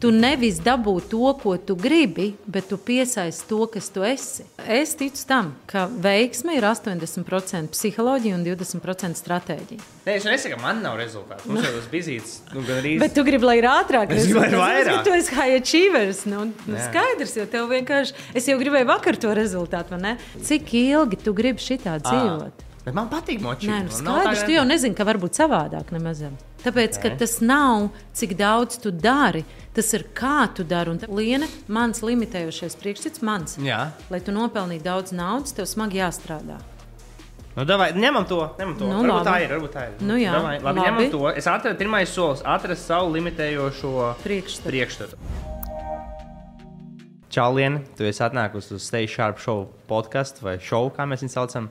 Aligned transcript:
Tu 0.00 0.08
nevis 0.08 0.56
dabū 0.64 0.94
to, 1.12 1.34
ko 1.42 1.58
tu 1.60 1.74
gribi, 1.76 2.30
bet 2.48 2.70
tu 2.70 2.78
piesaisti 2.80 3.44
to, 3.50 3.66
kas 3.68 3.90
tu 3.92 4.00
esi. 4.00 4.46
Es 4.64 4.94
ticu 4.96 5.26
tam, 5.28 5.50
ka 5.68 5.82
veiksme 5.92 6.54
ir 6.56 6.64
80% 6.64 7.68
psiholoģija 7.74 8.38
un 8.38 8.46
20% 8.46 9.20
stratēģija. 9.20 9.84
Nē, 10.06 10.14
es 10.14 10.24
nesaku, 10.24 10.54
ka 10.56 10.62
man 10.62 10.80
nav 10.80 10.96
rezultātu. 10.96 11.50
Mums 11.52 11.68
jau 11.68 11.74
tas 11.74 11.90
bizīts, 11.92 12.38
nu, 12.54 12.64
gan 12.64 12.80
arī. 12.80 12.94
Bet 13.04 13.12
tu 13.18 13.26
gribi, 13.28 13.44
lai 13.44 13.58
ir 13.60 13.68
ātrāk. 13.68 14.16
Es 14.16 14.24
gribu, 14.30 14.40
lai 14.40 14.48
ir 14.54 14.58
vairāk. 14.62 15.04
Tu 15.04 15.14
esi 15.18 15.36
high 15.36 15.58
achievers. 15.60 16.24
Nu, 16.32 16.46
nu 16.48 16.80
skaidrs, 16.88 17.36
jo 17.36 17.44
tev 17.52 17.68
vienkārši. 17.76 18.16
Es 18.40 18.48
jau 18.48 18.56
gribēju 18.62 18.88
vakar 18.88 19.20
to 19.20 19.36
rezultātu, 19.36 19.98
vai 19.98 20.02
ne? 20.06 20.16
Cik 20.48 20.72
ilgi 20.80 21.20
tu 21.20 21.36
gribi 21.36 21.60
šitā 21.60 22.00
dzīvot? 22.00 22.64
Bet 22.86 22.96
man 22.96 23.12
patīk 23.12 23.42
močīt. 23.44 23.68
Nē, 23.68 23.82
nu 23.84 23.92
skaidrs, 23.92 24.40
tā, 24.40 24.48
tu 24.48 24.56
jau 24.56 24.64
nezini, 24.64 24.96
ka 24.96 25.04
var 25.04 25.20
būt 25.20 25.36
savādāk 25.36 25.92
nemaz. 25.92 26.24
Tāpēc, 26.64 26.98
ka 27.00 27.14
tas 27.16 27.38
nav, 27.40 27.88
cik 28.12 28.34
daudz 28.36 28.76
tu 28.82 28.90
dari, 28.92 29.44
tas 29.76 29.88
ir 29.96 30.04
kā 30.16 30.44
tu 30.54 30.64
dari. 30.68 30.92
Un 30.92 31.00
Liena, 31.16 31.46
mans 31.72 32.02
limitējošais 32.04 32.76
priekšstats, 32.80 33.22
mans. 33.24 33.56
Jā. 33.64 33.86
Lai 34.12 34.20
tu 34.20 34.34
nopelnītu 34.36 34.84
daudz 34.84 35.14
naudas, 35.16 35.54
tev 35.56 35.64
smagi 35.70 36.02
jāstrādā. 36.02 36.58
Nu, 37.56 37.64
davai, 37.66 37.90
ņemam 37.96 38.28
to. 38.30 38.42
Ņemam 38.60 38.76
to. 38.78 38.86
Nu, 38.86 39.00
varbūt 39.02 39.16
labi. 39.16 39.26
tā 39.26 39.36
ir. 39.42 39.54
Varbūt 39.56 39.72
tā 39.74 39.86
ir. 39.88 39.94
Nu, 40.06 40.14
jā, 40.20 40.32
davai, 40.36 40.56
labi, 40.60 40.68
labi. 40.68 40.84
ņemam 40.86 41.08
to. 41.16 41.22
Es 41.40 41.48
atradu 41.50 41.80
pirmais 41.80 42.12
solis, 42.14 42.44
atrast 42.46 42.86
savu 42.86 43.10
limitējošo 43.16 43.94
Priekšstatu. 44.22 44.68
priekšstatu. 44.70 45.16
Čālieni, 47.30 47.84
tu 47.94 48.02
esi 48.08 48.22
atnākusi 48.26 48.74
uz 48.74 48.82
Stage 48.86 49.10
Sharp 49.12 49.38
Show 49.38 49.68
podkāstu 49.90 50.42
vai 50.42 50.56
šovu, 50.62 50.90
kā 50.96 51.06
mēs 51.06 51.22
viņu 51.22 51.30
saucam. 51.34 51.68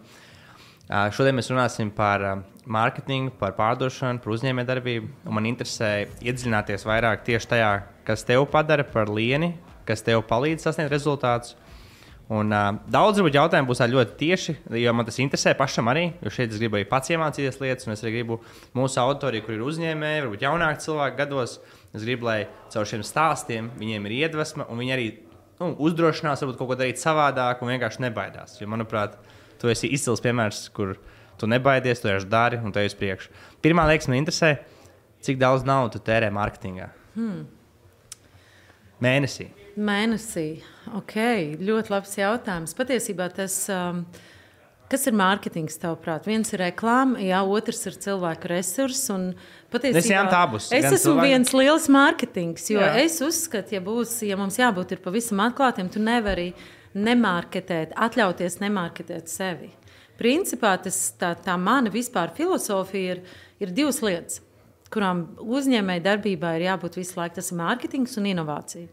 Ā, 0.89 1.09
Šodien 1.13 1.35
mēs 1.37 1.49
runāsim 1.51 1.91
par 1.95 2.23
ā, 2.23 2.31
mārketingu, 2.71 3.33
par 3.39 3.55
pārdošanu, 3.57 4.21
par 4.23 4.35
uzņēmējdarbību. 4.35 5.09
Man 5.33 5.47
interesē 5.49 6.07
iedziļināties 6.21 6.85
vairāk 6.87 7.25
tieši 7.27 7.49
tajā, 7.55 7.71
kas 8.07 8.25
tev 8.27 8.45
padara 8.51 8.85
par 8.87 9.11
lieni, 9.11 9.55
kas 9.89 10.05
tev 10.05 10.23
palīdz 10.29 10.67
sasniegt 10.67 10.93
rezultātus. 10.93 11.57
Un, 12.29 12.51
uh, 12.53 12.75
daudz 12.93 13.17
varbūt 13.17 13.39
jautājumu 13.39 13.71
būs 13.71 13.79
ļoti 13.89 14.13
tieši, 14.19 14.53
jo 14.77 14.91
man 14.93 15.07
tas 15.07 15.17
interesē 15.17 15.55
pašam 15.57 15.87
arī. 15.89 16.11
Jo 16.21 16.29
šeit 16.29 16.53
es 16.53 16.59
gribu 16.61 16.77
arī 16.77 16.85
pats 16.85 17.09
iemācīties 17.09 17.57
lietas, 17.57 17.87
un 17.87 17.95
es 17.95 18.03
arī 18.03 18.19
gribu 18.19 18.37
mūsu 18.77 19.01
auditoriju, 19.01 19.47
kur 19.47 19.55
ir 19.55 19.63
uzņēmēji, 19.65 20.21
varbūt 20.27 20.45
jaunāki 20.45 20.85
cilvēki 20.85 21.17
gados. 21.23 21.57
Es 21.89 22.05
gribu, 22.05 22.29
lai 22.29 22.43
caur 22.69 22.85
šiem 22.85 23.01
stāstiem 23.01 23.71
viņiem 23.79 24.05
ir 24.05 24.15
iedvesma, 24.19 24.69
un 24.69 24.77
viņi 24.77 24.93
arī 24.93 25.07
nu, 25.57 25.71
uzdrošinās 25.87 26.45
varbūt 26.45 26.59
kaut 26.59 26.69
ko 26.69 26.77
darīt 26.77 27.01
savādāk, 27.01 27.63
un 27.65 27.73
vienkārši 27.73 28.05
nebaidās. 28.05 28.59
Jo, 28.61 28.69
manuprāt, 28.69 29.17
tu 29.57 29.73
esi 29.73 29.89
izcils 29.97 30.21
piemērs, 30.21 30.67
kur 30.75 30.99
tu 31.39 31.47
nebaidies, 31.49 32.01
tu 32.03 32.09
vienkārši 32.09 32.29
dari 32.31 32.59
un 32.61 32.71
te 32.75 32.83
uz 32.85 32.95
priekšu. 32.99 33.31
Pirmā 33.63 33.85
liekas, 33.89 34.07
man 34.11 34.19
interesē, 34.21 34.57
cik 35.25 35.39
daudz 35.41 35.65
naudas 35.67 35.95
tu 35.97 36.03
tērē 36.09 36.29
mārketingā. 36.35 36.89
Hmm. 37.15 37.45
Mēnesī. 39.03 39.47
Mēnesī. 39.79 40.47
Ok, 40.97 41.15
ļoti 41.63 41.93
labs 41.93 42.17
jautājums. 42.19 42.73
Patiesībā 42.75 43.29
tas, 43.31 43.53
um, 43.71 44.01
kas 44.91 45.05
ir 45.07 45.15
mārketings, 45.15 45.77
tavuprāt? 45.79 46.25
Viens 46.27 46.51
ir 46.55 46.59
reklāma, 46.65 47.21
jā, 47.23 47.39
otrs 47.47 47.85
ir 47.87 47.95
cilvēku 48.03 48.49
Patiesībā 49.71 50.01
Es 50.75 50.89
esmu 50.97 51.13
cilvēki- 51.13 51.29
viens 51.29 51.53
liels 51.55 51.87
mārketings, 51.87 52.67
jo 52.73 52.81
Jā. 52.83 52.91
es 53.05 53.19
uzskatu, 53.23 53.77
ja, 53.77 53.79
būs, 53.85 54.17
ja 54.27 54.35
mums 54.35 54.57
jābūt 54.59 54.97
pavisam 55.05 55.39
atklātiem, 55.47 55.91
tu 55.93 55.99
nevari 56.03 56.53
nemārketēt, 56.95 57.93
atļauties 57.95 58.59
nemārketēt 58.59 59.29
sevi. 59.29 59.69
Principā 60.19 60.75
tas, 60.83 60.99
tā, 61.19 61.31
tā 61.39 61.55
mana 61.55 61.91
vispār 61.93 62.33
filozofija 62.35 63.15
ir, 63.15 63.25
ir 63.63 63.71
divas 63.75 64.01
lietas, 64.03 64.41
kurām 64.91 65.21
uzņēmēji 65.39 66.03
darbībā 66.03 66.55
ir 66.57 66.65
jābūt 66.65 66.97
visu 66.99 67.19
laiku. 67.19 67.37
Tas 67.37 67.51
ir 67.53 67.59
mārketings 67.59 68.17
un 68.19 68.27
inovācija. 68.31 68.89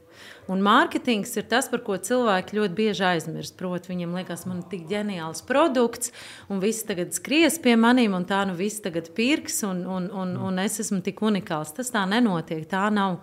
Un 0.52 0.62
mārketings 0.64 1.34
ir 1.40 1.48
tas, 1.50 1.66
par 1.72 1.82
ko 1.84 1.96
cilvēki 1.98 2.56
ļoti 2.58 2.76
bieži 2.76 3.04
aizmirst. 3.08 3.56
Proti, 3.58 3.90
viņiem 3.90 4.14
liekas, 4.20 4.46
man 4.48 4.62
ir 4.62 4.70
tik 4.70 4.86
ģeniāls 4.90 5.42
produkts, 5.48 6.12
un 6.52 6.62
viss 6.62 6.86
tagad 6.86 7.16
skries 7.16 7.58
pie 7.64 7.74
maniem, 7.80 8.14
un 8.16 8.28
tā 8.28 8.44
nu 8.48 8.54
viss 8.56 8.84
tagad 8.84 9.10
pirks, 9.16 9.62
un, 9.66 9.82
un, 9.98 10.08
un, 10.14 10.36
un 10.48 10.62
es 10.62 10.78
esmu 10.84 11.02
tik 11.04 11.20
unikāls. 11.26 11.74
Tas 11.76 11.90
tā 11.92 12.06
nenotiek. 12.08 12.64
Tā 12.70 12.86
nav 12.94 13.18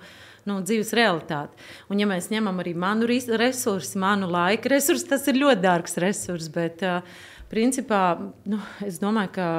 nu, 0.50 0.60
dzīves 0.60 0.92
realitāte. 0.98 1.56
Un, 1.88 2.02
ja 2.04 2.10
mēs 2.10 2.28
ņemam 2.34 2.60
arī 2.60 2.76
manu 2.76 3.08
resursu, 3.08 4.00
manu 4.02 4.28
laika 4.28 4.74
resursu, 4.74 5.08
tas 5.14 5.24
ir 5.32 5.40
ļoti 5.40 5.64
dārgs 5.64 6.02
resurs. 6.04 6.52
Bet, 6.52 6.84
uh, 6.84 7.32
principā, 7.54 8.04
nu, 8.50 8.62
es 8.86 8.98
domāju, 9.02 9.36
ka. 9.38 9.50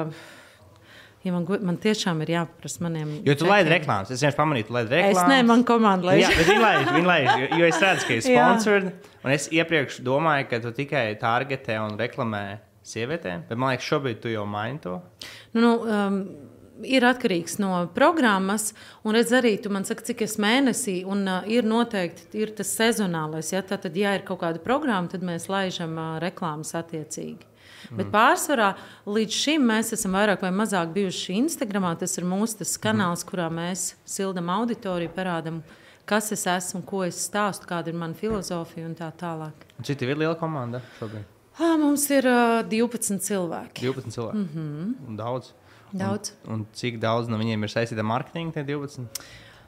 Ja 1.25 1.31
man, 1.33 1.47
man 1.65 1.77
tiešām 1.81 2.19
ir 2.21 2.35
jāprasa 2.35 2.83
maniem. 2.85 3.15
Jo 3.25 3.33
tu 3.33 3.47
laidi 3.49 3.71
reklāmas. 3.71 4.11
Es 4.13 4.21
vienkārši 4.21 4.37
pamanīju, 4.37 4.67
tu 4.67 4.75
laidi 4.75 4.93
Es 4.93 5.07
reklāmas. 5.07 5.29
ne, 5.31 5.37
man 5.49 5.63
komanda 5.65 6.11
lai. 6.11 6.19
Jā, 6.21 6.29
viņi 6.37 6.57
laiž, 6.61 6.89
viņi 6.99 7.09
laiž, 7.09 7.29
jo, 7.49 7.65
es 7.65 7.79
redzu, 7.81 8.05
ka 8.05 8.13
ir 8.13 8.25
sponsored. 8.27 8.91
Un 9.25 9.33
es 9.33 9.47
iepriekš 9.49 10.03
domāju, 10.05 10.45
ka 10.51 10.59
tu 10.61 10.69
tikai 10.77 11.07
targetē 11.17 11.79
un 11.81 11.97
reklamē 11.97 12.43
sievietēm. 12.85 13.47
Bet 13.49 13.57
man 13.57 13.73
liekas, 13.73 13.87
šobrīd 13.89 14.21
tu 14.21 14.29
jau 14.29 14.43
maini 14.45 14.83
to. 14.83 14.99
Nu, 15.57 15.63
nu, 15.63 15.71
um, 15.89 16.19
ir 16.85 17.07
atkarīgs 17.09 17.57
no 17.63 17.71
programmas, 17.95 18.69
un 19.01 19.17
redz 19.17 19.33
arī, 19.33 19.55
tu 19.63 19.73
man 19.73 19.89
saki, 19.89 20.05
cik 20.11 20.21
es 20.27 20.37
mēnesī, 20.37 20.99
un 21.09 21.25
uh, 21.25 21.41
ir 21.49 21.65
noteikti 21.65 22.37
ir 22.43 22.53
tas 22.57 22.69
sezonālais. 22.77 23.49
Ja? 23.55 23.63
Tad, 23.65 23.89
ja 23.97 24.13
ir 24.13 24.27
kaut 24.27 24.43
kāda 24.45 24.61
programma, 24.61 25.09
tad 25.09 25.25
mēs 25.25 25.49
laižam 25.49 25.97
uh, 25.97 26.15
reklāmas 26.21 26.75
attiecīgi. 26.77 27.49
Mm. 27.89 27.97
Bet 27.99 28.11
pārsvarā 28.13 28.71
līdz 29.05 29.39
šim 29.43 29.65
mēs 29.69 29.93
esam 29.97 30.17
vairāk 30.17 30.45
vai 30.45 30.51
mazāk 30.55 30.93
bijuši 30.95 31.39
Instagram. 31.41 31.91
Tas 31.99 32.17
ir 32.17 32.27
mūsu 32.27 32.61
tas 32.63 32.75
kanāls, 32.81 33.25
mm. 33.25 33.29
kurā 33.29 33.49
mēs 33.53 33.93
sildām 34.09 34.49
auditoriju, 34.55 35.13
parādām, 35.15 35.61
kas 36.09 36.31
es 36.35 36.45
esmu, 36.49 36.83
ko 36.87 37.03
es 37.05 37.21
stāstu, 37.27 37.69
kāda 37.69 37.93
ir 37.93 37.99
mana 38.01 38.17
filozofija 38.17 38.87
un 38.89 38.97
tā 38.97 39.11
tālāk. 39.19 39.67
Tev 39.85 40.09
ir 40.09 40.21
liela 40.25 40.35
komanda 40.39 40.83
šobrīd? 40.99 41.31
Ah, 41.55 41.77
mums 41.79 42.03
ir 42.11 42.25
uh, 42.27 42.65
12 42.67 43.21
cilvēki. 43.23 43.85
12 43.85 44.11
cilvēki. 44.11 44.37
Mm 44.37 44.49
-hmm. 44.53 45.15
Daudz. 45.17 45.53
Daudz. 45.91 46.33
Un, 46.45 46.53
un 46.53 46.65
cik 46.73 46.99
daudz 46.99 47.29
no 47.31 47.37
viņiem 47.39 47.63
ir 47.63 47.71
saistīti 47.71 47.99
ar 48.03 48.09
mārketingu? 48.09 48.53
Tie 48.53 48.63
12. 48.63 49.07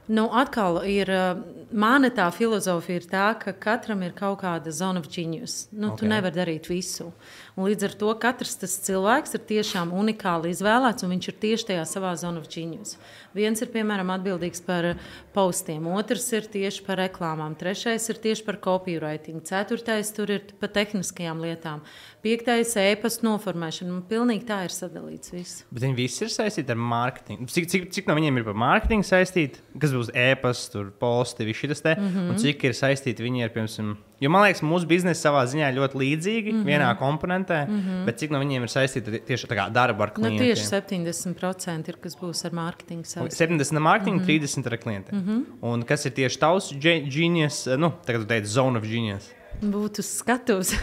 Nu, 0.07 0.29
atkal 0.31 0.81
ir 0.87 1.09
uh, 1.11 1.39
mana 1.71 2.09
tā 2.09 2.27
filozofija, 2.31 3.01
ir 3.01 3.07
tā, 3.11 3.27
ka 3.39 3.53
katram 3.53 4.03
ir 4.03 4.13
kaut 4.15 4.39
kāda 4.39 4.71
zona 4.71 4.99
of 4.99 5.09
genius. 5.11 5.67
Nu, 5.71 5.87
okay. 5.91 5.97
Tu 5.99 6.05
nevari 6.05 6.35
darīt 6.35 6.69
visu. 6.71 7.11
Un 7.57 7.65
līdz 7.65 7.87
ar 7.87 7.93
to 7.97 8.11
katrs 8.21 8.53
tas 8.61 8.75
cilvēks 8.85 9.33
ir 9.33 9.41
tiešām 9.49 9.89
unikāli 9.97 10.51
izvēlēts, 10.53 11.01
un 11.01 11.15
viņš 11.15 11.29
ir 11.31 11.37
tieši 11.41 11.65
tajā 11.71 11.85
savā 11.89 12.11
of 12.13 12.49
genius. 12.53 12.97
Viens 13.33 13.61
ir 13.61 13.71
piemēram 13.73 14.11
atbildīgs 14.13 14.61
par 14.61 14.95
postiem, 15.33 15.87
otrs 15.89 16.31
ir 16.37 16.45
tieši 16.45 16.83
par 16.85 16.97
reklāmām, 17.01 17.55
trešais 17.57 18.05
ir 18.09 18.19
tieši 18.21 18.45
par 18.45 18.59
copywriting, 18.61 19.41
ceturtais 19.41 20.13
tur 20.13 20.29
ir 20.29 20.41
par 20.61 20.69
tehniskajām 20.69 21.41
lietām, 21.41 21.81
piektais 22.21 22.75
e-pasta 22.77 23.25
noformēšana. 23.25 23.89
Un 23.89 24.03
pilnīgi 24.05 24.45
tā 24.45 24.63
ir 24.67 24.73
sadalīts 24.73 25.33
viss. 25.33 25.63
Bet 25.71 25.81
viņi 25.81 25.97
visi 25.97 26.25
ir 26.25 26.33
saistīti 26.33 26.73
ar 26.73 26.77
mārketingu. 26.77 27.49
Cik, 27.49 27.69
cik, 27.73 27.89
cik 27.93 28.09
no 28.09 28.17
viņiem 28.17 28.37
ir 28.37 28.45
par 28.45 28.57
mārketingu 28.57 29.05
saistīti? 29.07 29.61
Kas 29.81 29.97
būs 29.97 30.13
e-pasts, 30.13 30.69
tur 30.73 30.91
posti, 30.91 31.45
viss 31.49 31.65
šis 31.65 31.81
te? 31.81 31.95
Mm 31.97 32.07
Mhm. 32.07 32.17
-hmm. 32.17 32.29
Un 32.29 32.37
cik 32.37 32.63
ir 32.63 32.73
saistīti 32.73 33.25
viņi 33.25 33.43
ar, 33.43 33.49
piemēram, 33.49 33.97
jo 34.19 34.29
man 34.29 34.43
liekas, 34.43 34.61
mūsu 34.65 34.87
biznesa 34.89 35.29
savā 35.29 35.43
ziņā 35.45 35.69
ļoti 35.75 35.95
līdzīgi 36.01 36.51
mm 36.53 36.57
-hmm. 36.63 36.65
vienā 36.65 36.89
komponentē, 36.99 37.67
mm 37.67 37.79
-hmm. 37.81 38.05
bet 38.05 38.17
cik 38.19 38.31
no 38.31 38.39
viņiem 38.39 38.61
ir 38.63 38.69
saistīti 38.73 39.13
ar 39.13 39.19
tieši 39.27 39.47
tā 39.47 39.55
kā 39.55 39.71
darba 39.71 40.03
ar 40.03 40.09
Mhm. 40.11 40.21
Nu, 40.21 40.27
klientiem? 40.29 40.55
tieši 40.55 40.65
70% 40.65 41.89
ir 41.89 41.95
kas 42.01 42.15
būs 42.17 42.45
ar 42.45 42.51
mārketingu 42.51 43.03
saistīts. 43.05 43.37
70 43.37 43.75
ar 43.77 43.81
mārketingu, 43.81 44.19
mm. 44.19 44.25
-hmm. 44.25 44.41
30 44.41 44.67
ar 44.67 44.77
klientiem. 44.77 45.19
Mm 45.19 45.25
-hmm. 45.27 45.43
Un 45.61 45.83
kas 45.83 46.05
ir 46.05 46.11
tieši 46.11 46.39
tavs 46.39 46.73
ge- 46.73 47.05
genius, 47.09 47.65
nu, 47.77 47.91
tagad 48.05 48.21
tu 48.21 48.27
teici, 48.27 48.47
zone 48.47 48.77
of 48.79 48.83
genius. 48.85 49.29
Būtu 49.61 50.01
skatus. 50.01 50.73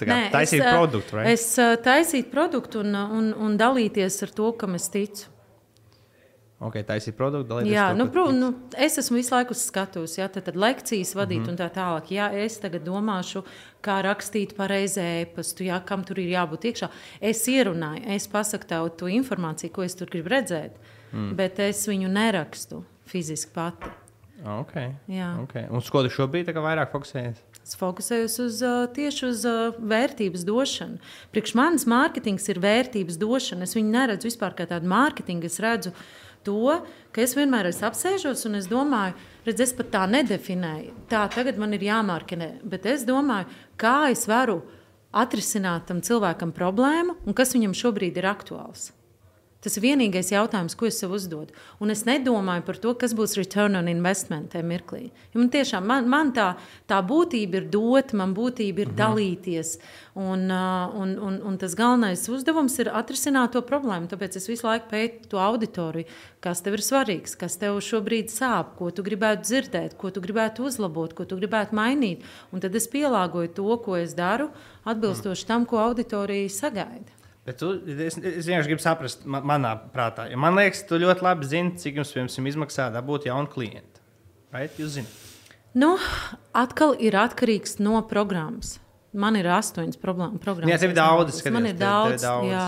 Kā 0.00 0.30
taisīt 0.30 0.62
ā, 0.62 0.72
produktu, 0.78 1.16
right? 1.16 1.28
Es 1.32 1.58
ā, 1.58 1.76
taisītu 1.76 2.30
produktu 2.30 2.80
un, 2.80 2.94
un, 2.94 3.34
un 3.34 3.58
dalīties 3.58 4.22
ar 4.22 4.28
to, 4.30 4.52
kam 4.52 4.74
es 4.74 4.88
ticu. 4.88 5.26
Ok, 6.62 6.76
taisīt 6.86 7.16
produktu, 7.18 7.48
dalīties. 7.50 7.74
Jā, 7.74 7.88
to, 7.90 7.98
nu, 7.98 8.06
tu 8.14 8.24
nu, 8.36 8.50
es 8.78 8.98
esmu 9.00 9.18
visu 9.18 9.34
laiku 9.34 9.56
skatuves, 9.58 10.14
ja, 10.18 10.28
tad 10.30 10.54
lekcijas 10.54 11.14
vadīt 11.18 11.40
mm 11.40 11.46
-hmm. 11.46 11.50
un 11.50 11.58
tā 11.58 11.68
tālāk. 11.74 12.12
Ja 12.14 12.30
es 12.32 12.58
tagad 12.62 12.84
domāšu, 12.86 13.42
kā 13.82 14.02
rakstīt 14.02 14.54
pareizi 14.56 15.00
e-pastu, 15.00 15.64
ja, 15.64 15.80
kam 15.80 16.04
tur 16.04 16.18
ir 16.18 16.30
jābūt 16.30 16.68
iekšā, 16.70 16.88
es 17.20 17.48
ierunāju, 17.48 18.02
es 18.06 18.28
pasaku 18.28 18.66
tev 18.66 18.88
to 18.96 19.06
informāciju, 19.06 19.72
ko 19.72 19.82
es 19.82 19.94
tur 19.94 20.06
gribu 20.06 20.28
redzēt, 20.28 20.78
mm. 21.12 21.34
bet 21.36 21.58
es 21.58 21.88
viņu 21.88 22.08
nerakstu 22.08 22.84
fiziski 23.06 23.50
pati. 23.54 23.80
tici. 23.80 24.02
Ok. 24.42 24.74
Jā. 25.06 25.36
okay. 25.42 25.68
Un 25.70 25.78
uz 25.78 25.88
ko 25.92 26.02
tu 26.02 26.10
šobrīd 26.10 26.48
tā 26.50 26.62
vairāk 26.62 26.90
fokusējies? 26.94 27.38
Es 27.62 27.76
fokusējos 27.78 28.38
uz, 28.42 28.56
tieši 28.96 29.26
uz 29.28 29.44
vērtības 29.78 30.42
došanu. 30.48 30.98
Priekš 31.34 31.54
manis 31.58 31.86
mārketings 31.86 32.48
ir 32.50 32.58
vērtības 32.62 33.20
došana. 33.22 33.68
Es 33.68 33.76
viņu 33.78 33.94
neredzu 33.94 34.26
vispār 34.26 34.56
kā 34.58 34.66
tādu 34.66 34.90
mārketingu. 34.90 35.46
Es 35.46 35.60
redzu 35.62 35.94
to, 36.46 36.78
ka 37.12 37.24
es 37.24 37.34
vienmēr 37.38 37.70
esmu 37.70 37.88
apsēžos 37.90 38.46
un 38.48 38.60
es 38.60 38.68
domāju, 38.70 39.16
redz, 39.46 39.64
es 39.66 39.74
pat 39.76 39.90
tā 39.94 40.06
nedefinēju. 40.10 40.94
Tā 41.10 41.26
tagad 41.32 41.60
man 41.60 41.74
ir 41.76 41.84
jāmārkenē. 41.88 42.54
Bet 42.64 42.88
es 42.90 43.06
domāju, 43.08 43.50
kā 43.80 44.12
es 44.12 44.26
varu 44.30 44.60
atrisināt 45.12 45.86
tam 45.90 46.00
cilvēkam 46.04 46.54
problēmu 46.56 47.18
un 47.26 47.36
kas 47.36 47.54
viņam 47.56 47.76
šobrīd 47.76 48.20
ir 48.20 48.28
aktuāls. 48.30 48.90
Tas 49.62 49.76
ir 49.78 49.84
vienīgais 49.84 50.32
jautājums, 50.32 50.74
ko 50.74 50.88
es 50.88 50.96
sev 50.98 51.12
uzdodu. 51.14 51.54
Un 51.78 51.94
es 51.94 52.00
nedomāju 52.02 52.64
par 52.66 52.80
to, 52.82 52.96
kas 52.98 53.12
būs 53.14 53.36
return 53.38 53.78
on 53.78 53.86
investment 53.86 54.50
tajā 54.50 54.66
mirklī. 54.66 55.04
Ja 55.30 55.38
man 55.38 55.52
tiešām 55.54 55.86
man, 55.86 56.08
man 56.10 56.32
tā, 56.34 56.48
tā 56.90 56.98
būtība 57.06 57.60
ir 57.60 57.68
dot, 57.70 58.10
man 58.18 58.34
būtība 58.34 58.82
ir 58.82 58.90
-hmm. 58.90 58.98
dalīties. 58.98 59.78
Un, 60.14 60.50
un, 60.50 61.14
un, 61.18 61.38
un 61.46 61.58
tas 61.58 61.74
galvenais 61.74 62.28
uzdevums 62.28 62.78
ir 62.78 62.90
atrisināt 62.90 63.52
to 63.52 63.62
problēmu. 63.62 64.10
Tāpēc 64.10 64.36
es 64.36 64.48
visu 64.48 64.66
laiku 64.66 64.90
pētu 64.90 65.28
to 65.28 65.38
auditoriju, 65.38 66.10
kas 66.40 66.60
tev 66.60 66.74
ir 66.74 66.82
svarīgs, 66.82 67.38
kas 67.38 67.56
tev 67.56 67.78
šobrīd 67.80 68.28
sāp, 68.28 68.76
ko 68.76 68.90
tu 68.90 69.02
gribētu 69.02 69.42
dzirdēt, 69.42 69.96
ko 69.96 70.10
tu 70.10 70.20
gribētu 70.20 70.66
uzlabot, 70.66 71.14
ko 71.14 71.24
tu 71.24 71.36
gribētu 71.36 71.72
mainīt. 71.72 72.20
Un 72.52 72.60
tad 72.60 72.74
es 72.74 72.88
pielāgoju 72.88 73.54
to, 73.54 73.76
ko 73.78 73.96
es 73.96 74.14
daru, 74.14 74.50
atbilstoši 74.84 75.46
tam, 75.46 75.64
ko 75.66 75.78
auditorija 75.78 76.48
sagaida. 76.48 77.21
Bet 77.46 77.58
tu, 77.58 77.72
es, 77.90 78.14
es 78.14 78.46
vienkārši 78.46 78.70
gribu 78.70 78.82
saprast, 78.84 79.24
man, 79.26 79.42
manā 79.48 79.72
prātā. 79.94 80.28
Ja 80.30 80.38
man 80.38 80.54
liekas, 80.54 80.84
tu 80.86 81.00
ļoti 81.02 81.26
labi 81.26 81.48
zini, 81.50 81.74
cik 81.82 81.98
jums 81.98 82.12
piemēram, 82.14 82.48
izmaksā 82.52 82.86
dabūt 82.94 83.26
jaunu 83.26 83.50
klientu. 83.50 84.02
Right? 84.54 84.76
Jūs 84.78 84.94
zināt. 85.00 85.18
Nu, 85.74 85.96
atkal 86.54 86.94
ir 87.00 87.16
atkarīgs 87.18 87.78
no 87.80 87.98
programmas. 88.08 88.76
Man 89.12 89.36
ir 89.36 89.48
astoņas 89.52 89.98
programmas. 90.00 90.68
Jā, 90.68 90.78
tev 90.80 90.92
ir 90.92 90.96
daudz. 90.96 91.34
Skaties, 91.40 91.56
man 91.56 91.68
ir 91.68 91.76
daudz. 91.80 92.14
Tev, 92.14 92.20
tev 92.20 92.28
daudz. 92.28 92.52
Jā. 92.52 92.66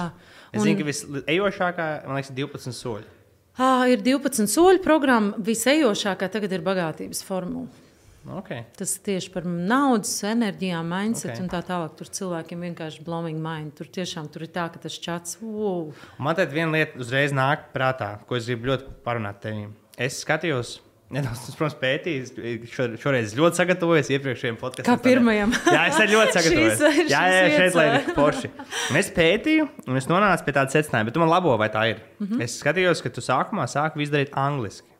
Es 0.50 0.60
un, 0.60 0.66
zinu, 0.66 0.80
ka 0.80 0.88
visejošākā, 0.88 1.86
man 2.08 2.18
liekas, 2.18 2.32
ir 2.32 2.40
12 2.42 2.76
soļi. 2.78 3.08
Ah, 3.54 3.84
ir 3.90 4.02
12 4.02 4.50
soļu 4.50 4.82
programma. 4.84 5.38
Visejošākā 5.46 6.28
tagad 6.34 6.52
ir 6.56 6.64
bagātības 6.66 7.22
formula. 7.26 7.83
Okay. 8.24 8.64
Tas 8.78 8.94
tieši 9.04 9.28
par 9.34 9.44
naudas, 9.44 10.14
enerģijām, 10.24 10.88
mindset 10.88 11.34
okay. 11.34 11.42
un 11.44 11.50
tā 11.52 11.60
tālāk. 11.66 11.92
Tur 11.98 12.08
cilvēkiem 12.18 12.64
vienkārši 12.70 13.04
blowing 13.04 13.40
mind. 13.42 13.74
Tur 13.76 13.90
tiešām 13.92 14.30
tur 14.32 14.46
ir 14.46 14.52
tā, 14.54 14.70
ka 14.72 14.80
tas 14.80 14.96
čats. 14.96 15.36
Wow. 15.42 15.92
Man 16.18 16.38
te 16.38 16.46
viena 16.48 16.72
lieta 16.72 17.00
uzreiz 17.04 17.36
nāk 17.36 17.68
prātā, 17.74 18.16
ko 18.24 18.38
es 18.38 18.48
gribu 18.48 18.72
ļoti 18.72 18.96
parunāt 19.04 19.42
tevim. 19.44 19.74
Es 20.00 20.22
skatījos. 20.24 20.78
Nedaudz, 21.14 21.42
protams, 21.54 21.76
pētījis. 21.78 22.32
Šo, 22.72 22.86
šoreiz 22.98 23.34
ļoti 23.38 23.60
sagatavojos 23.60 24.08
iepriekšējiem 24.16 24.56
podkāstam. 24.58 24.88
Kā 24.88 25.04
pirmajam. 25.04 25.52
jā, 25.68 25.82
es 25.90 26.00
ļoti 26.10 26.34
sagatavojos. 26.38 26.80
šīs, 26.80 27.12
jā, 27.12 27.20
jā, 27.28 27.44
šeit 27.58 27.76
lai 27.78 27.86
ir 27.98 28.08
forši. 28.16 28.50
Un 28.88 28.98
es 28.98 29.12
pētīju, 29.14 29.68
un 29.84 30.00
es 30.00 30.08
nonācu 30.10 30.48
pie 30.48 30.56
tāda 30.56 30.74
secinājuma, 30.74 31.10
bet 31.10 31.18
tu 31.18 31.22
man 31.22 31.30
labo, 31.30 31.54
vai 31.60 31.68
tā 31.70 31.84
ir. 31.92 32.02
Mm 32.18 32.26
-hmm. 32.26 32.42
Es 32.48 32.56
skatījos, 32.62 33.04
ka 33.04 33.12
tu 33.12 33.22
sākumā 33.22 33.68
sāki 33.70 34.00
visu 34.00 34.16
darīt 34.16 34.32
angliski. 34.32 34.93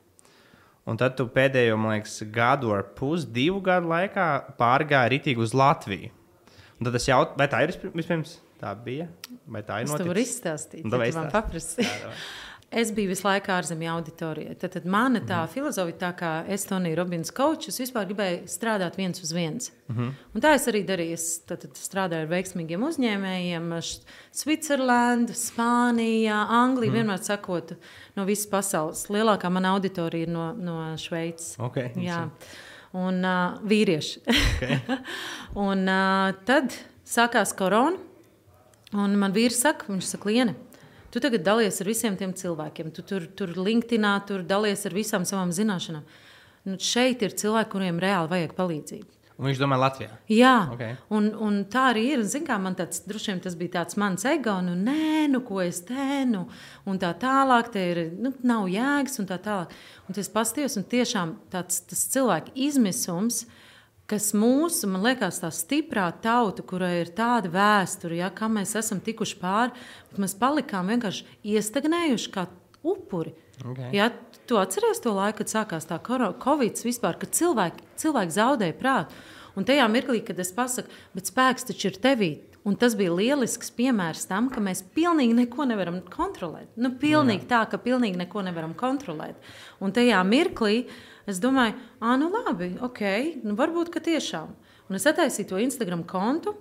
Un 0.85 0.99
tad 1.01 1.15
tu 1.17 1.25
pēdējo, 1.33 1.79
man 1.81 1.97
liekas, 1.97 2.19
gadu 2.33 2.75
ar 2.77 2.85
pusi, 2.99 3.29
divu 3.33 3.63
gadu 3.65 3.89
laikā 3.89 4.27
pārgāji 4.61 5.15
ritīgi 5.15 5.41
uz 5.41 5.55
Latviju. 5.57 6.11
Un 6.77 6.89
tad 6.89 6.99
es 6.99 7.07
jautāju, 7.09 7.39
vai 7.41 7.47
tā 7.49 7.63
ir 7.65 7.73
vispirms? 7.95 8.39
Tā 8.61 8.73
bija. 8.85 9.07
Vai 9.51 9.63
tā 9.65 9.81
ir? 9.81 9.89
Es 9.89 9.97
tev 9.97 10.11
varu 10.11 10.23
izstāstīt, 10.23 10.85
ja 10.85 10.91
tu 10.93 11.19
man 11.19 11.31
paprasti. 11.33 11.87
Es 12.75 12.91
biju 12.91 13.13
visu 13.13 13.23
laiku 13.29 13.53
ārzemju 13.55 13.91
auditorijā. 13.93 14.57
Tad, 14.59 14.73
tad 14.75 14.87
mana 14.87 15.21
tā 15.21 15.37
mm 15.37 15.45
-hmm. 15.45 15.53
filozofija, 15.53 15.99
tā 15.99 16.13
kā 16.19 16.45
Estonija 16.49 16.97
Robins 16.97 17.31
Kaučs, 17.31 17.69
es 17.69 17.81
vispār 17.81 18.07
gribēju 18.07 18.49
strādāt 18.51 18.97
viens 18.97 19.23
uz 19.23 19.33
viens. 19.33 19.73
Mm 19.89 19.97
-hmm. 19.97 20.13
Un 20.35 20.41
tā 20.41 20.55
es 20.55 20.67
arī 20.69 20.85
darīju. 20.87 21.13
Es 21.13 21.39
tad, 21.47 21.61
tad 21.61 21.71
strādāju 21.71 22.23
ar 22.23 22.29
veiksmīgiem 22.29 22.83
uzņēmējiem, 22.83 23.81
Svitzerlanda, 24.33 25.33
Spānija, 25.33 26.47
Anglija, 26.49 26.93
mm 26.93 26.97
-hmm. 26.97 27.05
vienmēr 27.05 27.23
sakot, 27.23 27.73
no 28.17 28.25
visas 28.25 28.47
pasaules. 28.47 29.09
Lielākā 29.09 29.51
mana 29.51 29.69
auditorija 29.69 30.23
ir 30.23 30.29
no, 30.29 30.53
no 30.53 30.97
Šveices. 30.97 31.59
Okay, 31.59 31.91
Jā. 31.97 32.29
Un 32.93 33.25
uh, 33.25 33.59
vīrieši. 33.63 34.21
Okay. 34.57 34.81
un 35.69 35.89
uh, 35.89 36.35
tad 36.45 36.73
sākās 37.07 37.57
korona. 37.57 37.97
Un 38.93 39.17
man 39.19 39.33
vīrs 39.33 39.59
saka, 39.61 39.87
viņš 39.89 40.05
saka, 40.05 40.29
Liene, 40.29 40.55
Tu 41.15 41.21
tagad 41.23 41.45
dalies 41.47 41.77
ar 41.79 41.87
visiem 41.87 42.17
tiem 42.19 42.33
cilvēkiem. 42.35 42.89
Tu 42.91 43.03
tur, 43.07 43.29
tur 43.39 43.53
LinkedIn, 43.55 44.03
tur 44.27 44.41
dalies 44.43 44.81
ar 44.89 44.97
visām 44.97 45.23
savām 45.23 45.53
zināšanām. 45.55 46.03
Nu, 46.67 46.79
šeit 46.83 47.23
ir 47.23 47.37
cilvēki, 47.39 47.71
kuriem 47.71 48.01
reāli 48.03 48.33
vajag 48.33 48.57
palīdzību. 48.57 49.07
Un 49.39 49.47
viņš 49.47 49.61
domā, 49.63 49.79
Latvijā. 49.79 50.11
Jā, 50.31 50.57
okay. 50.75 50.97
un, 51.15 51.29
un 51.39 51.61
tā 51.71 51.85
arī 51.93 52.03
ir. 52.17 52.25
Zin, 52.27 52.43
kā, 52.47 52.59
man 52.59 52.75
tāds, 52.79 53.05
droši 53.07 53.31
vien 53.31 53.43
tas 53.47 53.55
bija 53.59 53.77
tāds 53.77 53.99
mans 53.99 54.27
ego, 54.27 54.57
nu, 54.67 54.75
nē, 54.75 55.29
nu, 55.31 55.45
ko 55.47 55.63
es 55.63 55.85
tēnu, 55.87 56.45
un 56.91 56.99
tā 57.03 57.13
tālāk, 57.23 57.71
te 57.75 57.87
ir, 57.93 58.03
nu, 58.19 58.35
nav 58.47 58.67
jēgas, 58.71 59.21
un 59.23 59.31
tā 59.31 59.39
tālāk. 59.43 59.75
Un 60.09 60.19
tas 60.19 60.31
pastījos, 60.35 60.79
un 60.79 60.87
tiešām 60.91 61.37
tāds 61.55 61.83
cilvēku 62.11 62.55
izmisums, 62.67 63.45
uh, 63.47 63.64
kas 64.11 64.33
mūsu, 64.37 64.89
man 64.91 65.05
liekas, 65.05 65.41
tā 65.43 65.51
stiprā 65.55 66.09
tauta, 66.25 66.65
kurai 66.67 66.99
ir 67.03 67.13
tāda 67.17 67.51
vēsture, 67.53 68.19
ja, 68.21 68.31
kā 68.35 68.51
mēs 68.53 68.75
esam 68.81 69.01
tikuši 69.05 69.39
pāri, 69.41 69.87
bet 70.11 70.21
mēs 70.25 70.37
palikām 70.41 70.93
vienkārši 70.93 71.27
iestagnējuši 71.55 72.33
kā 72.35 72.47
upuri. 72.85 73.35
Okay. 73.65 73.93
Ja, 73.95 74.11
tu 74.49 74.59
atceries 74.61 75.01
to 75.01 75.15
laiku, 75.15 75.41
kad 75.41 75.53
sākās 75.53 75.87
tā 75.89 76.01
Covid 76.03 76.83
vispār, 76.85 77.17
kad 77.21 77.33
cilvēki, 77.37 77.87
cilvēki 78.03 78.37
zaudēja 78.37 78.77
prātu. 78.81 79.23
Un 79.55 79.65
tajā 79.65 79.87
mirklī, 79.87 80.19
kad 80.27 80.39
es 80.43 80.51
pasaku, 80.53 80.91
bet 81.15 81.31
spēks 81.31 81.71
taču 81.71 81.93
ir 81.93 82.01
tevī. 82.03 82.33
Un 82.65 82.79
tas 82.81 82.95
bija 82.97 83.13
lielisks 83.13 83.69
piemērs 83.77 84.25
tam, 84.27 84.49
ka 84.51 84.61
mēs 84.65 84.81
pilnīgi 84.97 85.37
neko 85.37 85.67
nevaram 85.69 85.99
kontrolēt. 86.09 86.71
Nu, 86.81 86.95
pilnīgi 86.97 87.45
Jā. 87.45 87.51
tā, 87.51 87.61
ka 87.71 87.79
pilnīgi 87.79 88.19
neko 88.23 88.41
nevaram 88.47 88.73
kontrolēt. 88.75 89.37
Un 89.85 89.93
tajā 89.93 90.23
mirklī 90.25 90.79
uh, 90.87 90.95
Es 91.31 91.41
domāju, 91.41 91.79
ah, 92.01 92.17
nu 92.21 92.29
labi, 92.33 92.75
ok, 92.85 93.01
nu 93.47 93.57
varbūt 93.57 93.93
tiešām. 94.05 94.51
Un 94.91 94.99
es 94.99 95.07
attaisīju 95.09 95.49
to 95.49 95.61
Instagram 95.63 96.05
kontu. 96.05 96.53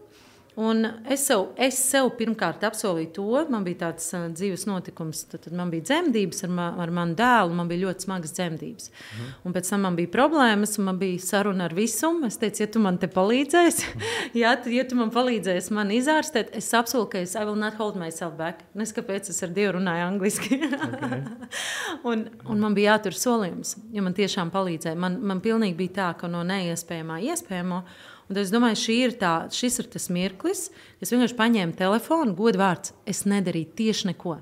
Un 0.56 0.86
es 1.10 1.24
sev, 1.26 1.48
es 1.58 1.80
sev 1.82 2.12
pirmkārt 2.20 2.62
apsolīju 2.68 3.10
to, 3.16 3.26
man 3.50 3.64
bija 3.66 3.88
tāds 3.88 4.06
uh, 4.14 4.28
dzīves 4.30 4.68
notikums, 4.70 5.24
tad, 5.32 5.42
tad 5.48 5.56
man 5.58 5.72
bija 5.74 5.88
dzemdības 5.88 6.46
ar, 6.46 6.52
ma, 6.54 6.68
ar 6.84 6.94
manu 6.94 7.18
dēlu, 7.18 7.56
man 7.58 7.72
bija 7.72 7.88
ļoti 7.88 8.06
smagas 8.06 8.36
dzemdības. 8.38 8.92
Mm. 8.94 9.32
Un 9.50 9.56
pēc 9.56 9.72
tam 9.74 9.82
man 9.88 9.98
bija 9.98 10.12
problēmas, 10.14 10.78
un 10.78 10.86
man 10.92 11.00
bija 11.02 11.24
saruna 11.26 11.66
ar 11.66 11.74
visumu. 11.74 12.30
Es 12.30 12.38
teicu, 12.38 12.62
ja 12.62 12.70
tu 12.70 12.84
man 12.84 13.02
te 13.02 13.10
palīdzēsi, 13.10 13.90
mm. 13.90 14.14
ja, 14.44 14.54
tu, 14.62 14.70
ja 14.78 14.86
tu 14.86 15.00
man 15.00 15.10
palīdzēsi 15.16 15.74
man 15.74 15.96
izārstēt, 15.98 16.54
es 16.62 16.70
apsolu, 16.78 17.10
ka 17.10 17.24
es 17.26 17.34
I 17.34 17.48
will 17.50 17.58
not 17.58 17.82
hold 17.82 17.98
myself 17.98 18.38
back. 18.38 18.62
Nes 18.78 18.94
kāpēc 18.94 19.34
es 19.34 19.42
ar 19.42 19.58
Dievu 19.58 19.80
runāju 19.80 20.06
angliski. 20.12 20.62
okay. 20.70 21.22
un, 22.14 22.28
un 22.46 22.62
man 22.62 22.78
bija 22.78 22.94
jātur 22.94 23.18
solījums, 23.18 23.80
jo 23.90 24.06
man 24.06 24.14
tiešām 24.14 24.54
palīdzēja. 24.54 25.02
Man, 25.02 25.18
man 25.26 25.42
pilnīgi 25.42 25.80
bija 25.82 25.98
tā, 25.98 26.14
ka 26.22 26.30
no 26.30 26.46
neiespējamā 26.46 27.24
iespējamo. 27.34 27.86
Un 28.34 28.42
es 28.42 28.50
domāju, 28.50 28.96
ir 28.98 29.12
tā, 29.22 29.36
šis 29.54 29.78
ir 29.84 29.92
tas 29.94 30.10
mirklis, 30.10 30.66
kad 30.74 31.06
es 31.06 31.14
vienkārši 31.14 31.38
paņēmu 31.38 31.78
telefonu, 31.78 32.34
godvārds. 32.34 32.96
Es 33.06 33.28
nedarīju 33.30 33.76
tieši 33.78 34.10
neko. 34.10 34.40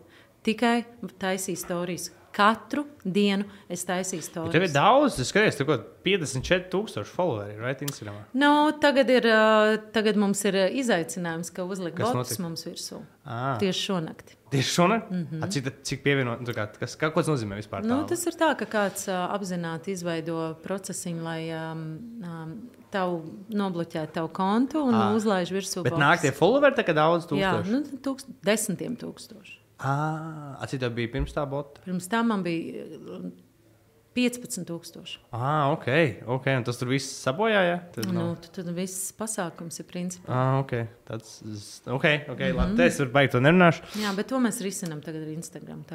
Tikai 0.48 0.78
taisīju 1.20 1.60
stāstus. 1.60 2.14
Katru 2.32 2.86
dienu 3.04 3.44
es 3.68 3.82
taisīju 3.84 4.24
stāstu. 4.24 4.54
Tev 4.54 4.64
ir 4.64 4.72
daudz, 4.72 5.18
es 5.20 5.28
skatos, 5.34 5.58
tur 5.60 5.68
kaut 5.68 5.82
54,000 6.06 7.04
followeri 7.12 7.58
ir 7.58 7.60
right, 7.60 7.84
Instagram. 7.84 8.22
No, 8.32 8.54
nu, 8.70 8.78
tagad, 8.80 9.12
ir, 9.12 9.28
tagad 9.92 10.19
mums 10.19 10.45
ir 10.48 10.56
izaicinājums, 10.69 11.52
ka 11.52 11.68
uzlikt 11.68 12.00
botus 12.00 12.40
mums 12.40 12.64
virsū. 12.69 13.02
À. 13.28 13.57
Tieši 13.60 13.83
šonakt. 13.90 14.38
Tieši 14.56 14.76
šonakt? 14.78 15.12
Mm 15.12 15.28
-hmm. 15.28 15.44
A, 15.44 15.52
cik, 15.52 15.68
cik 15.83 16.04
pievienot, 16.04 16.48
nu, 16.48 16.56
kā, 16.56 16.69
kas, 16.80 16.95
kā, 16.95 17.12
ko 17.12 17.19
tas 17.19 17.33
nozīmē 17.36 17.60
vispār? 17.60 17.83
Nu, 17.83 18.06
tas 18.07 18.26
ir 18.26 18.40
tā, 18.40 18.56
ka 18.56 18.66
kāds 18.66 19.10
uh, 19.12 19.28
apzināti 19.36 19.92
izveido 19.92 20.56
procesiņu, 20.64 21.24
lai 21.24 21.52
um, 21.52 21.83
um, 22.24 22.56
tavu 22.92 23.21
nobloķētu 23.62 24.16
tavu 24.19 24.31
kontu 24.36 24.83
un 24.88 24.98
à. 24.98 25.07
uzlaiž 25.16 25.54
virsū. 25.56 25.86
Bet 25.86 25.95
botus. 25.95 26.04
nāk 26.04 26.24
tie 26.26 26.33
followeri, 26.36 26.78
tā 26.78 26.86
kā 26.88 26.95
daudz 26.98 27.28
tūkstoši? 27.30 27.71
Jā, 27.71 27.80
nu, 27.80 28.02
tūkst, 28.06 28.33
desmitiem 28.45 28.98
tūkstoši. 29.00 29.57
Ah, 29.81 30.62
cik 30.69 30.83
tev 30.83 30.94
bija 30.98 31.10
pirms 31.16 31.33
tā 31.33 31.45
bota? 31.50 31.81
Pirms 31.86 32.06
tam 32.12 32.30
man 32.30 32.44
bija 32.45 32.86
15,000. 34.14 35.19
Ah, 35.31 35.71
ok, 35.71 35.88
ok. 36.28 36.48
Un 36.57 36.66
tas 36.68 36.78
tur 36.78 36.90
viss 36.92 37.14
sabojāja. 37.24 37.78
Tad, 37.95 38.10
nu, 38.10 38.18
no. 38.18 38.26
tad, 38.44 38.52
tad 38.57 38.71
viss 38.76 39.14
pasākums 39.16 39.80
ir 39.80 39.88
principā. 39.88 40.28
Ah, 40.28 40.57
ok. 40.60 40.74
Tāds, 41.07 41.40
ok, 41.88 42.06
ok. 42.28 42.36
Mm 42.36 42.36
-hmm. 42.36 42.57
Labi, 42.60 42.83
es 42.83 43.00
varu 43.00 43.12
baigt 43.12 43.31
to 43.31 43.40
nerunāšu. 43.40 43.81
Jā, 44.04 44.16
bet 44.16 44.28
to 44.28 44.38
mēs 44.38 44.62
risinām 44.62 45.02
tagad 45.02 45.21
ar 45.21 45.28
Instagram. 45.28 45.86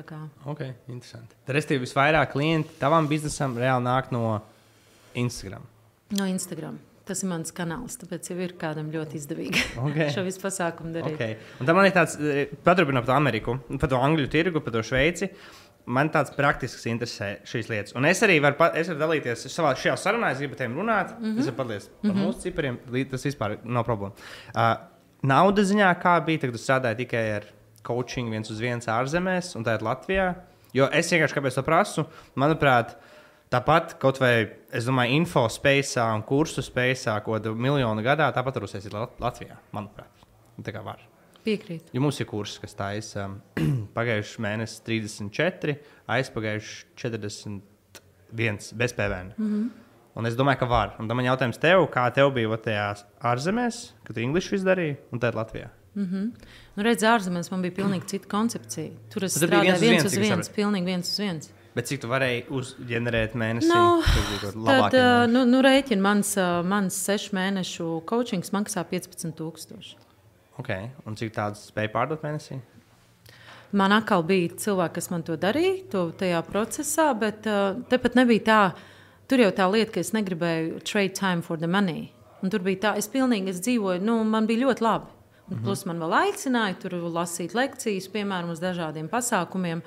Ok, 0.44 0.60
interesanti. 0.88 1.36
Tad 1.44 1.56
restīvi 1.56 1.84
visvairāk 1.84 2.32
klienti 2.32 2.78
tavam 2.78 3.08
biznesam 3.08 3.56
reāli 3.56 3.84
nāk 3.84 4.10
no 4.10 4.40
Instagram. 5.14 5.62
No 6.14 6.26
Instagram. 6.26 6.78
Tas 7.06 7.22
ir 7.22 7.30
mans 7.30 7.52
kanāls, 7.54 7.94
tāpēc 8.00 8.32
jau 8.32 8.36
ir 8.42 8.56
kādam 8.58 8.88
ļoti 8.90 9.14
izdevīgi 9.20 9.60
okay. 9.86 10.08
šo 10.14 10.24
visu 10.26 10.42
pasākumu 10.42 10.90
darīt. 10.94 11.14
Okay. 11.14 11.36
Un 11.62 11.68
tam 11.68 11.78
man 11.78 11.86
ir 11.86 11.94
tāds, 11.94 12.16
e, 12.18 12.48
paturpinot 12.66 13.06
par 13.06 13.14
Ameriku, 13.20 13.56
par 13.78 13.90
to 13.92 14.00
Angļu 14.02 14.26
tirgu, 14.30 14.62
par 14.62 14.74
to 14.74 14.82
Šveici. 14.86 15.30
Man 15.86 16.10
tāds 16.10 16.32
praktisks 16.34 16.82
interesē 16.90 17.28
šīs 17.46 17.70
lietas. 17.70 17.94
Un 17.98 18.08
es 18.10 18.22
arī 18.26 18.40
varu, 18.42 18.58
es 18.74 18.90
varu 18.90 19.02
dalīties 19.04 19.46
savā 19.54 19.70
šajā 19.78 19.94
sarunā, 20.02 20.32
es 20.34 20.42
gribu 20.42 20.58
tiem 20.58 20.74
runāt. 20.74 21.14
Mm 21.14 21.28
-hmm. 21.28 21.38
Es 21.38 21.46
varu 21.46 21.56
padalīties 21.60 21.88
par 21.88 22.10
mm 22.10 22.16
-hmm. 22.16 22.26
mūsu 22.26 22.40
cipariem, 22.42 22.78
tas 23.10 23.26
vispār 23.26 23.58
nav 23.64 23.84
problēma. 23.86 24.12
Uh, 24.54 24.76
naudas 25.22 25.70
ziņā, 25.70 25.94
kā 26.02 26.24
bija, 26.26 26.38
tad 26.38 26.54
strādāju 26.54 26.96
tikai 26.96 27.30
ar 27.36 27.44
coaching 27.82 28.30
viens 28.30 28.50
uz 28.50 28.60
viens 28.60 28.86
ārzemēs 28.86 29.56
un 29.56 29.64
tagad 29.64 29.82
Latvijā. 29.82 30.34
Jo 30.72 30.88
es 30.92 31.12
vienkārši 31.12 31.34
kāpēc 31.34 31.54
to 31.54 31.62
prasu, 31.62 32.06
manuprāt, 32.34 32.86
uh, 32.90 33.15
Tāpat 33.52 33.94
kaut 34.02 34.18
vai, 34.18 34.32
es 34.74 34.88
domāju, 34.88 35.20
info 35.20 35.44
spēcā 35.52 36.06
un 36.16 36.24
kursu 36.26 36.64
spēcā, 36.66 37.14
ko 37.22 37.38
miljonu 37.54 38.02
gadā, 38.02 38.26
tāpat 38.34 38.58
uzsākt 38.58 38.90
Latvijā, 39.22 39.60
manuprāt. 39.76 40.26
Tā 40.66 40.74
kā 40.74 40.82
var. 40.82 41.04
Piekrītu. 41.46 41.94
Jo 41.94 42.02
mums 42.02 42.18
ir 42.18 42.26
kurs, 42.26 42.56
kas 42.58 42.74
taisa 42.74 43.28
um, 43.28 43.36
pagājušā 43.96 44.42
mēnesī 44.42 44.82
34, 44.88 45.76
aizpagājušā 46.16 46.88
41 46.98 48.72
bez 48.74 48.96
PVN. 48.96 49.34
Mm 49.36 49.50
-hmm. 49.50 49.68
Un 50.16 50.26
es 50.26 50.34
domāju, 50.34 50.58
ka 50.58 50.66
var. 50.66 50.94
Un 50.98 51.08
tad 51.08 51.16
man 51.16 51.26
jautājums 51.26 51.58
tev, 51.60 51.86
kā 51.92 52.06
tev 52.14 52.30
bija 52.32 52.48
vat 52.48 52.62
tajās 52.64 53.04
ārzemēs, 53.20 53.92
kad 54.04 54.16
tu 54.16 54.20
Englišu 54.20 54.54
izdarīji, 54.56 54.96
un 55.12 55.20
tad 55.20 55.34
Latvijā? 55.34 55.68
Mm 55.94 56.04
-hmm. 56.04 56.30
nu, 56.76 56.82
redz, 56.82 57.02
ārzemēs 57.02 57.50
man 57.50 57.62
bija 57.62 57.72
pilnīgi 57.72 58.06
cita 58.06 58.28
koncepcija. 58.28 58.90
Tur 59.10 59.24
es 59.24 59.38
biji 59.38 59.48
strādāju 59.48 59.80
viens 59.80 60.04
uz 60.04 60.12
viens 60.12 60.28
viens, 60.28 60.48
viens, 60.48 60.50
pilnīgi 60.56 60.84
viens 60.84 61.12
uz 61.12 61.18
viens. 61.18 61.50
Bet 61.76 61.90
cik 61.90 62.00
tu 62.00 62.08
varēji 62.08 62.46
uzģenerēt 62.56 63.34
mēnesī? 63.36 63.68
Nu, 63.68 64.00
Tad, 64.64 64.94
uh, 64.96 65.26
nu, 65.28 65.42
nu 65.44 65.60
rēķina 65.64 66.00
mans, 66.00 66.30
uh, 66.40 66.62
mans 66.64 66.96
sešu 67.04 67.36
mēnešu 67.36 67.88
coachings 68.08 68.54
maksā 68.54 68.84
15,000. 68.88 69.92
Okay. 70.56 70.88
Un 71.04 71.18
cik 71.20 71.34
tādas 71.36 71.66
spēja 71.68 71.92
pārdot 71.92 72.24
mēnesī? 72.24 72.62
Man 73.76 73.92
atkal 73.92 74.24
bija 74.24 74.54
cilvēki, 74.62 74.94
kas 74.96 75.10
man 75.12 75.24
to 75.26 75.36
darīja, 75.40 75.82
to 75.92 76.06
tajā 76.16 76.40
procesā, 76.48 77.10
bet 77.18 77.44
uh, 77.50 77.74
tepat 77.90 78.16
nebija 78.16 78.46
tā. 78.46 78.60
Tur 79.28 79.42
jau 79.42 79.50
tā 79.52 79.66
lieta, 79.68 79.90
ka 79.96 80.00
es 80.00 80.14
negribēju 80.16 80.80
trade 80.86 81.12
time 81.18 81.44
for 81.44 81.60
the 81.60 81.68
money. 81.68 82.08
Un 82.40 82.52
tur 82.52 82.64
bija 82.64 82.86
tā, 82.86 82.96
es 83.00 83.10
pilnīgi 83.10 83.52
es 83.52 83.60
dzīvoju, 83.64 84.00
nu, 84.06 84.20
man 84.24 84.48
bija 84.48 84.64
ļoti 84.64 84.86
labi. 84.86 85.12
Un 85.50 85.60
plus 85.62 85.84
man 85.86 86.00
vēl 86.02 86.14
aicināja 86.24 86.74
tur 86.82 86.96
lasīt 87.14 87.52
lekcijas, 87.54 88.08
piemēram, 88.10 88.50
uz 88.54 88.62
dažādiem 88.62 89.10
pasākumiem. 89.10 89.82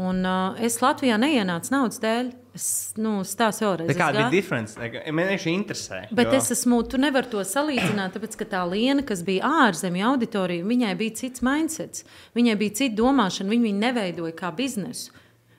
Un 0.00 0.24
uh, 0.24 0.56
es 0.64 0.78
Latvijā 0.80 1.18
neienācu 1.20 1.72
naudas 1.74 2.00
dēļ. 2.00 2.30
Es 2.56 2.66
nu, 3.00 3.18
stāstu 3.28 3.64
vēlreiz. 3.64 3.88
Tā 3.88 3.92
Es 3.92 3.98
kāda 3.98 4.20
bija 4.22 4.32
diference? 4.32 4.76
Man 4.78 5.26
vienkārši 5.28 5.52
interesē. 5.52 5.98
Bet 6.12 6.32
jo- 6.32 6.38
es 6.40 6.50
esmu, 6.52 6.82
tu 6.88 7.00
nevari 7.00 7.28
to 7.32 7.40
salīdzināt, 7.48 8.12
tāpēc 8.16 8.36
ka 8.40 8.44
tā 8.44 8.62
liena, 8.68 9.04
kas 9.08 9.22
bija 9.24 9.48
ārzemju 9.66 10.06
auditorija, 10.10 10.64
viņai 10.68 10.92
bija 11.00 11.16
cits 11.20 11.44
mindsets, 11.44 12.04
viņai 12.36 12.56
bija 12.60 12.76
cita 12.80 12.96
domāšana, 13.00 13.52
viņa 13.52 13.68
viņu 13.68 13.82
neveidoja 13.84 14.36
kā 14.36 14.52
biznesu. 14.56 15.12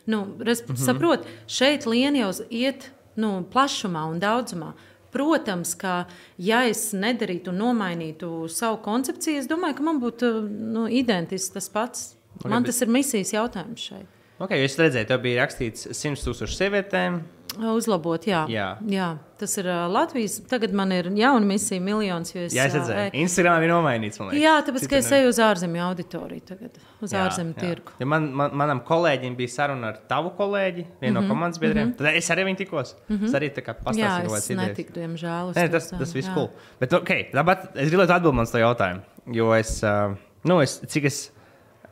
Nu, 0.06 0.36
res, 0.40 0.62
mm 0.62 0.74
-hmm. 0.74 0.86
Saprot, 0.86 1.26
šeit 1.48 1.86
liena 1.86 2.18
jau 2.18 2.32
iet 2.50 2.90
nu, 3.16 3.46
plašumā 3.54 4.10
un 4.10 4.20
daudzumā. 4.20 4.74
Protams, 5.12 5.76
ka 5.76 6.06
ja 6.38 6.64
es 6.68 6.92
nedarītu 6.94 7.50
un 7.50 7.58
nomainītu 7.58 8.50
savu 8.50 8.78
koncepciju, 8.82 9.38
es 9.38 9.48
domāju, 9.48 9.76
ka 9.76 9.84
man 9.84 10.02
būtu 10.02 10.50
nu, 10.50 10.88
identisks 10.88 11.54
tas 11.54 11.70
pats. 11.70 12.16
Ok, 12.36 12.50
Man 12.50 12.64
tas 12.64 12.82
ir 12.82 12.88
misijas 12.88 13.34
jautājums 13.34 13.80
šeit. 13.80 14.13
Okay, 14.42 14.64
es 14.66 14.76
redzēju, 14.80 15.08
tev 15.08 15.22
bija 15.22 15.44
rakstīts 15.44 15.88
100 15.94 16.24
tūkstoši 16.26 16.58
sievietēm. 16.58 17.22
Uzlabot, 17.54 18.24
jā. 18.26 18.40
Jā. 18.50 18.68
jā. 18.90 19.08
Tas 19.38 19.52
ir 19.62 19.68
uh, 19.70 19.84
Latvijas. 19.92 20.40
Tagad 20.50 20.72
man 20.74 20.90
ir 20.96 21.12
jauna 21.14 21.46
misija, 21.46 21.82
miljons. 21.84 22.32
jo 22.34 22.42
Es, 22.48 22.56
Jā, 22.56 22.66
es 22.66 22.74
redzēju. 22.74 23.12
ej- 23.12 23.22
Instagramā 23.22 23.60
bija 23.62 23.74
nomainīts. 23.76 24.18
man 24.20 24.32
liekas. 24.32 24.42
Jā, 24.42 24.54
tāpēc, 24.66 24.88
ka 24.88 24.88
Citur 24.88 24.98
es 24.98 25.10
ne- 25.12 25.20
eju 25.20 25.30
uz 25.30 25.40
ārzemju 25.46 25.84
auditoriju, 25.86 26.46
tagad, 26.48 26.80
uz 27.06 27.14
ārzemju 27.14 27.54
tirgu. 27.60 27.94
Ja 28.02 28.08
man, 28.10 28.32
man, 28.34 28.56
manam 28.58 28.82
kolēģim 28.88 29.36
bija 29.38 29.54
saruna 29.54 29.92
ar 29.94 30.00
tavu 30.10 30.32
kolēģi, 30.40 30.86
vienu 31.02 31.12
mm 31.12 31.18
-hmm, 31.18 31.22
no 31.22 31.30
komandas 31.30 31.60
biedriem. 31.62 31.88
Mm 31.88 31.94
-hmm. 31.94 31.98
Tad 31.98 32.16
es 32.16 32.30
arī 32.30 32.46
viņu 32.48 32.58
tikos. 32.58 32.96
Mm 33.08 33.18
-hmm. 33.18 33.26
Es 33.26 33.34
arī 33.34 33.50
tā 33.54 33.62
kā 33.62 33.76
pastāstīju, 33.76 34.26
es 34.26 34.32
kādas 34.32 34.50
idejas. 34.50 34.68
netiku, 34.68 34.94
diemžēl. 34.94 35.54
Nē, 35.54 35.72
tas, 35.72 35.90
tas 35.90 36.14
viss 36.14 36.30
cool. 36.34 36.50
Bet, 36.80 36.94
okay, 36.94 37.30
tāpat 37.32 37.68
es 37.76 37.90
gribētu 37.92 38.18
atbildēt 38.18 38.42
uz 38.42 38.52
to 38.52 38.58
jautājumu. 38.58 39.02
Jo 39.32 39.54
es, 39.54 39.84
uh, 39.84 40.16
nu, 40.44 40.60
es 40.62 40.82
cik 40.88 41.06
es 41.06 41.32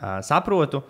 uh, 0.02 0.22
saprotu, 0.22 0.78
uh, 0.78 0.84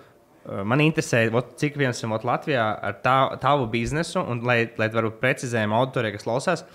man 0.45 0.81
interesē, 0.83 1.25
vot, 1.33 1.53
cik 1.61 1.77
viens 1.79 2.03
vot 2.09 2.23
Latvijā 2.27 2.63
ar 2.81 2.95
tā, 3.03 3.17
tavu 3.41 3.67
biznesu, 3.71 4.23
un 4.23 4.41
lai, 4.47 4.63
lai 4.81 4.89
varbūt 4.93 5.19
precizējam 5.21 5.75
auditorijai, 5.77 6.15
kas 6.17 6.25
klausās, 6.27 6.65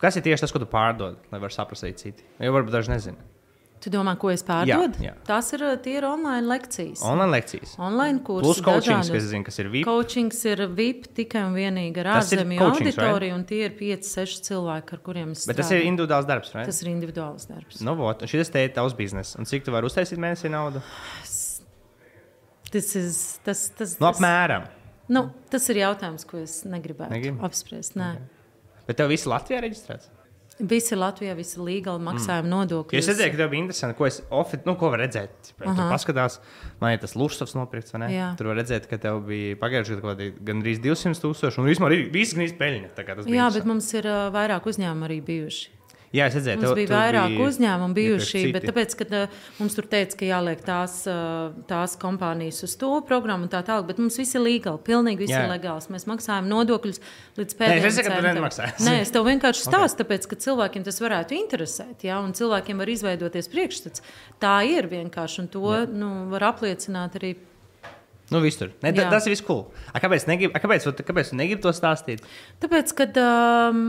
kas 0.00 0.16
ir 0.16 0.24
tieši 0.24 0.46
tas, 0.46 0.54
ko 0.54 0.62
tu 0.62 0.70
pārdod, 0.70 1.20
lai 1.32 1.42
varētu 1.42 1.58
saprast 1.58 1.86
citi. 2.00 2.24
Jo 2.40 2.56
varbūt 2.56 2.78
daži 2.78 2.94
nezina. 2.94 3.30
Tu 3.80 3.88
domā, 3.88 4.12
ko 4.20 4.28
es 4.28 4.42
pārdodu? 4.44 5.00
jā. 5.00 5.14
Tās 5.24 5.46
ir, 5.56 5.62
tie 5.80 5.94
ir 5.96 6.04
online 6.04 6.44
lekcijas. 6.50 7.00
Online 7.06 7.32
lekcijas. 7.32 7.70
Online 7.80 8.20
kursi. 8.26 8.44
Plus 8.44 8.58
coachings, 8.60 9.08
dažādi. 9.08 9.14
kas, 9.16 9.28
zinu, 9.30 9.46
kas 9.46 9.58
ir 9.62 9.70
VIP. 9.72 9.86
Coachings 9.88 10.42
ir 10.50 10.62
VIP 10.76 11.06
tikai 11.16 11.46
un 11.46 11.56
vienīgi 11.56 12.02
ar 12.02 12.10
ir 12.10 12.18
ārzemju 12.18 12.66
auditoriju, 12.66 13.38
un 13.38 13.46
tie 13.48 13.62
ir 13.70 13.72
5-6 13.78 14.44
cilvēki, 14.50 14.98
ar 14.98 15.02
kuriem 15.06 15.32
es 15.32 15.46
Bet 15.48 15.56
tas 15.62 15.70
strādāju. 15.70 15.80
ir 15.80 15.92
individuāls 15.94 16.28
darbs, 16.28 16.52
vai? 16.52 16.66
Tas 16.68 16.82
ir 16.84 16.92
individuāls 16.92 17.48
darbs. 17.48 17.80
Nu, 17.80 17.96
vot, 17.96 18.20
un 18.20 18.28
šis 18.28 18.52
te 18.52 18.66
ir 18.68 18.74
tavs 18.76 18.96
bizness. 18.98 19.38
Un 19.40 19.48
cik 19.48 19.64
tu 19.64 19.72
vari 19.72 19.88
uztaisīt 19.88 20.20
mēnesī 20.20 20.52
naudu? 20.52 20.84
Tas, 22.70 22.92
is, 22.94 23.18
tas, 23.46 23.64
tas, 23.74 23.96
Nu, 23.98 24.10
apmēram. 24.12 24.68
nu, 25.10 25.24
tas 25.50 25.66
ir 25.72 25.82
jautājums, 25.82 26.26
ko 26.28 26.38
es 26.38 26.60
negribētu 26.68 27.10
Negribi? 27.16 27.42
apspriest. 27.46 27.96
Nē. 27.98 28.14
Bet 28.86 29.00
tev 29.00 29.10
viss 29.10 29.26
Latvijā 29.26 29.62
reģistrēts? 29.64 30.10
Visi 30.60 30.96
Latvijā, 30.98 31.32
visi 31.38 31.56
legāli 31.56 32.02
maksājumi 32.04 32.44
mm. 32.44 32.52
nodokļi. 32.52 32.96
Jo 32.98 33.00
es 33.00 33.08
redzēju, 33.08 33.32
ka 33.32 33.40
tev 33.40 33.50
bija 33.54 33.64
interesanti, 33.64 33.96
ko, 33.96 34.06
es 34.10 34.18
ofi, 34.28 34.58
nu, 34.66 34.74
ko 34.76 34.90
var 34.92 35.00
redzēt. 35.06 35.52
Tur 35.56 35.80
paskatās, 35.80 36.36
man 36.82 36.92
ir 36.92 37.00
tas 37.00 37.16
Lūsas 37.16 37.56
nopirkts, 37.56 37.94
vai 37.94 38.02
ne? 38.04 38.10
Jā. 38.12 38.28
Tur 38.36 38.50
var 38.50 38.60
redzēt, 38.60 38.86
ka 38.90 39.00
tev 39.00 39.22
bija 39.24 39.56
pagājušajā 39.62 40.04
gadā 40.04 40.28
gandrīz 40.50 40.82
200 40.84 41.22
tūkstoši, 41.24 41.62
un 41.62 41.70
vispār 41.70 41.96
ir 41.96 42.06
viss 42.12 42.36
gandrīz 42.36 42.52
peļņa. 42.60 42.92
bija 43.24 43.38
Jā, 43.38 43.48
bet 43.56 43.68
mums 43.72 43.88
ir 43.96 44.10
uh, 44.10 44.26
vairāk 44.36 44.68
uzņēmumu 44.68 45.08
arī 45.08 45.22
bijuši. 45.24 45.79
Jā, 46.10 46.24
es 46.26 46.34
redzēju, 46.34 46.58
Mums 46.58 46.72
tev, 46.72 46.78
bija 46.80 46.90
vairāk 46.90 47.32
bija 47.36 47.44
uzņēmumu 47.46 47.94
bijuši, 47.94 48.40
bet 48.50 48.64
tāpēc, 48.66 48.94
ka 48.98 49.04
uh, 49.14 49.34
mums 49.60 49.76
tur 49.76 49.86
teica, 49.92 50.16
ka 50.18 50.26
jāliek 50.26 50.62
tās, 50.66 50.96
uh, 51.06 51.52
tās 51.70 51.92
kompānijas 52.02 52.64
uz 52.66 52.72
to 52.80 52.88
programmu 53.06 53.46
un 53.46 53.50
tā 53.52 53.60
tālāk, 53.66 53.84
bet 53.92 54.00
mums 54.02 54.16
viss 54.18 54.34
ir 54.34 54.42
legāli, 54.42 54.80
pilnīgi 54.88 55.22
viss 55.22 55.30
Jā. 55.30 55.44
ir 55.46 55.52
legāls. 55.52 55.86
Mēs 55.94 56.08
maksājam 56.10 56.48
nodokļus 56.50 56.98
līdz 57.38 57.54
Nē, 57.54 57.58
pēdējiem 57.60 57.86
es 57.86 58.00
nesaku, 58.00 58.08
ka 58.08 58.16
tu 58.16 58.24
centam. 58.24 58.40
nemaksā. 58.40 58.66
Nē, 58.88 58.94
es 59.04 59.14
tev 59.14 59.28
vienkārši 59.28 59.62
stāstu, 59.68 60.00
tāpēc, 60.02 60.26
ka 60.32 60.38
cilvēkiem 60.46 60.86
tas 60.88 60.98
varētu 61.04 61.36
interesēt, 61.38 62.02
jā, 62.08 62.16
un 62.18 62.34
cilvēkiem 62.34 62.82
var 62.82 62.90
izveidoties 62.90 63.50
priekšstats. 63.52 64.02
Tā 64.42 64.56
ir 64.66 64.90
vienkārši, 64.90 65.44
un 65.44 65.48
to 65.54 65.76
nu, 65.94 66.10
var 66.34 66.48
apliecināt 66.50 67.20
arī 67.22 67.36
Nu, 68.30 68.38
visur. 68.38 68.70
Ne, 68.78 68.92
ta, 68.94 69.02
Jā. 69.02 69.10
tas 69.10 69.24
ir 69.26 69.32
viss 69.34 69.42
cool. 69.42 69.64
A, 69.90 69.98
kāpēc, 69.98 70.22
negrib, 70.30 70.52
a, 70.54 70.60
kāpēc, 70.62 70.84
kāpēc 71.02 71.32
tu 71.32 71.38
negribi 71.38 71.64
to 71.64 71.72
stāstīt? 71.74 72.22
Tāpēc, 72.62 72.92
ka 72.94 73.08
um, 73.18 73.80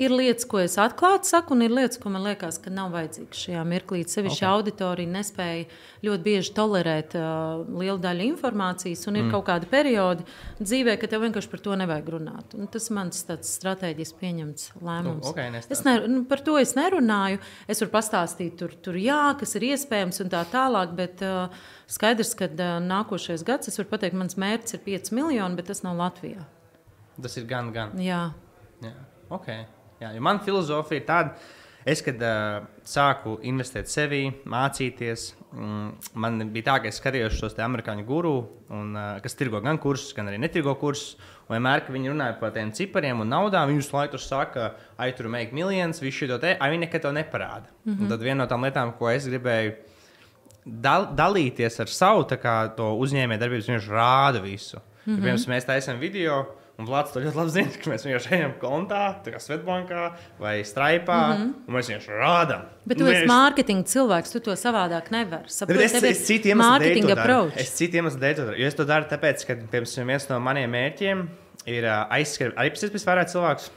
ir 0.00 0.12
lietas, 0.14 0.46
ko 0.48 0.60
es 0.62 0.76
atklāti 0.80 1.28
saku, 1.28 1.54
un 1.56 1.64
ir 1.64 1.72
lietas, 1.74 1.98
ko 2.00 2.10
man 2.12 2.24
liekas, 2.24 2.58
ka 2.62 2.72
nav 2.72 2.92
vajadzīgas 2.94 3.42
šajā 3.44 3.64
mirklī. 3.68 4.00
Sevišķi 4.08 4.42
okay. 4.42 4.48
auditorija 4.50 5.12
nespēja 5.12 5.66
ļoti 6.06 6.24
bieži 6.24 6.54
tolerēt 6.56 7.16
uh, 7.18 7.62
lielu 7.68 7.98
daļu 8.00 8.28
informācijas, 8.30 9.04
un 9.10 9.18
ir 9.18 9.26
mm. 9.26 9.32
kaut 9.34 9.46
kādi 9.50 9.68
periodi 9.70 10.26
dzīvē, 10.60 10.96
ka 11.00 11.10
tev 11.10 11.24
vienkārši 11.26 11.52
par 11.52 11.64
to 11.64 11.76
nevajag 11.82 12.12
runāt. 12.16 12.56
Un 12.56 12.70
tas 12.72 12.88
mans 12.96 13.26
tāds 13.28 13.52
strateģiski 13.60 14.20
pieņemts 14.22 14.70
lēmums. 14.80 15.24
Nu, 15.26 15.32
ok, 15.32 15.42
nestāsti. 15.56 15.76
es 15.76 15.84
ne, 15.88 15.96
nu, 16.10 16.22
par 16.30 16.44
to 16.46 16.56
es 16.60 16.76
nerunāju. 16.78 17.42
Es 17.70 17.84
varu 17.84 17.94
pastāstīt, 17.98 18.56
tur, 18.60 18.76
tur 18.84 18.96
jā, 19.00 19.20
kas 19.40 19.56
ir 19.60 19.68
iespējams, 19.72 20.22
un 20.24 20.32
tā 20.32 20.44
tālāk. 20.52 20.96
Bet, 20.96 21.24
uh, 21.26 21.52
Skaidrs, 21.90 22.32
ka 22.38 22.46
uh, 22.46 22.78
nākošais 22.84 23.44
gads, 23.46 23.68
es 23.70 23.80
varu 23.80 23.90
pateikt, 23.92 24.16
mans 24.18 24.38
mērķis 24.40 24.78
ir 24.78 24.84
5 24.86 25.12
miljoni, 25.16 25.58
bet 25.58 25.68
tas 25.72 25.84
nav 25.86 25.98
Latvijā. 25.98 26.46
Tas 27.20 27.36
ir 27.36 27.48
gan, 27.50 27.72
gan. 27.74 27.98
Jā. 28.00 28.30
Jā, 28.80 28.94
okay. 29.28 29.66
Jā, 30.00 30.14
jo 30.16 30.22
man 30.24 30.38
filozofija 30.40 31.02
ir 31.02 31.06
tāda, 31.08 31.34
es, 31.88 32.00
kad 32.04 32.22
uh, 32.24 32.62
sāku 32.88 33.34
investēt 33.44 33.90
sevī, 33.92 34.22
mācīties, 34.48 35.26
mm, 35.52 36.14
man 36.20 36.40
bija 36.54 36.70
tā, 36.70 36.76
ka 36.80 36.88
es 36.88 37.00
skatījos 37.00 37.36
šos 37.36 37.58
amerikāņu 37.60 38.06
guru, 38.08 38.32
un, 38.72 38.94
uh, 38.96 39.18
kas 39.20 39.36
tirgo 39.36 39.60
gan 39.64 39.80
kursus, 39.80 40.14
gan 40.16 40.30
arī 40.30 40.40
netirgo 40.40 40.72
kursus. 40.80 41.18
Un 41.50 41.56
vienmēr, 41.58 41.82
kad 41.84 41.92
viņi 41.96 42.12
runāja 42.12 42.38
par 42.40 42.54
tiem 42.54 42.70
cipariem 42.72 43.20
un 43.20 43.28
naudām, 43.28 43.68
viņi 43.68 43.82
visu 43.82 43.96
laiku 43.96 44.20
saka, 44.22 44.70
ai, 44.96 45.10
tur 45.18 45.28
make 45.32 45.56
miljonus, 45.56 46.00
visu 46.00 46.24
šo 46.30 46.38
te, 46.40 46.54
ai, 46.56 46.70
viņi 46.72 46.86
nekad 46.86 47.04
to 47.04 47.12
neparāda. 47.12 47.68
Mm 47.84 47.92
-hmm. 47.92 48.02
Un 48.02 48.08
tad 48.08 48.22
viena 48.22 48.44
no 48.44 48.46
tām 48.46 48.64
lietām, 48.64 48.94
ko 48.96 49.10
es 49.10 49.26
gribēju 49.26 49.74
dal, 50.64 51.08
dalīties 51.16 51.80
ar 51.80 51.88
savu 51.88 52.24
kā, 52.24 52.56
uzņēmējdarbību, 52.76 53.66
viņš 53.68 53.90
rāda 53.90 54.40
visu. 54.42 54.76
Mm 54.76 54.82
-hmm. 55.12 55.16
ja, 55.16 55.24
piemēram, 55.24 55.54
mēs 55.54 55.66
taisām 55.66 55.98
video. 55.98 56.46
Un 56.80 56.86
Vlads 56.88 57.12
to 57.12 57.20
ļoti 57.20 57.36
labi 57.36 57.52
zina, 57.52 57.72
ka 57.76 57.90
mēs 57.92 58.06
vienkārši 58.06 58.30
ejam 58.38 58.52
kontā, 58.60 59.00
tā 59.24 59.34
kā 59.34 59.40
Svetbankā 59.42 60.04
vai 60.40 60.54
Stripe, 60.64 61.12
mm 61.12 61.34
-hmm. 61.36 61.50
un 61.68 61.74
mēs 61.76 61.90
vienkārši 61.90 62.14
rādām. 62.16 62.62
Bet 62.86 62.98
tu 62.98 63.04
Un 63.04 63.10
esi 63.12 63.26
mārketinga 63.28 63.84
cilvēks, 63.84 64.32
tu 64.32 64.40
to 64.40 64.56
savādāk 64.56 65.10
nevari. 65.10 65.52
Saproti, 65.52 65.84
Es, 65.84 65.94
es 65.94 66.28
dēļ 66.28 66.56
mārketinga 66.56 67.18
approach. 67.18 67.56
Es 67.56 67.76
citu 67.76 68.00
iemeslu 68.00 68.20
dēļ 68.20 68.34
to 68.36 68.46
daru. 68.46 68.56
Jo 68.56 68.66
es 68.66 68.74
to 68.74 68.84
daru 68.84 69.04
tāpēc, 69.10 69.46
ka 69.46 69.54
piemēram, 69.54 70.06
viens 70.06 70.28
no 70.28 70.40
maniem 70.40 70.70
mērķiem 70.70 71.28
ir 71.66 71.84
uh, 71.84 72.06
aizskart 72.16 72.56
arī 72.56 72.72
pēc 72.72 72.86
iespējas 72.88 73.06
vairāk 73.10 73.28
cilvēkus 73.34 73.70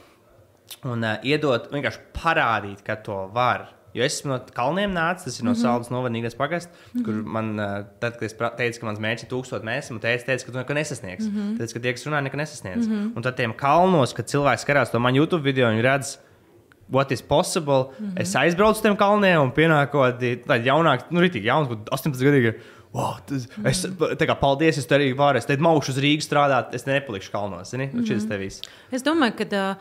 un 0.84 1.04
uh, 1.04 1.18
iedot, 1.22 1.68
vienkārši 1.72 2.00
parādīt, 2.22 2.82
ka 2.86 2.96
to 2.96 3.26
var. 3.34 3.68
Jo 3.94 4.02
es 4.02 4.16
esmu 4.16 4.32
no 4.32 4.38
kalniem 4.56 4.90
nācis, 4.90 5.28
tas 5.28 5.38
ir 5.38 5.44
no 5.46 5.52
mm 5.52 5.56
-hmm. 5.56 5.64
Sālas 5.64 5.90
novadnīgas 5.94 6.36
pagasts, 6.36 6.70
mm 6.72 7.00
-hmm. 7.00 7.04
kur 7.04 7.14
man, 7.14 7.56
tad, 8.00 8.18
kad 8.18 8.22
es 8.22 8.34
teicu, 8.34 8.80
ka 8.80 8.86
mans 8.86 8.98
mērķis 8.98 9.24
ir 9.24 9.30
tūkstoši 9.30 9.64
mēnesis, 9.68 9.90
man 9.90 10.00
teica, 10.00 10.26
teica, 10.26 10.44
ka 10.44 10.52
tu 10.52 10.58
neko 10.58 10.74
nesasniegsi. 10.74 11.28
Mm 11.30 11.36
-hmm. 11.36 11.58
Tad, 11.58 11.72
kad 11.72 11.82
tie, 11.82 11.92
kas 11.92 12.06
runā, 12.06 12.22
neko 12.22 12.36
nesasniedz. 12.36 12.86
Mm 12.86 12.92
-hmm. 12.92 13.16
Un 13.16 13.22
tad 13.22 13.36
tiem 13.36 13.52
kalnos, 13.52 14.12
kad 14.12 14.26
cilvēks 14.26 14.66
skatās 14.66 14.90
to 14.90 14.98
man 14.98 15.14
YouTube 15.14 15.42
video, 15.42 15.68
viņi 15.68 15.82
redz, 15.82 16.18
what 16.90 17.12
is 17.12 17.22
possible. 17.22 17.82
Mm 17.98 18.06
-hmm. 18.06 18.20
Es 18.20 18.34
aizbraucu 18.36 18.76
uz 18.76 18.82
tiem 18.82 18.96
kalniem 18.96 19.40
un 19.40 19.52
pienāku 19.52 19.90
kaut 19.90 20.14
kādi 20.14 20.64
jaunāki, 20.64 21.04
nu, 21.10 21.20
rītīgi 21.20 21.44
jauns, 21.44 21.68
bet 21.68 21.78
18 21.90 22.24
gadīgi. 22.24 22.54
Wow, 22.92 23.16
tas, 23.26 23.46
mm 23.46 23.64
-hmm. 23.64 23.68
Es 23.68 23.86
tā 24.20 24.26
kā 24.26 24.34
paldies, 24.40 24.78
es 24.78 24.86
tur 24.86 24.98
arī 24.98 25.16
varu. 25.16 25.38
Es 25.38 25.46
te 25.46 25.56
mākšu 25.56 25.88
uz 25.88 25.98
Rīgas 25.98 26.28
strādāt, 26.28 26.74
es 26.74 26.86
nepalikšu 26.86 27.32
kalnos. 27.32 27.70
Zini? 27.70 27.90
Mm 27.92 28.00
-hmm. 28.00 28.60
Es 28.92 29.02
domāju, 29.02 29.32
ka 29.36 29.70
uh, 29.70 29.76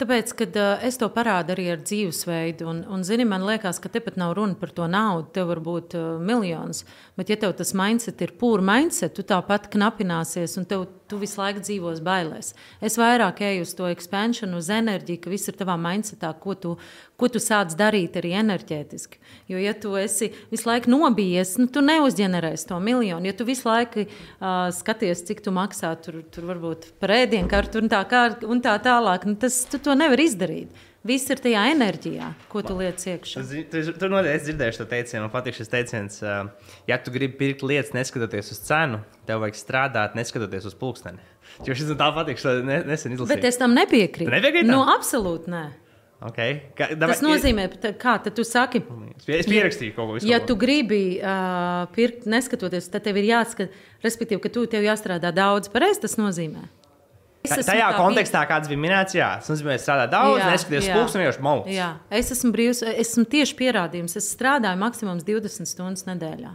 Tāpēc, 0.00 0.30
kad 0.32 0.54
uh, 0.56 0.78
es 0.86 0.96
to 0.96 1.10
parādu 1.12 1.52
arī 1.52 1.66
ar 1.74 1.82
dzīvesveidu, 1.82 2.64
un, 2.70 2.78
un 2.88 3.02
zini, 3.04 3.26
man 3.28 3.42
liekas, 3.44 3.76
ka 3.84 3.90
te 3.92 4.00
pat 4.00 4.14
nav 4.20 4.32
runa 4.38 4.56
par 4.56 4.72
to 4.72 4.86
naudu. 4.88 5.28
Tev 5.34 5.50
var 5.50 5.60
būt 5.60 5.96
uh, 5.98 6.06
miljons, 6.24 6.86
bet 7.20 7.28
ja 7.28 7.36
tev 7.42 7.52
tas 7.58 7.74
mindset 7.76 8.24
ir 8.24 8.32
pūra 8.40 8.64
mindset, 8.64 9.12
tu 9.18 9.26
tāpat 9.28 9.68
knapināsies, 9.74 10.56
un 10.56 10.64
tev, 10.70 10.86
tu 11.10 11.18
visu 11.20 11.40
laiku 11.40 11.62
dzīvos 11.64 12.00
bailēs. 12.06 12.52
Es 12.84 12.96
vairāk 13.00 13.42
eju 13.44 13.66
uz 13.66 13.74
to 13.76 13.88
expansion, 13.90 14.54
uz 14.56 14.70
enerģiju, 14.72 15.20
ka 15.24 15.32
viss 15.32 15.50
ir 15.50 15.58
tavā 15.58 15.76
mindsetā, 15.80 16.30
ko 16.40 16.54
tu, 16.54 16.74
ko 17.20 17.30
tu 17.32 17.42
sāc 17.42 17.74
darīt 17.78 18.16
arī 18.20 18.32
enerģētiski. 18.40 19.20
Jo, 19.50 19.60
ja 19.60 19.74
tu 19.74 19.96
esi 19.98 20.30
visu 20.52 20.70
laiku 20.70 20.92
nobijies, 20.92 21.56
nu, 21.60 21.66
tu 21.72 21.82
neuzģenerēsi 21.84 22.68
to 22.70 22.78
miljonu. 22.82 23.28
Ja 23.28 23.36
tu 23.36 23.46
visu 23.48 23.68
laiku 23.68 24.06
uh, 24.06 24.68
skaties, 24.74 25.24
cik 25.28 25.42
tu 25.44 25.54
maksā, 25.54 25.92
tur, 26.04 26.22
tur 26.30 26.46
varbūt 26.52 26.92
par 27.02 27.16
ēdienkartu 27.18 27.82
un 27.82 27.90
tā, 27.92 28.04
kā, 28.10 28.28
un 28.46 28.62
tā 28.64 28.76
tālāk, 28.84 29.26
nu, 29.28 29.36
tas 29.40 29.64
tu 29.70 29.82
to 29.82 29.98
nevar 29.98 30.22
izdarīt. 30.22 30.86
Viss 31.00 31.30
ir 31.32 31.40
tajā 31.40 31.62
enerģijā, 31.72 32.26
ko 32.52 32.60
tu 32.60 32.74
liec 32.76 33.00
iekšā. 33.08 33.40
Tu, 33.48 33.62
tu, 33.72 33.80
tu 33.96 34.08
noteikti 34.12 34.50
dzirdēji 34.50 34.76
šo 34.76 34.84
teicienu. 34.90 35.22
Man 35.24 35.32
patīk 35.32 35.56
šis 35.56 35.70
teiciens, 35.72 36.18
ja 36.90 36.98
tu 37.00 37.12
gribi 37.14 37.38
pirkt 37.38 37.64
lietas, 37.64 37.94
neskatoties 37.96 38.52
uz 38.52 38.60
cenu, 38.66 38.98
tev 39.28 39.40
vajag 39.40 39.56
strādāt, 39.56 40.18
neskatoties 40.18 40.66
uz 40.68 40.74
pulksteni. 40.76 41.22
Jo 41.64 41.72
šis 41.72 41.94
man 41.94 42.00
tā 42.02 42.08
patīk, 42.18 42.42
šo 42.42 42.58
ne, 42.60 42.82
nesen 42.84 43.16
izlasīju. 43.16 43.32
Bet 43.32 43.48
es 43.48 43.56
tam 43.60 43.72
nepiekrītu. 43.78 44.28
Tu 44.28 44.34
nepiekrīti 44.34 44.68
tam? 44.68 44.76
Nu, 44.76 44.82
absolūti 44.92 45.54
nē. 45.54 45.62
Okay. 46.20 46.58
Ka, 46.76 46.90
Tas 47.00 47.22
nozīmē, 47.24 47.64
kā 47.96 48.18
tu 48.28 48.44
saki, 48.44 48.82
Es 49.24 49.48
pierakstīju 49.48 49.94
kaut 49.96 50.04
ko 50.04 50.18
visu. 50.18 50.28
ja 50.28 50.42
tu 50.44 50.52
gribi 50.60 51.16
uh, 51.16 51.86
pirkt, 51.96 52.28
neskatoties, 52.28 52.90
tad 52.92 53.06
tev 53.08 53.16
ir 53.22 53.30
jāskat, 53.30 53.72
respektīvi, 54.04 54.42
ka 54.44 54.52
tu 54.52 54.66
tev 54.68 54.84
jāstrādā 54.84 55.32
daudz. 55.32 55.72
Pareizi 55.72 56.04
tas 56.04 56.18
nozīmē. 56.20 56.66
Es 57.40 57.64
tajā 57.64 57.86
tā 57.88 57.96
kontekstā, 57.96 58.42
kāds 58.48 58.68
bija 58.68 58.80
minēts, 58.80 59.14
jā, 59.16 59.30
tas 59.40 59.48
nozīmē, 59.48 59.78
ka 59.78 59.82
strādā 59.82 60.06
daudz, 60.12 60.42
jā. 60.44 60.92
pulksteni, 60.92 61.24
jau 61.24 61.44
mauts. 61.44 61.70
Jā, 61.72 61.94
es 62.12 62.28
esmu 62.34 62.50
brīvs, 62.52 62.82
esmu 63.00 63.24
tieši 63.32 63.56
pierādījums. 63.56 64.18
Es 64.20 64.28
strādāju 64.34 64.76
maksimums 64.82 65.24
20 65.24 65.70
stundas 65.70 66.04
nedēļā. 66.10 66.52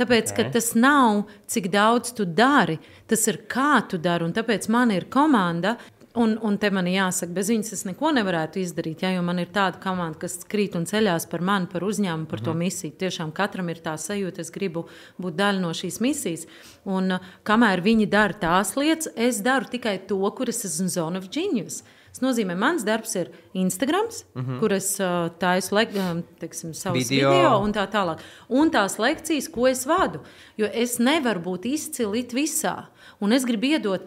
Tāpēc, 0.00 0.32
okay. 0.32 0.46
ka 0.46 0.54
tas 0.56 0.70
nav 0.78 1.26
cik 1.50 1.68
daudz 1.74 2.14
tu 2.16 2.24
dari, 2.24 2.78
tas 3.10 3.26
ir 3.28 3.42
kā 3.50 3.82
tu 3.90 4.00
dari. 4.00 4.24
Un 4.24 4.32
tāpēc 4.36 4.70
man 4.72 4.94
ir 4.94 5.10
komanda. 5.12 5.76
Un, 6.14 6.32
un 6.42 6.56
te 6.58 6.72
man 6.74 6.88
jāsaka, 6.90 7.30
bez 7.36 7.52
viņas 7.52 7.74
es 7.76 7.84
neko 7.86 8.10
nevarētu 8.16 8.58
izdarīt. 8.58 9.04
Ja, 9.04 9.12
jo 9.14 9.22
man 9.22 9.38
ir 9.38 9.52
tāda 9.54 9.78
komanda, 9.78 10.18
kas 10.24 10.40
krīt 10.50 10.74
un 10.74 10.82
ceļās 10.90 11.28
par 11.30 11.44
mani, 11.46 11.68
par 11.70 11.86
uzņēmumu, 11.86 12.26
par 12.26 12.40
mm 12.40 12.42
-hmm. 12.42 12.50
to 12.50 12.54
misiju. 12.58 12.96
Tiešām 12.98 13.30
katram 13.32 13.68
ir 13.70 13.78
tā 13.78 13.94
sajūta, 13.94 14.40
es 14.40 14.50
gribu 14.50 14.88
būt 15.22 15.38
daļa 15.38 15.60
no 15.60 15.70
šīs 15.70 16.00
misijas. 16.00 16.46
Un 16.84 17.12
uh, 17.12 17.20
kamēr 17.44 17.80
viņi 17.80 18.10
dara 18.10 18.34
tās 18.34 18.74
lietas, 18.76 19.08
es 19.14 19.38
daru 19.38 19.70
tikai 19.70 19.98
to, 20.06 20.18
kuras 20.30 20.64
esmu 20.64 20.88
zone 20.88 21.18
of 21.18 21.30
genius. 21.30 21.84
Tas 22.10 22.22
nozīmē, 22.24 22.56
mans 22.58 22.82
darbs 22.82 23.14
ir 23.14 23.30
Instagram, 23.54 24.06
mm 24.34 24.42
-hmm. 24.42 24.58
kur 24.58 24.72
es 24.72 24.98
uh, 25.00 25.30
taisu 25.38 25.76
um, 25.76 26.22
teiksim, 26.40 26.74
savus 26.74 27.08
Video. 27.08 27.30
video. 27.30 27.62
un 27.62 27.72
tā 27.72 27.86
tālāk. 27.86 28.18
Un 28.48 28.70
tās 28.70 28.98
lekcijas, 28.98 29.48
ko 29.48 29.68
es 29.68 29.86
vadu, 29.86 30.18
jo 30.56 30.66
es 30.72 30.98
nevaru 30.98 31.40
būt 31.40 31.66
izcili 31.66 32.26
visā. 32.32 32.86
Un 33.20 33.32
es 33.32 33.44
gribu 33.44 33.66
iedot 33.66 34.00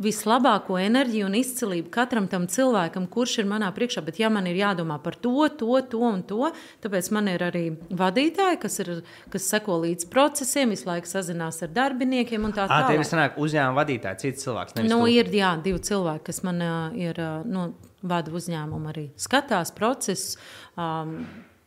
vislabāko 0.00 0.78
enerģiju 0.80 1.26
un 1.28 1.34
izcilību 1.36 1.90
katram 1.92 2.26
tam 2.30 2.46
cilvēkam, 2.50 3.04
kurš 3.12 3.40
ir 3.42 3.48
manā 3.50 3.68
priekšā. 3.76 4.02
Bet, 4.06 4.20
ja 4.22 4.30
man 4.32 4.48
ir 4.48 4.56
jādomā 4.56 4.96
par 5.02 5.18
to, 5.20 5.34
to, 5.60 5.74
to 5.92 6.00
un 6.08 6.22
to, 6.26 6.48
tāpēc 6.84 7.10
man 7.12 7.28
ir 7.32 7.44
arī 7.44 7.64
vadītāji, 7.92 8.60
kas, 8.62 8.78
ir, 8.84 8.92
kas 9.32 9.50
seko 9.52 9.76
līdz 9.84 10.08
procesiem, 10.12 10.72
visu 10.72 10.88
laiku 10.88 11.10
sazinās 11.10 11.60
ar 11.66 11.74
darbiniekiem 11.76 12.48
un 12.48 12.56
tā 12.56 12.64
Ah, 12.70 12.86
tev 12.88 12.96
ir 12.96 13.04
tālāk. 13.04 13.10
sanāk 13.12 13.38
uzņēmuma 13.44 13.80
vadītāji, 13.82 14.22
cits 14.24 14.48
cilvēks. 14.48 14.78
Nu, 14.88 15.02
tu. 15.04 15.12
ir 15.12 15.30
jā, 15.34 15.52
divi 15.62 15.84
cilvēki, 15.90 16.24
kas 16.30 16.42
man 16.48 16.64
ā, 16.64 16.74
ir 16.96 17.20
ā, 17.20 17.30
nu, 17.44 17.68
vada 18.00 18.32
uzņēmumu, 18.32 18.88
arī 18.94 19.06
skatās 19.20 19.74
procesus, 19.76 20.38
um, 20.80 21.18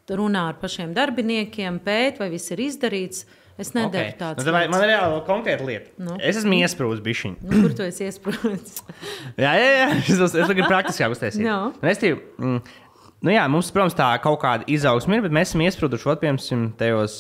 runā 0.10 0.48
ar 0.50 0.58
pašiem 0.62 0.94
darbiniekiem, 0.98 1.80
pēt, 1.86 2.18
vai 2.20 2.32
viss 2.34 2.52
ir 2.52 2.66
izdarīts. 2.66 3.28
Es 3.58 3.70
nedaru 3.76 4.02
Okay. 4.02 4.14
tādu 4.18 4.42
Nu, 4.42 4.46
tāpēc 4.48 4.70
man 4.74 4.84
ir 4.84 4.90
reāli 4.90 5.20
konkrēta 5.28 5.66
lieta. 5.68 5.92
Nu. 6.02 6.16
Es 6.18 6.40
esmu 6.40 6.58
iesprūdis 6.58 7.04
bišķiņu. 7.06 7.36
Nu, 7.46 7.62
kur 7.62 7.76
tu 7.78 7.86
esi 7.86 8.08
iesprūdis? 8.08 8.80
Jā, 9.44 9.54
jā, 9.54 9.70
jā. 9.78 9.88
Es, 10.02 10.22
es, 10.26 10.50
gribu 10.50 10.70
praktiskāk 10.72 11.14
uztaisīt. 11.14 11.46
Jā. 11.46 11.60
Un 11.70 11.92
Es 11.92 12.02
tev, 12.02 12.18
mm, 12.42 12.60
nu 13.22 13.34
jā, 13.36 13.46
mums, 13.54 13.70
protams, 13.76 13.98
tā 13.98 14.10
kaut 14.24 14.42
kāda 14.42 14.66
izaugsme 14.66 15.20
ir, 15.20 15.26
bet 15.28 15.36
mēs 15.38 15.52
esam 15.52 15.66
iesprūduši, 15.68 16.10
ot, 16.10 16.24
piemēram, 16.24 16.72
tajos. 16.80 17.20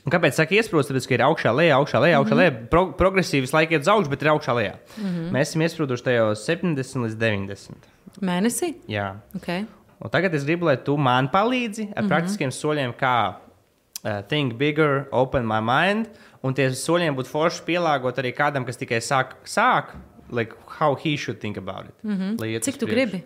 Un 0.00 0.14
Kāpēc 0.14 0.38
tā 0.40 0.46
iesprūst? 0.48 0.90
Tāpēc, 0.90 1.06
ka 1.06 1.14
ir 1.14 1.22
augšā, 1.26 1.52
lejā, 1.54 1.76
augšā, 1.76 2.00
lejā, 2.02 2.18
augšā, 2.18 2.38
lejā. 2.38 2.54
Pro, 2.72 2.86
progresīvi 2.98 3.44
visu 3.44 3.54
laiku 3.54 3.76
iet 3.76 3.84
uz 3.84 3.90
augšu, 3.92 4.10
bet 4.10 4.24
ir 4.24 4.30
augšā, 4.32 4.54
lejā. 4.56 4.72
Mm 4.96 5.04
-hmm. 5.06 5.28
Mēs 5.36 5.52
esam 5.52 5.62
iesprūduši 5.66 6.06
tajos 6.06 6.46
70 6.48 7.04
līdz 7.04 7.16
90. 7.20 7.90
Mēnesī? 8.20 8.74
Jā. 8.88 9.20
Okay. 9.36 9.66
Un 10.00 10.10
tagad 10.10 10.34
es 10.34 10.44
gribu, 10.44 10.64
lai 10.66 10.76
tu 10.76 10.96
man 10.96 11.28
palīdzi 11.28 11.90
ar 11.94 12.02
mm 12.02 12.04
-hmm. 12.04 12.08
praktiskiem 12.08 12.50
soļiem, 12.50 12.94
kā 12.96 13.34
uh, 14.04 14.22
think 14.28 14.58
bigger, 14.58 15.08
open 15.12 15.46
my 15.46 15.60
mind. 15.60 16.10
Un 16.42 16.54
tie 16.56 16.70
soļiem 16.72 17.16
būtu 17.18 17.30
forši 17.30 17.66
pielāgot 17.66 18.18
arī 18.22 18.32
kādam, 18.36 18.64
kas 18.64 18.80
tikai 18.80 19.02
sāk, 19.04 19.36
sāk 19.44 19.96
like 20.30 20.54
how 20.78 20.94
he 20.94 21.16
should 21.16 21.40
think 21.40 21.56
about 21.56 21.84
it. 21.84 21.94
Mm 22.04 22.18
-hmm. 22.18 22.60
Cik 22.60 22.78
tu 22.78 22.86
gribi? 22.86 23.22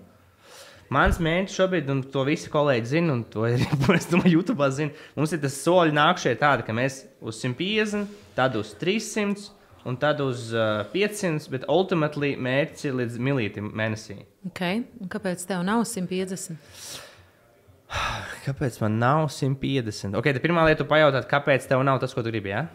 Mans 0.88 1.18
mērķis 1.18 1.56
šobrīd, 1.56 1.90
un 1.90 2.02
to 2.02 2.24
visi 2.24 2.50
kolēģi 2.50 2.84
zina, 2.84 3.12
un 3.12 3.24
to 3.24 3.40
arī 3.40 3.66
es 3.98 4.06
domāju, 4.10 4.32
YouTube 4.32 4.70
zina. 4.70 4.90
Mums 5.16 5.32
ir 5.32 5.40
tas 5.40 5.56
soļi 5.66 5.92
nākšie 5.92 6.36
tādi, 6.38 6.62
ka 6.66 6.72
mēs 6.72 7.04
uz 7.20 7.40
150, 7.40 8.06
tad 8.34 8.56
uz 8.56 8.74
300 8.80 9.50
un 9.84 9.96
tad 9.96 10.20
uz 10.20 10.52
uh, 10.52 10.84
500, 10.92 11.50
bet 11.50 11.64
ultimately 11.68 12.34
mērķis 12.36 12.84
ir 12.88 12.94
līdz 13.00 13.18
milītam 13.18 13.72
mēnesī. 13.76 14.24
Okay. 14.50 14.84
Un 15.00 15.10
kāpēc 15.12 15.44
tev 15.48 15.64
nav 15.66 15.84
150? 15.84 16.56
Kāpēc 18.44 18.80
man 18.82 18.98
nav 19.00 19.28
150? 19.32 20.16
Ok, 20.18 20.32
tad 20.36 20.42
pirmā 20.44 20.66
lieta, 20.68 20.84
pajautāt, 20.88 21.28
kāpēc 21.30 21.68
tev 21.70 21.84
nav 21.86 22.00
tas, 22.02 22.12
ko 22.16 22.24
tu 22.24 22.32
gribi. 22.34 22.52
Ja? 22.52 22.66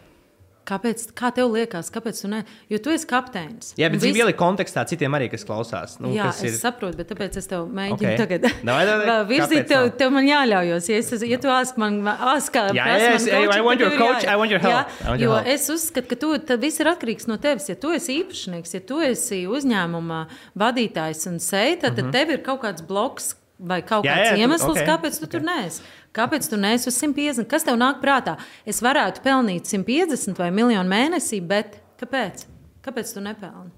Kāpēc, 0.69 1.07
kā 1.17 1.31
tev 1.33 1.49
liekas, 1.49 1.87
kāpēc 1.89 2.19
tu 2.21 2.29
ne? 2.29 2.43
Jo 2.69 2.77
tu 2.83 2.91
esi 2.93 3.07
kapteinis. 3.09 3.71
Jā, 3.79 3.87
bet 3.89 4.03
dzīvi 4.03 4.21
ielikt 4.21 4.37
kontekstā 4.37 4.83
citiem 4.89 5.15
arī, 5.17 5.25
kas 5.31 5.41
klausās. 5.47 5.95
Nu, 5.97 6.11
Jā, 6.13 6.27
kas 6.29 6.43
es 6.43 6.51
ir... 6.51 6.59
saprotu, 6.61 6.99
bet 6.99 7.09
tāpēc 7.09 7.39
es 7.41 7.49
tev 7.49 7.65
mēģinu 7.73 7.95
Ok. 7.95 8.03
okay. 8.03 8.19
tagad 8.19 8.45
Davai, 8.67 8.83
davai. 8.85 9.15
Virzīt. 9.31 9.65
Tev, 9.71 9.87
tev 9.97 10.13
man 10.13 10.27
jāļaujos. 10.29 10.91
Ja, 10.91 10.99
es, 11.01 11.25
ja 11.31 11.39
tu 11.41 11.49
ask 11.49 11.79
man, 11.81 11.97
ask, 12.11 12.53
kā, 12.53 12.67
Jā, 12.77 12.85
prasa 12.85 13.07
jā, 13.07 13.15
man 13.15 13.49
es- 13.49 13.57
I 13.57 13.65
want 13.65 13.81
your 13.81 13.97
coach, 13.97 14.21
jāiet. 14.21 14.29
I 14.29 14.37
want 14.43 14.53
your 14.53 14.61
help. 14.61 14.75
Jā, 14.75 15.09
want 15.09 15.23
your 15.25 15.25
jo 15.25 15.33
help. 15.39 15.49
es 15.55 15.65
uzskatu, 15.73 16.11
ka 16.11 16.19
tu, 16.21 16.31
viss 16.67 16.83
ir 16.85 16.91
atkarīgs 16.93 17.25
no 17.31 17.39
tevis. 17.41 17.65
Ja 17.71 17.79
tu 17.87 17.95
esi 17.97 18.19
īpašnieks, 18.21 18.77
ja 18.77 18.85
tu 18.93 19.01
esi 19.09 19.41
uzņēmuma 19.49 20.21
vadītājs 20.67 21.25
un 21.33 21.41
seja, 21.41 21.79
tad, 21.87 21.97
tad 21.97 22.13
tev 22.13 22.35
ir 22.37 22.45
kaut 22.45 22.61
kāds 22.67 22.85
bloks. 22.85 23.33
Vai 23.59 23.81
kaut 23.83 24.05
Jā, 24.07 24.13
kāds 24.15 24.27
jā, 24.29 24.35
tu- 24.35 24.39
iemesls, 24.45 24.69
ok, 24.71 24.85
kāpēc 24.87 25.17
tu 25.19 25.25
ok. 25.27 25.31
tur 25.33 25.41
neesi? 25.43 25.81
Kāpēc 26.15 26.45
tu 26.49 26.55
neesi 26.57 26.87
uz 26.87 26.95
150? 27.01 27.47
Kas 27.51 27.65
tev 27.67 27.75
nāk 27.75 27.97
prātā? 28.01 28.37
Es 28.65 28.79
varētu 28.81 29.19
pelnīt 29.25 29.67
150 29.67 30.37
vai 30.39 30.47
miljonu 30.55 30.87
mēnesī, 30.89 31.41
bet 31.45 31.75
kāpēc? 31.99 32.45
Kāpēc 32.85 33.11
tu 33.13 33.19
nepelni? 33.25 33.71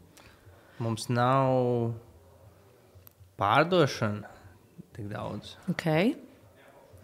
Mums 0.82 1.10
nav 1.10 1.94
pārdošana 3.42 4.30
tik 4.96 5.10
daudz. 5.12 5.56
Okay. 5.74 6.14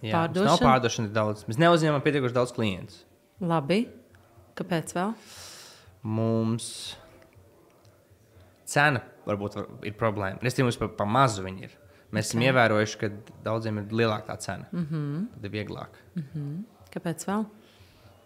Jā, 0.06 0.14
mums 0.14 0.38
nav 0.38 0.60
Pārdošana? 0.60 0.62
pārdošana 0.68 1.10
tik 1.10 1.16
daudz. 1.18 1.44
Mēs 1.50 1.58
neuzņemam 1.62 2.04
pietiekuši 2.06 2.36
daudz 2.38 2.54
klientus. 2.54 3.02
Labi. 3.42 3.88
Kāpēc 4.58 4.94
vēl? 4.98 5.16
Mums 6.08 6.68
cena 8.70 9.02
varbūt 9.28 9.58
var, 9.58 9.68
ir 9.90 9.98
problēma. 9.98 10.42
Es 10.46 10.58
domāju, 10.58 10.80
ka 10.86 10.92
par 11.02 11.10
mazu 11.10 11.46
viņi 11.46 11.68
ir. 11.70 11.77
Mēs 12.16 12.30
esam 12.30 12.44
ievērojuši, 12.46 12.98
ka 13.02 13.10
daudziem 13.44 13.82
ir 13.82 13.96
lielāka 14.02 14.32
tā 14.32 14.38
cena. 14.40 14.68
Mm 14.72 14.86
-hmm. 14.92 15.24
Tad 15.34 15.46
ir 15.46 15.52
vieglāk. 15.52 15.98
Kāpēc 16.94 17.26
vēl? 17.28 17.46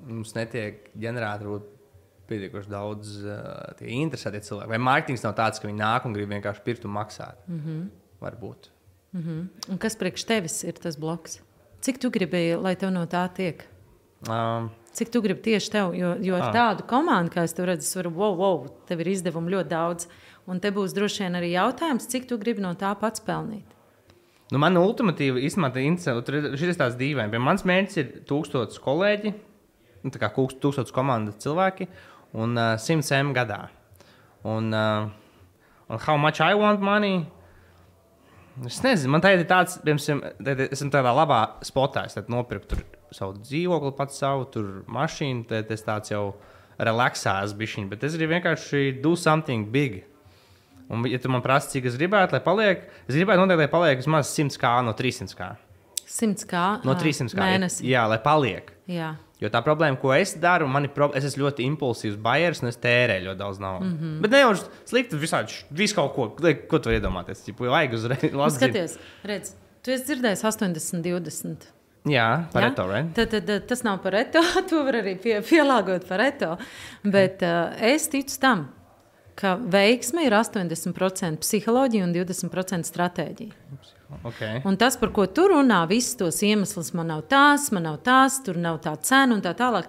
Mums 0.08 0.36
netiek 0.36 0.90
ģenerēta 0.98 1.62
pietiekuši 2.28 2.70
daudz 2.70 3.16
uh, 3.26 3.74
tie 3.78 3.88
interesēti 3.88 4.46
cilvēki. 4.48 4.70
Vai 4.70 4.78
mārketings 4.78 5.24
nav 5.24 5.36
tāds, 5.36 5.60
ka 5.60 5.68
viņi 5.68 5.82
nāk 5.82 6.06
un 6.06 6.14
grib 6.14 6.30
vienkārši 6.30 6.64
pirkt 6.64 6.86
un 6.86 6.92
maksāt? 6.92 7.38
Mm 7.48 7.60
-hmm. 7.60 7.90
Varbūt. 8.22 8.70
Un 9.14 9.78
kas 9.78 9.96
priekš 9.96 10.24
tevis 10.24 10.64
ir 10.64 10.74
tas 10.74 10.96
bloks? 10.96 11.42
Cik 11.82 11.98
tu 11.98 12.10
gribēji, 12.10 12.62
lai 12.62 12.76
tev 12.76 12.92
no 12.94 13.06
tā 13.06 13.26
tiek? 13.34 13.66
Um, 14.30 14.70
Cik 14.92 15.12
tu 15.12 15.22
gribi 15.24 15.40
tieši 15.46 15.72
tev? 15.72 15.94
Jo, 15.96 16.16
jo 16.20 16.36
ar 16.36 16.50
Ah. 16.50 16.54
tādu 16.54 16.84
komandu, 16.88 17.32
kā 17.32 17.44
es 17.44 17.54
tev 17.54 17.66
redzu, 17.66 17.88
es 17.88 17.96
varu, 17.96 18.12
wow, 18.12 18.36
wow, 18.36 18.66
tev 18.88 19.00
ir 19.00 19.08
izdevumi 19.08 19.54
ļoti 19.54 19.70
daudz. 19.72 20.08
Un 20.48 20.60
te 20.60 20.72
būs 20.72 20.94
droši 20.94 21.24
vien 21.24 21.38
arī 21.40 21.54
jautājums, 21.54 22.08
cik 22.10 22.28
tu 22.28 22.38
gribi 22.38 22.62
no 22.62 22.74
tā 22.76 22.92
pats 23.00 23.22
pelnīt. 23.22 23.64
Nu, 24.52 24.58
man 24.60 24.76
ultimatīvi 24.76 25.46
īstenībā 25.48 25.72
tā 25.72 26.24
tur 26.26 26.36
ir 26.36 26.58
šis 26.58 26.76
tāds 26.76 26.98
dīvains. 27.00 27.32
Mans 27.40 27.64
mērķis 27.64 27.98
ir 27.98 28.08
tūkstotis 28.28 28.82
kolēģi, 28.84 29.34
nu, 30.04 30.12
tā 30.12 30.20
kā 30.20 30.28
tūkstotis 30.36 30.92
komandas 30.92 31.40
cilvēki 31.40 31.88
un 32.34 32.58
uh, 32.58 32.76
100 32.76 33.16
M 33.22 33.34
gadā. 33.34 33.70
Un, 34.44 34.74
uh, 34.74 35.08
un 35.88 36.00
how 36.00 36.18
much 36.18 36.42
I 36.42 36.54
want 36.54 36.82
money? 36.82 37.28
Es 38.66 38.82
nezinu, 38.84 39.14
man 39.14 39.22
tagad 39.24 39.46
ir 39.46 39.48
tāds, 39.48 39.78
piemēram, 39.86 40.68
esmu 40.68 40.92
tādā 40.92 41.14
labā 41.16 41.46
spotā. 41.64 42.04
Es 42.10 42.18
nopirku 42.28 42.68
tur 42.74 42.84
savu 43.12 43.38
dzīvokli, 43.42 43.92
pats 43.98 44.18
savu 44.22 44.46
tur 44.54 44.84
mašīnu. 44.92 45.48
Tad 45.50 45.72
es 45.72 45.84
tāds 45.88 46.12
jau 46.14 46.34
relaxēs 46.82 47.54
bišķiņ, 47.58 47.90
bet 47.92 48.04
es 48.08 48.16
gribu 48.18 48.34
vienkārši 48.38 49.02
do 49.04 49.16
something 49.20 49.68
big. 49.72 50.04
Un, 50.92 51.06
ja 51.08 51.20
tu 51.24 51.30
man 51.32 51.44
prasi, 51.44 51.78
cik 51.78 51.86
es 51.88 51.96
gribētu, 52.00 52.36
lai 52.36 52.42
paliek, 52.44 52.88
es 53.08 53.16
gribētu 53.16 53.40
noteikti, 53.40 53.64
lai 53.64 53.72
paliek 53.72 54.02
vismaz 54.02 54.32
100 54.36 54.58
kā 54.60 54.74
no 54.84 54.92
300 54.98 55.38
kā. 55.38 55.52
100 56.12 56.48
kā 56.50 56.64
No 56.84 56.92
ā, 56.92 57.00
300 57.00 57.32
kā. 57.32 57.46
mēnesī. 57.46 57.86
Jā, 57.88 58.04
lai 58.12 58.18
paliek. 58.20 58.74
Jā. 58.92 59.14
Jo 59.42 59.50
tā 59.50 59.62
problēma, 59.66 59.96
ko 59.98 60.12
es 60.14 60.34
daru, 60.38 60.68
man 60.70 60.86
ir, 60.86 60.92
es 61.18 61.30
esmu 61.32 61.48
ļoti 61.48 61.64
impulsīvs 61.70 62.18
baiers, 62.22 62.60
un 62.62 62.70
es 62.70 62.78
tērēju 62.78 63.30
ļoti 63.30 63.40
daudz 63.40 63.62
naudas. 63.64 63.88
Mm 63.88 63.98
-hmm. 63.98 64.20
Bet 64.22 64.32
ne 64.32 64.42
jau 64.44 64.52
slikti, 64.86 65.18
visādi, 65.18 65.64
visu 65.72 65.96
kaut 65.96 66.14
ko, 66.16 66.28
ko 66.70 66.80
tu 66.80 66.90
vari 66.90 67.00
iedomāties. 67.00 67.48
Ja 67.48 67.54
vajag 67.58 67.94
uzreiz, 67.94 68.34
Nu. 68.34 68.50
Skaties, 68.50 68.98
redz, 69.24 69.56
tu 69.82 69.92
esi 69.92 70.04
dzirdējis 70.06 70.44
80, 70.44 71.02
20. 71.02 71.72
Jā, 72.10 72.48
par 72.50 72.66
Ja? 72.98 73.04
Tad, 73.14 73.34
tad, 73.34 73.50
tas 73.70 73.84
nav 73.86 74.00
par 74.02 74.16
eto, 74.18 74.42
to 74.70 74.84
var 74.88 75.02
arī 75.04 75.16
pie, 75.22 75.38
pielāgot 75.46 76.08
par 76.10 76.24
eto. 76.26 76.56
Bet 77.04 77.44
uh, 77.46 77.76
es 77.78 78.08
ticu 78.10 78.40
tam, 78.42 78.70
ka 79.38 79.56
veiksme 79.62 80.26
ir 80.26 80.34
80% 80.34 81.42
psiholoģija 81.44 82.08
un 82.08 82.16
20% 82.16 82.90
stratēģija. 82.90 83.58
Okay. 84.28 84.60
Un 84.68 84.76
tas, 84.82 84.98
par 85.00 85.14
ko 85.16 85.28
tu 85.32 85.46
runā, 85.54 85.84
visus 85.88 86.18
tos 86.20 86.42
iemeslus, 86.44 86.92
man 86.98 87.14
nav 87.14 87.24
tās, 87.32 87.70
man 87.72 87.86
nav 87.88 88.02
tās, 88.04 88.42
tur 88.44 88.58
nav 88.60 88.82
tā 88.84 88.96
cena 89.06 89.38
un 89.38 89.44
tā 89.46 89.54
tālāk. 89.58 89.88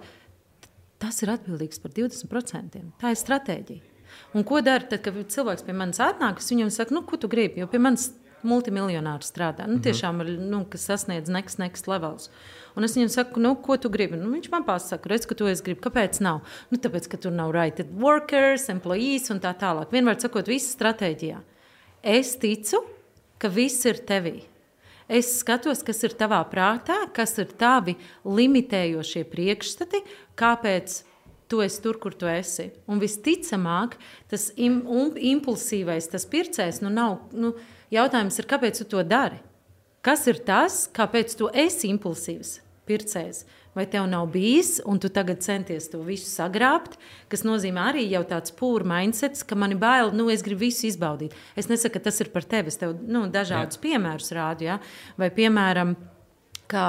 Tas 1.01 1.17
ir 1.25 1.33
atbildīgs 1.33 1.81
par 1.83 1.91
20%. 1.91 2.79
Tā 3.01 3.11
ir 3.11 3.19
stratēģija. 3.19 3.89
Un 4.37 4.45
ko 4.47 4.61
dara 4.63 4.85
tad, 4.87 5.01
kad 5.03 5.17
cilvēks 5.17 5.65
pie 5.65 5.75
manis 5.75 5.99
atnāk? 6.01 6.39
Es 6.39 6.53
viņam 6.53 6.69
saku, 6.71 6.95
nu, 6.95 7.03
ko 7.09 7.17
tu 7.19 7.27
gribi? 7.29 7.61
Jo 7.61 7.67
pie 7.69 7.81
manis 7.81 8.11
multimiljonāri 8.47 9.27
strādā. 9.27 9.67
Nu, 9.69 9.79
tiešām 9.83 10.23
ir, 10.23 10.33
nu, 10.39 10.63
kas 10.69 10.87
sasniedz 10.89 11.31
next, 11.31 11.59
next 11.61 11.89
levels. 11.91 12.29
Un 12.77 12.87
es 12.87 12.95
viņam 12.97 13.11
saku, 13.13 13.41
nu, 13.43 13.53
ko 13.61 13.77
tu 13.77 13.91
gribi? 13.93 14.17
Nu, 14.19 14.31
viņš 14.33 14.49
man 14.53 14.65
pasaka, 14.67 15.11
redz, 15.11 15.27
ka 15.29 15.37
to 15.37 15.49
es 15.51 15.61
gribu. 15.65 15.83
Kāpēc 15.85 16.19
nav? 16.25 16.41
Nu, 16.73 16.79
tāpēc, 16.81 17.09
ka 17.11 17.19
tur 17.21 17.35
nav 17.35 17.53
right 17.55 17.79
workers, 17.99 18.69
employees 18.73 19.29
un 19.33 19.43
tā 19.43 19.53
tālāk. 19.57 19.93
Vienmēr 19.93 20.19
sakot, 20.21 20.49
viss 20.49 20.73
stratēģijā. 20.77 21.39
Es 22.15 22.33
ticu, 22.41 22.81
ka 23.39 23.51
viss 23.53 23.85
ir 23.89 24.01
tevī. 24.07 24.41
Es 25.11 25.29
skatos, 25.41 25.83
kas 25.85 25.99
ir 26.07 26.15
tavā 26.17 26.39
prātā, 26.49 27.03
kas 27.13 27.35
ir 27.41 27.51
tavi 27.59 27.97
limitējošie 28.23 29.25
priekšstati, 29.29 29.99
kāpēc 30.39 31.01
tu 31.51 31.59
esi 31.61 31.81
tur, 31.83 31.99
kur 32.01 32.15
tu 32.17 32.29
esi. 32.31 32.69
Un 32.89 33.01
visticamāk, 33.03 33.97
tas 34.31 34.47
im, 34.55 34.79
um, 34.87 35.11
impulsīvais, 35.13 36.09
tas 36.09 36.25
pircējs, 36.29 36.81
nu 36.85 36.89
nav. 36.93 37.19
Nu, 37.35 37.53
jautājums 37.93 38.39
ir, 38.39 38.49
kāpēc 38.49 38.81
tu 38.81 38.89
to 38.95 39.03
dari? 39.07 39.39
Kas 40.03 40.25
ir 40.27 40.41
tas, 40.43 40.83
kāpēc 40.91 41.35
tu 41.39 41.47
esi 41.53 41.87
impulsīvs 41.93 42.57
pircējs? 42.89 43.45
Vai 43.73 43.87
tev 43.89 44.05
nav 44.05 44.27
bijis, 44.29 44.75
un 44.85 44.99
tu 45.01 45.09
tagad 45.09 45.41
centies 45.41 45.87
to 45.89 46.03
visu 46.05 46.27
sagrābt, 46.29 46.99
kas 47.31 47.41
nozīmē 47.41 47.87
arī 47.89 48.03
jau 48.11 48.21
tāds 48.29 48.53
pūrs 48.53 48.85
mindsets, 48.85 49.41
ka 49.47 49.57
man 49.57 49.73
ir 49.73 49.79
bail, 49.81 50.11
nu, 50.13 50.27
es 50.29 50.45
gribu 50.45 50.67
visu 50.67 50.85
izbaudīt. 50.91 51.33
Es 51.57 51.71
nesaku, 51.71 51.95
ka 51.95 52.03
tas 52.09 52.21
ir 52.21 52.29
par 52.35 52.45
tevi. 52.45 52.69
Es 52.69 52.77
tev 52.77 52.93
nu, 53.01 53.25
dažādus 53.33 53.79
Jā. 53.79 53.85
piemērus 53.87 54.29
rādu. 54.37 54.67
Ja? 54.67 54.77
Vai, 55.17 55.31
piemēram, 55.33 55.95
ka 56.69 56.85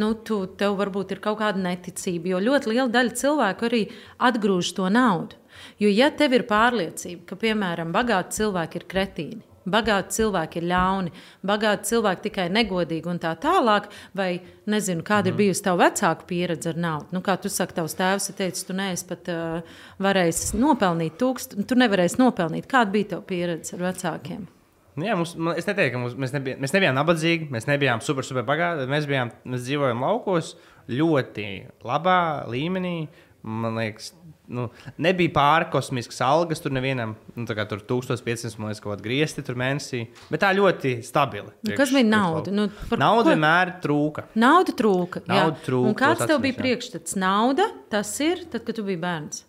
nu, 0.00 0.14
tu, 0.24 0.44
tev 0.58 0.78
varbūt 0.80 1.12
ir 1.16 1.20
kaut 1.24 1.42
kāda 1.42 1.60
neticība, 1.60 2.32
jo 2.32 2.42
ļoti 2.48 2.72
liela 2.72 2.88
daļa 2.92 3.16
cilvēku 3.20 3.68
arī 3.68 3.84
atgrūž 4.30 4.72
to 4.78 4.88
naudu. 4.92 5.38
Jo, 5.82 5.92
ja 5.92 6.08
tev 6.16 6.38
ir 6.38 6.46
pārliecība, 6.48 7.26
ka, 7.28 7.38
piemēram, 7.38 7.92
bagāti 7.94 8.40
cilvēki 8.40 8.80
ir 8.80 8.86
kretīni, 8.88 9.42
bagāti 9.68 10.18
cilvēki 10.18 10.60
ir 10.60 10.68
ļauni, 10.70 11.12
bagāti 11.46 11.92
cilvēki 11.92 12.26
tikai 12.28 12.46
negodīgi 12.52 13.10
un 13.10 13.20
tā 13.22 13.34
tālāk, 13.42 13.90
vai 14.18 14.30
nezinu, 14.70 15.04
kāda 15.06 15.30
ir 15.30 15.38
bijusi 15.38 15.64
tava 15.66 15.86
vecāka 15.86 16.26
pieredze 16.28 16.72
ar 16.72 16.80
naudu. 16.80 17.10
Nu, 17.16 17.22
kā 17.24 17.36
tu 17.40 17.52
saki, 17.52 17.76
tavs 17.78 17.96
tēvs 17.98 18.30
ir 18.30 18.38
teicis, 18.40 18.66
tu 18.68 18.76
neesi 18.76 19.06
pat 19.08 19.30
uh, 19.32 19.76
varējis 20.02 20.52
nopelnīt 20.58 21.18
tūkstošu, 21.20 21.68
tu 21.68 21.78
nevarēsi 21.78 22.20
nopelnīt. 22.22 22.68
Kāda 22.70 22.94
bija 22.94 23.14
tava 23.14 23.26
pieredze 23.28 23.76
ar 23.78 23.86
vecākiem? 23.90 24.48
Nu 24.92 25.06
Jā, 25.06 25.14
mums, 25.16 25.32
man, 25.40 25.56
es 25.56 25.64
neteiktu, 25.64 25.94
ka 25.94 26.00
mums, 26.02 26.16
mēs, 26.20 26.34
nebija, 26.34 26.58
mēs 26.60 26.74
nebijām 26.74 26.96
nabadzīgi, 26.98 27.48
mēs 27.54 27.64
nebijām 27.64 28.02
super, 28.04 28.26
super 28.28 28.44
bagāti. 28.44 28.84
Mēs, 28.90 29.06
bijām, 29.08 29.32
mēs 29.48 29.64
dzīvojam 29.64 30.04
laukos 30.04 30.52
ļoti 30.92 31.46
labā 31.88 32.18
līmenī. 32.52 33.06
Man 33.42 33.78
liekas, 33.80 34.10
nu, 34.48 34.68
nebija 34.98 35.30
pārkosmiskas 35.36 36.18
algas 36.26 36.60
tur 36.60 36.72
nevienam. 36.74 37.14
Nu, 37.36 37.44
tā 37.46 37.54
kā 37.56 37.66
tur 37.68 37.78
1500 37.80 38.58
man 38.58 38.68
liekas, 38.72 38.80
kaut 38.82 38.96
kāda 38.96 39.04
griezti 39.06 39.44
tur 39.46 39.54
mēnesī. 39.60 40.02
Bet 40.30 40.42
tā 40.42 40.50
ļoti 40.56 40.96
stabili. 41.06 41.52
Nu, 41.62 41.76
kas 41.78 41.92
bija 41.94 42.08
nauda? 42.08 42.50
Nu, 42.52 42.66
Nauda 42.96 43.22
ko- 43.22 43.30
vienmēr 43.30 43.72
trūka. 43.84 44.24
Nauda 44.34 44.72
trūka. 44.76 45.22
jā. 45.22 45.30
Nauda 45.38 45.56
trūka, 45.66 45.88
Un 45.88 45.94
kāds 45.94 46.26
tev 46.26 46.40
bija 46.42 46.54
jā. 46.56 46.60
priekšstats? 46.64 47.16
Nauda 47.16 47.70
tas 47.90 48.12
ir 48.20 48.44
tad, 48.50 48.64
kad 48.66 48.74
tu 48.76 48.82
biji 48.82 49.00
bērns. 49.00 49.44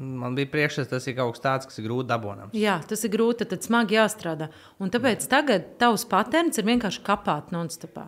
Man 0.00 0.34
bija 0.34 0.48
priekšstats, 0.48 0.88
tas 0.88 1.06
ir 1.06 1.14
kaut 1.18 1.34
kas 1.36 1.42
tāds, 1.44 1.66
kas 1.68 1.78
ir 1.78 1.84
grūti 1.84 2.08
dabūnams. 2.08 2.54
Jā, 2.56 2.78
tas 2.88 3.04
ir 3.04 3.10
grūti, 3.12 3.44
tad 3.46 3.62
smagi 3.62 3.98
jāstrādā. 3.98 4.48
Un 4.80 4.88
tāpēc 4.90 5.26
tagad 5.28 5.66
tavs 5.78 6.06
patents 6.08 6.58
ir 6.58 6.64
vienkārši 6.64 7.02
kapāt 7.04 7.52
nonstopā. 7.52 8.06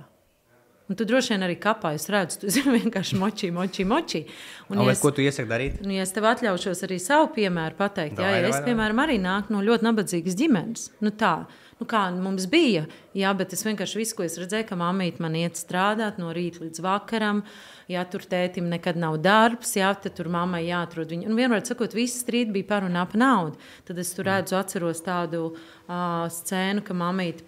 Un 0.85 0.99
tu 1.01 1.07
droši 1.09 1.33
vien 1.33 1.47
arī 1.47 1.55
kapā, 1.57 1.95
es 1.97 2.05
redzu, 2.13 2.43
tu 2.43 2.49
esi 2.51 2.61
vienkārši 2.69 3.17
močī, 3.17 3.49
močī, 3.55 3.87
močī. 3.89 4.25
Un, 4.69 4.77
Un, 4.77 4.85
ja 4.85 4.93
es... 4.93 5.01
Ko 5.01 5.13
tu 5.17 5.25
iesaki 5.25 5.49
darīt? 5.49 5.79
nu, 5.85 5.95
ja 5.97 6.05
es 6.05 6.13
tev 6.13 6.27
atļaušos 6.29 6.85
arī 6.85 6.99
savu 7.01 7.31
piemēru 7.37 7.79
pateikt, 7.79 8.21
jā, 8.21 8.33
ja 8.35 8.43
es, 8.43 8.59
davai. 8.59 8.67
piemēram, 8.69 9.01
arī 9.07 9.17
nāku 9.23 9.55
no 9.55 9.63
ļoti 9.65 9.87
nabadzīgas 9.87 10.37
ģimenes, 10.37 10.91
nu 11.05 11.13
tā, 11.17 11.33
nu 11.81 11.87
kā 11.89 12.03
mums 12.13 12.45
bija, 12.53 12.85
jā, 13.17 13.31
bet 13.39 13.55
es 13.57 13.65
vienkārši 13.65 14.01
visu, 14.03 14.19
ko 14.19 14.27
es 14.27 14.37
redzēju, 14.41 14.67
ka 14.69 14.79
mammīte 14.81 15.25
man 15.25 15.39
iet 15.41 15.57
strādāt 15.57 16.21
no 16.21 16.35
rīta 16.37 16.61
līdz 16.67 16.83
vakaram, 16.85 17.41
ja 17.89 18.05
tur 18.09 18.27
tētim 18.29 18.69
nekad 18.73 19.01
nav 19.01 19.17
darbs, 19.25 19.73
jā, 19.81 19.89
tad 19.97 20.17
tur 20.19 20.29
mammai 20.33 20.67
jāatrod 20.67 21.13
viņu. 21.13 21.31
Un 21.31 21.39
vienmēr 21.41 21.65
sakot, 21.65 21.97
visi 21.97 22.21
strīdi 22.21 22.53
bija 22.59 22.69
par 22.75 22.85
un 22.85 23.01
ap 23.01 23.17
naudu. 23.17 23.57
Tad 23.89 24.01
es 24.01 24.13
tur 24.17 24.29
redzu, 24.29 24.57
atceros 24.61 25.01
tādu 25.05 25.47
uh, 25.53 26.29
scēnu, 26.33 26.85
ka 26.85 26.97
mammīte 26.97 27.45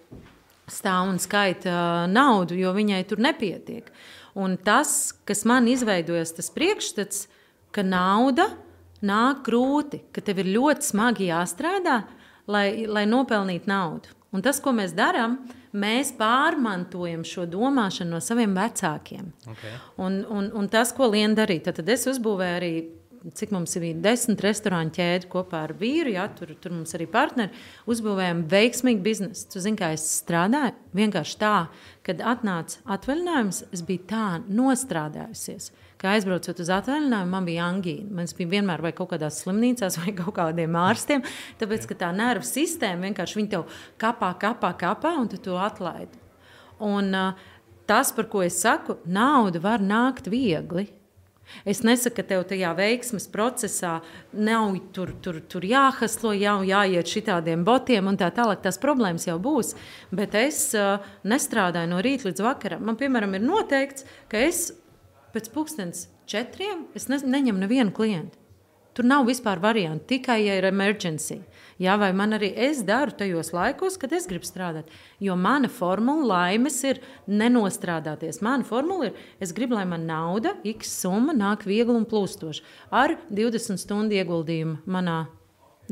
stāv 0.70 1.12
un 1.12 1.18
skaita 1.22 1.72
uh, 1.72 2.04
naudu, 2.10 2.56
jo 2.58 2.72
viņai 2.76 3.02
tur 3.08 3.22
nepietiek. 3.22 3.90
Un 4.36 4.58
tas, 4.60 5.14
kas 5.24 5.46
man 5.48 5.68
izveidojas, 5.70 6.34
tas 6.36 6.50
priekšstats, 6.52 7.26
ka 7.72 7.84
nauda 7.86 8.50
nāk 9.06 9.44
grūti, 9.46 10.02
ka 10.12 10.24
tev 10.24 10.42
ir 10.42 10.52
ļoti 10.56 10.90
smagi 10.90 11.30
jāstrādā, 11.30 12.02
lai, 12.50 12.86
lai 12.88 13.06
nopelnītu 13.08 13.70
naudu. 13.70 14.12
Un 14.34 14.42
tas, 14.44 14.58
ko 14.60 14.74
mēs 14.76 14.92
darām, 14.96 15.38
mēs 15.76 16.12
pārmantojam 16.18 17.22
šo 17.24 17.46
domāšanu 17.48 18.16
no 18.16 18.20
saviem 18.24 18.52
vecākiem. 18.56 19.30
Okay. 19.52 19.74
Un, 20.02 20.20
un, 20.28 20.50
un 20.56 20.68
tas, 20.72 20.92
ko 20.96 21.08
Liena 21.12 21.38
darīja, 21.38 21.68
tad, 21.68 21.80
tad 21.80 21.92
es 21.94 22.06
uzbūvēju 22.10 22.58
arī. 22.60 22.72
Cik 23.34 23.50
mums 23.50 23.72
bija 23.82 23.96
desmit 23.98 24.42
restorānu 24.44 24.92
ķēde 24.94 25.26
kopā 25.32 25.64
ar 25.66 25.72
vīru, 25.78 26.12
ja 26.14 26.28
tur, 26.30 26.52
tur 26.62 26.74
mums 26.76 26.94
arī 26.94 27.08
partneri 27.10 27.56
uzbūvējām 27.90 28.44
veiksmīgu 28.52 29.02
biznesu. 29.02 29.48
Tu 29.50 29.62
zini, 29.64 29.78
kā 29.80 29.88
es 29.96 30.04
strādāju? 30.20 30.76
Vienkārši 30.94 31.38
tā, 31.40 31.54
kad 32.06 32.22
atnāca 32.22 32.84
atvaļinājums, 32.96 33.64
es 33.74 33.82
biju 33.88 34.04
tā 34.12 34.26
nostrādājusies. 34.46 35.72
Kā 35.98 36.12
aizbraucot 36.14 36.60
uz 36.62 36.70
atvaļinājumu, 36.76 37.32
man 37.32 37.48
bija 37.48 37.66
angīna. 37.66 38.10
Man 38.18 38.30
bija 38.38 38.52
vienmēr 38.52 38.84
vai 38.84 38.92
kaut 38.94 39.10
kādās 39.14 39.40
slimnīcās, 39.42 39.96
vai 40.04 40.14
kaut 40.14 40.36
kādiem 40.36 40.76
ārstiem. 40.78 41.24
Tāpēc, 41.58 41.88
ka 41.90 41.96
tā 42.04 42.12
nervu 42.14 42.46
sistēma 42.46 43.08
vienkārši 43.08 43.40
viņa 43.40 43.52
tev 43.56 43.64
kapā, 44.02 44.34
kapā, 44.38 44.70
kapā, 44.78 45.16
un 45.18 45.32
tu 45.32 45.40
to 45.42 45.56
atlaidi. 45.58 46.20
Un 46.84 47.10
uh, 47.16 47.48
tas, 47.88 48.12
par 48.14 48.28
ko 48.30 48.44
es 48.44 48.60
saku, 48.60 49.00
nauda 49.08 49.62
var 49.64 49.82
nākt 49.82 50.28
viegli. 50.30 50.86
Es 51.66 51.82
nesaku, 51.86 52.18
ka 52.18 52.24
tev 52.30 52.44
tajā 52.50 52.72
veiksmes 52.78 53.28
procesā 53.32 54.00
nav 54.32 54.76
tur, 54.94 55.12
tur, 55.22 55.40
tur 55.50 55.66
jāhaslo, 55.66 56.32
jau 56.36 56.58
jāiet 56.66 57.10
šitādiem 57.10 57.64
botiem 57.66 58.10
un 58.10 58.18
tā 58.20 58.30
tālāk. 58.34 58.62
Tās 58.64 58.80
problēmas 58.82 59.28
jau 59.28 59.38
būs. 59.42 59.74
Bet 60.14 60.34
es 60.38 60.60
uh, 60.78 61.04
nestrādāju 61.26 61.92
no 61.92 62.02
rīta 62.04 62.28
līdz 62.30 62.44
vakaram. 62.46 62.84
Man, 62.86 62.98
piemēram, 63.00 63.38
ir 63.38 63.46
noteikts, 63.46 64.06
ka 64.32 64.42
es 64.46 64.68
pēc 65.34 65.50
pusdienas 65.54 66.06
četriem 66.30 66.86
ne, 66.94 67.20
neņemu 67.36 67.62
nevienu 67.62 67.94
klientu. 67.94 68.38
Tur 68.96 69.04
nav 69.04 69.26
vispār 69.28 69.60
variantu, 69.60 70.06
tikai 70.14 70.38
ja 70.46 70.54
ir 70.56 70.64
emergency. 70.70 71.42
Jā, 71.82 71.98
vai 72.00 72.08
man 72.16 72.32
arī 72.32 72.48
es 72.68 72.80
daru 72.88 73.12
tajos 73.12 73.52
laikos, 73.52 73.98
kad 74.00 74.12
es 74.16 74.24
gribu 74.28 74.48
strādāt. 74.48 74.88
Jo 75.20 75.36
mana 75.36 75.68
formula 75.68 76.24
laimes 76.46 76.78
ir 76.88 77.02
nenostrādāties. 77.28 78.40
Mana 78.44 78.64
formula 78.64 79.10
ir, 79.10 79.24
es 79.44 79.52
gribu, 79.56 79.76
lai 79.76 79.84
man 79.88 80.06
nauda, 80.08 80.54
x 80.64 80.94
summa 81.02 81.36
nāk 81.36 81.66
viegli 81.68 81.92
un 81.92 82.08
plūstoši 82.08 82.64
ar 82.90 83.18
20 83.28 83.82
stundu 83.82 84.16
ieguldījumu 84.16 84.86
manā 84.88 85.26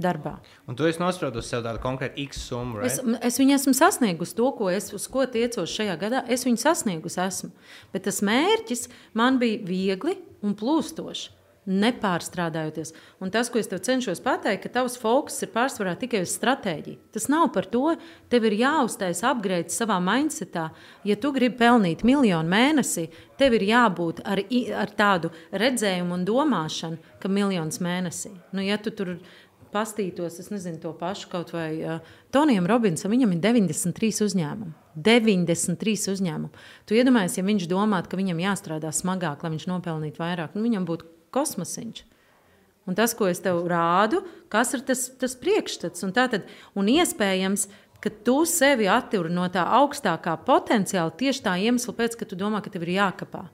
darbā. 0.00 0.38
Un 0.68 0.76
tu 0.78 0.86
esi 0.88 1.02
nospraudis 1.02 1.48
sev 1.50 1.62
tādu 1.66 1.80
konkrētu 1.82 2.18
X 2.24 2.46
summu. 2.48 2.80
Right? 2.80 2.90
Es, 2.90 3.20
es 3.28 3.38
viņu 3.40 3.56
esmu 3.58 3.74
sasniegusi, 3.76 4.36
to, 4.38 4.50
ko 4.58 4.70
es 4.72 4.90
uz 4.96 5.06
ko 5.10 5.26
tiecos 5.30 5.70
šajā 5.70 5.94
gadā. 6.00 6.24
Es 6.32 6.46
viņu 6.46 6.60
sasniegusi, 6.64 7.20
esmu. 7.22 7.52
Bet 7.94 8.06
tas 8.08 8.20
mērķis 8.26 8.88
man 9.18 9.38
bija 9.42 9.62
viegli 9.68 10.16
un 10.44 10.56
plūstoši. 10.58 11.43
Nepārstrādājoties. 11.64 12.92
Un 13.24 13.30
tas, 13.32 13.48
ko 13.48 13.56
es 13.56 13.70
tev 13.70 13.80
cenšos 13.86 14.20
pateikt, 14.24 14.66
ka 14.66 14.72
tavs 14.74 14.98
fokus 15.00 15.38
ir 15.44 15.52
pārsvarā 15.54 15.94
tikai 16.00 16.20
uz 16.26 16.34
stratēģiju. 16.36 16.98
Tas 17.16 17.30
nav 17.32 17.46
par 17.54 17.68
to, 17.72 17.94
tev 18.32 18.44
ir 18.50 18.58
jāuztais 18.60 19.22
upgrade 19.24 19.72
savā 19.72 19.96
mindsetā. 20.04 20.66
Ja 21.08 21.16
tu 21.16 21.32
gribi 21.32 21.56
pelnīt 21.62 22.04
miljonu 22.04 22.52
mēnesī, 22.52 23.06
tev 23.40 23.56
ir 23.56 23.64
jābūt 23.70 24.20
ar, 24.28 24.44
ar 24.84 24.92
tādu 24.98 25.32
redzējumu 25.56 26.18
un 26.18 26.28
domāšanu, 26.28 27.16
ka 27.22 27.32
miljons 27.32 27.80
mēnesī. 27.80 28.34
Nu, 28.52 28.60
ja 28.64 28.76
tu 28.76 28.92
tur 28.92 29.16
pastītos, 29.74 30.38
es 30.38 30.52
nezinu, 30.52 30.78
to 30.82 30.92
pašu 30.98 31.30
kaut 31.32 31.50
vai 31.54 31.70
uh, 31.80 32.14
Tonijam 32.34 32.68
Robinsam, 32.70 33.12
viņam 33.14 33.34
ir 33.34 33.42
93 33.42 34.22
uzņēmumi. 34.28 34.76
93 34.94 36.12
uzņēmumi. 36.12 36.62
Tu 36.86 37.00
iedomājies, 37.00 37.40
ja 37.40 37.46
viņš 37.46 37.66
domātu, 37.70 38.12
ka 38.12 38.20
viņam 38.20 38.44
jāstrādā 38.44 38.92
smagāk, 38.94 39.42
lai 39.42 39.54
viņš 39.56 39.66
nopelnītu 39.72 40.22
vairāk, 40.22 40.54
nu 40.54 40.62
viņam 40.62 40.86
būtu 40.86 41.13
kosmosiņš. 41.34 42.04
Un 42.84 42.96
tas, 42.98 43.14
ko 43.16 43.30
es 43.30 43.40
tev 43.40 43.62
rādu, 43.70 44.20
kas 44.52 44.74
ir 44.76 44.84
tas, 44.84 45.06
tas 45.20 45.36
priekšstats. 45.40 46.04
Un, 46.04 46.12
tātad, 46.16 46.44
un 46.76 46.90
iespējams, 46.92 47.66
ka 48.04 48.12
tu 48.26 48.42
sevi 48.48 48.90
atturi 48.92 49.32
no 49.32 49.46
tā 49.48 49.64
augstākā 49.78 50.36
potenciāla 50.44 51.14
tieši 51.16 51.46
tā 51.46 51.56
iemesla 51.64 51.96
pēc, 51.96 52.18
ka 52.20 52.28
tu 52.28 52.36
domā, 52.36 52.60
ka 52.60 52.72
tev 52.72 52.84
ir 52.84 52.98
jākapā. 52.98 53.46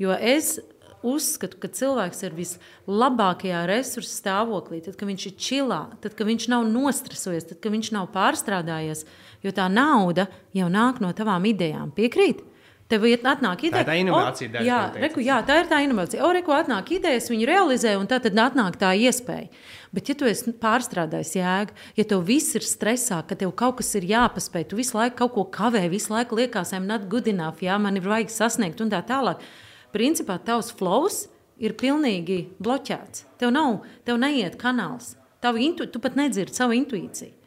Jo 0.00 0.16
es 0.16 0.56
uzskatu, 1.04 1.58
ka 1.60 1.70
cilvēks 1.70 2.24
ir 2.26 2.34
vislabākajā 2.34 3.62
resursu 3.68 4.10
stāvoklī, 4.10 4.80
tad, 4.82 4.96
kad 4.98 5.10
viņš 5.10 5.26
ir 5.28 5.34
čilā, 5.38 5.82
tad, 6.02 6.16
kad 6.18 6.26
viņš 6.26 6.48
nav 6.50 6.66
nostresojies, 6.72 7.50
tad, 7.50 7.60
kad 7.62 7.74
viņš 7.74 7.92
nav 7.94 8.08
pārstrādājies, 8.14 9.04
jo 9.44 9.52
tā 9.54 9.68
nauda 9.70 10.26
jau 10.56 10.70
nāk 10.72 11.02
no 11.04 11.12
tavām 11.14 11.46
idejām. 11.52 11.92
Piekrīt? 11.94 12.42
Tev 12.88 13.04
ir 13.04 13.20
atnāk 13.20 13.66
ideja. 13.68 13.84
Tā 13.84 13.84
ir 13.84 13.88
tā 13.90 13.96
inovācija. 14.00 14.48
O, 14.48 14.64
jā, 14.64 14.78
reku, 14.96 15.20
jā, 15.20 15.42
tā 15.44 15.58
ir 15.60 15.66
tā 15.68 15.82
inovācija. 15.84 16.22
O, 16.24 16.30
reku, 16.32 16.54
atnāk 16.56 16.94
idejas, 16.96 17.28
viņi 17.28 17.48
realizē, 17.50 17.92
un 18.00 18.08
tad 18.08 18.24
atnāk 18.32 18.78
tā 18.80 18.94
iespēja. 18.96 19.50
Bet, 19.92 20.08
ja 20.08 20.16
tu 20.16 20.28
esi 20.28 20.52
pārstrādājis 20.60 21.34
jēgu, 21.36 21.76
ja 22.00 22.06
tev 22.08 22.24
viss 22.28 22.56
ir 22.56 22.64
stresā, 22.64 23.20
ka 23.28 23.36
tev 23.36 23.52
kaut 23.56 23.78
kas 23.82 23.94
ir 24.00 24.08
jāpaspēj, 24.08 24.66
tu 24.70 24.80
visu 24.80 24.96
laiku 24.96 25.20
kaut 25.20 25.34
ko 25.36 25.44
kavē, 25.52 25.84
visu 25.92 26.12
laiku 26.12 26.40
liekas, 26.40 26.72
I'm 26.76 26.88
not 26.88 27.08
good 27.12 27.28
enough, 27.28 27.60
jā, 27.64 27.76
man 27.80 28.00
ir 28.00 28.08
vajag 28.08 28.32
sasniegt 28.32 28.80
un 28.84 28.92
tā 28.92 29.00
tālāk 29.04 29.44
principā 29.92 30.36
tavs 30.44 30.72
flows 30.76 31.26
ir 31.60 31.76
pilnīgi 31.78 32.44
bloķēts. 32.62 33.24
Tev 33.40 33.52
nav, 33.54 33.82
tev 34.08 34.20
neiet 34.20 34.58
kanāls. 34.60 35.14
Intu, 35.38 35.86
tu 35.86 36.00
pat 36.02 36.16
nedzirdi 36.18 36.56
savu 36.56 36.74
intuīciju. 36.74 37.37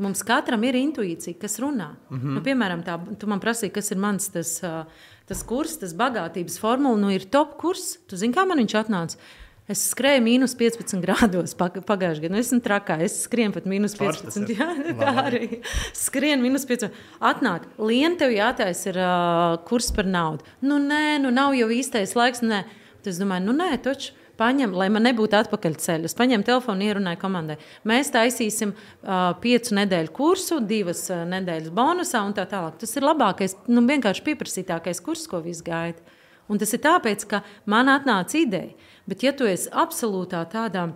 Mums 0.00 0.22
katram 0.24 0.62
ir 0.64 0.78
intuīcija, 0.78 1.36
kas 1.40 1.58
runā. 1.60 1.90
Mm 2.08 2.16
-hmm. 2.16 2.38
nu, 2.38 2.40
piemēram, 2.44 2.82
tā, 2.86 2.96
tu 3.20 3.28
man 3.28 3.40
prasīji, 3.40 3.72
kas 3.74 3.90
ir 3.90 3.98
mans 4.00 4.28
tas, 4.28 4.60
tas 5.28 5.42
kurs, 5.42 5.76
tas 5.78 5.92
bagātības 5.94 6.58
formula. 6.58 6.96
Nu, 6.96 7.10
ir 7.12 7.28
top 7.30 7.58
kurs. 7.60 7.98
Tu 8.08 8.16
zini, 8.16 8.34
kā 8.34 8.46
man 8.48 8.58
viņš 8.58 8.74
atnāca? 8.80 9.16
Es 9.70 9.84
skrēju 9.92 10.22
mīnus 10.24 10.56
15 10.58 10.98
grādos 11.04 11.52
pagājušajā 11.54 12.24
gadā. 12.24 12.32
Nu, 12.32 12.40
es 12.40 12.48
esmu 12.48 12.60
trakā, 12.64 12.96
es 13.06 13.20
skrienu 13.22 13.54
pat 13.54 13.68
mīnus 13.70 13.94
15. 13.98 14.48
Jā, 14.50 14.66
tā 14.98 15.12
arī 15.28 15.60
skrienu 15.94 16.42
mīnus 16.42 16.66
15. 16.66 16.90
Atnāk, 17.20 17.68
lien 17.78 18.16
tev 18.18 18.34
jātaisa 18.34 18.88
ir 18.90 18.98
uh, 18.98 19.58
kurs 19.68 19.92
par 19.94 20.08
naudu. 20.10 20.42
Nu, 20.60 20.80
nē, 20.82 21.20
nu 21.22 21.30
nav 21.30 21.54
jau 21.54 21.68
īstais 21.70 22.16
laiks. 22.18 22.42
Nu, 22.42 22.56
nē. 22.56 22.64
Tas 23.04 23.20
domāju, 23.20 23.46
nu 23.46 23.54
nē, 23.56 23.78
taču 23.84 24.12
paņem, 24.40 24.72
lai 24.76 24.88
man 24.92 25.04
nebūtu 25.08 25.36
atpakaļceļš. 25.38 26.08
Es 26.08 26.16
paņēmu 26.18 26.46
telefonu, 26.48 26.86
ierunāju 26.88 27.20
komandai. 27.20 27.58
Mēs 27.88 28.12
taisīsim 28.14 28.72
uh, 28.72 29.32
piecu 29.42 29.76
nedēļu 29.78 30.14
kursu, 30.16 30.60
divas 30.64 31.04
uh, 31.12 31.26
nedēļas 31.28 31.74
bonusā 31.76 32.24
un 32.26 32.34
tā 32.36 32.46
tālāk. 32.50 32.80
Tas 32.80 32.96
ir 32.96 33.06
labākais, 33.06 33.58
nu, 33.70 33.84
vienkārši 33.88 34.24
pieprasītākais 34.30 35.02
kurs, 35.04 35.26
ko 35.30 35.42
viss 35.44 35.64
gaida. 35.66 36.18
Un 36.50 36.58
tas 36.58 36.72
ir 36.74 36.82
tāpēc, 36.82 37.28
ka 37.30 37.44
man 37.70 37.92
atnāca 37.92 38.40
ideja. 38.40 38.74
Bet, 39.06 39.22
ja 39.26 39.32
tu 39.36 39.46
esi 39.46 39.70
absolūtā 39.70 40.42
tādā, 40.50 40.88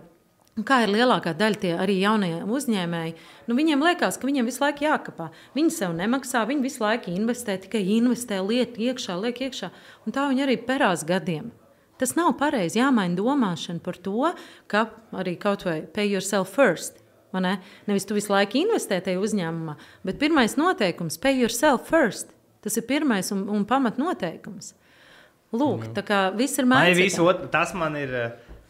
kā 0.67 0.81
ir 0.85 0.93
lielākā 0.93 1.33
daļa 1.35 1.59
tie 1.59 1.73
arī 1.79 1.97
jaunie 1.99 2.37
uzņēmēji, 2.43 3.15
nu 3.47 3.57
viņiem 3.57 3.83
liekas, 3.87 4.19
ka 4.19 4.27
viņiem 4.27 4.47
visu 4.47 4.63
laiku 4.63 4.85
jākapā. 4.85 5.29
Viņi 5.55 5.73
sev 5.75 5.95
nemaksā, 5.97 6.45
viņi 6.47 6.63
visu 6.63 6.83
laiku 6.83 7.11
investē, 7.11 7.57
tikai 7.63 7.83
investē, 7.97 8.39
liek 8.43 8.79
iekšā, 8.79 9.19
liek 9.19 9.45
iekšā. 9.47 9.71
Un 10.07 10.15
tā 10.15 10.27
viņi 10.31 10.47
arī 10.47 10.59
perās 10.63 11.03
gadiem. 11.07 11.51
Tas 12.01 12.15
nav 12.17 12.33
pareizi. 12.39 12.81
Jāmaina 12.81 13.15
domāšana 13.15 13.81
par 13.83 13.97
to, 14.03 14.31
ka 14.71 14.87
arī 15.15 15.37
kaut 15.39 15.65
vai 15.67 15.81
pay 15.81 16.09
yourself 16.11 16.51
first. 16.55 17.01
Ne? 17.35 17.57
Nevis 17.87 18.05
tu 18.07 18.15
visu 18.15 18.31
laiku 18.31 18.61
investē 18.61 19.01
tajā 19.03 19.19
uzņēmumā, 19.19 19.75
bet 20.07 20.19
pirmais 20.21 20.55
noteikums- 20.55 21.19
pay 21.23 21.35
yourself 21.35 21.89
first. 21.89 22.31
Tas 22.63 22.77
ir 22.77 22.85
pirmais 22.87 23.31
un, 23.31 23.43
un 23.51 23.65
pamatnoteikums. 23.65 24.73
Lūk, 25.53 25.91
tā 25.95 26.01
kā 26.03 26.19
viss 26.35 26.57
ir 26.59 26.65
mākslinieks. 26.65 27.51
Tas 27.51 27.73
man 27.77 27.95
ir, 27.99 28.15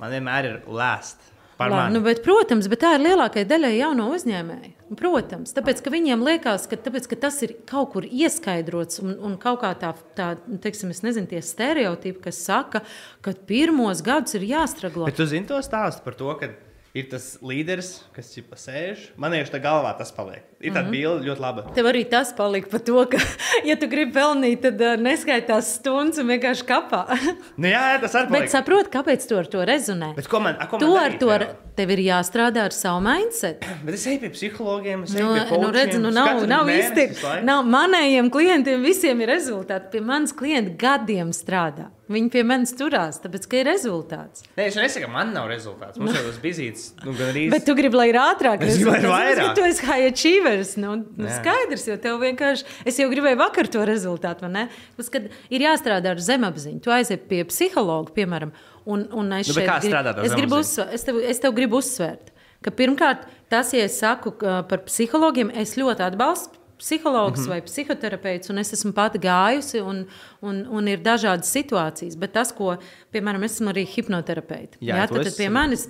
man 0.02 0.12
vienmēr 0.12 0.50
ir 0.50 0.58
lēst. 0.68 1.32
Labi, 1.60 1.94
nu, 1.94 2.02
bet, 2.04 2.20
protams, 2.26 2.68
bet 2.68 2.82
tā 2.84 2.98
ir 2.98 3.06
lielākajai 3.06 3.48
daļai 3.48 3.76
jauno 3.78 4.10
uzņēmēju. 4.12 4.75
Protams, 4.86 5.50
tāpēc, 5.56 5.80
viņiem 5.90 6.22
liekas, 6.22 6.68
ka, 6.70 6.78
tāpēc, 6.78 7.08
ka 7.10 7.18
tas 7.26 7.40
ir 7.42 7.56
kaut 7.66 7.90
kur 7.96 8.06
ieskaidrots 8.06 9.02
un, 9.02 9.16
un 9.18 9.34
kaut 9.42 9.64
kā 9.64 9.72
tā, 9.82 9.96
tā 10.18 10.28
teiksim, 10.62 10.92
nezinu, 10.94 11.26
tie 11.32 11.42
stereotipi, 11.42 12.22
kas 12.28 12.44
saka, 12.46 12.84
ka 13.26 13.34
pirmos 13.50 14.04
gadus 14.06 14.38
ir 14.38 14.46
jāstraglo. 14.52 15.08
Bet 15.10 15.18
tu 15.18 15.26
zini 15.30 15.50
to 15.50 15.58
stāstu 15.66 16.06
par 16.06 16.18
to, 16.20 16.30
ka 16.38 16.52
ir 16.96 17.10
tas 17.12 17.32
līderis, 17.42 17.96
kas 18.16 18.30
ir 18.38 18.46
pasēž. 18.52 19.10
Man 19.18 19.34
liekas, 19.34 19.52
tā 19.56 19.60
galvā 19.64 19.96
tas 19.98 20.14
paliek. 20.16 20.46
Ir 20.66 20.74
tāda 20.74 20.82
mm 20.82 20.88
-hmm. 20.88 20.98
bilde 20.98 21.30
ļoti 21.30 21.42
laba. 21.42 21.66
Tev 21.76 21.90
arī 21.92 22.04
tas 22.10 22.34
palika 22.34 22.70
par 22.72 22.80
to, 22.80 23.06
ka, 23.12 23.18
ja 23.70 23.76
tu 23.80 23.88
gribi 23.88 24.12
pelnīt, 24.16 24.62
tad 24.62 24.82
uh, 24.82 24.96
neskaitās 25.02 25.76
stundas 25.80 26.20
un 26.22 26.28
vienkārši 26.34 26.66
kapā. 26.66 27.04
nu, 27.62 27.68
jā, 27.70 27.84
tas 28.02 28.16
arī 28.16 28.30
paliek. 28.30 28.42
Bet 28.42 28.52
saproti, 28.52 28.90
kāpēc 28.98 29.28
tu 29.30 29.38
ar 29.38 29.46
to 29.46 29.66
rezonē? 29.66 30.14
Bet 30.16 30.28
ko 30.28 30.40
man, 30.40 30.56
a, 30.60 30.68
ko 30.68 30.80
man 30.80 30.86
tu 30.86 30.94
darīt, 30.94 31.14
ar 31.14 31.20
to, 31.20 31.32
jā? 31.32 31.56
tev 31.76 31.92
ir 31.96 32.02
jāstrādā 32.08 32.66
ar 32.70 32.76
savu 32.76 33.04
mindset. 33.06 33.66
Bet 33.86 33.98
es 33.98 34.06
eju 34.08 34.24
pie 34.24 34.32
psihologiem, 34.36 35.04
es 35.04 35.16
eju 35.16 35.28
nu, 35.28 35.44
pie 35.50 35.60
nu, 35.62 35.72
redzi, 35.76 36.00
nu, 36.00 36.14
nav, 36.16 36.46
nav 36.50 36.72
īsti. 36.72 37.10
Nav, 37.44 37.66
manējiem 37.68 38.32
klientiem 38.34 38.82
visiem 38.86 39.22
ir 39.22 39.34
rezultāti. 39.36 39.92
Pie 39.92 40.02
manas 40.02 40.34
klienta 40.34 40.76
gadiem 40.80 41.34
strādā. 41.36 41.92
Viņi 42.06 42.30
pie 42.30 42.44
manis 42.46 42.70
turās, 42.78 43.18
tāpēc, 43.24 43.48
ka 43.50 43.58
ir 43.58 43.66
rezultāts. 43.66 44.44
Nē, 44.54 44.68
es 44.70 44.76
nesaku, 44.78 45.08
ka 45.08 45.10
man 45.10 45.32
nav 45.34 45.48
rezultāts. 45.50 45.98
Mums 45.98 46.14
jau 46.14 46.22
tas 46.28 46.38
bizīts, 46.44 46.92
nu, 47.02 47.16
gan 47.18 47.32
arī. 47.32 47.48
Bet 47.54 47.66
tu 47.66 47.74
gribi, 47.78 47.98
lai 47.98 48.12
ir 48.12 48.20
ātrāk. 48.22 48.62
Es 48.62 48.78
gribu, 48.78 48.92
lai 48.94 49.00
ir 49.02 49.08
vairāk. 49.10 49.56
Tu 49.58 49.64
esi 49.66 49.88
high 49.90 50.12
achievers. 50.56 50.76
Nu, 50.78 50.96
nu 51.18 51.30
skaidrs, 51.30 51.88
jo 51.90 51.98
tev 52.02 52.20
vienkārši, 52.24 52.66
es 52.88 53.00
jau 53.00 53.10
gribēju 53.12 53.40
vakar 53.40 53.70
to 53.72 53.86
rezultātu, 53.88 54.46
vai 54.46 54.52
ne? 54.54 54.66
Tas, 54.98 55.10
kad 55.14 55.30
ir 55.50 55.66
jāstrādā 55.66 56.16
ar 56.16 56.22
zemapziņu, 56.22 56.82
tu 56.84 56.94
aizies 56.96 57.22
pie 57.30 57.44
psihologa, 57.50 58.14
piemēram, 58.16 58.54
un, 58.86 59.08
un 59.12 59.34
es 59.40 59.50
nu, 59.52 59.58
šeit 59.60 59.72
gribu, 59.86 60.26
es 60.26 60.36
gribu 60.36 60.62
uzsvērt, 60.64 60.94
es 60.94 61.08
tev, 61.08 61.22
es 61.36 61.42
tev 61.44 61.56
gribu 61.58 61.82
uzsvērt, 61.82 62.32
ka 62.66 62.74
pirmkārt, 62.74 63.26
tas, 63.52 63.74
ja 63.76 63.86
es 63.86 64.00
saku 64.02 64.36
par 64.40 64.86
psihologiem, 64.88 65.52
es 65.54 65.76
ļoti 65.80 66.08
atbalstu 66.10 66.64
psihologs 66.78 67.40
mm 67.40 67.46
-hmm. 67.46 67.50
vai 67.50 67.62
psihoterapeits, 67.62 68.50
un 68.50 68.58
es 68.58 68.74
esmu 68.74 68.92
pati 68.94 69.20
gājusi, 69.20 69.82
un, 69.82 70.06
un, 70.42 70.66
un 70.70 70.88
ir 70.88 71.00
dažādas 71.00 71.52
situācijas. 71.56 72.18
Bet 72.18 72.34
tas, 72.34 72.52
ko, 72.52 72.76
piemēram, 73.14 73.44
es 73.44 73.54
esmu 73.54 73.72
arī 73.72 73.86
hipnoterapeits. 73.88 74.78
Jā, 74.82 74.96
jā 74.96 75.08
tad, 75.08 75.24
tad 75.24 75.38
pie 75.38 75.50
manis. 75.50 75.88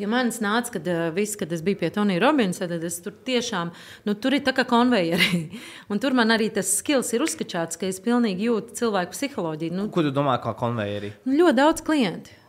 Pie 0.00 0.08
manis 0.08 0.40
nāca, 0.40 0.72
kad, 0.78 0.88
uh, 0.88 1.10
viss, 1.12 1.36
kad 1.36 1.52
es 1.52 1.60
biju 1.64 1.82
pie 1.82 1.90
Tonija 1.92 2.22
Robinsa, 2.24 2.64
tad 2.70 2.84
es 2.88 2.96
tur 3.04 3.12
tiešām, 3.26 3.70
nu, 4.08 4.16
tur 4.16 4.38
ir 4.38 4.44
tā 4.46 4.54
kā 4.56 4.64
konvejeri. 4.68 5.46
un 5.92 6.00
tur 6.00 6.16
man 6.16 6.32
arī 6.32 6.48
tas 6.56 6.72
skills 6.80 7.12
ir 7.12 7.26
uzskačāts, 7.26 7.76
ka 7.76 7.88
es 7.90 8.00
pilnīgi 8.00 8.48
jūtu 8.48 8.80
cilvēku 8.80 9.12
psiholoģiju. 9.12 9.76
Nu, 9.76 9.88
Ko 9.92 10.06
tu 10.06 10.12
domā 10.16 10.40
kā 10.40 10.56
konvejeri? 10.56 11.12
Nu, 11.28 11.42
ļoti 11.42 11.60
daudz 11.60 11.84
klientu. 11.84 12.40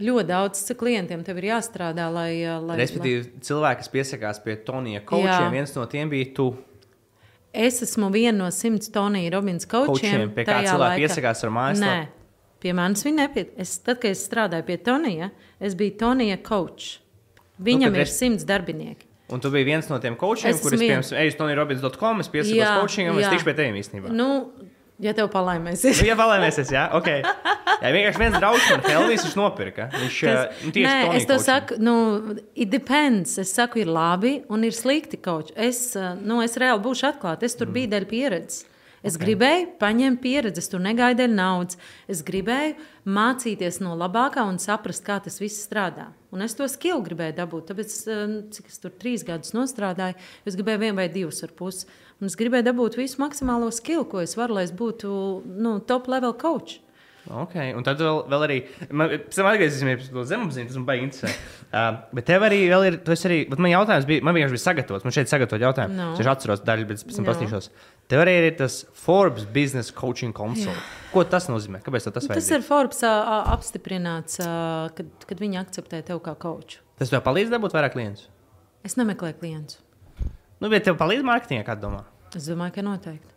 Ļoti 0.00 0.28
daudz 0.30 0.62
klientiem 0.80 1.24
tev 1.24 1.42
ir 1.42 1.50
jāstrādā, 1.50 2.06
lai. 2.12 2.30
lai 2.64 2.76
Respektīvi, 2.80 3.24
lai... 3.26 3.42
cilvēki, 3.44 3.82
kas 3.82 3.92
piesakās 3.92 4.40
pie 4.44 4.56
Tonija 4.64 5.02
kočiem, 5.04 5.50
viens 5.52 5.74
no 5.76 5.84
tiem 5.92 6.12
bija 6.12 6.30
tu. 6.36 6.48
Es 7.52 7.82
esmu 7.84 8.08
viena 8.14 8.46
no 8.46 8.48
simts 8.54 8.88
Tonija 8.94 9.32
Robins 9.34 9.68
kočiem. 9.68 10.30
Pie 10.32 10.46
kā 10.48 10.62
cilvēki 10.64 11.04
piesakās 11.04 11.44
ar 11.44 11.52
mājaslapu? 11.52 12.06
Nē, 12.06 12.40
pie 12.62 12.74
manis 12.78 13.04
viņa 13.04 13.26
nepiet. 13.26 13.52
Es, 13.60 13.74
tad, 13.84 14.00
kad 14.00 14.14
es 14.14 14.22
strādāju 14.24 14.68
pie 14.70 14.78
Tonija, 14.86 15.30
es 15.60 15.76
biju 15.78 15.96
Tonija 16.00 16.40
koč. 16.42 16.96
Viņam 17.60 17.92
nu, 17.92 18.00
ir 18.00 18.10
simts 18.10 18.46
darbinieki. 18.48 19.06
Un 19.30 19.42
tu 19.42 19.52
biji 19.52 19.68
viens 19.68 19.86
no 19.86 20.00
tiem 20.02 20.16
kočiem, 20.18 20.56
kuriem, 20.58 20.80
piemēram, 20.80 21.06
eju 21.22 21.30
uz 21.30 21.38
tonirobins.com, 21.38 22.24
es 22.24 22.30
piesakos 22.32 22.82
kočingam, 22.82 23.14
un 23.14 23.22
es 23.22 23.30
tikšu 23.30 23.46
pie 23.46 23.56
tevis 23.60 23.86
īstenībā. 23.86 24.10
Nu, 24.16 24.30
Ja 25.00 25.14
tev 25.16 25.30
palaimēsies. 25.32 26.02
nu, 26.02 26.08
ja 26.10 26.14
palaimēsies, 26.18 26.70
jā, 26.74 26.82
ok. 26.98 27.08
Jā, 27.80 27.92
vienkārši 27.94 28.20
viens 28.20 28.34
draugs 28.36 28.66
man 28.68 28.82
Helvis, 28.84 29.22
viņš 29.24 29.36
nopirka. 29.38 29.86
Viņš 29.94 30.18
Kas, 30.26 30.58
nu, 30.66 30.72
tieši 30.76 30.84
nē, 30.84 31.14
es 31.16 31.24
to 31.24 31.38
coaching. 31.38 31.46
saku, 31.46 31.78
nu, 31.80 31.94
it 32.52 32.68
depends. 32.72 33.38
Es 33.40 33.54
saku, 33.56 33.80
ir 33.80 33.88
labi 33.88 34.34
un 34.52 34.66
ir 34.68 34.76
slikti 34.76 35.16
kaut. 35.16 35.54
Es, 35.56 35.94
nu, 36.20 36.42
es 36.44 36.58
reāli 36.60 36.84
būšu 36.84 37.08
atklāta. 37.14 37.48
Es 37.48 37.56
tur 37.56 37.70
mm. 37.70 37.78
biju 37.78 37.92
dēļ 37.94 38.06
pieredzes. 38.10 38.66
Es 39.00 39.16
okay. 39.16 39.30
gribēju 39.30 39.68
paņemt 39.80 40.20
pieredzi, 40.20 40.64
tur 40.68 40.82
negaidu 40.84 41.22
dēļ 41.22 41.32
naudas. 41.32 41.78
Es 42.10 42.20
gribēju 42.26 42.74
mācīties 43.08 43.80
no 43.80 43.94
labākā 43.96 44.44
un 44.44 44.60
saprast, 44.60 45.04
kā 45.06 45.16
tas 45.24 45.40
viss 45.40 45.64
strādā. 45.64 46.10
Un 46.34 46.44
es 46.44 46.54
to 46.58 46.68
skilu 46.68 47.00
gribēju 47.06 47.38
dabūt. 47.38 47.70
Tāpēc, 47.70 47.96
cik 48.56 48.68
es 48.68 48.78
tur 48.82 48.92
trīs 49.00 49.24
gadus 49.26 49.56
strādāju, 49.72 50.20
es 50.44 50.58
gribēju 50.58 50.84
vienu 50.84 51.00
vai 51.00 51.08
divus 51.12 51.40
ar 51.46 51.56
pusi. 51.56 51.88
Un 52.20 52.28
es 52.28 52.36
gribēju 52.36 52.68
dabūt 52.68 53.00
visu 53.00 53.22
maksimālo 53.22 53.72
skilu, 53.72 54.04
ko 54.04 54.20
es 54.20 54.36
varu, 54.36 54.58
lai 54.58 54.68
es 54.68 54.76
būtu 54.76 55.10
nu, 55.48 55.78
top 55.88 56.12
level 56.12 56.36
coach. 56.36 56.82
Okay, 57.28 57.74
un 57.76 57.84
tad 57.84 58.00
vēl, 58.00 58.22
vēl 58.32 58.44
arī, 58.46 58.56
man, 58.96 59.12
atgriezīsimies 59.12 60.08
pie 60.08 60.14
tā 60.14 60.22
zemapziņas, 60.30 60.70
tas 60.70 60.78
man 60.80 60.86
baigi 60.92 61.08
interesē. 61.08 61.34
Uh, 61.70 62.00
bet 62.18 62.24
tev 62.26 62.42
arī 62.42 62.56
ir, 62.66 62.94
tas 63.06 63.20
arī, 63.28 63.44
bet 63.46 63.60
man 63.62 63.70
jautājums 63.70 64.06
bija, 64.08 64.24
man 64.26 64.34
vienkārši 64.34 64.56
bija 64.56 64.62
sagatavots, 64.64 65.04
man 65.06 65.14
šeit 65.14 65.30
sagatavot 65.30 65.62
jautājumu. 65.62 65.94
No. 65.94 66.08
Es 66.18 66.26
atceros 66.26 66.64
daļu, 66.66 66.88
bet 66.88 67.04
pēc 67.06 67.14
tam 67.14 67.22
no. 67.22 67.30
pastīšos. 67.30 67.68
Tev 68.10 68.24
arī 68.24 68.32
ir 68.42 68.56
tas 68.58 68.80
Forbes 68.98 69.44
Business 69.46 69.92
Coaching 69.94 70.34
Console. 70.34 70.74
Jā. 70.74 71.10
Ko 71.12 71.22
tas 71.26 71.46
nozīmē? 71.50 71.78
Kāpēc 71.84 72.08
tas 72.08 72.26
vajag? 72.26 72.40
Tas 72.40 72.48
ir 72.56 72.64
Forbes 72.66 73.04
uh, 73.06 73.30
apstiprināts, 73.54 74.40
uh, 74.42 74.90
kad, 74.96 75.12
kad 75.30 75.42
viņi 75.42 75.60
akceptē 75.60 76.02
tevi 76.08 76.22
kā 76.24 76.34
coachu. 76.42 76.82
Tas 76.98 77.12
tev 77.12 77.22
palīdz 77.26 77.54
dabūt 77.54 77.76
vairāk 77.76 77.94
klientus? 77.94 78.26
Es 78.86 78.98
nemeklēju 78.98 79.38
klientus. 79.38 79.78
Nu, 80.60 80.68
bet 80.72 80.88
tev 80.88 80.98
palīdz 80.98 81.22
mārketingā, 81.26 81.62
kā 81.66 81.78
domā? 81.78 82.02
Es 82.34 82.50
domāju, 82.50 82.80
ka 82.80 82.84
noteikti. 82.86 83.36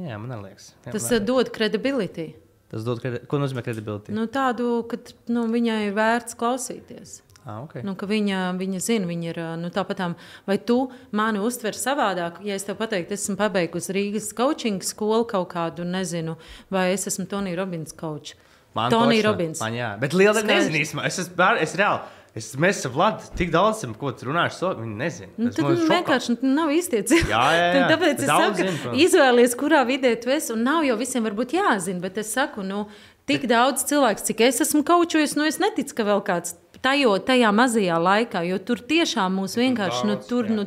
Jā, 0.00 0.16
man 0.22 0.32
liekas. 0.46 0.72
Jā, 0.86 0.94
Tas 0.94 1.10
man 1.10 1.20
uh, 1.20 1.26
dod 1.28 1.52
kredibilitāti. 1.52 2.30
Tas 2.72 2.86
dod, 2.86 3.02
kredi... 3.02 3.20
ko 3.28 3.40
nozīmē 3.42 3.64
kredibilitāte? 3.66 4.14
Nu, 4.16 4.24
tādu, 4.32 4.78
ka 4.88 4.96
nu, 5.28 5.44
viņai 5.50 5.80
ir 5.90 5.96
vērts 5.96 6.38
klausīties. 6.40 7.18
Ah, 7.46 7.62
okay. 7.64 7.80
Nu, 7.86 7.94
viņa, 7.96 8.40
viņa 8.60 8.82
zina, 8.84 9.08
viņa 9.08 9.30
ir 9.30 9.40
nu, 9.62 9.70
tāpatām, 9.72 10.14
vai 10.48 10.58
tu 10.60 10.76
mani 11.16 11.40
uztver 11.40 11.76
savādāk. 11.76 12.42
Ja 12.44 12.58
es 12.58 12.66
tev 12.68 12.76
pateiktu, 12.80 13.16
esmu 13.16 13.38
pabeigusi 13.40 13.96
Rīgas 13.96 14.30
coaching 14.36 14.84
skolu 14.84 15.24
kaut 15.30 15.48
kādu, 15.54 15.86
nezinu, 15.88 16.36
vai 16.72 16.90
es 16.92 17.08
esmu 17.08 17.24
Tonija 17.30 17.62
Robins 17.62 17.96
coach. 17.96 18.36
Man 18.76 18.92
Tonija 18.92 19.30
Robins. 19.30 19.60
Man, 19.62 19.74
jā, 19.74 19.94
bet 19.98 20.14
liela 20.14 20.36
daļa 20.36 20.52
nezina 20.52 20.82
īstenībā. 20.84 21.06
Es 21.08 21.18
esmu 21.24 21.38
bēr, 21.40 21.62
es 21.64 21.76
reāli. 21.80 22.16
Es, 22.30 22.52
mēs 22.54 22.78
esam 22.78 22.92
Vladi, 22.94 23.26
tik 23.34 23.48
daudz, 23.50 23.80
esam, 23.80 23.90
ko 23.98 24.12
tu 24.14 24.28
runāši, 24.28 24.54
so, 24.54 24.68
viņi 24.78 24.92
nezina. 25.00 25.32
Nu, 25.34 25.50
tad 25.50 25.64
man 25.66 25.72
nu, 25.74 25.86
vienkārši 25.90 26.36
nu, 26.36 26.50
nav 26.54 26.70
cilvēki. 26.76 27.18
Jā, 27.26 27.40
jā, 27.56 27.64
jā. 27.74 27.88
Tāpēc 27.90 28.12
Bet 28.12 28.22
es 28.22 28.30
saku, 28.30 28.66
protams. 28.68 29.00
izvēlies, 29.02 29.56
kurā 29.58 29.80
vidē 29.88 30.12
tu 30.22 30.30
esi. 30.30 30.52
Un 30.54 30.62
nav 30.68 30.86
jau 30.86 30.94
visiem 31.00 31.26
varbūt 31.26 31.56
jāzina, 31.58 31.98
bet 32.04 32.20
es 32.22 32.30
saku, 32.36 32.62
nu, 32.62 32.84
tik 33.26 33.48
daudz 33.50 33.82
cilvēku, 33.90 34.22
cik 34.30 34.44
es 34.46 34.62
esmu 34.62 34.84
kaučojis, 34.86 35.34
nu, 35.40 35.48
es 35.50 35.58
neticu, 35.62 35.96
ka 35.98 36.06
vēl 36.06 36.22
kāds 36.30 36.54
tajo, 36.84 37.14
tajā 37.24 37.52
mazajā 37.54 37.98
laikā, 38.00 38.42
jo 38.48 38.58
tur 38.64 38.82
tiešām 38.90 39.38
mūs 39.40 39.56
vienkārši, 39.60 40.02
nu, 40.08 40.16
daudz, 40.16 40.28
tur, 40.30 40.48
jā. 40.48 40.58
nu, 40.58 40.66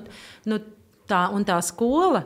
nu, 0.49 0.59
tā, 1.09 1.27
un 1.35 1.45
tā 1.47 1.59
skola. 1.65 2.25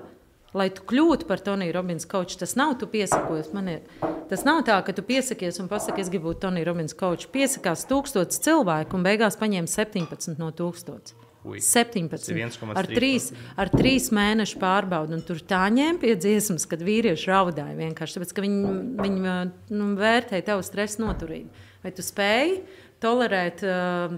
Lai 0.58 0.70
tu 0.74 0.82
kļūtu 0.88 1.28
par 1.30 1.42
Toniju 1.44 1.74
Robins 1.76 2.08
koču, 2.10 2.38
tas 2.40 2.56
nav 2.58 2.78
tu 2.80 2.88
piesakojies. 2.90 3.52
Man 3.54 3.68
ir, 3.70 4.06
tas 4.32 4.46
nav 4.48 4.64
tā, 4.66 4.80
ka 4.82 4.96
tu 4.96 5.04
piesakies 5.06 5.60
un 5.62 5.68
pasaki, 5.70 6.02
es 6.02 6.10
gribu 6.10 6.32
būt 6.32 6.40
Tonija 6.46 6.70
Robins 6.70 6.96
koču. 6.98 7.28
Piesakās 7.34 7.84
tūkstotis 7.90 8.42
cilvēku 8.48 8.98
un 8.98 9.06
beigās 9.06 9.38
paņēma 9.38 9.70
17 9.70 10.40
no 10.40 10.50
tūkstotis. 10.56 11.18
Ui. 11.48 11.60
17. 11.62 12.10
Tas 12.12 12.28
ir 12.32 12.40
1,3%. 12.42 12.76
Ar 12.80 12.90
3, 12.90 13.28
ar 13.64 13.72
3 13.72 14.10
mēnešu 14.18 14.60
pārbaudu. 14.60 15.16
Un 15.16 15.24
tur 15.28 15.40
tā 15.48 15.62
ņēma 15.72 16.02
pie 16.02 16.16
dziesmas, 16.20 16.66
kad 16.68 16.82
vīrieši 16.84 17.30
raudāja 17.32 17.78
vienkārši 17.78 18.18
tāpēc, 18.18 18.34
ka 18.36 18.44
viņi, 18.44 18.74
viņi 19.00 19.38
nu, 19.78 19.92
vērtēja 20.00 20.48
tavu 20.52 20.66
stresu 20.68 21.06
noturību. 21.06 21.66
Vai 21.86 21.94
tu 21.96 22.04
spēji 22.04 22.58
tolerēt 23.04 23.64
uh, 23.68 24.18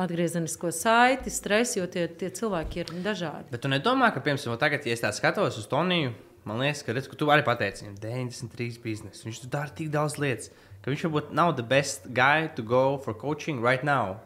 atgriezenisko 0.00 0.72
saiti, 0.74 1.30
stresu, 1.30 1.80
jo 1.80 1.88
tie, 1.90 2.06
tie 2.08 2.30
cilvēki 2.34 2.82
ir 2.82 2.92
dažādi. 3.04 3.48
Bet 3.52 3.62
tu 3.64 3.70
nedomā, 3.70 4.10
ka, 4.14 4.22
piemēram, 4.24 4.58
tagad, 4.60 4.86
ja 4.86 4.96
es 4.96 5.04
tā 5.04 5.12
skatos 5.14 5.58
uz 5.60 5.68
Toniju, 5.70 6.12
man 6.48 6.62
liekas, 6.62 6.82
ka, 6.86 6.94
redz, 6.96 7.08
ka 7.10 7.18
tu 7.20 7.30
arī 7.32 7.46
pateici, 7.46 7.86
viņam 7.86 7.98
93 8.02 8.82
biznesa. 8.84 9.24
Viņš 9.26 9.42
tur 9.44 9.54
dara 9.54 9.74
tik 9.74 9.92
daudz 9.94 10.18
lietas, 10.22 10.50
ka 10.82 10.92
viņš 10.92 11.06
varbūt 11.08 11.34
nav 11.36 11.54
the 11.58 11.66
best 11.66 12.10
guy 12.12 12.48
to 12.56 12.66
go 12.66 12.98
for 13.04 13.16
coaching 13.16 13.62
right 13.64 13.86
now. 13.86 14.18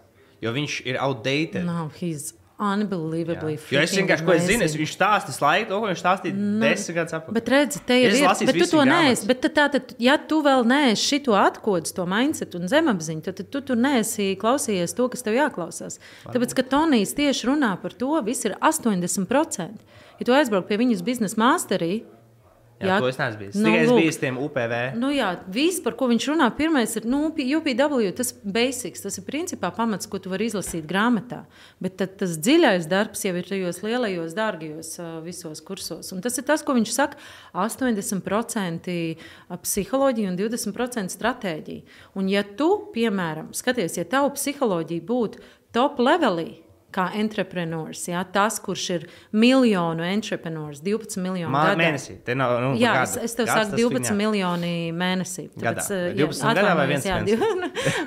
Jo 0.42 0.54
viņš 0.54 0.82
ir 0.86 1.00
outdated. 1.02 1.66
No, 1.66 1.88
he's 1.98 2.32
unbelievably 2.58 3.54
Jā. 3.54 3.60
Jo 3.70 3.82
es 3.82 3.92
freaking 3.92 4.02
vienkārši 4.02 4.26
ko 4.26 4.34
es 4.34 4.46
zinu, 4.48 4.66
es, 4.66 4.74
viņš 4.78 4.94
stāsta 4.96 5.30
visu 5.30 5.44
laiku, 5.44 5.68
to, 5.70 5.78
ko 5.78 5.90
viņš 5.90 6.02
stāstīja 6.02 6.38
desmit 6.62 6.96
gadus 6.96 7.16
atpakaļ. 7.18 7.36
Bet 7.38 7.50
redzi, 7.54 7.82
te 7.86 7.98
ir. 8.02 8.16
lasīju 8.24 8.50
Bet 8.50 8.58
tu 8.58 8.68
to 8.72 8.84
neesi. 8.88 9.28
Bet 9.30 9.46
tā, 9.46 9.66
tad, 9.74 9.94
ja 10.02 10.18
tu 10.18 10.40
vēl 10.46 10.66
neesi 10.68 11.06
šito 11.12 11.38
atkodus, 11.38 11.94
to 11.94 12.06
mindset 12.10 12.58
un 12.58 12.66
zemapziņu, 12.70 13.24
tad, 13.28 13.38
tad 13.38 13.52
tu 13.54 13.62
tur 13.70 13.78
neesi 13.78 14.32
klausījies 14.40 14.96
to, 14.98 15.06
kas 15.12 15.26
tev 15.26 15.38
jāklausās. 15.38 16.00
Tāpēc, 16.26 16.56
ka 16.58 16.66
Tonijs 16.74 17.14
tieši 17.18 17.50
runā 17.52 17.76
par 17.82 17.94
to, 17.98 18.10
viss 18.26 18.48
ir 18.48 18.58
80%. 18.58 19.86
Ja 20.18 20.26
tu 20.26 20.34
aizbrauc 20.34 20.66
pie 20.66 20.80
viņas 20.80 21.04
biznesa 21.06 21.38
masterī, 21.38 22.02
Jā, 22.78 22.86
jā, 22.92 22.96
to 23.02 23.08
es 23.10 23.16
neesmu 23.18 23.38
bijis. 23.40 23.56
nu, 23.58 23.64
Tikai 23.66 23.78
es 23.82 23.90
biju 23.90 24.12
tiem 24.22 24.36
UPV. 24.38 24.74
Nu, 25.02 25.08
jā, 25.10 25.32
viss, 25.50 25.80
par 25.82 25.96
ko 25.98 26.06
viņš 26.12 26.28
runā, 26.30 26.46
pirmais 26.54 26.92
ir 27.00 27.08
nu, 27.10 27.24
UPW. 27.32 28.12
Tas 28.14 28.30
ir 28.30 28.52
basics, 28.54 29.02
tas 29.02 29.18
ir 29.18 29.24
principā 29.26 29.72
pamats, 29.74 30.06
ko 30.06 30.20
tu 30.22 30.30
vari 30.30 30.46
izlasīt 30.46 30.86
grāmatā. 30.86 31.40
Bet 31.82 31.96
tad, 31.98 32.14
tas 32.20 32.36
dziļais 32.38 32.86
darbs 32.90 33.24
jau 33.26 33.34
ir 33.34 33.50
tajos 33.50 33.82
lielajos, 33.82 34.36
dārgajos 34.38 34.92
visos 35.26 35.64
kursos. 35.66 36.12
Un 36.14 36.22
tas 36.22 36.38
ir 36.38 36.46
tas, 36.46 36.62
ko 36.62 36.76
viņš 36.78 36.94
saka, 36.94 37.18
80% 37.58 38.94
psiholoģija 39.66 40.30
un 40.30 40.38
20% 40.38 41.18
stratēģija. 41.18 41.98
Un, 42.14 42.30
ja 42.30 42.46
tu, 42.46 42.70
piemēram, 42.94 43.50
skaties, 43.58 43.98
ja 43.98 44.06
tavu 44.06 44.30
psiholoģija 44.38 45.06
būtu 45.08 45.42
top 45.74 45.98
levelī, 45.98 46.60
kā 46.90 47.10
entrepreneurs, 47.20 48.00
jā, 48.08 48.22
tas, 48.32 48.56
kurš 48.64 48.84
ir 48.94 49.02
miljonu 49.36 50.02
entrepreneurs, 50.08 50.80
12 50.80 51.18
miljonu 51.20 51.52
Man 51.52 51.66
gadā. 51.74 51.80
mēnesī. 51.82 52.14
Nav, 52.34 52.54
nu, 52.64 52.70
Jā, 52.80 52.94
gada. 52.96 53.02
es, 53.02 53.16
es 53.28 53.34
tev 53.36 53.46
Gads 53.46 53.58
saku, 53.58 53.70
tas 53.70 53.80
12 53.80 54.08
viņā. 54.08 54.16
miljoni 54.16 54.72
mēnesī. 54.96 55.44
Gadā. 55.60 55.84
eh, 55.90 56.00
Vai 56.08 56.14
jā, 56.16 56.26
12 56.26 56.56
gadā 56.56 56.74
vai 56.80 56.86
viens 56.88 57.04
jā, 57.04 57.18
mēnesis? 57.20 57.38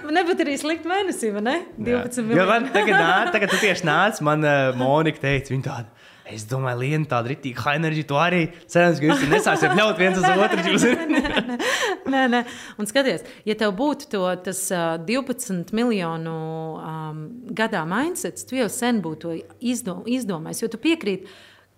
div- 0.02 0.12
Nebūtu 0.18 0.46
arī 0.48 0.58
slikti 0.58 0.90
mēnesī, 0.90 1.32
vai 1.38 1.42
ne? 1.42 1.56
12 1.78 2.18
Jo 2.18 2.24
miljoni. 2.32 2.48
man 2.50 2.70
tagad, 2.74 2.96
nā, 2.98 3.32
tagad 3.32 3.50
tu 3.54 3.58
tieši 3.62 3.86
nāc, 3.86 4.22
man 4.22 4.44
uh, 4.44 4.74
Monika 4.76 5.20
teica, 5.28 5.54
viņa 5.54 5.64
tāda. 5.70 5.86
Es 6.32 6.46
domāju, 6.48 6.80
Lienu, 6.82 7.08
tāda 7.10 7.32
rītīga 7.32 7.64
high 7.66 7.80
energy, 7.80 8.04
tu 8.08 8.18
arī 8.20 8.42
cerams, 8.72 9.00
ka 9.02 9.10
jūs 9.10 9.24
nesāksiet 9.32 9.76
ļaut 9.78 10.00
viens 10.00 10.20
uz 10.20 10.28
otru. 10.32 10.64
Jūs... 10.72 10.86
Nē, 12.12 12.24
nē. 12.32 12.42
Un 12.80 12.90
skaties, 12.90 13.26
ja 13.48 13.56
tev 13.60 13.74
būtu 13.78 14.08
to, 14.12 14.24
tas 14.46 14.64
uh, 14.76 14.96
12 15.08 15.74
miljonu 15.76 16.36
um, 16.80 17.22
gadā 17.56 17.84
mindsets, 17.88 18.48
tu 18.48 18.58
jau 18.60 18.70
sen 18.72 19.02
būtu 19.04 19.22
to 19.22 19.60
izdom, 19.74 20.04
izdomājis, 20.10 20.64
jo 20.64 20.72
tu 20.72 20.80
piekrīti, 20.82 21.30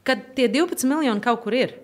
ka 0.08 0.18
tie 0.38 0.48
12 0.52 0.88
miljoni 0.90 1.24
kaut 1.24 1.44
kur 1.46 1.58
ir. 1.58 1.78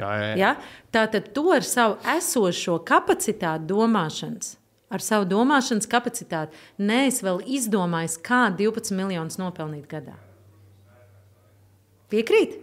jā, 0.00 0.08
jā, 0.08 0.32
jā. 0.32 0.34
Ja? 0.40 0.54
Tātad 0.94 1.30
tu 1.36 1.48
ar 1.54 1.66
savu 1.66 1.98
esošo 2.16 2.78
kapacitāti 2.86 3.68
domāšanas, 3.70 4.56
ar 4.92 5.04
savu 5.04 5.28
domāšanas 5.30 5.88
kapacitāti, 5.90 6.58
neesi 6.78 7.24
vēl 7.26 7.42
izdomājis, 7.58 8.18
kā 8.24 8.46
12 8.58 8.94
miljonus 8.98 9.40
nopelnīt 9.40 9.88
gadā. 9.90 10.18
Piekrīt? 12.12 12.58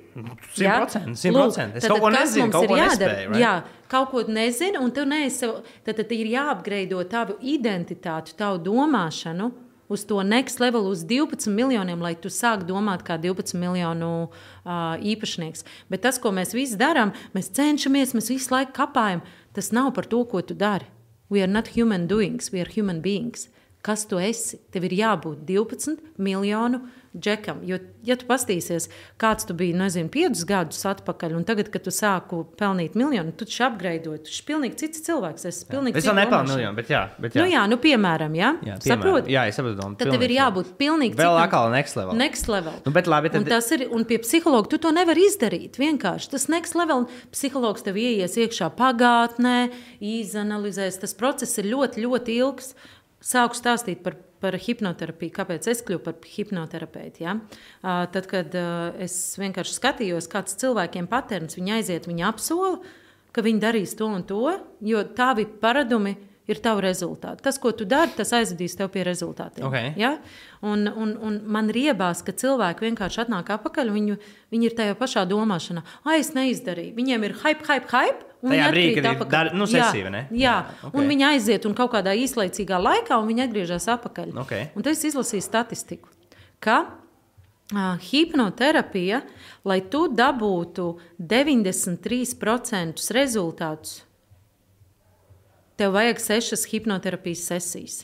Jā? 0.60 0.76
100%, 0.86 1.16
100%. 1.18 1.80
Es 1.80 1.88
kaut 1.90 2.04
ko 2.04 2.12
nezinu, 2.14 2.52
kaut 2.54 2.68
ko 2.70 2.78
jādara? 2.78 3.16
nespēju, 3.16 3.32
right? 3.32 3.42
Jā, 3.42 3.54
kaut 3.92 4.12
ko 4.12 4.24
nezinu, 4.30 4.84
un 4.84 4.94
tu 4.94 5.06
neesi 5.10 5.50
tad, 5.86 5.96
tad 5.96 6.14
ir 6.14 6.30
jāapgreido 6.34 7.02
tavu 7.10 7.40
identitāti, 7.42 8.36
tavu 8.38 8.62
domāšanu. 8.68 9.50
Uz 9.90 10.04
to 10.06 10.22
next 10.22 10.60
level, 10.62 10.86
uz 10.86 11.02
12 11.10 11.50
miljoniem, 11.50 11.98
lai 11.98 12.12
tu 12.14 12.30
sāktu 12.30 12.68
domāt 12.68 13.02
kā 13.08 13.16
12 13.18 13.58
miljonu 13.58 14.10
uh, 14.28 15.00
īpašnieks. 15.02 15.66
Bet 15.90 16.04
tas, 16.06 16.20
ko 16.22 16.30
mēs 16.30 16.54
visi 16.54 16.78
darām, 16.78 17.10
mēs 17.34 17.50
cenšamies, 17.58 18.14
mēs 18.14 18.30
visu 18.30 18.54
laiku 18.54 18.76
kapājam. 18.78 19.24
Tas 19.58 19.72
nav 19.74 19.90
par 19.98 20.06
to, 20.06 20.22
ko 20.30 20.44
tu 20.46 20.54
dari. 20.54 20.86
We 21.34 21.42
are 21.42 21.50
not 21.50 21.74
human 21.74 22.06
doings, 22.06 22.52
we 22.54 22.62
are 22.62 22.70
human 22.70 23.02
beings. 23.02 23.48
Kas 23.82 24.06
tu 24.06 24.22
esi? 24.22 24.60
Tev 24.70 24.86
ir 24.90 24.94
jābūt 25.00 25.42
12 25.48 25.98
miljonu 26.22 26.84
džekam. 27.18 27.62
Jo, 27.66 27.80
ja 28.06 28.16
tu 28.16 28.26
pastīsies, 28.30 28.90
kāds 29.18 29.48
tu 29.50 29.54
biji, 29.58 29.74
nezinu, 29.74 30.10
5 30.14 30.44
gadus 30.46 30.84
atpakaļ, 30.86 31.36
un 31.40 31.44
tagad, 31.48 31.72
kad 31.74 31.84
tu 31.84 31.90
sāku 31.90 32.44
pelnīt 32.60 32.94
miljonu, 33.00 33.32
tu 33.34 33.46
taču 33.46 33.64
apgreidoji. 33.66 34.24
Tu 34.28 34.30
esi 34.34 34.44
pilnīgi 34.46 34.78
cits 34.84 35.02
cilvēks. 35.08 35.46
Es, 35.50 35.64
pilnīgi 35.66 35.98
Es 35.98 36.06
vēl 36.06 36.16
nepelnu 36.22 36.54
miljonu, 36.54 36.76
bet 36.76 36.88
jā. 36.94 37.02
Bet 37.20 37.34
jā. 37.34 37.42
Nu, 37.42 37.50
jā, 37.50 37.64
nu, 37.70 37.78
piemēram? 37.82 38.36
Jā, 38.38 38.52
piemēram. 38.62 38.86
saproti? 38.86 39.34
Jā, 39.34 39.48
es 39.50 39.56
saprotu. 39.58 39.82
Tad 39.98 40.06
tev 40.06 40.14
ir 40.14 40.20
pilnīgi. 40.20 40.38
jābūt 40.38 40.72
pilnīgi 40.78 41.16
Vēl 41.16 41.34
citam- 41.34 41.44
atkal 41.48 41.72
next 41.72 41.96
level. 41.98 42.14
Next 42.16 42.48
level. 42.48 42.74
Nu, 42.86 42.92
bet 42.92 43.06
labi, 43.08 43.30
tad- 43.34 43.42
Un 43.42 43.46
tas 43.50 43.72
ir, 43.72 43.88
un 43.92 44.06
pie 44.06 44.18
psihologa 44.20 44.70
tu 44.70 44.78
to 44.78 44.92
nevari 44.92 45.26
izdarīt. 45.26 45.78
Vienkārši 45.82 46.30
tas 46.30 46.48
next 46.48 46.76
level, 46.76 47.08
psihologs 47.32 47.82
tev 47.84 47.96
ieies 47.96 48.38
iekšā 48.38 48.70
pagātnē, 48.78 49.72
izanalizēs. 50.02 51.00
Tas 51.02 51.14
process 51.14 51.58
ir 51.58 51.66
ļoti, 51.74 52.04
ļoti 52.06 52.38
ilgs. 52.40 52.74
Sāku 53.22 53.58
stāstīt 53.58 54.02
par, 54.04 54.16
par 54.44 54.56
hipnoterapiju, 54.60 55.34
kāpēc 55.36 55.68
es 55.72 55.84
kļuvu 55.86 56.04
par 56.06 56.30
hipnoterapeitu. 56.36 57.26
Ja? 57.26 57.36
Uh, 57.82 58.06
tad, 58.14 58.30
kad 58.32 58.56
uh, 58.58 58.96
es 59.02 59.16
vienkārši 59.42 59.76
skatījos, 59.76 60.30
kāds 60.32 60.58
cilvēkiem 60.62 61.10
patērns, 61.12 61.60
viņi 61.60 61.76
aiziet, 61.80 62.10
viņi 62.10 62.26
apsola, 62.30 62.78
ka 63.36 63.44
viņi 63.46 63.64
darīs 63.64 63.96
to 64.00 64.10
un 64.10 64.26
to, 64.28 64.44
jo 64.86 65.04
tavi 65.18 65.46
paradumi 65.62 66.16
ir 66.50 66.60
tavi 66.64 66.84
rezultāti. 66.86 67.44
Tas, 67.46 67.58
ko 67.62 67.72
tu 67.76 67.86
dari, 67.90 68.12
tas 68.18 68.32
aizvedīs 68.36 68.76
tev 68.80 68.90
pie 68.94 69.04
rezultātiem. 69.08 69.66
Ok. 69.68 69.98
Ja? 70.00 70.16
Un, 70.66 70.88
un, 70.90 71.14
un 71.26 71.38
man 71.46 71.70
riebās, 71.74 72.24
ka 72.26 72.34
cilvēki 72.36 72.88
vienkārši 72.90 73.24
atnāk 73.26 73.52
atpakaļ. 73.56 73.92
Viņu, 73.96 74.18
viņi 74.54 74.70
ir 74.70 74.76
tajā 74.78 74.96
pašā 75.00 75.24
domāšanā, 75.30 75.84
ah, 76.04 76.16
es 76.18 76.34
neizdarīju. 76.36 76.96
Viņiem 76.98 77.28
ir 77.30 77.38
hype, 77.44 77.66
hype, 77.70 77.88
hype. 77.94 78.26
un 78.42 78.54
Tajā 78.54 78.70
brīdī, 78.72 78.96
kad 78.96 79.04
ir 79.04 79.12
atpakaļ. 79.12 79.32
dar- 79.32 79.54
nu, 79.54 79.66
ne? 79.68 79.80
Jā, 79.80 79.92
jā. 79.94 80.26
Jā, 80.32 80.56
ok. 80.88 80.94
un 80.96 81.08
viņi 81.12 81.26
aiziet 81.34 81.66
un 81.68 81.74
kaut 81.76 81.92
kādā 81.92 82.14
īslaicīgā 82.16 82.80
laikā, 82.80 83.18
un 83.20 83.28
viņi 83.28 83.46
atgriežas 83.48 83.88
atpakaļ. 83.96 84.34
Ok. 84.40 84.54
Un 84.76 84.84
tad 84.84 84.94
es 84.94 85.04
izlasīju 85.04 85.44
statistiku, 85.44 86.08
ka 86.64 86.78
uh, 87.74 87.98
hipnoterapija, 88.00 89.22
lai 89.68 89.82
tu 89.92 90.08
dabūtu 90.08 90.98
93% 91.20 93.12
rezultātus, 93.16 94.02
tev 95.80 95.96
vajag 95.96 96.20
sešas 96.22 96.68
hipnoterapijas 96.70 97.46
sesijas. 97.50 97.98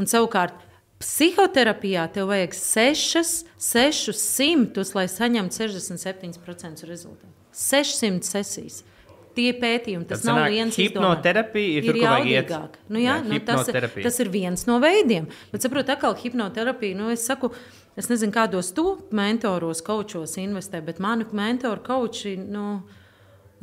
Un 0.00 0.08
savukārt, 0.10 0.56
psihoterapijā 1.00 2.06
tev 2.14 2.30
vajag 2.32 2.54
sešas, 2.56 3.32
sešus 3.60 4.20
simtus, 4.36 4.94
lai 4.96 5.06
saņemtu 5.10 5.60
67% 5.62 6.86
rezultātu. 6.88 7.34
600 7.56 8.24
sesijas. 8.24 8.82
Tie 9.30 9.52
pētījumi, 9.54 10.08
tas 10.10 10.24
Tad 10.24 10.26
nav 10.26 10.38
sanāk, 10.40 10.52
viens 10.56 10.76
hipnoterapija 10.80 11.74
ir 11.78 11.84
tur, 11.86 11.94
kur 12.00 12.08
vajag 12.08 12.26
iet. 12.26 12.48
jaudīgāk. 12.50 12.78
Nu, 12.90 12.98
jā, 12.98 13.12
Jā, 13.14 13.18
nu, 13.22 13.36
tas, 13.46 13.60
hipnoterapija. 13.62 14.04
tas 14.08 14.18
ir 14.24 14.30
viens 14.32 14.64
no 14.66 14.80
veidiem. 14.82 15.28
Bet, 15.52 15.62
saprotiet, 15.62 15.92
atkal 15.94 16.16
hipnoterapija, 16.18 16.98
nu, 16.98 17.12
es 17.14 17.26
saku, 17.30 17.52
Es 17.98 18.06
nezinu, 18.08 18.30
kādos 18.32 18.68
tu 18.72 18.84
mentoros, 19.12 19.80
kočos 19.84 20.36
investē, 20.40 20.78
bet 20.86 21.00
mani 21.02 21.24
mentoru 21.36 21.82
koči, 21.84 22.36
nu, 22.38 22.80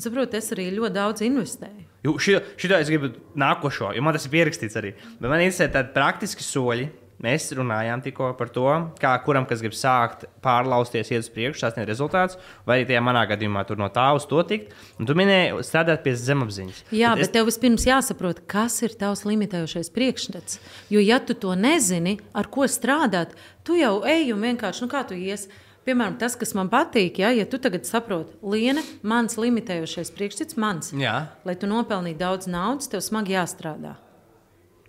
saprotu, 0.02 0.38
es 0.40 0.54
arī 0.56 0.70
ļoti 0.76 0.96
daudz 0.98 1.26
investēju. 1.28 1.84
Šī 2.08 2.70
tā 2.70 2.80
es 2.80 2.92
gribu 2.92 3.12
nākošo, 3.40 3.92
jo 3.96 4.06
man 4.06 4.16
tas 4.16 4.28
ir 4.28 4.34
pierakstīts 4.36 4.80
arī. 4.80 4.94
Bet 5.18 5.28
man 5.28 5.44
interesē 5.44 5.68
tādi 5.74 5.94
praktiski 5.96 6.46
soļi. 6.46 6.88
Mēs 7.18 7.48
runājām 7.58 8.04
tikko 8.06 8.28
par 8.38 8.52
to, 8.54 8.68
kā 9.02 9.10
kuram, 9.26 9.48
kas 9.50 9.64
grib 9.66 9.74
sākt 9.74 10.28
pārlausties, 10.46 11.10
iet 11.10 11.24
uz 11.24 11.32
priekšu, 11.34 11.64
sasniegt 11.64 11.90
rezultātus, 11.90 12.38
vai 12.62 12.76
arī 12.78 12.86
tajā 12.92 13.02
manā 13.02 13.24
gadījumā 13.32 13.64
tur 13.66 13.82
no 13.82 13.88
tā 13.90 14.06
uz 14.14 14.28
to 14.30 14.44
tikt. 14.46 14.76
Un 15.02 15.10
tu 15.10 15.16
minēji, 15.18 15.56
strādāt 15.66 16.06
pie 16.06 16.14
zemapziņas. 16.14 16.84
Jā, 16.94 17.16
bet, 17.18 17.24
bet 17.24 17.26
es... 17.26 17.34
tev 17.34 17.50
vispirms 17.50 17.90
jāsaprot, 17.90 18.44
kas 18.46 18.78
ir 18.86 18.94
tavs 19.02 19.26
limitējošais 19.26 19.90
priekšstats. 19.98 20.62
Jo, 20.94 21.02
ja 21.02 21.18
tu 21.18 21.34
to 21.34 21.58
nezini, 21.58 22.20
ar 22.38 22.54
ko 22.54 22.70
strādāt, 22.70 23.34
tu 23.66 23.82
jau 23.82 24.04
ej 24.06 24.36
un 24.38 24.52
vienkārši, 24.52 24.86
nu 24.86 24.94
kā 24.94 25.02
tu 25.10 25.18
iesi 25.18 25.50
Piemēram, 25.88 26.18
tas, 26.20 26.36
kas 26.36 26.52
man 26.58 26.68
patīk, 26.68 27.22
ja, 27.24 27.30
ja 27.32 27.46
tu 27.48 27.60
tagad 27.64 27.86
saproti, 27.88 28.36
Liena, 28.44 28.82
mans 29.08 29.38
limitējošais 29.40 30.12
priekšstats, 30.18 30.58
mans. 30.60 30.92
Jā. 30.92 31.30
Lai 31.48 31.56
tu 31.56 31.70
nopelnītu 31.72 32.20
daudz 32.20 32.50
naudas, 32.52 32.90
tev 32.92 33.00
smagi 33.06 33.38
jāstrādā. 33.38 33.94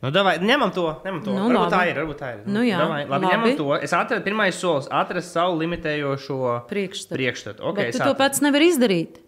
Nu, 0.03 0.11
davai, 0.15 0.37
ņemam 0.43 0.71
to. 0.75 0.87
Ņemam 1.03 1.23
to. 1.25 1.33
Nu, 1.35 1.47
varbūt 1.49 1.59
labi. 1.59 1.75
tā 1.75 1.81
ir. 1.91 1.97
Varbūt 1.99 2.19
tā 2.21 2.33
ir. 2.37 2.43
Nu, 2.47 2.61
jā, 2.67 2.79
davai, 2.83 3.01
labi, 3.03 3.15
labi. 3.15 3.31
Ņemam 3.33 3.57
to. 3.59 3.71
Es 3.83 3.95
atradu 3.99 4.27
pirmais 4.27 4.59
solis, 4.59 4.87
atrast 4.95 5.35
savu 5.35 5.57
limitējošo 5.63 6.39
priekšstatu. 6.71 7.15
priekšstatu. 7.17 7.65
Okay, 7.73 7.89
Bet 7.91 7.99
tu 7.99 8.07
to 8.07 8.15
pats 8.19 8.43
nevari 8.45 8.71
izdarīt. 8.71 9.19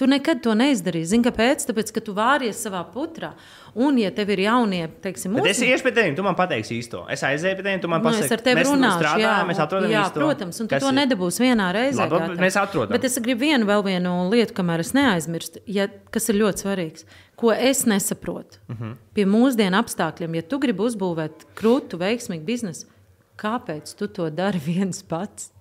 Tu 0.00 0.06
nekad 0.08 0.38
to 0.40 0.54
neizdarīsi. 0.56 1.10
Zini, 1.10 1.26
kāpēc? 1.26 1.66
Tāpēc, 1.68 1.90
ka 1.92 2.00
tu 2.00 2.14
vāries 2.16 2.56
savā 2.64 2.80
putrā. 2.88 3.34
Un, 3.76 3.98
ja 4.00 4.08
tev 4.16 4.30
ir 4.32 4.40
jaunie, 4.46 4.86
teiksim, 5.04 5.34
mūsu... 5.36 5.50
es 5.50 5.60
iešu 5.60 5.84
pie 5.84 5.92
tevis, 5.92 6.14
tu 6.16 6.24
man 6.24 6.38
pateiksi 6.38 6.78
īsto. 6.78 7.02
Es 7.12 7.20
aizēju 7.26 7.58
pie 7.58 7.66
tevis, 7.66 7.82
tu 7.82 7.90
man 7.92 8.00
nu, 8.06 8.14
es 8.16 8.32
ar 8.32 8.40
tevi 8.46 8.64
runāšu. 8.64 8.96
Strādājam, 8.96 9.26
jā, 9.26 9.34
mēs 9.50 9.60
atrodam 9.60 9.92
jā, 9.92 10.06
īsto. 10.08 10.22
Protams, 10.24 10.62
un 10.64 10.70
tu 10.72 10.80
to 10.80 10.88
ir? 10.94 10.96
nedabūsi 11.02 11.44
vienā 11.44 11.68
reizē. 11.76 12.08
Labi, 12.08 12.40
mēs 12.40 12.56
atrodam. 12.62 12.96
Bet 12.96 13.04
es 13.10 13.20
gribu 13.20 13.44
vienu 13.44 13.68
vēl 13.68 13.84
vienu 13.90 14.16
lietu, 14.32 14.56
kamēr 14.56 14.86
es 14.86 14.94
neaizmirstu, 14.96 15.60
ja, 15.68 15.90
kas 16.16 16.32
ir 16.32 16.40
ļoti 16.40 16.64
svarīgs. 16.64 17.06
Ko 17.44 17.52
es 17.52 17.84
nesaprotu 17.84 18.56
uh 18.56 18.72
mhm. 18.72 18.80
-huh. 18.80 18.98
pie 19.20 19.28
mūsdienu 19.28 19.84
apstākļiem, 19.84 20.40
ja 20.40 20.48
tu 20.48 20.64
gribi 20.64 20.88
uzbūvēt 20.88 21.44
krūtu, 21.60 22.00
veiksmīgu 22.00 22.48
biznesu, 22.48 22.88
kāpēc 23.36 23.92
tu 24.00 24.08
to 24.08 24.32
dari 24.32 24.64
viens 24.72 25.04
pats? 25.04 25.52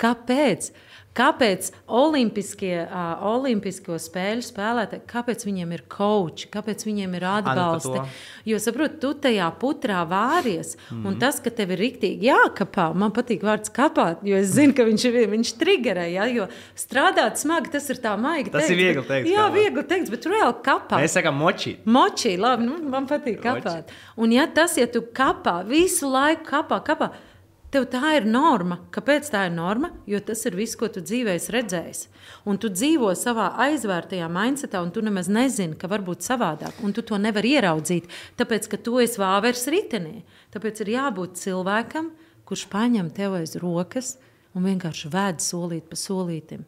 Kāpēc? 0.00 0.70
Kāpēc 1.16 1.70
Olimpiskie, 1.96 2.74
uh, 2.84 3.22
Olimpisko 3.24 3.96
spēļu 4.00 4.42
spēlētāji, 4.44 5.04
kāpēc 5.08 5.44
viņiem 5.46 5.70
ir 5.72 5.82
koči, 5.88 6.50
kāpēc 6.52 6.82
viņiem 6.84 7.14
ir 7.16 7.24
atbalsti? 7.30 8.02
Jo, 8.44 8.58
saprotu, 8.60 8.98
tu 9.00 9.12
tajā 9.24 9.46
putrā 9.56 10.02
vāries, 10.08 10.74
mm 10.76 10.82
-hmm. 10.90 11.06
un 11.06 11.14
mhm. 11.14 11.20
tas, 11.20 11.40
ka 11.40 11.50
tev 11.50 11.72
ir 11.72 11.80
rīktīgi 11.80 12.28
jākapā, 12.28 12.90
man 12.94 13.14
patīk 13.16 13.46
vārds 13.48 13.72
kapāt, 13.72 14.20
jo 14.22 14.36
es 14.36 14.52
zinu, 14.52 14.74
ka 14.76 14.84
viņš 14.84 15.04
ir 15.08 15.16
viņš 15.32 15.52
triggerē, 15.62 16.04
ja, 16.12 16.26
jo 16.26 16.48
strādāt 16.76 17.40
smagi, 17.40 17.72
tas 17.72 17.88
ir 17.90 17.96
tā 17.96 18.12
maigi 18.20 18.50
Tas 18.50 18.66
teikt, 18.66 18.76
ir 18.76 18.84
viegli 18.84 19.04
teikt. 19.08 19.30
Jā, 19.30 19.46
viegli 19.52 19.84
teikt, 19.88 20.10
bet 20.10 20.26
reāli 20.26 20.60
kapā. 20.62 21.00
Mēs 21.00 21.16
sakām 21.16 21.40
moči. 21.40 21.78
Moči, 21.84 22.36
labi, 22.36 22.68
nu, 22.68 22.76
man 22.90 23.06
patīk 23.06 23.40
kapāt. 23.40 23.88
Moči. 23.88 24.04
Un 24.16 24.32
ja 24.32 24.46
tas, 24.46 24.76
ja 24.76 24.86
tu 24.86 25.00
kapā, 25.00 25.64
visu 25.64 26.12
laiku 26.12 26.44
kapā, 26.44 26.82
kapā, 26.84 27.10
Tev 27.74 27.88
tā 27.90 28.12
ir 28.14 28.26
norma. 28.30 28.78
Kāpēc 28.94 29.26
tā 29.32 29.46
ir 29.48 29.54
norma? 29.56 29.90
Jo 30.06 30.20
tas 30.22 30.44
ir 30.46 30.54
viss, 30.58 30.78
ko 30.78 30.86
tu 30.92 31.02
dzīvē 31.02 31.34
esi 31.34 31.52
redzējis. 31.54 32.02
Un 32.46 32.60
tu 32.62 32.70
dzīvo 32.70 33.10
savā 33.18 33.48
aizvērtajā 33.66 34.28
mindsetā, 34.30 34.80
un 34.84 34.92
tu 34.94 35.02
nemaz 35.02 35.26
nezini, 35.32 35.74
ka 35.78 35.90
var 35.90 36.04
būt 36.06 36.22
savādāk. 36.26 36.78
Un 36.86 36.94
tu 36.94 37.02
to 37.06 37.18
nevari 37.18 37.56
ieraudzīt, 37.56 38.06
tāpēc 38.38 38.70
ka 38.70 38.78
tu 38.78 39.00
esi 39.02 39.18
vāveres 39.20 39.66
ritenī. 39.72 40.22
Tāpēc 40.54 40.84
ir 40.84 40.94
jābūt 40.94 41.42
cilvēkam, 41.42 42.12
kurš 42.46 42.68
paņem 42.70 43.10
tevi 43.16 43.42
aiz 43.42 43.56
rokas 43.58 44.14
un 44.54 44.70
vienkārši 44.70 45.10
ved 45.12 45.42
solīt 45.42 45.90
pa 45.90 45.98
solītam. 45.98 46.62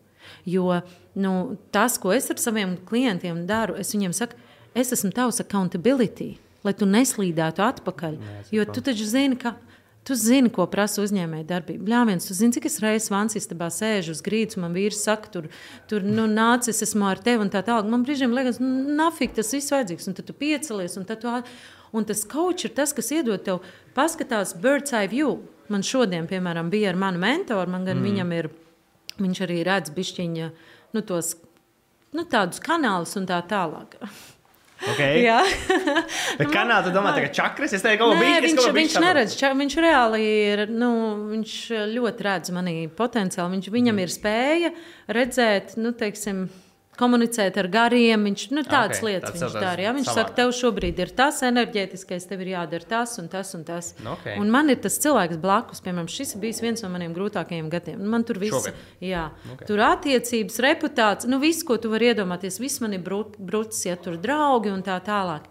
Jo 0.45 0.81
nu, 1.15 1.57
tas, 1.73 1.97
ko 2.03 2.13
es 2.13 2.27
ar 2.33 2.43
saviem 2.43 2.75
klientiem 2.89 3.47
daru, 3.49 3.79
es 3.81 3.95
viņiem 3.95 4.13
saku, 4.17 4.37
es 4.77 4.93
esmu 4.93 5.15
tavs 5.15 5.41
accountability, 5.41 6.35
lai 6.67 6.75
tu 6.77 6.91
neslīdētu 6.91 7.65
atpakaļ. 7.65 8.19
Jo 8.53 8.67
tu 8.69 8.83
taču 8.85 9.07
zini, 9.09 9.39
ka 9.41 9.55
Tu 10.09 10.15
zini, 10.17 10.49
ko 10.49 10.65
prasa 10.73 11.03
uzņēmēja 11.05 11.45
darbība. 11.45 11.85
Bļāviens, 11.85 12.25
tu 12.25 12.33
zini, 12.33 12.55
cik 12.57 12.65
es 12.71 12.79
reizes 12.81 13.11
vansistabā 13.13 13.67
sēžu 13.69 14.15
uz 14.15 14.23
grīdas, 14.25 14.57
man 14.57 14.73
vīrs 14.73 15.03
saka, 15.05 15.29
tur, 15.35 15.49
tur 15.91 16.07
nu, 16.07 16.25
nāc, 16.33 16.65
es 16.73 16.81
esmu 16.87 17.11
ar 17.11 17.21
tevi 17.21 17.45
un 17.45 17.51
tā 17.53 17.61
tālāk. 17.67 17.91
Man 17.93 18.07
brīžiem 18.07 18.33
liekas, 18.33 18.57
nu, 18.63 18.95
nafik, 18.97 19.35
tas 19.37 19.53
viss 19.53 19.75
vajadzīgs. 19.75 20.09
Un 20.09 20.17
tad 20.17 20.31
tu 20.31 20.33
piecelies, 20.33 20.97
un, 20.97 21.05
tu, 21.05 21.35
un 21.93 22.09
tas 22.09 22.25
coach 22.25 22.65
ir 22.65 22.73
tas, 22.79 22.97
kas 22.97 23.13
iedod 23.19 23.45
tev 23.45 23.61
paskatās 23.99 24.57
bird's 24.57 24.97
eye 24.97 25.13
view. 25.13 25.35
Man 25.69 25.85
šodien, 25.85 26.25
piemēram, 26.31 26.73
bija 26.73 26.95
ar 26.95 27.03
manu 27.05 27.21
mentoru, 27.21 27.69
man 27.77 27.85
gan 27.85 28.01
mm. 28.01 28.09
viņam 28.09 28.35
ir, 28.39 28.49
viņš 29.21 29.45
arī 29.45 29.61
redz 29.69 29.93
bišķiņa, 29.93 30.51
nu, 30.97 31.05
tos, 31.05 31.35
nu, 32.17 32.25
tādus 32.25 32.65
kanālus 32.65 33.13
un 33.21 33.29
tā 33.29 33.43
tālāk. 33.53 34.01
Okay. 34.79 35.23
Jā, 35.27 35.41
bet 36.39 36.53
kanāla 36.53 36.85
tu 36.87 36.93
domā, 36.95 37.11
ka 37.17 37.33
čakras, 37.35 37.75
es 37.75 37.83
teiktu, 37.83 38.07
ka 38.13 38.21
viņš, 38.21 38.45
viņš, 38.47 38.69
viņš 38.77 38.97
neredz, 39.03 39.35
ča, 39.41 39.51
viņš 39.59 39.77
reāli 39.83 40.23
ir, 40.23 40.65
nu, 40.71 40.91
viņš 41.33 41.57
ļoti 41.97 42.27
redz 42.29 42.55
manī 42.55 42.77
potenciāli, 43.01 43.57
viņš, 43.57 43.71
viņam 43.75 43.99
ir 44.05 44.15
spēja 44.15 44.73
redzēt, 45.19 45.75
nu, 45.83 45.91
teiksim, 45.99 46.47
komunicēt 46.99 47.57
ar 47.61 47.69
gariem. 47.73 48.27
Viņš 48.29 48.45
nu, 48.57 48.65
tādas 48.67 48.99
okay, 48.99 49.13
lietas 49.13 49.37
viņš 49.37 49.55
dara. 49.57 49.85
Ja? 49.87 49.93
Viņš 49.97 50.11
savādā. 50.11 50.25
saka, 50.27 50.35
tev 50.41 50.53
šobrīd 50.59 51.01
ir 51.05 51.13
tas 51.19 51.41
enerģētiskais, 51.47 52.27
tev 52.29 52.43
ir 52.45 52.53
jādara 52.57 52.89
tas 52.93 53.15
un 53.23 53.31
tas 53.33 53.55
un 53.57 53.65
tas. 53.69 53.93
Nu, 54.03 54.17
okay. 54.17 54.37
Un 54.43 54.53
man 54.55 54.73
ir 54.73 54.81
tas 54.85 54.99
cilvēks 55.03 55.41
blakus, 55.43 55.83
piemēram, 55.85 56.11
šis 56.13 56.37
bija 56.43 56.67
viens 56.67 56.85
no 56.85 56.93
maniem 56.93 57.17
grūtākajiem 57.17 57.71
gadiem. 57.73 58.05
Man 58.13 58.27
tur 58.29 58.43
viss, 58.43 58.69
jā, 59.05 59.29
okay. 59.55 59.71
tur 59.71 59.83
attiecības, 59.87 60.61
reputācija, 60.67 61.31
nu 61.33 61.41
viss, 61.43 61.65
ko 61.67 61.79
tu 61.81 61.93
vari 61.95 62.13
iedomāties, 62.13 62.61
viss 62.63 62.83
man 62.85 62.99
ir 62.99 63.03
brūcis, 63.07 63.87
ja 63.89 63.99
tur 64.01 64.19
draugi 64.21 64.75
un 64.75 64.85
tā 64.87 64.99
tālāk. 65.05 65.49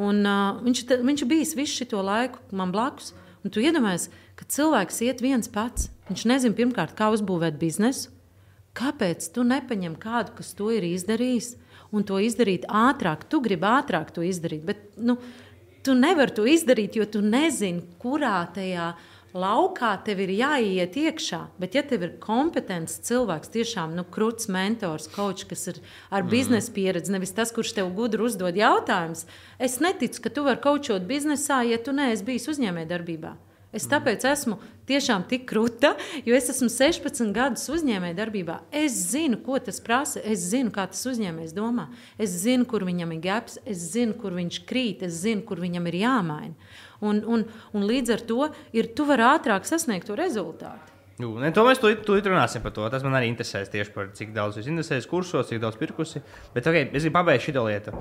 Un, 0.00 0.22
uh, 0.22 0.60
viņš, 0.62 0.84
viņš 1.02 1.26
bijis 1.28 1.56
visu 1.58 1.84
šo 1.84 2.04
laiku 2.06 2.42
man 2.54 2.74
blakus. 2.74 3.14
Un 3.40 3.52
tu 3.52 3.62
iedomājies, 3.64 4.10
ka 4.36 4.44
cilvēks 4.52 5.00
iet 5.06 5.22
viens 5.24 5.48
pats. 5.48 5.88
Viņš 6.10 6.26
nezina 6.28 6.56
pirmkārt, 6.56 6.92
kā 6.98 7.08
uzbūvēt 7.14 7.56
biznesu. 7.60 8.10
Kāpēc 8.76 9.26
tu 9.34 9.42
nepaņem 9.46 9.96
kādu, 9.98 10.36
kas 10.38 10.52
to 10.54 10.70
ir 10.70 10.86
izdarījis, 10.86 11.54
un 11.90 12.04
to 12.06 12.20
izdarīt 12.22 12.68
ātrāk? 12.70 13.26
Tu 13.30 13.40
gribi 13.42 13.66
ātrāk 13.66 14.12
to 14.14 14.22
izdarīt, 14.22 14.62
bet 14.66 14.84
nu, 14.96 15.16
tu 15.82 15.96
nevari 15.98 16.36
to 16.36 16.46
izdarīt, 16.46 16.98
jo 17.00 17.06
tu 17.10 17.22
nezini, 17.24 17.82
kurā 18.02 18.44
tajā 18.54 18.92
laukā 19.34 19.90
tev 20.06 20.22
ir 20.24 20.32
jāiet 20.34 20.96
iekšā. 20.98 21.40
Bet, 21.62 21.74
ja 21.78 21.82
tev 21.86 22.06
ir 22.06 22.16
kompetents 22.22 22.98
cilvēks, 23.06 23.52
tiešām 23.54 23.94
nu, 23.98 24.06
krūts 24.06 24.50
mentors, 24.50 25.10
coach, 25.10 25.46
kas 25.50 25.68
ir 25.70 25.82
ar 26.10 26.24
mm. 26.24 26.30
biznesa 26.30 26.74
pieredzi, 26.74 27.14
nevis 27.14 27.34
tas, 27.36 27.54
kurš 27.54 27.74
tev 27.78 27.92
gudri 27.94 28.26
uzdod 28.26 28.58
jautājumus, 28.58 29.26
es 29.58 29.78
neticu, 29.82 30.24
ka 30.24 30.34
tu 30.34 30.46
vari 30.46 30.62
kočot 30.62 31.06
biznesā, 31.10 31.62
ja 31.66 31.78
tu 31.78 31.94
neesi 31.96 32.26
bijis 32.26 32.50
uzņēmējdarbībā. 32.54 33.36
Es 33.70 33.86
tāpēc 33.86 34.24
esmu 34.26 34.56
tiešām 34.90 35.28
tik 35.30 35.44
krūta, 35.46 35.92
jo 36.26 36.34
es 36.34 36.48
esmu 36.50 36.66
16 36.72 37.30
gadus 37.34 37.68
uzņēmēja 37.70 38.16
darbībā. 38.18 38.56
Es 38.74 38.96
zinu, 39.12 39.38
ko 39.44 39.60
tas 39.62 39.78
prasa, 39.84 40.18
es 40.26 40.42
zinu, 40.50 40.72
kā 40.74 40.88
tas 40.90 41.04
uzņēmējs 41.06 41.54
domā. 41.54 41.86
Es 42.18 42.34
zinu, 42.42 42.66
kur 42.70 42.82
viņam 42.88 43.14
ir 43.14 43.22
gaps, 43.28 43.60
es 43.62 43.84
zinu, 43.92 44.16
kur 44.18 44.34
viņš 44.34 44.62
krīt, 44.66 45.04
es 45.06 45.22
zinu, 45.22 45.46
kur 45.46 45.62
viņam 45.62 45.86
ir 45.86 46.00
jāmaina. 46.02 46.72
Un, 47.00 47.22
un, 47.22 47.46
un 47.70 47.86
līdz 47.86 48.16
ar 48.16 48.24
to 48.26 48.48
ir, 48.76 48.90
tu 48.96 49.06
vari 49.08 49.28
ātrāk 49.30 49.68
sasniegt 49.68 50.10
to 50.10 50.18
rezultātu. 50.18 50.90
Nu, 51.20 51.34
ne, 51.38 51.52
to 51.52 51.62
mēs 51.66 51.80
tūlīt 51.80 52.26
runāsim 52.26 52.64
par 52.64 52.74
to. 52.74 52.86
Tas 52.92 53.04
man 53.04 53.14
arī 53.18 53.28
interesēs 53.30 53.70
tieši 53.70 53.92
par 53.94 54.10
cik 54.16 54.34
daudz 54.36 54.58
jūs 54.58 54.68
interesēs 54.72 55.08
kursos, 55.08 55.50
cik 55.50 55.60
daudz 55.62 55.78
pirkusi. 55.80 56.24
Bet 56.54 56.66
okay, 56.66 56.88
es 56.88 57.04
gribu 57.04 57.18
pabeigt 57.18 57.44
šo 57.44 57.66
lietu. 57.66 57.94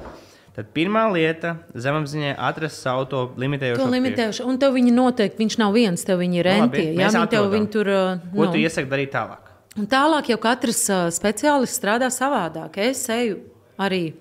Tad 0.59 0.73
pirmā 0.75 1.05
lieta- 1.07 1.53
zemapziņā 1.85 2.33
atrast 2.35 2.81
savu 2.83 3.05
to 3.07 3.19
limitējošo. 3.39 3.79
To 3.79 3.91
limitējošo. 3.93 4.45
Un 4.51 4.57
tev 4.59 4.73
viņi 4.75 4.91
noteikti, 4.91 5.39
viņš 5.39 5.55
nav 5.61 5.71
viens, 5.71 6.03
tev 6.03 6.19
viņi 6.19 6.41
ir. 6.41 6.49
Nu, 6.59 6.67
jā, 6.67 7.11
viņi 7.13 7.29
tev 7.31 7.47
viņi 7.53 7.69
tur. 7.71 7.85
Ko 8.33 8.43
nu. 8.43 8.51
tu 8.51 8.59
iesaki 8.59 8.89
darīt 8.91 9.13
tālāk? 9.13 9.53
Un 9.79 9.87
tālāk 9.87 10.27
jau 10.33 10.37
katrs 10.43 10.81
uh, 10.91 11.07
speciālists 11.15 11.79
strādā 11.79 12.09
savādāk. 12.11 12.75
Es 12.89 13.05
eju 13.07 13.39
arī 13.79 14.11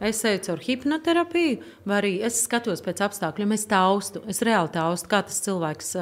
Es 0.00 0.18
eju 0.28 0.42
caur 0.44 0.60
hipnoterapiju, 0.60 1.60
vai 1.88 1.96
arī 2.02 2.10
es 2.26 2.42
skatos 2.44 2.82
pēc 2.84 3.00
apstākļiem, 3.06 3.54
es 3.56 3.64
taustu, 3.70 4.20
es 4.28 4.42
reāli 4.44 4.68
taustu, 4.74 5.08
kā 5.08 5.22
tas 5.24 5.38
cilvēks, 5.46 5.94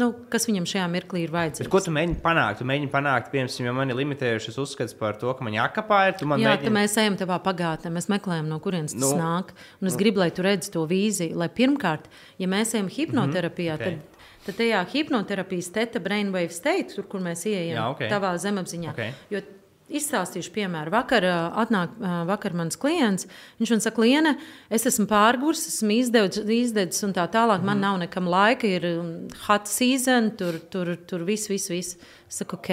nu, 0.00 0.08
kas 0.32 0.48
viņam 0.48 0.66
šajā 0.66 0.88
mirklī 0.90 1.22
ir 1.26 1.34
vajadzīgs. 1.36 1.68
Bet 1.68 1.70
ko 1.70 1.82
tu 1.84 1.94
mēģini 1.94 2.18
panākt? 2.24 2.58
Tu 2.58 2.66
mēģini 2.66 2.90
panākt, 2.90 3.30
piemēram, 3.30 3.68
ja 3.70 3.76
man 3.78 3.94
ir 3.94 4.00
limitējušas 4.00 4.58
uzskats 4.64 4.98
par 4.98 5.20
to, 5.22 5.30
ka 5.38 5.46
man 5.46 5.54
jākapā 5.54 6.00
ir. 6.08 6.18
Jā, 6.18 6.30
mēģini... 6.34 6.74
mēs 6.80 6.98
ejam 6.98 7.18
tevā 7.20 7.38
pagātnē, 7.44 7.94
mēs 7.94 8.10
meklējam, 8.10 8.50
no 8.50 8.58
kurienes 8.64 8.96
tas 8.96 9.06
nu, 9.06 9.14
nāk. 9.22 9.54
Un 9.78 9.92
es 9.92 9.94
nu. 9.94 10.02
gribu, 10.02 10.24
lai 10.24 10.32
tu 10.34 10.42
redzi 10.42 10.74
to 10.74 10.82
vīziju, 10.90 11.38
lai 11.38 11.50
pirmkārt, 11.54 12.10
ja 12.42 12.50
mēs 12.50 12.74
ejam 12.74 12.90
hipnoterapijā, 12.90 13.78
mm 13.78 13.84
-hmm. 13.84 13.98
okay. 13.98 14.02
tad 14.02 14.18
tad 14.48 14.56
tajā 14.56 14.80
hipnoterapijas 14.92 15.70
teta 15.74 16.00
brainwave 16.00 16.48
state, 16.54 16.94
tur, 16.94 17.04
kur 17.10 17.20
mēs 17.20 17.44
ieejam, 17.48 17.76
Jā, 17.76 17.86
okay. 17.92 18.08
tavā 18.08 18.32
zemapziņā. 18.40 18.94
Okay. 18.94 19.12
Jo 19.30 19.42
Izstāstīšu 19.88 20.52
piemēru. 20.52 20.92
Vakar 20.92 21.24
atnāk 21.28 21.94
vakar 22.28 22.56
mans 22.56 22.76
klients. 22.80 23.24
Viņš 23.60 23.72
man 23.72 23.84
saka, 23.84 24.02
Liena, 24.04 24.34
es 24.68 24.84
esmu 24.88 25.06
pārgurs, 25.08 25.64
esmu 25.70 25.96
izdedzis 26.02 27.06
un 27.06 27.14
tā 27.16 27.24
tālāk. 27.32 27.64
Man 27.64 27.80
nav 27.80 27.96
nekam 28.02 28.28
laika, 28.28 28.68
ir 28.68 28.84
um, 28.90 29.12
hot 29.46 29.70
season, 29.70 30.34
tur, 30.36 30.60
tur, 30.72 30.92
tur 31.08 31.24
viss, 31.28 31.48
viss, 31.48 31.72
viss. 31.72 31.96
Es 32.28 32.42
saku, 32.42 32.60
ok. 32.60 32.72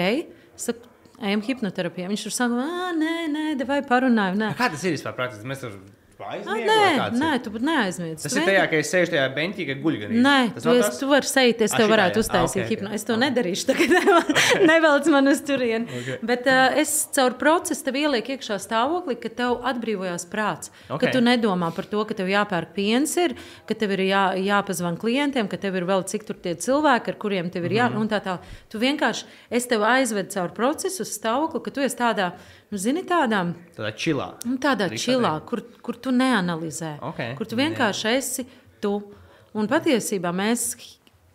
Es 0.52 0.68
saku, 0.68 0.92
ejam 1.22 1.44
hipnoterapijā. 1.46 2.10
Viņš 2.12 2.28
tur 2.28 2.36
saka, 2.36 2.70
nē, 3.00 3.16
nē, 3.32 3.46
vai 3.64 3.80
parunājam. 3.86 4.50
Kā 4.58 4.68
tas 4.72 4.84
ir 4.84 4.98
vispār 4.98 5.16
praktiski? 5.16 5.48
Mēs 5.48 5.64
tur 5.64 5.80
Aizmiegam. 6.30 6.66
nē, 6.66 7.18
nē, 7.20 7.30
tu 7.44 7.50
pat 7.54 7.62
neaizmirsti. 7.62 8.22
Tas 8.26 8.36
ir 8.36 8.46
tajā, 8.48 8.64
ka 8.70 8.76
es 8.80 8.90
sēžu 8.92 9.12
tajā 9.14 9.26
benčī, 9.36 9.66
ka 9.68 9.76
guļu 9.82 10.00
gan. 10.02 10.14
Nē, 10.26 10.38
tas 10.54 10.62
tu, 10.66 10.74
es, 10.74 10.98
tu 11.00 11.08
vari 11.10 11.30
sēžot, 11.30 11.62
es 11.66 11.72
Ah, 11.72 11.78
tev 11.80 11.90
varētu 11.92 12.22
uztaisīt 12.22 12.60
Ah, 12.60 12.62
ah, 12.62 12.66
ok, 12.66 12.70
hipnozi. 12.72 12.92
ok. 12.92 12.94
Es 12.94 13.04
to 13.04 13.16
nedarīšu. 13.16 13.66
Tagad 13.70 14.66
nevelc 14.66 15.06
man 15.12 15.28
uz 15.28 15.40
turieni. 15.46 15.86
Okay. 16.00 16.18
Bet 16.22 16.46
uh, 16.46 16.78
es 16.82 16.94
caur 17.14 17.36
procesu 17.40 17.84
tev 17.84 17.98
ielieku 18.00 18.34
iekšā 18.36 18.58
stāvoklī, 18.62 19.16
ka 19.20 19.28
tev 19.28 19.60
atbrīvojās 19.72 20.26
prāts. 20.32 20.70
Okay. 20.86 20.96
Ok. 20.96 21.00
Ka 21.06 21.12
tu 21.12 21.22
nedomā 21.24 21.70
par 21.76 21.86
to, 21.90 22.04
ka 22.08 22.14
tev 22.18 22.30
jāpērk 22.32 22.74
piens, 22.76 23.16
ir, 23.16 23.36
ka 23.68 23.74
tev 23.78 23.94
ir 23.96 24.06
jā, 24.08 24.24
jāpazvan 24.40 24.96
klientiem, 25.00 25.48
ka 25.48 25.56
tev 25.56 25.76
ir 25.76 25.86
vēl 25.88 26.04
cik 26.08 26.26
tur 26.26 26.36
tie 26.42 26.54
cilvēki, 26.54 27.14
ar 27.14 27.20
kuriem 27.22 27.50
tev 27.50 27.64
ir 27.64 27.72
jā. 27.78 27.88
Mm 27.90 28.02
-hmm. 28.02 28.08
tā, 28.10 28.20
tā. 28.24 28.38
Tu 28.68 28.78
vienkārši, 28.78 29.24
es 29.50 29.66
tev 29.66 29.82
aizvedu 29.82 30.30
caur 30.30 30.50
procesu 30.50 31.02
uz 31.02 31.10
stāvokli, 31.18 31.62
ka 31.62 31.70
tu 31.70 31.80
esi 31.80 31.96
tādā, 31.96 32.32
nu, 32.70 32.78
zini, 32.78 33.02
tādā. 33.06 33.42
Tādā 33.76 33.92
čilā. 33.96 34.28
Nu, 34.44 34.56
tādā 34.62 34.88
Drīkst 34.90 35.08
čilā, 35.10 35.32
kur, 35.46 35.62
kur 35.82 35.96
tu 35.96 36.12
neanalizē, 36.14 36.96
Ok. 37.00 37.22
kur 37.38 37.46
tu 37.46 37.56
vienkārši 37.58 38.14
esi 38.16 38.46
tu. 38.80 38.98
Un 39.56 39.68
patiesībā 39.68 40.32
mēs 40.36 40.74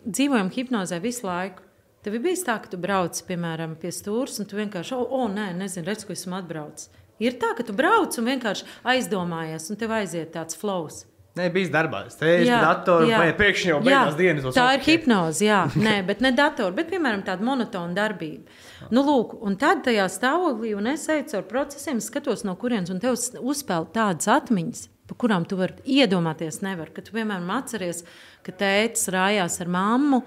dzīvojam 0.06 0.50
hipnozē 0.54 1.00
visu 1.02 1.26
laiku. 1.26 1.62
Tev 2.02 2.16
bijis 2.22 2.42
tā, 2.42 2.56
ka 2.58 2.66
tu 2.70 2.78
brauc, 2.82 3.14
piemēram, 3.28 3.76
pie 3.78 3.92
stūres, 3.94 4.40
un 4.42 4.46
tu 4.50 4.56
vienkārši, 4.58 4.96
oh, 4.96 5.06
oh 5.10 5.28
nē, 5.30 5.52
nezinu, 5.54 5.86
redz, 5.86 6.02
ko 6.06 6.14
esmu 6.16 6.34
atbraucis. 6.40 6.90
Ir 7.22 7.36
tā, 7.38 7.52
ka 7.54 7.62
tu 7.62 7.74
brauc 7.78 8.16
un 8.18 8.26
vienkārši 8.26 8.66
aizdomājies, 8.90 9.68
un 9.70 9.78
tev 9.78 9.92
aiziet 9.94 10.32
tāds 10.34 10.58
flows. 10.58 11.04
Nē, 11.32 11.46
bijis 11.48 11.70
darbā. 11.72 12.02
Teicu, 12.12 12.50
ka 12.50 12.58
datoru 12.60 13.08
vai 13.08 13.30
pēkšņi 13.36 13.70
jau 13.70 13.78
beigās 13.80 14.16
dienas. 14.18 14.48
Tā 14.52 14.66
ir 14.76 14.82
hipnoze, 14.84 15.46
jā. 15.46 15.62
Nē, 15.86 15.94
bet 16.04 16.20
ne 16.20 16.28
datoru, 16.36 16.74
bet 16.76 16.90
piemēram 16.90 17.22
tāda 17.24 17.46
monotona 17.46 17.96
darbība. 17.96 18.52
Nu, 18.92 19.00
lūk, 19.06 19.38
un 19.40 19.56
tad 19.60 19.80
tajā 19.86 20.04
stāvoklī, 20.12 20.74
un 20.76 20.90
es 20.92 21.06
eju 21.08 21.24
caur 21.30 21.46
procesiem, 21.48 22.02
skatos 22.04 22.44
no 22.44 22.52
kurienes, 22.60 22.92
un 22.92 23.00
tev 23.00 23.16
uzspēlē 23.16 23.88
tādas 23.94 24.28
atmiņas, 24.28 24.82
par 25.08 25.18
kurām 25.24 25.46
tu 25.48 25.56
vari 25.56 25.80
iedomāties. 26.02 26.60
Nevar. 26.66 26.92
Kad 26.92 27.08
tu, 27.08 27.16
piemēram, 27.16 27.48
atceries, 27.56 28.04
ka 28.44 28.52
tēvs 28.60 29.08
rājās 29.16 29.56
ar 29.64 29.72
mammu, 29.72 30.20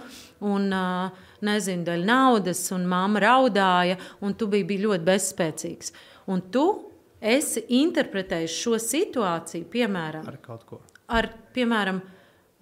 un 0.49 0.67
nezinu, 1.45 1.85
dēļ 1.85 2.09
naudas, 2.09 2.65
un 2.73 2.89
mamma 2.89 3.21
raudāja, 3.27 4.01
un 4.25 4.33
tu 4.33 4.49
biji, 4.49 4.65
biji 4.73 4.87
ļoti 4.87 5.09
bezspēcīgs. 5.13 5.93
Un 6.33 6.41
tu 6.49 6.65
esi 7.21 7.61
interpretējis 7.77 8.59
šo 8.65 8.81
situāciju, 8.81 9.69
piemēram, 9.69 10.25
Ar 10.33 10.41
kaut 10.41 10.65
ko. 10.65 10.81
Ar, 11.11 11.29
piemēram, 11.55 12.01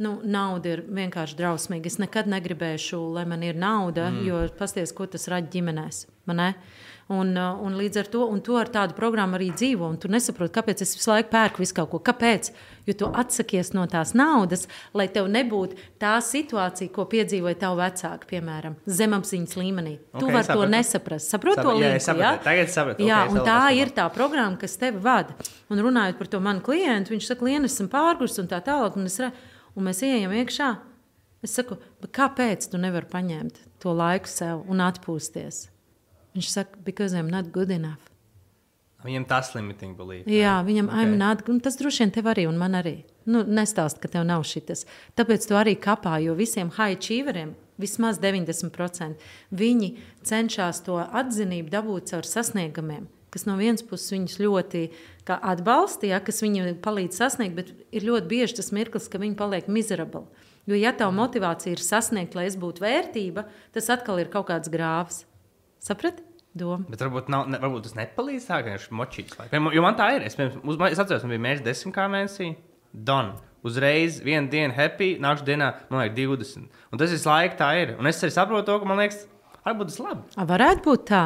nu, 0.03 0.13
nauda 0.25 0.75
ir 0.75 0.83
vienkārši 0.87 1.37
drausmīga. 1.39 1.91
Es 1.91 1.99
nekad 2.01 2.29
negribēšu, 2.31 2.99
lai 3.15 3.25
man 3.29 3.45
ir 3.45 3.59
nauda, 3.59 4.09
mm. 4.11 4.25
jo 4.27 4.41
pasties, 4.59 4.93
ko 4.95 5.07
tas 5.09 5.29
rada 5.31 5.51
ģimenēs. 5.53 6.05
man? 6.29 6.53
Un, 7.11 7.33
uh, 7.35 7.57
un 7.59 7.73
līdz 7.75 7.97
ar 7.99 8.07
to, 8.07 8.25
un 8.31 8.39
to 8.41 8.55
ar 8.55 8.69
tādu 8.71 8.95
programmu 8.95 9.35
arī 9.35 9.49
dzīvo. 9.51 9.89
Un 9.91 9.97
tu 9.99 10.07
nesaproti, 10.07 10.53
kāpēc 10.55 10.81
es 10.85 10.95
visu 10.95 11.09
laiku 11.11 11.29
pērku 11.33 11.59
visu 11.59 11.73
kaut 11.75 11.89
ko. 11.91 11.99
Kāpēc? 11.99 12.51
Jo 12.87 12.93
tu 12.93 13.05
atsakies 13.11 13.73
no 13.75 13.83
tās 13.91 14.13
naudas, 14.15 14.67
lai 14.95 15.07
tev 15.11 15.27
nebūtu 15.27 15.75
tā 15.99 16.13
situācija, 16.23 16.89
ko 16.95 17.03
piedzīvoja 17.11 17.59
tavi 17.59 17.81
vecāki, 17.81 18.29
piemēram, 18.31 18.75
zemapziņas 18.87 19.55
līmenī. 19.59 19.97
Tu 20.17 20.25
Ok, 20.25 20.31
vari 20.31 20.47
to 20.47 20.65
nesaprast. 20.71 21.29
Saproti 21.29 21.59
to 21.61 21.67
Sapratu, 21.67 21.81
jā, 21.81 21.89
līniju? 21.89 21.95
es 21.99 22.07
sapratu. 22.07 22.43
Tagad 22.43 22.71
sapratu. 22.71 23.03
Jā, 23.07 23.19
Ok, 23.23 23.27
es 23.27 23.33
un 23.33 23.39
tā 23.39 23.59
nesapratu. 23.59 23.81
ir 23.83 23.93
tā 23.99 24.07
programma, 24.13 24.57
kas 24.63 24.77
tevi 24.77 24.97
vada. 25.03 25.35
Un 25.69 25.77
runājot 25.83 26.17
par 26.17 26.27
to 26.27 26.39
manu 26.39 26.61
klientu, 26.61 27.11
viņš 27.11 27.27
saka, 27.33 27.45
Lienu, 27.45 27.65
esmu 27.65 27.87
pārgājis 27.91 28.39
un 28.39 28.47
tā 28.47 28.63
tālāk. 28.63 28.95
Un, 28.95 29.05
es 29.05 29.19
un 29.19 29.83
mēs 29.83 30.01
ejam 30.03 30.31
iekšā. 30.31 30.77
Es 31.43 31.51
saku, 31.51 31.75
"Bet 32.01 32.11
kāpēc 32.13 32.69
tu 32.71 32.77
nevari 32.77 33.05
paņemt 33.11 33.55
to 33.79 33.89
laiku 33.91 34.27
sev 34.27 34.63
un 34.69 34.77
atpūsties? 34.77 35.67
Viņš 36.33 36.49
saka, 36.49 36.79
because 36.83 37.13
I'm 37.13 37.29
not 37.29 37.51
good 37.53 37.71
enough. 37.71 38.09
Viņam 39.03 39.25
tas 39.27 39.51
limiting 39.51 39.97
belief. 39.97 40.27
Jā, 40.31 40.61
viņam 40.63 40.87
Ok. 40.87 40.93
okay. 40.95 41.17
not, 41.17 41.43
un 41.49 41.59
tas 41.59 41.75
droši 41.75 42.05
vien 42.05 42.11
tev 42.15 42.29
arī, 42.31 42.47
un 42.47 42.57
man 42.57 42.71
arī. 42.79 43.03
Nu, 43.25 43.43
nestāst, 43.43 43.99
ka 43.99 44.07
tev 44.07 44.23
nav 44.27 44.45
šis. 44.47 44.85
Tāpēc 45.15 45.47
tu 45.47 45.55
arī 45.59 45.75
kapā, 45.75 46.17
jo 46.23 46.35
visiem 46.35 46.71
high 46.71 46.95
achieveriem, 46.95 47.53
vismaz 47.79 48.19
90%, 48.19 49.19
viņi 49.51 49.97
cenšas 50.23 50.83
to 50.85 50.99
atzinību 51.03 51.69
dabūt 51.73 52.13
caur 52.13 52.23
sasniegumiem. 52.27 53.09
Kas 53.33 53.47
no 53.49 53.57
vienas 53.57 53.81
puses 53.81 54.13
viņus 54.13 54.37
ļoti 54.39 54.83
atbalsta, 55.25 56.05
ja, 56.11 56.19
kas 56.21 56.43
viņu 56.45 56.75
palīdz 56.83 57.17
sasniegt, 57.17 57.55
bet 57.57 57.71
ir 57.91 58.05
ļoti 58.05 58.29
bieži 58.29 58.59
tas 58.59 58.69
mirklis, 58.71 59.09
ka 59.09 59.17
viņi 59.17 59.35
paliek 59.39 59.67
miserabli. 59.67 60.27
Jo, 60.69 60.77
ja 60.79 60.93
tā 60.95 61.09
motivācija 61.11 61.73
ir 61.73 61.81
sasniegt, 61.83 62.37
lai 62.37 62.45
es 62.47 62.55
būtu 62.55 62.85
vērtība, 62.85 63.47
tas 63.75 63.89
atkal 63.91 64.21
ir 64.21 64.29
kaut 64.31 64.47
kāds 64.51 64.71
grāvs. 64.71 65.25
Saprati? 65.83 66.23
Doma. 66.53 66.85
Bet 66.85 67.01
varbūt, 67.01 67.31
nav, 67.33 67.47
ne, 67.49 67.57
varbūt 67.57 67.87
tas 67.87 67.95
nepalīdz 67.97 68.43
tā, 68.45 68.59
ka 68.61 68.75
viņš 68.75 68.83
ir 68.85 68.97
močīgs. 68.99 69.39
Jo 69.73 69.81
man 69.81 69.95
tā 69.97 70.11
ir. 70.13 70.25
Es, 70.27 70.35
uz, 70.37 70.77
es 70.91 71.01
atceros, 71.01 71.23
man 71.25 71.33
bija 71.33 71.41
mērķis 71.47 71.65
10 71.65 71.95
kā 71.95 72.05
mēnesī. 72.13 72.51
Done. 72.93 73.33
Uzreiz 73.65 74.19
vienu 74.21 74.51
dienu 74.51 74.75
happy, 74.75 75.15
nākamā 75.23 75.47
dienā, 75.47 75.69
man 75.89 76.03
liekas, 76.03 76.19
20. 76.19 76.67
Un 76.93 77.01
tas 77.01 77.09
visu 77.15 77.29
laiku 77.31 77.57
tā 77.57 77.71
ir. 77.81 77.95
Un 77.97 78.09
es 78.11 78.21
arī 78.21 78.35
saprotu 78.35 78.67
to, 78.69 78.75
ka 78.83 78.89
man 78.91 79.01
liekas, 79.01 79.23
varbūt 79.65 79.89
tas 79.89 79.99
labi. 80.03 80.27
A, 80.37 80.45
Varētu 80.53 80.85
būt 80.85 81.07
tā, 81.09 81.23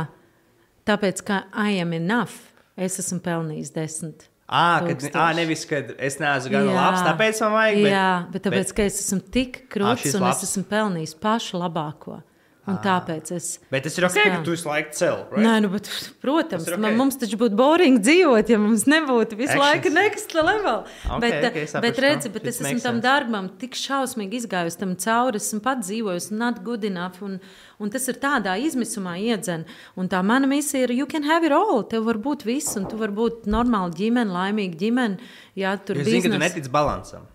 tāpēc 0.88 1.24
ka 1.28 1.42
I 1.52 1.82
am 1.84 1.92
enough. 1.98 2.54
Es 2.78 2.96
esmu 3.02 3.20
pelnījis 3.26 3.74
desmit. 3.76 4.28
À, 4.48 4.80
kad, 4.86 5.02
à, 5.12 5.28
nevis, 5.36 5.66
kad 5.68 5.90
es 5.98 6.20
neesmu 6.22 6.54
gan 6.54 6.70
Jā. 6.70 6.76
labs, 6.78 7.02
tāpēc 7.04 7.42
man 7.44 7.56
vajag. 7.58 7.80
Bet, 7.84 7.92
Jā, 7.92 8.10
bet 8.32 8.46
tāpēc, 8.48 8.74
ka 8.78 8.86
es 8.88 9.02
esmu 9.02 9.20
tik 9.34 9.66
krūts 9.74 10.14
un 10.16 10.24
labs. 10.24 10.46
es 10.46 10.54
esmu 10.54 10.64
pelnījis 10.70 11.18
pašu 11.20 11.60
labāko. 11.60 12.22
Un 12.68 12.76
tāpēc 12.84 13.30
es. 13.32 13.46
bet 13.72 13.86
tas 13.88 13.94
ir 13.96 14.04
ok, 14.04 14.18
ka 14.18 14.40
tu 14.44 14.52
visu 14.52 14.68
laiku 14.68 14.92
cel. 14.98 15.22
Right? 15.32 15.44
Nē, 15.46 15.54
nu, 15.64 15.70
bet, 15.72 15.88
protams, 16.24 16.66
ir 16.68 16.76
man, 16.84 16.98
mums 17.00 17.16
taču 17.22 17.40
būtu 17.40 17.56
boring 17.56 18.02
dzīvot, 18.04 18.52
ja 18.52 18.58
mums 18.60 18.84
nebūtu 18.92 19.38
visu 19.40 19.54
Actions. 19.54 19.64
laiku 19.64 19.92
next 19.96 20.36
level. 20.36 20.82
Ok, 21.08 21.22
bet, 21.24 21.38
ok, 21.48 21.56
saprastu. 21.64 21.84
bet 21.86 22.02
redzi, 22.04 22.32
bet 22.34 22.50
es 22.52 22.60
esmu 22.60 22.84
tam 22.84 23.00
darbam 23.06 23.48
tik 23.62 23.78
šausmīgi 23.80 24.42
izgājusi 24.42 24.82
tam 24.82 24.98
cauri, 25.00 25.40
esmu 25.40 25.62
pat 25.64 25.86
dzīvojusi, 25.86 26.36
not 26.36 26.60
good 26.68 26.84
enough. 26.84 27.24
Un, 27.24 27.40
un 27.80 27.94
tas 27.94 28.04
ir 28.12 28.20
tādā 28.20 28.58
izmisumā 28.60 29.16
iedzen. 29.24 29.64
Un 29.96 30.12
tā 30.12 30.20
mana 30.28 30.50
misija 30.52 30.90
ir, 30.90 30.96
you 30.98 31.08
can 31.08 31.24
have 31.24 31.48
it 31.48 31.56
all. 31.56 31.86
Tev 31.88 32.04
var 32.10 32.20
būt 32.20 32.44
viss, 32.50 32.76
un 32.76 32.90
tu 32.92 33.00
vari 33.00 33.16
būt 33.16 33.48
normāla 33.48 33.96
ģimene, 33.96 34.28
laimīga 34.36 34.76
ģimene. 34.84 35.32
Jā, 35.56 35.78
tur 35.80 36.02
Jo 36.02 36.04
Es 36.04 36.12
zinu, 36.12 36.28
ka 36.28 36.36
tu 36.36 36.44
netici 36.44 36.74
balansam. 36.74 37.32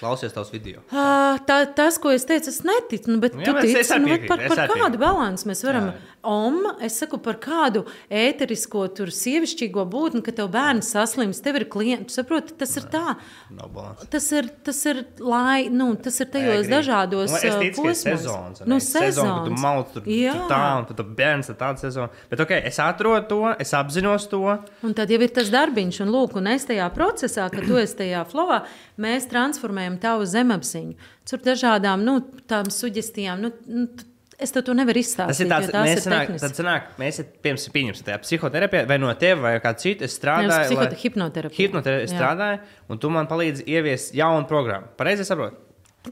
Es 0.00 0.02
klausies 0.06 0.32
tavus 0.32 0.48
video. 0.48 0.80
Ā, 0.96 1.36
Tā, 1.44 1.58
tas, 1.76 1.98
ko 2.00 2.08
es 2.14 2.24
teicu, 2.24 2.48
es 2.48 2.62
neticu. 2.64 3.10
Nu, 3.12 3.18
bet 3.20 3.34
Jā, 3.36 3.50
tu 3.52 3.66
tici, 3.66 3.98
nu, 4.00 4.14
par, 4.30 4.40
par 4.48 4.70
kādu 4.72 4.96
balansu 5.00 5.48
mēs 5.50 5.60
varam. 5.66 5.90
Jā. 5.90 6.16
Om, 6.30 6.56
es 6.84 6.96
saku 7.00 7.18
par 7.20 7.36
kādu 7.40 7.82
ēterisko, 8.12 8.82
tur 8.96 9.12
sievišķīgo 9.12 9.84
būtni, 9.92 10.22
ka 10.24 10.32
tev 10.36 10.48
bērns 10.52 10.88
saslims, 10.94 11.40
tev 11.44 11.58
ir 11.60 11.66
klients. 11.72 12.08
Tu 12.10 12.16
saproti, 12.16 12.54
tas 12.60 12.72
ir 12.80 12.86
tā. 12.92 13.14
Nav 13.52 13.68
balanss. 13.74 14.08
Tas 14.12 14.26
ir, 14.36 14.48
tas 14.66 14.80
ir, 14.88 15.02
lai, 15.20 15.66
nu, 15.72 15.90
tas 16.00 16.16
ir 16.24 16.30
tajos 16.32 16.64
Agrī. 16.64 16.72
dažādos 16.74 17.34
Nu, 17.34 17.40
ticu, 17.60 17.84
posmos. 17.84 18.02
sezonas. 18.04 18.64
Nu, 18.68 18.80
sezona, 18.80 19.36
kad 19.36 19.50
tu 19.50 19.52
sezons. 19.52 19.64
mauc 19.64 19.92
tur, 19.94 20.06
tur 20.08 20.48
tā, 20.52 20.62
un 20.80 20.88
tad 20.90 21.04
bērns 21.20 21.52
ir 21.52 21.58
tāda 21.60 21.84
sezona. 21.84 22.08
Bet 22.32 22.44
ok, 22.46 22.56
es 22.72 22.80
atrodu 22.84 23.28
to, 23.34 23.40
es 23.60 23.74
apzinos 23.76 24.28
to. 24.32 24.42
Un 24.86 24.96
tad 24.96 25.12
jau 25.12 25.20
ir 25.20 25.28
tas 25.36 25.52
darbiņš, 25.52 26.00
un, 26.06 26.12
lūk, 26.16 26.36
un 26.40 26.48
es 26.56 26.64
tajā 26.68 26.88
procesā, 26.96 27.50
kad 27.52 27.68
tu 27.68 27.76
esi 27.80 28.00
tajā 28.04 28.24
flowā, 28.32 28.62
mēs 29.00 29.28
transformējam 29.30 29.89
tavu 29.98 30.24
zemapziņu. 30.24 30.94
Tur 31.28 31.38
dažādām 31.38 32.04
nu, 32.04 32.20
tām 32.46 32.64
suģestijām. 32.70 33.40
Nu, 33.40 33.50
nu, 33.66 33.86
es 34.38 34.52
to 34.52 34.60
nevaru 34.72 34.98
izstāstīt. 35.02 35.26
Tas 35.26 35.40
ir 35.40 35.48
tāds, 35.48 35.70
tās 35.70 35.88
mēs 35.88 36.04
sanāk, 36.06 36.38
tad 36.40 36.54
sanāk, 36.56 36.82
mēs 36.98 37.18
piemēram, 37.42 37.72
pieņemsim 37.74 38.04
tajā 38.06 38.18
psihoterapijā, 38.22 38.86
vai 38.88 38.98
no 38.98 39.12
tevis, 39.14 39.42
vai 39.42 39.54
kā 39.60 39.74
citu, 39.76 40.04
es 40.04 40.18
strādāju. 40.18 40.68
psihote- 40.70 40.94
lai- 40.94 41.00
hipnoterapija. 41.02 41.56
Hipnoterapija 41.56 42.12
strādāju, 42.14 42.60
un 42.88 42.98
tu 42.98 43.10
man 43.10 43.26
palīdzi 43.26 43.64
ieviest 43.66 44.14
jaunu 44.14 44.46
programmu. 44.48 44.86
Pareizi 44.96 45.24
saprotu? 45.24 45.56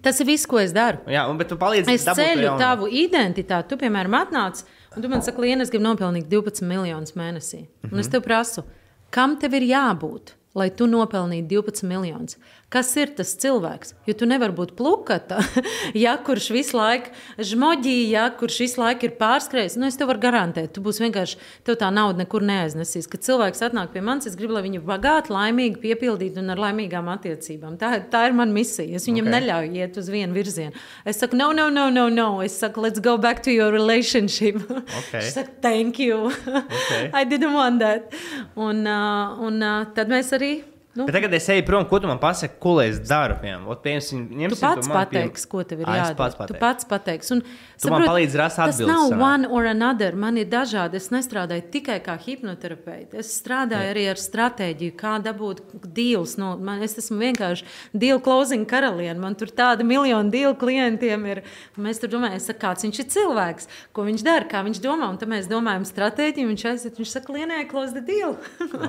Tas 0.03 0.21
ir 0.21 0.27
viss, 0.27 0.45
ko 0.45 0.59
es 0.59 0.73
daru. 0.73 0.99
Jā, 1.09 1.23
un, 1.31 1.39
bet 1.39 1.49
tu 1.49 1.57
palīdzi 1.57 1.89
Es 1.95 2.05
ceļu 2.05 2.59
tavu 2.59 2.87
identitāti. 2.93 3.69
Tu, 3.71 3.77
piemēram, 3.81 4.13
atnāc, 4.21 4.63
un 4.95 5.01
tu 5.03 5.09
man 5.09 5.23
saki, 5.23 5.41
Liena, 5.41 5.63
es 5.63 5.71
gribu 5.71 5.85
nopelnīt 5.87 6.29
12 6.29 6.61
miljonus 6.69 7.13
mēnesī. 7.17 7.67
Un 7.85 7.91
Mhm. 7.97 7.99
es 8.01 8.09
tev 8.09 8.21
prasu, 8.21 8.65
kam 9.11 9.39
tev 9.39 9.55
ir 9.55 9.63
jābūt, 9.63 10.35
lai 10.55 10.69
tu 10.69 10.85
nopelnītu 10.87 11.49
12 11.49 11.85
miljonus. 11.89 12.37
Kas 12.69 12.91
ir 13.01 13.15
tas 13.17 13.31
cilvēks? 13.41 13.95
Jo 14.05 14.13
tu 14.21 14.27
nevari 14.29 14.53
būt 14.53 14.75
plakata, 14.77 15.39
ja 16.05 16.19
kurš 16.21 16.51
visu 16.53 16.77
laiku 16.77 17.15
žmoģīja, 17.41 18.09
ja 18.13 18.25
kurš 18.37 18.59
visu 18.61 18.83
laiku 18.83 19.09
ir 19.09 19.15
pārskrējis. 19.17 19.79
Nu, 19.81 19.89
es 19.89 19.97
tev 19.97 20.11
varu 20.11 20.21
garantēt, 20.21 20.75
tu 20.77 20.85
būsi 20.85 21.07
vienkārši, 21.07 21.41
tev 21.65 21.79
tā 21.81 21.89
nauda 21.89 22.21
nekur 22.21 22.45
neaiznesīs. 22.45 23.09
Kad 23.09 23.25
cilvēks 23.25 23.65
atnāk 23.71 23.95
pie 23.95 24.05
manis, 24.05 24.29
es 24.29 24.37
gribu, 24.37 24.59
lai 24.59 24.67
viņu 24.69 24.83
bagāti, 24.85 25.33
laimīgi 25.33 25.81
piepildītu 25.81 26.45
un 26.45 26.53
ar 26.53 26.61
laimīgām 26.67 27.09
attiecībām. 27.17 27.81
Tā, 27.81 27.95
tā 28.13 28.27
ir 28.29 28.37
mana 28.37 28.53
misija. 28.53 29.01
Es 29.01 29.09
viņam 29.09 29.31
okay. 29.31 29.39
neļauju 29.39 29.81
iet 29.81 30.01
uz 30.05 30.13
vienu 30.13 30.37
virzienu. 30.37 30.77
Es 31.09 31.25
saku, 31.25 31.41
no, 31.41 31.55
no, 31.57 31.71
no, 31.73 31.89
no, 31.89 32.11
no. 32.13 32.31
Es 32.45 32.61
saku, 32.61 32.85
let's 32.85 33.01
go 33.01 33.17
back 33.17 33.41
to 33.49 33.55
your 33.55 33.73
relationship. 33.73 34.61
Okay. 34.69 35.23
Viņš 35.23 35.37
saka, 35.41 35.61
thank 35.65 36.05
you. 36.05 36.27
Okay. 36.29 37.09
I 37.23 37.25
didn't 37.25 37.57
want 37.57 37.81
that. 37.81 38.13
Un, 38.61 38.85
uh, 38.85 39.41
un 39.41 39.65
uh, 39.65 39.87
tad 39.97 40.13
mēs 40.13 40.37
arī. 40.37 40.59
Nu, 40.99 41.05
Bet 41.07 41.15
tagad 41.15 41.35
es 41.39 41.45
eju 41.55 41.63
prom, 41.63 41.85
ko 41.87 42.01
tu 42.03 42.09
man 42.11 42.19
pasaki, 42.19 42.57
ko 42.59 42.73
lai 42.81 42.89
es 42.91 42.97
daru. 43.07 43.37
Piemēram, 43.39 43.69
Ot, 43.71 43.79
piemēram, 43.85 44.27
Tu 44.29 44.39
ņemsim 44.41 44.63
pats 44.65 44.87
to 44.89 44.91
man 44.91 44.97
pateiksi, 44.99 45.47
ko 45.53 45.61
tev 45.63 45.85
ir 45.85 45.87
es 45.87 45.95
jādara. 46.01 46.17
pats 46.19 46.35
Tu 46.35 46.41
pateikšu. 46.43 46.61
pats 46.65 46.89
pateiksi. 46.91 47.33
Un, 47.37 47.43
Tu 47.79 47.93
man 47.93 48.03
palīdzi 48.09 48.41
rast 48.41 48.59
Tas 48.59 48.73
atbildes, 48.75 48.91
nav 48.91 49.13
sanāk. 49.13 49.23
one 49.23 49.47
or 49.47 49.69
another. 49.71 50.17
Man 50.17 50.41
ir 50.43 50.49
dažādi. 50.51 50.99
Es 50.99 51.07
nestrādāju 51.15 51.69
tikai 51.71 52.01
kā 52.03 52.17
hipnoterapeits. 52.19 53.15
Es 53.15 53.31
strādāju 53.39 53.93
arī 53.95 54.09
ar 54.11 54.19
stratēģiju, 54.19 54.97
kā 54.99 55.13
dabūt 55.23 55.63
deals. 55.95 56.35
No, 56.37 56.57
man, 56.59 56.83
es 56.83 56.99
esmu 56.99 57.21
vienkārši 57.23 57.63
deal 57.95 58.19
closing 58.19 58.67
karaliene. 58.67 59.21
Man 59.23 59.37
tur 59.39 59.47
tāda 59.55 59.87
miljonu 59.87 60.33
deal 60.35 60.57
klientiem 60.59 61.27
ir. 61.31 61.43
Mēs 61.79 62.03
tur 62.03 62.11
domājam, 62.11 62.43
kāds 62.59 62.83
viņš 62.89 62.99
ir 63.05 63.09
cilvēks, 63.15 63.69
ko 63.95 64.03
viņš 64.03 64.27
dara, 64.27 64.51
kā 64.51 64.65
viņš 64.67 64.83
domā. 64.83 65.13
Un 65.15 65.19
tad 65.23 65.31
mēs 65.31 65.47
domājam 65.47 65.87
stratēģiju. 65.87 66.51
Viņš 66.51 66.67
aiziet, 66.73 66.99
viņš 66.99 67.15
saka, 67.21 67.33
lienē, 67.39 67.63
close 67.71 67.95
the 67.95 68.03
deal. 68.03 68.35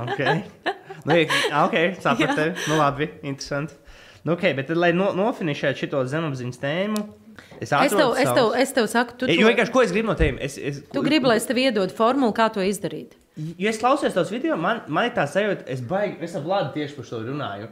Okay. 0.10 0.43
Nu, 1.06 1.16
ja- 1.20 1.64
ok, 1.66 2.02
sapratu. 2.02 2.50
Nu, 2.68 2.78
labi, 2.78 3.10
interesanti. 3.22 3.74
Nu, 4.24 4.34
okay, 4.36 4.54
bet, 4.56 4.68
tad, 4.68 4.78
lai 4.78 4.91
no, 4.91 5.14
nofinišētu 5.16 5.88
šo 5.88 6.04
zemapziņas 6.12 6.60
tēmu, 6.60 7.06
es 7.60 7.70
Es 7.70 7.70
tev, 7.72 7.80
atrodu 7.86 8.18
es, 8.20 8.28
tev, 8.28 8.36
savus- 8.36 8.58
es 8.60 8.74
tev 8.76 8.88
saku, 8.91 9.16
tu, 9.18 9.28
to, 9.28 9.47
vienkārši 9.47 9.72
ko 9.72 9.82
es 9.82 9.93
gribu 9.95 10.12
no 10.12 10.16
tevis? 10.20 10.41
Es, 10.43 10.58
es, 10.58 10.82
tu 10.91 11.04
gribi, 11.06 11.28
lai 11.32 11.38
es 11.39 11.47
tev 11.47 11.58
iedodu 11.58 11.95
formulu, 11.95 12.34
kā 12.36 12.50
to 12.52 12.64
izdarīt. 12.64 13.16
Jo 13.58 13.70
es 13.72 13.80
klausos 13.80 14.14
tos 14.14 14.32
video, 14.34 14.58
man, 14.60 14.82
man 14.91 15.08
ir 15.08 15.14
tā 15.16 15.24
sajūta, 15.30 15.64
es 15.72 15.80
baigi, 15.88 16.18
es 16.26 16.36
ar 16.36 16.43
Vladu 16.43 16.74
tieši 16.76 16.97
par 16.97 17.08
šo 17.08 17.22
runāju. 17.24 17.70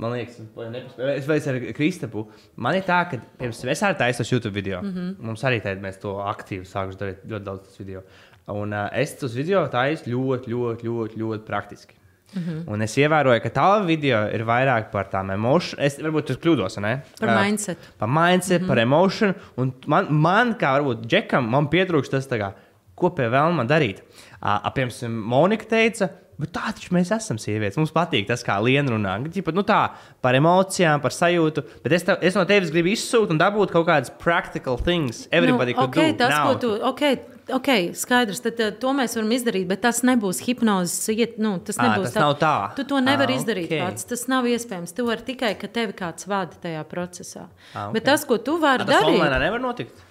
Man 0.00 0.12
liekas, 0.12 0.40
vai 0.56 1.16
es 1.16 1.28
veicu 1.28 1.50
ar 1.52 1.58
Kristapu. 1.76 2.26
Man 2.60 2.76
ir 2.76 2.84
tā, 2.84 2.98
ka 3.10 3.20
pirms 3.40 3.62
es 3.64 3.82
arī 3.84 3.96
taisos 3.96 4.32
YouTube 4.32 4.54
video. 4.54 4.82
Mm 4.82 4.92
-hmm. 4.92 5.14
Mums 5.18 5.44
arī 5.44 5.60
tādā 5.64 5.80
mēs 5.80 6.00
to 6.00 6.16
aktīvi 6.20 6.64
sākam 6.64 6.96
darīt 7.00 7.24
ļoti 7.28 7.44
daudz 7.44 7.78
video. 7.78 8.02
Un 8.48 8.72
uh, 8.72 8.88
es 8.92 9.16
tos 9.16 9.34
video 9.34 9.66
taisu 9.68 10.10
ļoti, 10.10 10.50
ļoti, 10.52 10.84
ļoti, 10.84 11.16
ļoti 11.16 11.44
praktiski. 11.44 11.94
Mm 12.34 12.42
-hmm. 12.42 12.72
Un 12.72 12.82
es 12.82 12.96
ievēroju, 12.98 13.40
ka 13.42 13.48
tā 13.48 13.86
video 13.86 14.26
ir 14.34 14.44
vairāk 14.44 14.90
par 14.90 15.08
tām 15.12 15.30
emocijām. 15.32 15.80
Es 15.80 15.98
varbūt 15.98 16.26
tur 16.26 16.36
kļūdos, 16.36 16.80
ne? 16.80 17.02
Par 17.20 17.28
Ā, 17.28 17.44
mindset. 17.44 17.78
Par 17.98 18.08
mindset, 18.08 18.60
mm 18.60 18.64
-hmm. 18.64 18.68
par 18.68 18.78
emociju. 18.78 19.34
Un 19.56 19.72
man, 19.86 20.06
man, 20.10 20.54
kā 20.54 20.80
varbūt 20.80 21.06
džekam, 21.06 21.48
man 21.50 21.68
pietrūkst 21.68 22.10
tas, 22.10 22.28
kā, 22.28 22.52
ko 22.94 23.10
pie 23.10 23.28
vēlma 23.28 23.66
darīt. 23.66 24.02
Uh, 24.42 24.72
piemēram, 24.74 25.10
Monika 25.10 25.64
teica, 25.64 26.08
bet 26.38 26.52
tā 26.52 26.72
taču 26.72 26.94
mēs 26.94 27.14
esam 27.16 27.38
sievietes. 27.38 27.76
Mums 27.76 27.92
patīk 27.92 28.26
tas, 28.26 28.44
kā 28.44 28.58
Liena 28.62 28.90
runā. 28.90 29.16
Ģipa, 29.32 29.54
nu 29.54 29.62
tā, 29.62 29.90
par 30.20 30.34
emocijām, 30.34 31.00
par 31.00 31.10
sajūtu. 31.10 31.64
Bet 31.84 31.92
es, 31.92 32.02
tev, 32.02 32.18
es 32.20 32.34
no 32.34 32.44
tevis 32.44 32.70
gribu 32.70 32.88
izsūtīt 32.88 33.30
un 33.30 33.38
dabūt 33.38 33.70
kaut 33.70 33.86
kādas 33.86 34.12
practical 34.18 34.76
things. 34.76 35.28
Everybody 35.30 35.72
nu, 35.72 35.78
could 35.78 35.88
okay, 35.88 36.12
do 36.12 36.18
tas, 36.18 36.34
now. 36.34 36.52
ko 36.52 36.58
tu, 36.58 36.74
okay, 36.90 37.16
ok, 37.52 37.68
skaidrs, 37.94 38.40
tad 38.42 38.60
uh, 38.60 38.70
to 38.80 38.90
mēs 38.96 39.14
varam 39.16 39.30
izdarīt, 39.36 39.66
bet 39.70 39.80
tas 39.84 40.02
nebūs 40.02 40.40
hipnozes. 40.46 41.06
iet- 41.14 41.38
Nu, 41.38 41.58
tas 41.58 41.76
nebūs 41.78 42.12
tas 42.12 42.14
nav 42.22 42.34
tā. 42.40 42.54
Tu 42.76 42.84
to 42.84 43.00
nevari 43.00 43.36
Ā, 43.36 43.40
izdarīt 43.42 43.70
ok. 43.70 43.78
pats. 43.86 44.04
Tas 44.04 44.26
nav 44.28 44.44
iespējams. 44.44 44.94
Tu 44.96 45.04
vari 45.06 45.22
tikai, 45.22 45.54
ka 45.58 45.68
tevi 45.68 45.92
kāds 45.92 46.26
vada 46.26 46.52
tajā 46.62 46.82
procesā. 46.90 47.46
Ā, 47.74 47.86
ok. 47.88 47.92
Bet 47.94 48.04
tas, 48.04 48.24
ko 48.24 48.38
tu 48.38 48.58
vari 48.58 48.84
Tas 48.84 48.94
darīt, 49.02 49.14
online 49.20 49.38
nevar 49.46 49.60
notikt. 49.60 50.02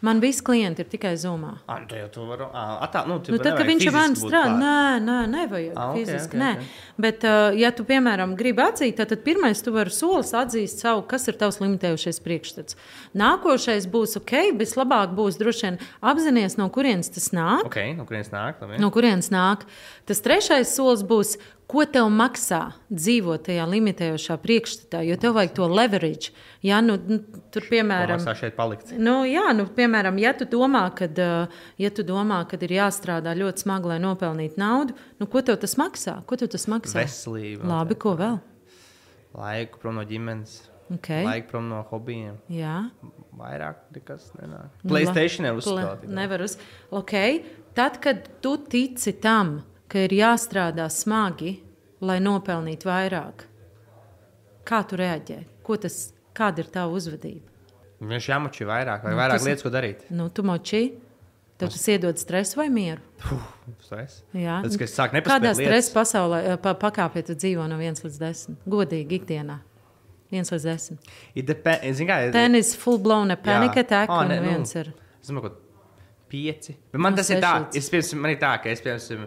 Man 0.00 0.20
visi 0.22 0.44
klienti 0.46 0.84
ir 0.84 0.88
tikai 0.92 1.14
zumā. 1.18 1.56
Ah, 1.66 1.80
nu, 1.82 2.08
tu 2.14 2.26
vari. 2.28 2.46
Ah, 2.54 2.84
tā, 2.92 3.02
nu, 3.08 3.16
Nu, 3.28 3.38
tad, 3.38 3.56
kad 3.58 3.66
viņš 3.66 3.86
ir 3.88 3.92
man 3.92 4.14
strādā, 4.14 4.52
nē, 4.58 5.00
nē, 5.04 5.16
nevajag 5.32 5.72
Ah, 5.76 5.80
ah, 5.82 5.90
ok, 5.90 5.98
fiziski. 5.98 6.28
ok, 6.28 6.34
Okay, 6.34 6.40
nē. 6.40 6.50
ok. 6.56 7.02
Bet, 7.04 7.24
uh, 7.24 7.50
ja 7.58 7.70
tu, 7.72 7.84
piemēram, 7.88 8.36
gribi 8.38 8.62
atzīt, 8.62 8.96
tad, 8.96 9.08
tad 9.10 9.24
pirmais 9.26 9.60
tu 9.62 9.72
vari 9.74 9.90
solis 9.90 10.30
atzīst 10.34 10.80
savu, 10.84 11.02
kas 11.10 11.26
ir 11.28 11.34
tavs 11.40 11.58
limitējošais 11.60 12.22
priekšstats. 12.24 12.76
Nākošais 13.18 13.86
būs 13.90 14.16
ok, 14.20 14.32
vislabāk 14.58 15.14
būs 15.16 15.38
droši 15.40 15.64
vien 15.66 15.78
apzināties, 16.02 16.58
no 16.60 16.68
kurienes 16.74 17.10
tas 17.14 17.30
nāk. 17.34 17.66
Ok, 17.66 17.78
no 17.98 18.04
kurienes 18.08 18.30
nāk? 18.34 18.60
Labi. 18.62 18.78
No 18.82 18.90
kurienes 18.94 19.30
nāk? 19.34 19.64
Tas 20.06 20.20
trešais 20.24 20.70
solis 20.74 21.02
būs, 21.02 21.36
ko 21.68 21.84
tev 21.84 22.06
maksā 22.12 22.60
dzīvot 22.88 23.42
tajā 23.48 23.66
limitējošā 23.68 24.36
priekšstatā, 24.40 25.02
jo 25.04 25.18
tev 25.20 25.34
vajag 25.36 25.52
to 25.58 25.66
leverage. 25.68 26.32
Ja, 26.64 26.80
nu, 26.84 26.96
nu, 26.96 27.18
tur, 27.52 27.66
piemēram. 27.68 28.22
Nu, 28.96 29.18
jā, 29.28 29.44
nu, 29.56 29.66
piemēram, 29.76 30.16
ja 30.22 30.32
tu 30.38 30.48
domā, 30.48 30.86
ka 30.96 31.06
ja 31.78 31.90
tu 31.94 32.06
domā, 32.08 32.40
kad 32.48 32.64
ir 32.64 32.76
jāstrādā 32.78 33.36
ļoti 33.36 33.66
smagi, 33.66 33.92
lai 33.92 33.98
nopelnītu 34.02 34.58
naudu, 34.60 34.96
nu, 35.20 35.28
ko 35.28 35.44
tev 35.44 35.60
tas 35.60 35.76
maksā? 35.80 36.18
Ko 36.26 36.40
tev 36.40 36.50
tas 36.56 36.64
maksā? 36.72 37.02
Veselība. 37.02 37.68
Labi, 37.68 37.98
ko 38.00 38.16
vēl? 38.18 38.40
Laiku 39.38 39.78
prom 39.82 40.00
no 40.00 40.08
ģimenes. 40.08 40.62
Okay. 40.88 41.20
Laiku 41.26 41.50
prom 41.52 41.66
no 41.68 41.82
hobijiem. 41.90 42.38
Jā, 42.48 42.88
Vairāk 43.38 43.84
nekas 43.94 44.30
nenāk. 44.40 44.70
Nu, 44.82 44.88
Playstation 44.90 45.44
la- 45.44 45.52
ir 45.52 45.58
uzspēlēta. 45.60 46.06
pla- 46.06 46.14
Nevar 46.16 46.40
uz. 46.42 46.56
Okay. 46.90 47.44
Tad, 47.74 48.00
kad 48.00 48.28
tu 48.42 48.56
tici 48.56 49.12
tam, 49.12 49.62
ka 49.88 49.98
ir 50.04 50.10
jāstrādā 50.18 50.86
smagi, 50.92 51.58
lai 52.00 52.18
nopelnītu 52.20 52.88
vairāk, 52.88 53.44
kā 54.68 54.82
tu 54.88 54.98
reaģē? 55.00 55.42
Ko 55.64 55.76
tas, 55.80 56.12
kāda 56.36 56.62
ir 56.64 56.70
tava 56.72 56.92
uzvedība? 56.96 57.44
Viņš 58.00 58.28
jāmačī 58.30 58.66
vairāk, 58.68 59.02
vai 59.04 59.12
Nu, 59.12 59.18
vairāk 59.18 59.38
tas- 59.40 59.46
lietas, 59.48 59.62
ko 59.66 59.70
darīt. 59.74 60.04
Nu, 60.10 60.28
tu 60.30 60.42
močī, 60.46 60.82
tev 61.58 61.70
tas 61.72 61.88
iedod 61.88 62.16
stresu 62.20 62.56
vai 62.60 62.68
mieru? 62.70 63.00
Stres. 63.82 64.22
Jā. 64.32 64.60
Tas, 64.62 64.76
ka 64.76 64.84
es 64.84 64.94
sāku 64.94 65.18
Kādā 65.18 65.50
nepaspēt 65.50 65.64
stresa 65.66 65.94
pasaulē 65.96 66.38
eh, 66.52 66.56
pa, 66.62 66.74
pakāpē 66.74 67.24
tu 67.26 67.34
dzīvo 67.34 67.66
no 67.68 67.76
1 67.82 67.98
līdz 68.04 68.18
10? 68.22 68.56
Godīgi, 68.68 69.18
ikdienā. 69.20 69.58
1 70.30 70.52
līdz 70.54 70.64
10. 70.68 70.98
It 71.34 71.46
depend- 71.46 71.80
es 71.82 71.96
zinu, 71.98 72.08
kā- 72.08 72.30
Ten 72.32 72.54
is 72.54 72.74
full 72.76 72.98
blown 72.98 73.30
a 73.30 73.36
panic 73.36 73.72
Jā. 73.74 73.80
attack, 73.80 74.10
un 74.10 74.28
ne, 74.28 74.38
nu, 74.40 74.46
viens 74.48 74.74
ir. 74.76 74.92
Es 75.20 75.28
domāju, 75.30 75.42
ka 75.42 75.56
pieci. 76.30 76.76
Bet 76.92 77.00
man 77.00 77.12
Nu, 77.12 77.16
tas 77.16 77.30
ir 77.30 77.40
tā, 77.42 77.66
es, 77.74 77.90
piemēram, 77.90 78.20
man 78.20 78.30
ir 78.30 78.36
tā, 78.38 78.62
ka 78.62 78.68
es, 78.70 78.80
piemēram, 78.80 79.26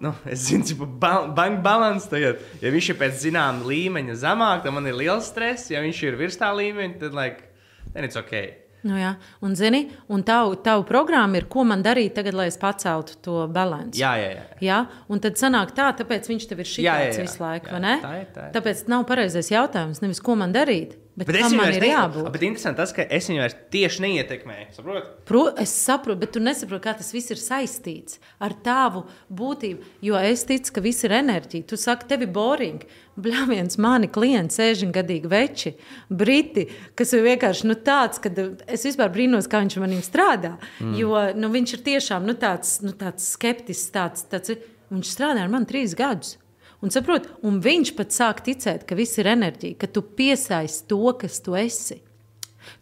nu, 0.00 0.14
es 0.32 0.46
zinu, 0.48 0.64
ka 0.78 0.88
ba 1.02 1.12
banka 1.36 1.62
balans 1.64 2.08
tagad, 2.10 2.40
ja 2.62 2.72
viņš 2.72 2.92
ir 2.92 2.98
pēc 3.00 3.20
zināma 3.26 3.68
līmeņa 3.68 4.16
zemāk, 4.22 4.64
tad 4.64 4.74
man 4.76 4.88
ir 4.88 4.96
liels 4.96 5.28
stress. 5.28 5.70
Ja 5.72 5.84
viņš 5.84 6.02
ir 6.08 6.18
virs 6.20 6.40
tā 6.40 6.50
līmeņa, 6.56 6.98
tad, 7.04 7.16
like, 7.16 7.50
it's 7.94 8.18
ok. 8.18 8.34
Nu, 8.80 8.96
jā. 8.96 9.10
un, 9.44 9.52
zini, 9.56 9.82
un 10.08 10.22
tavu, 10.24 10.54
tavu 10.64 10.86
programmu 10.88 11.36
ir, 11.36 11.46
ko 11.52 11.66
man 11.68 11.82
darīt 11.84 12.14
tagad, 12.16 12.36
lai 12.36 12.46
es 12.48 12.56
paceltu 12.60 13.18
to 13.20 13.42
balanci. 13.52 14.00
Jā, 14.00 14.14
jā, 14.16 14.30
jā. 14.32 14.44
Jā, 14.64 14.78
un 15.12 15.20
tad 15.20 15.36
sanāk 15.40 15.74
tā, 15.76 15.90
tāpēc 15.98 16.30
viņš 16.30 16.48
tev 16.48 16.62
ir 16.64 16.70
šī 16.70 16.86
jā. 16.86 16.96
visu 17.18 17.42
laiku, 17.42 17.68
Jā, 17.68 17.74
vai 17.76 17.82
ne? 17.84 17.94
tā 18.00 18.14
ir, 18.22 18.26
tā 18.32 18.46
ir. 18.48 18.54
Tāpēc 18.56 18.82
nav 18.88 19.04
pareizais 19.10 19.52
jautājums, 19.52 20.00
nevis 20.00 20.22
ko 20.24 20.38
man 20.40 20.56
darīt, 20.56 20.96
bet, 21.16 21.26
bet 21.26 21.36
es 21.36 21.44
viņu 21.46 21.58
man 21.58 21.66
vairs 21.66 21.76
ir 21.76 21.84
ne- 21.84 21.90
jābūt. 21.90 22.30
Bet 22.32 22.44
interesanti 22.46 22.80
tas, 22.80 22.92
ka 22.96 23.04
es 23.18 23.28
viņu 23.30 23.48
tieši 23.74 24.02
neietekmēju. 24.04 24.66
Saproti? 24.76 25.12
Pro, 25.28 25.42
es 25.60 25.74
saprotu, 25.74 26.20
bet 26.22 26.32
tu 26.36 26.42
nesaproti, 26.42 26.84
kā 26.86 26.96
tas 26.96 27.12
viss 27.14 27.30
ir 27.34 27.40
saistīts 27.42 28.18
ar 28.40 28.54
tavu 28.64 29.04
būtību. 29.28 29.84
Jo 30.06 30.16
es 30.16 30.44
ticu, 30.48 30.74
ka 30.76 30.84
viss 30.84 31.06
ir 31.06 31.14
enerģija. 31.20 31.68
Tu 31.70 31.78
saki, 31.80 32.08
tev 32.10 32.26
ir 32.26 32.32
boring. 32.34 32.82
Bļāviens, 33.20 33.76
mani 33.82 34.08
klienti, 34.08 34.54
60 34.56 34.94
gadīgi 34.96 35.28
veči, 35.28 35.74
briti, 36.08 36.66
kas 36.96 37.12
ir 37.12 37.26
vienkārši 37.26 37.68
nu, 37.68 37.76
tāds, 37.84 38.22
ka 38.22 38.32
es 38.66 38.86
vispār 38.86 39.12
brīnos, 39.12 39.50
kā 39.50 39.60
viņš 39.60 39.76
manī 39.82 40.00
strādā. 40.06 40.54
Mm. 40.80 40.94
Jo 40.96 41.24
nu, 41.36 41.50
viņš 41.52 41.74
ir 41.76 41.84
tiešām 41.90 42.24
nu, 42.24 42.38
tāds, 42.40 42.78
nu, 42.86 42.94
tāds 42.96 43.26
skeptisks, 43.34 43.90
tāds, 43.92 44.24
tāds, 44.30 44.56
viņš 44.88 45.10
strādā 45.12 45.44
ar 45.44 45.52
mani 45.52 45.68
trīs 45.68 45.92
gadus. 45.98 46.38
Un, 46.80 46.92
saprot, 46.92 47.26
un 47.44 47.58
viņš 47.60 47.92
pat 47.96 48.14
sāk 48.14 48.40
ticēt, 48.46 48.86
ka 48.88 48.96
viss 48.96 49.20
ir 49.20 49.28
enerģija, 49.28 49.76
ka 49.82 49.88
tu 49.92 50.00
piesaisti 50.02 50.88
to, 50.88 51.02
kas 51.20 51.40
tu 51.44 51.56
esi. 51.58 51.98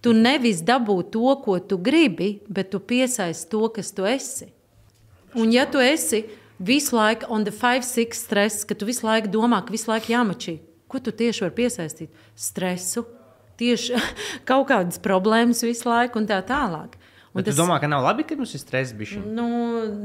Tu 0.02 0.12
nevis 0.14 0.62
dabū 0.66 1.00
to, 1.10 1.32
ko 1.42 1.58
tu 1.58 1.78
gribi, 1.82 2.38
bet 2.46 2.70
tu 2.70 2.78
piesaisti 2.78 3.50
to, 3.50 3.64
kas 3.74 3.90
tu 3.94 4.06
esi. 4.06 4.52
Un, 5.34 5.50
ja 5.54 5.66
tu 5.66 5.82
esi 5.82 6.24
visu 6.58 6.96
laiku 6.96 7.26
on 7.28 7.44
the 7.46 7.54
5-6 7.54 8.14
stress, 8.14 8.64
ka 8.64 8.74
tu 8.78 8.86
visu 8.86 9.06
laiku 9.06 9.30
domā, 9.34 9.64
ka 9.66 9.74
visu 9.74 9.90
laiku 9.90 10.14
jāmačī, 10.14 10.58
ko 10.90 11.02
tu 11.02 11.14
tieši 11.14 11.44
vari 11.46 11.56
piesaistīt? 11.58 12.24
Stresu, 12.38 13.04
tieši 13.58 13.98
kaut 14.48 14.70
kādas 14.70 15.02
problēmas 15.02 15.64
visu 15.66 15.90
laiku 15.90 16.22
un 16.22 16.30
tā 16.30 16.38
tālāk. 16.46 16.94
Un 17.38 17.46
tas... 17.46 17.54
tu 17.54 17.62
domā, 17.62 17.78
ka 17.78 17.88
nav 17.90 18.02
labi, 18.02 18.24
ka 18.26 18.36
mums 18.38 18.52
ir 18.58 18.62
stress 18.62 18.94
bišķi? 18.98 19.20
Nu, 19.36 19.48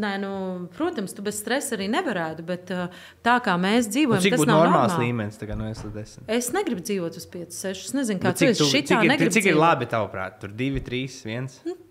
nē, 0.03 0.13
nu, 0.21 0.33
protams, 0.77 1.15
tu 1.17 1.25
bez 1.25 1.39
stresa 1.41 1.73
arī 1.77 1.89
nevarētu, 1.91 2.45
bet 2.47 2.73
uh, 2.75 2.99
tā 3.25 3.39
kā 3.43 3.55
mēs 3.59 3.89
dzīvojam, 3.89 4.21
Nu, 4.21 4.25
cik 4.27 4.35
tas 4.37 4.43
būtu 4.43 4.51
normāls 4.51 4.93
normāli. 4.93 5.09
līmenis 5.09 5.41
tagad 5.41 5.57
no 5.59 5.69
1 5.71 5.87
līdz 5.87 5.97
10? 5.97 6.27
Es 6.37 6.51
negribu 6.53 6.85
dzīvot 6.85 7.17
uz 7.17 7.25
5, 7.33 7.57
6. 7.57 7.87
Es 7.89 7.97
nezinu, 7.97 8.21
kā 8.21 8.31
Bet 8.33 8.43
Cik, 8.43 8.53
tu, 8.59 8.69
šitā 8.69 9.01
cik, 9.01 9.25
ir, 9.25 9.33
cik 9.39 9.49
ir 9.49 9.57
labi 9.57 9.89
tavuprāt? 9.89 10.37
Tur 10.43 10.53
2, 10.53 10.83
3, 10.85 11.17
1. 11.33 11.81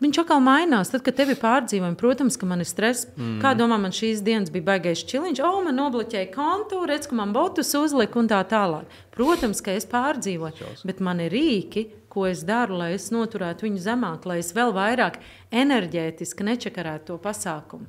Viņš 0.00 0.22
atkal 0.22 0.40
mainās. 0.40 0.88
Tad, 0.88 1.02
kad 1.04 1.16
tev 1.18 1.34
ir 1.34 1.36
pārdzīvojumi, 1.42 1.98
protams, 2.00 2.38
ka 2.40 2.48
man 2.48 2.64
ir 2.64 2.68
stress. 2.68 3.04
Mm. 3.18 3.36
Kā 3.42 3.52
domā, 3.58 3.76
man 3.82 3.92
šīs 3.92 4.22
dienas 4.24 4.48
bija 4.52 4.64
baigais 4.70 5.02
čiliņš, 5.04 5.42
o, 5.44 5.50
man 5.66 5.76
nobloķēja 5.76 6.30
kontu, 6.32 6.80
redz, 6.88 7.10
ka 7.10 7.18
man 7.18 7.34
botus 7.36 7.74
uzlika 7.76 8.16
un 8.16 8.30
tā 8.30 8.40
tālāk. 8.48 8.88
Protams, 9.12 9.60
ka 9.60 9.76
es 9.76 9.84
pārdzīvoju, 9.90 10.72
bet 10.88 11.04
man 11.04 11.20
ir 11.20 11.36
rīki, 11.36 11.84
ko 12.10 12.26
es 12.28 12.42
daru, 12.46 12.76
lai 12.80 12.90
es 12.96 13.08
noturētu 13.14 13.68
viņu 13.68 13.80
zemāk, 13.84 14.26
lai 14.28 14.40
es 14.42 14.52
vēl 14.56 14.72
vairāk 14.76 15.20
enerģētiski 15.54 16.46
nečakarētu 16.50 17.12
to 17.12 17.18
pasākumu. 17.22 17.86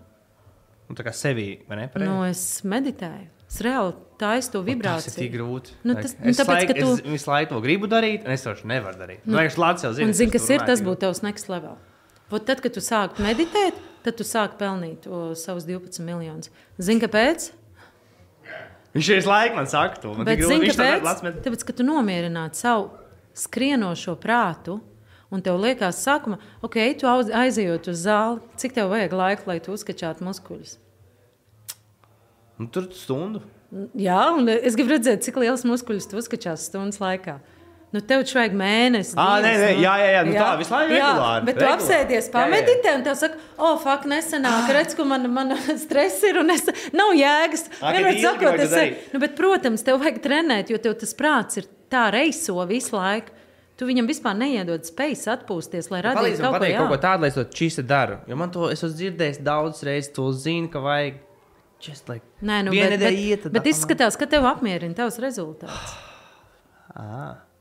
Un 0.91 0.97
tā 0.97 1.05
kā 1.07 1.13
sevi, 1.15 1.61
vai 1.69 1.77
ne? 1.79 1.85
Nu, 2.03 2.21
es 2.27 2.61
meditēju. 2.67 3.29
Es 3.51 3.59
reāli 3.63 3.93
taisu 4.19 4.51
to 4.53 4.61
vibrāciju. 4.63 5.09
Tas 5.11 5.17
ir 5.17 5.23
tik 5.25 5.33
grūti. 5.33 5.73
Nu, 5.83 5.95
tas- 5.95 6.13
es, 6.15 6.37
tāpēc, 6.39 6.51
laik, 6.55 6.73
tu- 6.77 6.93
es 6.93 7.01
visu 7.03 7.31
laiku 7.31 7.49
to 7.51 7.61
gribu 7.63 7.87
darīt, 7.91 8.23
un 8.25 8.31
es 8.31 8.43
to 8.43 8.53
nevaru 8.63 8.99
darīt. 8.99 9.23
Nu, 9.25 9.37
Vienkārši 9.37 9.59
Lācis 9.59 9.83
jau 9.87 9.93
zina. 9.97 10.13
Zini, 10.13 10.31
kas 10.31 10.49
ir, 10.49 10.59
tas 10.67 10.83
būtu 10.83 10.99
tavs 11.03 11.21
next 11.23 11.49
level. 11.49 11.77
Vot 12.31 12.45
tad, 12.47 12.61
kad 12.63 12.71
tu 12.71 12.79
sāki 12.79 13.19
meditēt, 13.19 13.75
tad 14.03 14.15
tu 14.15 14.23
sāki 14.23 14.55
pelnīt 14.59 15.07
o, 15.07 15.33
savus 15.35 15.65
12 15.67 15.99
miljonus. 15.99 16.49
Zini, 16.79 17.01
kāpēc? 17.03 17.51
Viņš 18.95 19.09
ir 19.15 19.27
laikam 19.27 19.55
man 19.55 19.67
saka, 19.67 19.99
to 20.03 20.13
man 20.15 20.25
Bet 20.27 20.39
zini, 20.43 20.67
kāpēc? 20.71 21.03
Tāpēc, 21.43 21.63
ka 21.67 21.73
tu 21.75 21.83
nomierināti 21.87 22.55
savu 22.59 22.89
skrienošo 23.37 24.15
prātu. 24.21 24.79
Un 25.31 25.39
tev 25.39 25.55
liekas, 25.63 26.01
sākumā, 26.03 26.41
ok, 26.59 26.75
tu 26.99 27.07
aizejot 27.07 27.87
uz 27.87 28.01
zāli, 28.03 28.41
cik 28.59 28.73
tev 28.75 28.89
vajag 28.91 29.13
laika, 29.15 29.47
lai 29.47 29.61
tu 29.63 29.71
uzskačātu 29.71 30.25
muskuļus? 30.27 30.73
Nu, 32.59 32.67
Tur 32.67 32.89
stundu. 32.91 33.39
Jā, 33.95 34.19
un 34.35 34.51
es 34.51 34.75
gribu 34.75 34.91
redzēt, 34.97 35.23
cik 35.23 35.39
liels 35.39 35.63
muskuļus 35.63 36.09
tu 36.11 36.19
uzskačās 36.19 36.67
stundas 36.67 36.99
laikā. 36.99 37.37
Nu, 37.91 37.99
tev 38.03 38.25
taču 38.25 38.37
vajag 38.39 38.53
mēnesi. 38.55 39.15
Ā, 39.19 39.29
nē, 39.43 39.49
nē, 39.55 39.71
nu. 39.75 39.81
jā, 39.83 39.93
jā, 39.99 40.11
jā, 40.15 40.19
nu 40.27 40.35
tā, 40.35 40.51
visu 40.59 40.71
laiku 40.71 40.93
Jā, 40.95 41.07
regulāri, 41.09 41.47
Bet 41.47 41.57
tu 41.57 41.63
regulāri. 41.63 41.79
apsēdies, 41.79 42.19
Jā, 42.19 42.27
jā. 42.27 42.35
pameditē, 42.35 42.93
un 42.95 43.03
tev 43.07 43.17
saka, 43.19 43.39
o, 43.57 43.65
oh, 43.67 43.79
fuck, 43.83 44.05
nesenāk, 44.07 44.69
redz, 44.75 44.95
ka 44.95 45.07
man, 45.07 45.27
man 45.31 45.51
stress 45.85 46.23
ir, 46.27 46.39
un 46.39 46.53
es 46.55 46.63
nav 46.95 47.11
jēgas. 47.19 47.65
Vienmēr 47.81 48.21
sakot, 48.23 48.63
es, 48.63 48.77
nu, 49.15 49.23
bet, 49.23 49.35
protams, 49.39 49.83
tev 49.87 49.99
vajag 50.03 50.21
trenēt, 50.23 50.71
jo 50.71 50.79
tev 50.83 50.95
tas 51.03 51.15
prāts 51.19 51.59
ir 51.59 51.67
tā 51.91 52.07
reiso 52.13 52.57
visu 52.69 52.97
laiku. 52.97 53.37
Tu 53.79 53.87
viņam 53.89 54.05
vispār 54.05 54.35
neiedod 54.37 54.85
spējas 54.85 55.25
atpūsties, 55.33 55.87
lai 55.89 56.03
radītu 56.05 56.43
kaut 56.43 56.59
ko 56.61 56.71
kaut 56.75 56.91
ko 56.91 56.97
tādu, 57.01 57.25
lai 57.25 57.31
es 57.31 57.37
to 57.39 57.45
čīsti 57.49 57.85
daru. 57.89 58.19
Jo 58.29 58.37
man 58.37 58.51
to 58.53 58.67
es 58.69 58.83
esmu 58.83 58.93
dzirdējis 58.99 59.39
daudz 59.41 59.81
reizes, 59.87 60.11
to 60.13 60.27
zinu, 60.37 60.69
ka 60.69 60.83
vajag. 60.85 61.21
Just 61.81 62.11
like, 62.11 62.21
Nē, 62.45 62.59
nu, 62.67 62.75
viena 62.75 62.93
bet, 62.93 63.07
bet, 63.07 63.15
iet, 63.17 63.47
bet 63.55 63.69
izskatās, 63.71 64.13
ka 64.13 64.27
tev 64.29 64.45
apmierina 64.45 64.93
tavs 64.99 65.17
rezultāts. 65.23 65.95
Ā, 66.93 67.31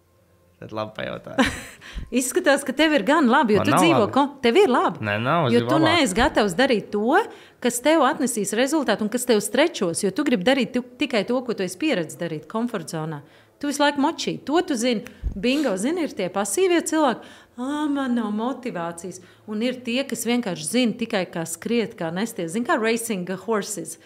Tad 0.61 0.75
labi 0.77 0.93
pajautā. 0.93 1.39
Izskatās, 2.21 2.67
ka 2.69 2.75
tev 2.77 2.93
ir 2.93 3.05
gan 3.09 3.31
labi, 3.33 3.55
jo 3.57 3.63
Man 3.63 3.71
tu 3.71 3.79
dzīvo, 3.81 4.03
ko 4.13 4.27
tev 4.45 4.59
ir 4.61 4.69
labi. 4.69 5.01
Nē, 5.09 5.15
nav, 5.25 5.49
Jo 5.55 5.63
tu 5.65 5.79
neesi 5.81 6.17
gatavs 6.19 6.53
darīt 6.59 6.91
to, 6.93 7.17
kas 7.65 7.81
tev 7.81 8.05
atnesīs 8.05 8.53
rezultātu 8.59 9.07
un 9.07 9.13
kas 9.13 9.25
tev 9.29 9.41
strečos. 9.41 10.05
Jo 10.05 10.13
tu 10.13 10.27
gribi 10.29 10.45
darīt 10.45 10.75
tu, 10.77 10.85
tikai 11.01 11.23
to, 11.29 11.41
ko 11.47 11.57
tu 11.57 11.65
esi 11.65 11.81
pieredzējis 11.81 12.21
darīt 12.21 12.45
komforta 12.51 12.99
zonā. 12.99 13.23
Tu 13.61 13.69
visu 13.69 13.83
laiku 13.83 14.01
močī. 14.01 14.39
To 14.49 14.63
tu 14.65 14.77
zini. 14.79 15.05
Bingo, 15.37 15.77
zini, 15.79 16.07
ir 16.09 16.15
tie 16.17 16.31
pasīvie 16.33 16.81
cilvēki. 16.89 17.35
Ah, 17.61 17.85
man 17.93 18.17
nav 18.17 18.31
motivācijas. 18.33 19.21
Un 19.51 19.61
ir 19.63 19.77
tie, 19.85 20.01
kas 20.09 20.25
vienkārši 20.27 20.67
zina 20.67 20.97
tikai 20.97 21.27
kā 21.31 21.45
skriet, 21.47 21.93
kā 21.99 22.09
nesties. 22.15 22.55
Zini, 22.55 22.67
kā 22.67 22.79
racing 22.81 23.29
horses. 23.45 23.99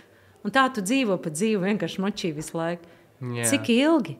Un 0.45 0.53
tā 0.53 0.67
tu 0.75 0.83
dzīvo 0.85 1.17
pa 1.23 1.31
dzīvi, 1.33 1.63
vienkārši 1.71 2.03
močī 2.03 2.33
visu 2.37 2.59
laiku. 2.59 2.91
Jā. 3.23 3.47
Cik 3.53 3.71
ilgi? 3.73 4.19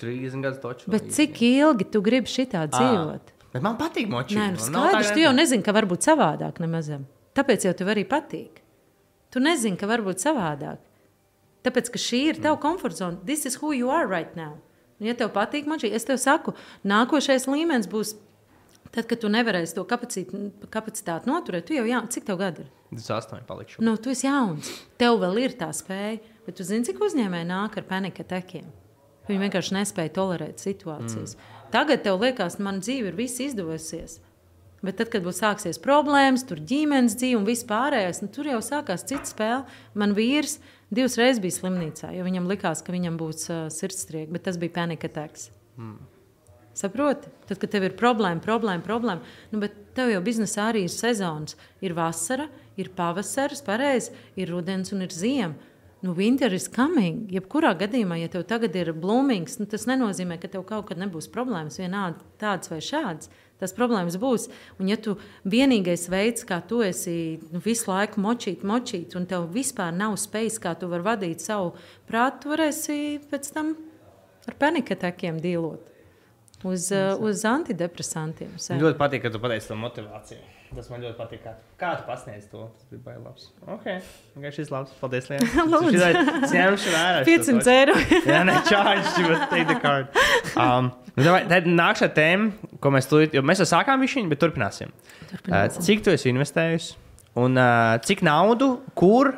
30 0.00 0.44
gadus 0.44 0.62
toču. 0.62 0.90
Bet 0.92 1.10
cik 1.12 1.42
ilgi 1.48 1.88
tu 1.90 2.02
gribi 2.04 2.30
šitā 2.30 2.64
dzīvot? 2.70 3.32
Bet 3.52 3.64
man 3.64 3.76
patīk 3.80 4.08
močīt. 4.12 4.38
Nē, 4.38 4.52
nu 4.54 4.64
skaidrs, 4.64 5.12
tu 5.12 5.20
jau 5.24 5.32
nezini, 5.36 5.64
ka 5.64 5.74
var 5.76 5.88
būt 5.88 6.06
savādāk 6.08 6.60
nemazam. 6.62 7.04
Tāpēc 7.36 7.66
jau 7.68 7.74
tev 7.76 7.90
arī 7.92 8.04
patīk. 8.08 8.62
Tu 9.32 9.40
nezini, 9.40 9.78
ka 9.80 9.88
var 9.88 10.04
būt 10.04 10.24
savādāk. 10.24 10.80
Tāpēc, 11.62 11.92
ka 11.94 12.00
šī 12.02 12.20
ir 12.32 12.42
tava 12.42 12.58
komforta 12.62 13.04
zona. 13.04 13.20
This 13.24 13.46
is 13.46 13.60
who 13.62 13.72
you 13.76 13.90
are 13.90 14.06
right 14.10 14.34
now. 14.38 14.58
Un, 14.98 15.08
ja 15.10 15.14
tev 15.18 15.32
patīk 15.34 15.68
močīt, 15.70 15.94
es 15.94 16.06
tev 16.06 16.18
saku, 16.22 16.56
nākošais 16.86 17.46
līmenis 17.50 17.88
būs 17.90 18.16
tad, 18.92 19.06
kad 19.10 19.20
tu 19.22 19.30
nevarēsi 19.32 19.76
to 19.78 19.84
kapacit- 19.88 20.34
kapacitāti 20.70 21.30
noturēt. 21.30 21.66
Tu 21.68 21.78
jau 21.78 21.86
jā, 21.88 22.02
cik 22.10 22.26
tev 22.28 22.40
gadi 22.42 22.66
ir? 22.66 22.70
28 22.92 23.46
palikšu. 23.48 23.80
Nu, 23.80 23.96
tu 23.96 24.12
esi 24.12 24.26
jauns. 24.26 24.68
Tev 25.00 25.16
vēl 25.22 25.38
ir 25.46 25.56
tā 25.56 25.70
spēja. 25.72 26.20
Bet 26.46 26.58
tu 26.58 26.66
zini, 26.66 26.84
cik 26.84 26.98
uzņēmēji 27.00 27.48
nāk 27.48 27.78
ar 27.78 27.86
panika 27.88 28.26
tekiem. 28.26 28.66
Viņi 29.28 29.44
vienkārši 29.44 29.76
nespēja 29.78 30.12
tolerēt 30.18 30.62
situācijas. 30.62 31.36
Mm. 31.38 31.70
Tagad 31.72 32.02
tev 32.04 32.18
liekas, 32.20 32.58
ka 32.58 32.66
man 32.66 32.82
dzīve 32.82 33.12
ir 33.12 33.18
viss 33.18 33.40
izdevusies. 33.40 34.18
Bet 34.82 34.98
tad, 34.98 35.12
kad 35.12 35.22
būs 35.22 35.38
sāksies 35.38 35.78
problēmas, 35.78 36.42
tur 36.46 36.58
ģimenes 36.58 37.14
dzīve 37.14 37.38
un 37.38 37.46
viss 37.46 37.62
pārējais, 37.68 38.18
nu, 38.24 38.30
tur 38.34 38.50
jau 38.50 38.58
sākās 38.58 39.06
cita 39.06 39.28
spēle. 39.30 39.60
Man 39.94 40.16
vīrs 40.18 40.56
divas 40.94 41.18
reizes 41.20 41.42
bija 41.42 41.58
slimnīcā, 41.58 42.12
jo 42.16 42.24
viņam 42.26 42.48
likās, 42.50 42.84
ka 42.84 42.94
viņam 42.94 43.18
būs 43.20 43.48
uh, 43.50 43.66
sirdstrieka, 43.72 44.32
bet 44.34 44.46
tas 44.48 44.58
bija 44.60 44.76
panika 44.76 45.10
teks. 45.12 45.50
Mm. 45.80 46.00
Saproti? 46.76 47.28
Tad, 47.48 47.58
kad 47.60 47.72
tev 47.74 47.84
ir 47.84 47.96
problēma, 47.98 48.40
problēma, 48.40 48.84
problēma, 48.84 49.34
nu, 49.52 49.60
bet 49.60 49.74
tev 49.96 50.08
jau 50.12 50.22
biznesā 50.24 50.70
arī 50.70 50.86
ir 50.86 50.92
sezonas. 50.92 51.56
Ir 51.84 51.92
vasara, 51.96 52.48
ir 52.80 52.88
pavasaris, 52.96 53.60
pareizi, 53.66 54.14
ir 54.40 54.52
rudens 54.52 54.94
un 54.96 55.04
ir 55.04 55.12
ziema. 55.12 55.70
Nu, 56.02 56.16
winter 56.18 56.50
is 56.50 56.64
coming. 56.72 57.28
Jebkurā 57.30 57.76
gadījumā, 57.78 58.16
ja 58.18 58.30
tev 58.32 58.42
tagad 58.50 58.74
ir 58.74 58.90
blūmīgs, 58.98 59.60
nu, 59.60 59.68
tas 59.70 59.84
nenozīmē, 59.86 60.40
ka 60.42 60.50
tev 60.50 60.64
kaut 60.66 60.88
kad 60.88 60.98
nebūs 60.98 61.28
problēmas, 61.30 61.78
vienādi 61.78 62.24
tādas 62.40 62.72
vai 62.72 62.80
šādas. 62.82 63.30
Tas 63.62 63.74
problēmas 63.76 64.18
būs. 64.18 64.48
Un, 64.82 64.90
ja 64.90 64.98
tu 64.98 65.14
vienīgais 65.46 66.08
veids, 66.10 66.42
kā 66.48 66.58
tu 66.66 66.80
esi 66.82 67.38
nu, 67.52 67.62
visu 67.62 67.92
laiku 67.92 68.22
močīt, 68.24 68.66
močīt, 68.66 69.14
un 69.18 69.28
tev 69.30 69.46
vispār 69.54 69.94
nav 69.94 70.18
spējas, 70.18 70.58
kā 70.62 70.74
tu 70.78 70.90
vari 70.90 71.06
vadīt 71.06 71.44
savu 71.44 71.72
prātu, 72.10 72.44
tu 72.44 72.52
varēsi 72.56 72.98
pēc 73.30 73.52
tam 73.54 73.76
ar 74.50 74.58
panikatekiem 74.58 75.38
dīlot 75.42 75.92
uz, 76.66 76.88
uz 77.22 77.44
antidepresantiem. 77.48 78.58
sev. 78.58 78.80
Ļoti 78.82 78.98
patīk, 78.98 79.24
ka 79.26 79.32
tu 79.34 79.42
pateici 79.42 79.70
to 79.70 79.78
motivāciju. 79.78 80.51
Tas 80.72 80.88
man 80.88 81.02
ļoti 81.04 81.16
patīk. 81.18 81.42
Kā, 81.80 81.90
tu 82.00 82.06
pasniedz 82.06 82.46
to? 82.48 82.64
Tas 82.72 82.86
bija 82.88 83.02
baigi 83.04 83.20
labs. 83.26 83.48
Ok, 83.74 83.84
vienkārši 84.36 84.62
šis 84.62 84.70
labs. 84.72 84.94
Paldies, 85.00 85.26
Lienu. 85.28 85.48
Lūdzu. 85.72 86.06
Ņemšu 86.52 86.94
vērā. 86.94 87.18
šo 87.18 87.26
500 87.28 87.66
to. 87.66 87.74
eiro. 87.74 87.96
Jā, 88.30 88.38
nē, 88.48 88.54
charge, 88.68 89.26
but 89.28 89.44
take 89.50 89.66
the 89.68 89.76
card. 89.82 90.08
Um, 90.56 90.88
nu, 91.12 91.26
davai, 91.26 91.42
tad 91.50 91.68
nākšā 91.68 92.08
tēma, 92.16 92.72
ko 92.80 92.92
mēs 92.94 93.10
tūlīt, 93.10 93.36
jo 93.36 93.42
mēs 93.44 93.60
jau 93.64 93.68
sākām 93.74 94.00
viņu, 94.04 94.30
bet 94.32 94.40
turpināsim. 94.40 94.94
Turpināsim. 95.34 95.76
Uh, 95.82 95.84
cik 95.88 96.06
tu 96.06 96.14
esi 96.14 96.32
investējusi? 96.32 96.96
Un 97.42 97.60
uh, 97.60 97.98
cik 98.04 98.24
naudu, 98.24 98.74
kur 98.98 99.34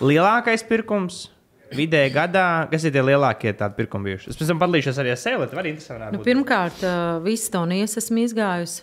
lielākais 0.00 0.64
pirkums? 0.68 1.26
Vidēji 1.72 2.10
gadā, 2.12 2.46
kas 2.68 2.82
ir 2.84 2.92
tie 2.92 3.00
lielākie 3.00 3.54
tādi 3.56 3.78
pirkumi 3.78 4.10
bijuši? 4.10 4.28
Es 4.28 4.36
pēc 4.36 4.50
tam 4.50 4.58
padalīšos 4.60 4.98
arī 5.00 5.14
ar 5.14 5.20
sevi, 5.20 5.46
tev 5.48 5.60
arī 5.62 5.70
interesanti 5.72 6.18
Nu, 6.18 6.24
pirmkārt, 6.26 6.82
uh, 6.84 7.14
visu 7.24 7.48
Tonijas 7.54 7.96
esmu 7.96 8.26
izgājusi. 8.26 8.82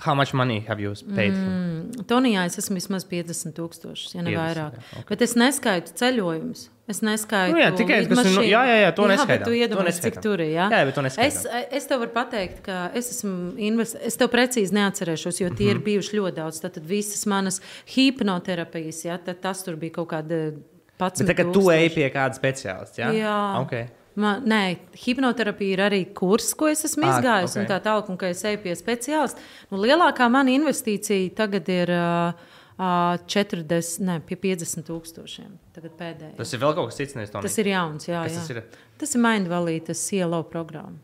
How 0.00 0.14
much 0.14 0.32
money 0.32 0.60
have 0.68 0.78
you 0.80 0.92
paid? 1.16 1.32
Mm. 1.32 1.90
Mm, 1.90 2.04
Tonijā 2.06 2.44
es 2.46 2.56
esmu 2.60 2.76
vismaz 2.78 3.04
50 3.04 3.50
tūkstoši, 3.56 4.14
ja 4.14 4.22
ne 4.22 4.30
50, 4.30 4.38
vairāk. 4.38 4.72
jā, 4.78 4.98
ok. 5.00 5.08
Bet 5.08 5.22
es 5.22 5.34
neskaitu 5.34 5.92
ceļojumus. 5.98 6.68
Es 6.88 7.00
neskaitu 7.04 7.52
Nu 7.52 7.58
jā, 7.60 7.72
tikai 7.76 7.98
tas, 8.08 8.24
ir- 8.24 8.32
nu, 8.38 8.42
jā, 8.46 8.60
jā, 8.64 8.76
jā, 8.86 8.92
to 8.96 9.02
jā, 9.02 9.08
neskaitām. 9.10 9.28
bet 9.28 9.44
Tu 9.44 9.56
iedomājies, 9.58 9.98
cik 10.00 10.20
tur 10.22 10.40
ir. 10.40 10.52
Jā, 10.54 10.68
Jā, 10.70 10.84
bet 10.86 10.94
to 10.94 11.02
es, 11.04 11.16
neskaitām. 11.18 11.64
es 11.72 11.86
tev 11.90 11.98
varu 12.00 12.12
pateikt, 12.14 12.62
ka 12.62 12.90
es 12.94 13.10
esmu 13.12 13.58
investējis. 13.58 14.06
Es 14.06 14.16
tev 14.16 14.28
precīzi 14.32 14.72
neatcerēšos, 14.78 15.40
jo 15.42 15.48
tie 15.50 15.66
Mhm. 15.66 15.76
ir 15.76 15.78
bijuši 15.84 16.14
ļoti 16.20 16.34
daudz. 16.38 16.60
Tad 16.62 16.76
visas 16.80 17.26
manas 17.26 17.60
hipnoterapijas, 17.86 19.02
jā, 19.04 19.18
tas 19.40 19.62
tur 19.64 19.76
bija 19.76 19.92
kaut 19.98 20.08
kāda 20.08 20.56
pats. 20.98 21.20
Tagad 21.22 21.52
tu 21.52 21.68
ej 21.70 21.88
pie 21.94 22.08
kāda 22.10 22.34
speciālista. 22.38 22.98
Ja? 22.98 23.10
Jā. 23.12 23.66
Okay. 23.66 23.88
Man, 24.18 24.44
nē, 24.50 24.60
hipnoterapija 24.98 25.76
ir 25.76 25.82
arī 25.84 26.00
kurs, 26.16 26.50
ko 26.58 26.66
es 26.72 26.82
esmu 26.88 27.06
Ah, 27.06 27.18
izgājis. 27.18 27.54
ok. 27.54 27.62
Okay. 27.62 27.68
Tā 27.70 27.78
tālāk, 27.84 28.08
un 28.10 28.18
ka 28.18 28.30
es 28.32 28.42
eju 28.44 28.60
pie 28.64 28.74
speciālista. 28.78 29.42
Nu, 29.70 29.78
lielākā 29.78 30.26
mana 30.32 30.50
investīcija 30.50 31.34
tagad 31.38 31.68
ir 31.70 31.92
uh, 31.94 32.32
uh, 32.78 33.18
40, 33.30 34.00
ne, 34.08 34.20
pie 34.26 34.38
50 34.42 34.86
tūkstošiem. 34.88 35.52
Tagad 35.76 35.94
pēdējais. 35.98 36.36
Tas 36.40 36.54
ir 36.54 36.62
vēl 36.64 36.74
kaut 36.74 36.90
kas 36.90 36.98
cits, 36.98 37.14
nevis. 37.18 37.34
Tas 37.34 37.58
ir 37.62 37.70
jauns, 37.70 38.08
jā. 38.10 38.22
Kas 38.26 38.34
jā. 38.34 38.42
tas 38.42 38.50
ir? 38.50 38.62
Tas 38.98 39.14
ir 39.14 39.22
Mindvalītas 39.22 40.02
CLO 40.08 40.42
programma. 40.50 40.98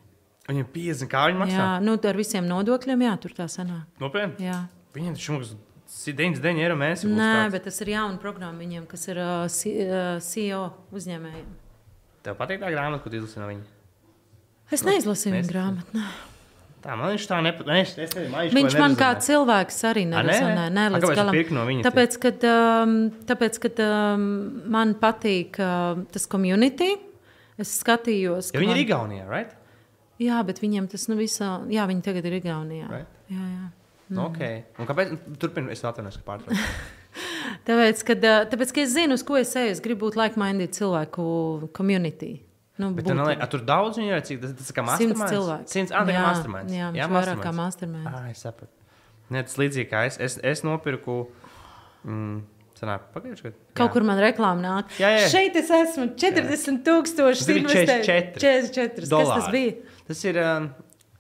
Viņam 0.49 0.67
50 0.75 1.09
kā 1.09 1.27
viņi 1.31 1.41
maksā? 1.41 1.61
Jā, 1.61 1.69
nu, 1.81 1.95
ar 1.97 2.19
visiem 2.21 2.49
nodokļiem, 2.51 3.07
jā, 3.07 3.15
tur 3.23 3.33
tā 3.37 3.47
sanāk. 3.49 3.87
Nopietni. 4.03 4.51
Jā. 4.51 4.59
Viņam 4.97 5.17
taču 5.17 5.39
maksā 5.39 5.61
99 5.95 6.65
eiro 6.65 6.77
mēnesī. 6.77 7.09
Nē, 7.09 7.29
tāds. 7.47 7.53
bet 7.55 7.69
tas 7.71 7.81
ir 7.85 7.95
jauna 7.95 8.19
programma 8.21 8.59
viņiem, 8.61 8.89
kas 8.91 9.07
ir 9.09 9.21
uh, 9.23 9.47
CEO 10.21 10.65
uzņēmējiem. 10.93 11.53
Tev 12.25 12.37
patīk 12.41 12.63
tā 12.63 12.71
grāmata, 12.73 13.03
ko 13.05 13.11
tu 13.13 13.19
izlasi 13.21 13.41
no 13.43 13.49
viņa? 13.51 13.65
Es 14.73 14.83
neizlasīju 14.87 15.35
Mēs- 15.35 15.43
viņa 15.45 15.53
grāmatu. 15.53 15.99
nē. 15.99 16.07
Tā 16.85 16.95
man 17.01 17.15
viņš 17.15 17.25
tā 17.29 17.37
nepatīk. 17.41 17.81
Es, 17.81 17.93
es 17.97 18.11
nezinu, 18.15 18.53
viņš, 18.53 18.73
to 18.75 18.81
man 18.81 18.95
kā 18.97 19.11
nerezonē. 19.15 19.25
cilvēks 19.27 19.79
arī 19.89 20.03
A, 20.05 20.09
nē? 20.09 20.23
nerezonē. 20.25 20.65
Nē, 20.73 20.85
A, 20.85 20.91
līdz 20.93 21.05
tu 21.07 21.15
galam. 21.17 21.37
no 21.57 21.91
Tāpēc, 21.91 22.17
kad, 22.21 22.45
um, 22.45 22.95
tāpēc, 23.25 23.59
kad 23.61 23.81
um, 23.85 24.27
man 24.69 24.95
patīk 25.01 25.61
uh, 25.61 26.03
tas 26.13 26.27
community, 26.27 26.91
es 27.59 27.73
skatījos. 27.83 28.53
Ja 28.53 28.61
viņi 28.61 28.73
ir 28.77 28.77
man- 28.77 28.85
Igaunijā, 28.85 29.29
right? 29.29 29.53
Jā, 30.21 30.45
bet 30.47 30.61
viņiem 30.61 30.89
tas 30.91 31.09
nu 31.09 31.17
visā, 31.17 31.67
jā, 31.69 31.87
viņi 31.89 32.03
tagad 32.03 32.25
ir 32.25 32.41
Igaunijā. 32.41 32.89
Right. 32.91 33.07
Jā, 33.33 33.41
jā. 33.49 33.71
Nu, 34.11 34.29
okay. 34.29 34.65
Un 34.79 34.87
kāpēc? 34.87 35.17
Turpiniet, 35.41 35.73
es 35.73 35.83
atvainojos, 35.83 36.21
ka 36.21 36.37
pārtraucu. 36.37 36.61
Tāpēc, 37.69 38.03
kad, 38.09 38.25
tāpēc, 38.53 38.73
ka 38.77 38.83
es 38.85 38.93
zinu, 38.95 39.17
uz 39.19 39.25
ko 39.27 39.37
es 39.41 39.53
eju. 39.57 39.73
Es 39.77 39.83
gribu 39.85 40.07
būt 40.09 40.19
like-minded 40.21 40.75
cilvēku 40.77 41.27
community. 41.77 42.41
Nu, 42.81 42.89
Bet 42.97 43.07
neliek, 43.07 43.39
a, 43.39 43.47
tur 43.47 43.63
daudz 43.63 44.01
viņu 44.01 44.11
ir, 44.17 44.23
cik 44.27 44.41
tas, 44.43 44.55
tas 44.59 44.73
kā 44.75 44.83
Simts 44.83 45.15
masterminds? 45.15 45.31
cilvēku. 45.31 45.69
Simts, 45.71 45.93
ah, 45.95 46.03
tā 46.03 46.11
kā 46.11 46.17
Jā, 46.17 46.25
masterminds. 46.27 46.73
jā, 46.75 46.89
viņš 46.97 47.13
vairāk 47.15 47.43
kā 47.45 47.53
masterminds. 47.55 48.09
Ah, 48.11 48.25
es 48.33 48.43
sapratu. 48.43 48.73
Nē, 49.31 49.45
tas 49.47 49.55
līdzīgi 49.63 49.89
kā 49.93 50.01
es, 50.09 50.19
es, 50.19 50.39
es 50.43 50.65
nopirku. 50.67 51.21
Mm, 52.05 52.43
Sanāk, 52.75 53.05
pagājušajā 53.15 53.53
gadā. 53.53 53.61
Kaut 53.79 53.93
kur 53.95 54.03
man 54.03 54.19
reklāmā 54.19 54.59
nāk. 54.65 54.91
Jā, 54.99 55.13
jā. 55.15 55.29
Šeit 55.31 55.55
es 55.61 55.71
esmu 55.71 56.09
40,000 56.19 56.83
Tas 56.83 57.47
bija 57.47 57.63
investējis. 57.63 58.09
44. 58.11 58.43
44. 58.43 58.91
Kas 58.99 59.09
tas 59.09 59.13
dolāri. 59.15 59.53
bija? 59.55 60.01
Tas 60.11 60.25
ir. 60.27 60.41
Um, 60.43 60.67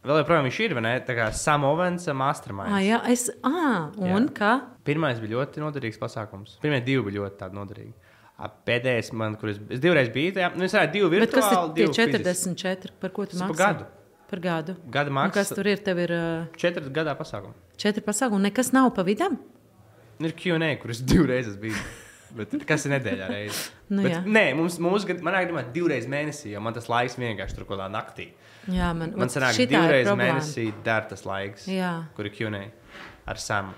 vēl 0.05 0.21
joprojām 0.23 0.47
viņš 0.49 0.59
ir, 0.67 0.75
vai 0.79 0.83
ne? 0.87 0.93
Tā 1.07 1.17
kā 1.19 1.27
Sam 1.37 1.65
Ovens 1.69 2.07
uh, 2.09 2.15
masterminds. 2.17 2.73
Ah, 2.73 2.83
jā, 2.85 3.01
es. 3.13 3.27
Ah, 3.47 3.91
un 3.97 4.09
Jā. 4.29 4.33
kā? 4.37 4.53
Pirmais 4.87 5.21
bija 5.23 5.39
ļoti 5.39 5.63
noderīgs 5.65 6.01
pasākums. 6.01 6.59
Pirmie 6.63 6.83
divi 6.85 7.03
bija 7.09 7.23
ļoti 7.23 7.41
tādi 7.41 7.59
noderīgi. 7.59 7.93
A, 8.35 8.49
Pēdējais, 8.51 9.13
man, 9.15 9.37
kur 9.39 9.53
es, 9.53 9.61
es 9.71 9.81
divreiz 9.83 10.09
biju, 10.13 10.33
tajā, 10.35 10.49
nu, 10.59 10.65
es 10.67 10.73
varēju 10.75 10.93
divi 10.97 11.21
Bet 11.23 11.31
kas 11.31 11.45
virtuāli, 11.47 11.69
ir 11.71 11.75
tie 11.75 12.07
divi 12.11 12.25
fiziski. 12.25 12.55
44? 12.65 12.97
Par 13.01 13.13
ko 13.15 13.27
tu 13.31 13.39
maksā? 13.39 13.49
par 13.55 13.61
gadu. 13.61 13.85
Par 14.31 14.41
gadu. 14.43 14.75
Gada 14.91 15.13
Un 15.15 15.31
kas 15.37 15.53
tur 15.55 15.69
ir? 15.71 15.79
Tev 15.87 16.01
ir 16.03 16.15
uh, 16.17 16.47
četri 16.59 16.83
gadā 16.91 17.15
pasākumu. 17.15 17.55
četri 17.79 18.03
pasākumi, 18.03 18.49
nekas 18.51 18.73
nav 18.75 18.91
pa 18.97 19.05
vidam. 19.07 19.39
Ir 20.19 20.33
QA, 20.35 20.73
kurus 20.83 21.01
divreiz 21.07 21.47
esmu 21.47 21.61
bijis. 21.69 21.85
Bet 22.35 22.51
kas 22.67 22.83
ir 22.89 22.97
nedēļā 22.97 23.27
reizē? 23.31 23.71
Nu, 23.95 24.03
Bet, 24.03 24.27
nē, 24.27 24.43
mums, 24.59 24.81
mums 24.83 25.05
gad- 25.07 25.21
manā 25.23 25.45
gadījumā 25.45 25.69
divreiz 25.71 26.09
mēnesī, 26.11 26.51
jo 26.57 26.61
man 26.65 26.75
tas 26.75 26.89
laiks 26.91 27.15
vienkārši 27.15 27.55
tur 27.55 27.65
kaut 27.69 27.79
kādā 27.79 27.87
naktī. 27.95 28.33
Jā, 28.73 28.93
man, 28.97 29.13
Man 29.17 29.29
sanāk, 29.29 29.57
divreiz 29.69 30.07
mēnesī 30.17 30.73
der 30.85 31.03
tas 31.11 31.25
laiks, 31.29 31.67
Jā. 31.69 32.07
kur 32.17 32.25
ir 32.25 32.31
QA 32.33 32.71
ar 33.27 33.37
samu. 33.37 33.75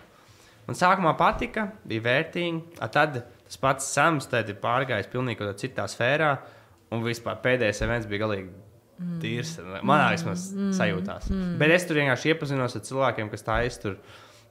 Man 0.67 0.75
sākumā 0.79 1.17
patika, 1.19 1.73
bija 1.87 2.03
vērtīgi. 2.03 2.63
a 2.81 2.89
Tad 2.89 3.25
tas 3.47 3.57
pats 3.57 3.85
Sams 3.95 4.27
tad 4.27 4.49
ir 4.49 4.57
pārgājis 4.57 5.09
pilnīgi 5.11 5.39
kādā 5.39 5.55
citā 5.55 5.87
sfērā. 5.87 6.39
Un 6.93 7.03
vispār 7.03 7.41
pēdējais 7.43 7.83
events 7.83 8.07
bija 8.07 8.27
galīgi 8.27 8.51
Mm. 8.97 9.19
tīrs. 9.21 9.59
Manā 9.85 10.13
vismaz 10.15 10.53
sajūtās. 10.73 11.27
Bet 11.59 11.71
es 11.71 11.85
tur 11.85 11.97
vienkārši 11.97 12.31
iepazinos 12.33 12.77
ar 12.77 12.81
cilvēkiem, 12.81 13.29
kas 13.31 13.43
tā 13.43 13.59
aiztur 13.61 13.99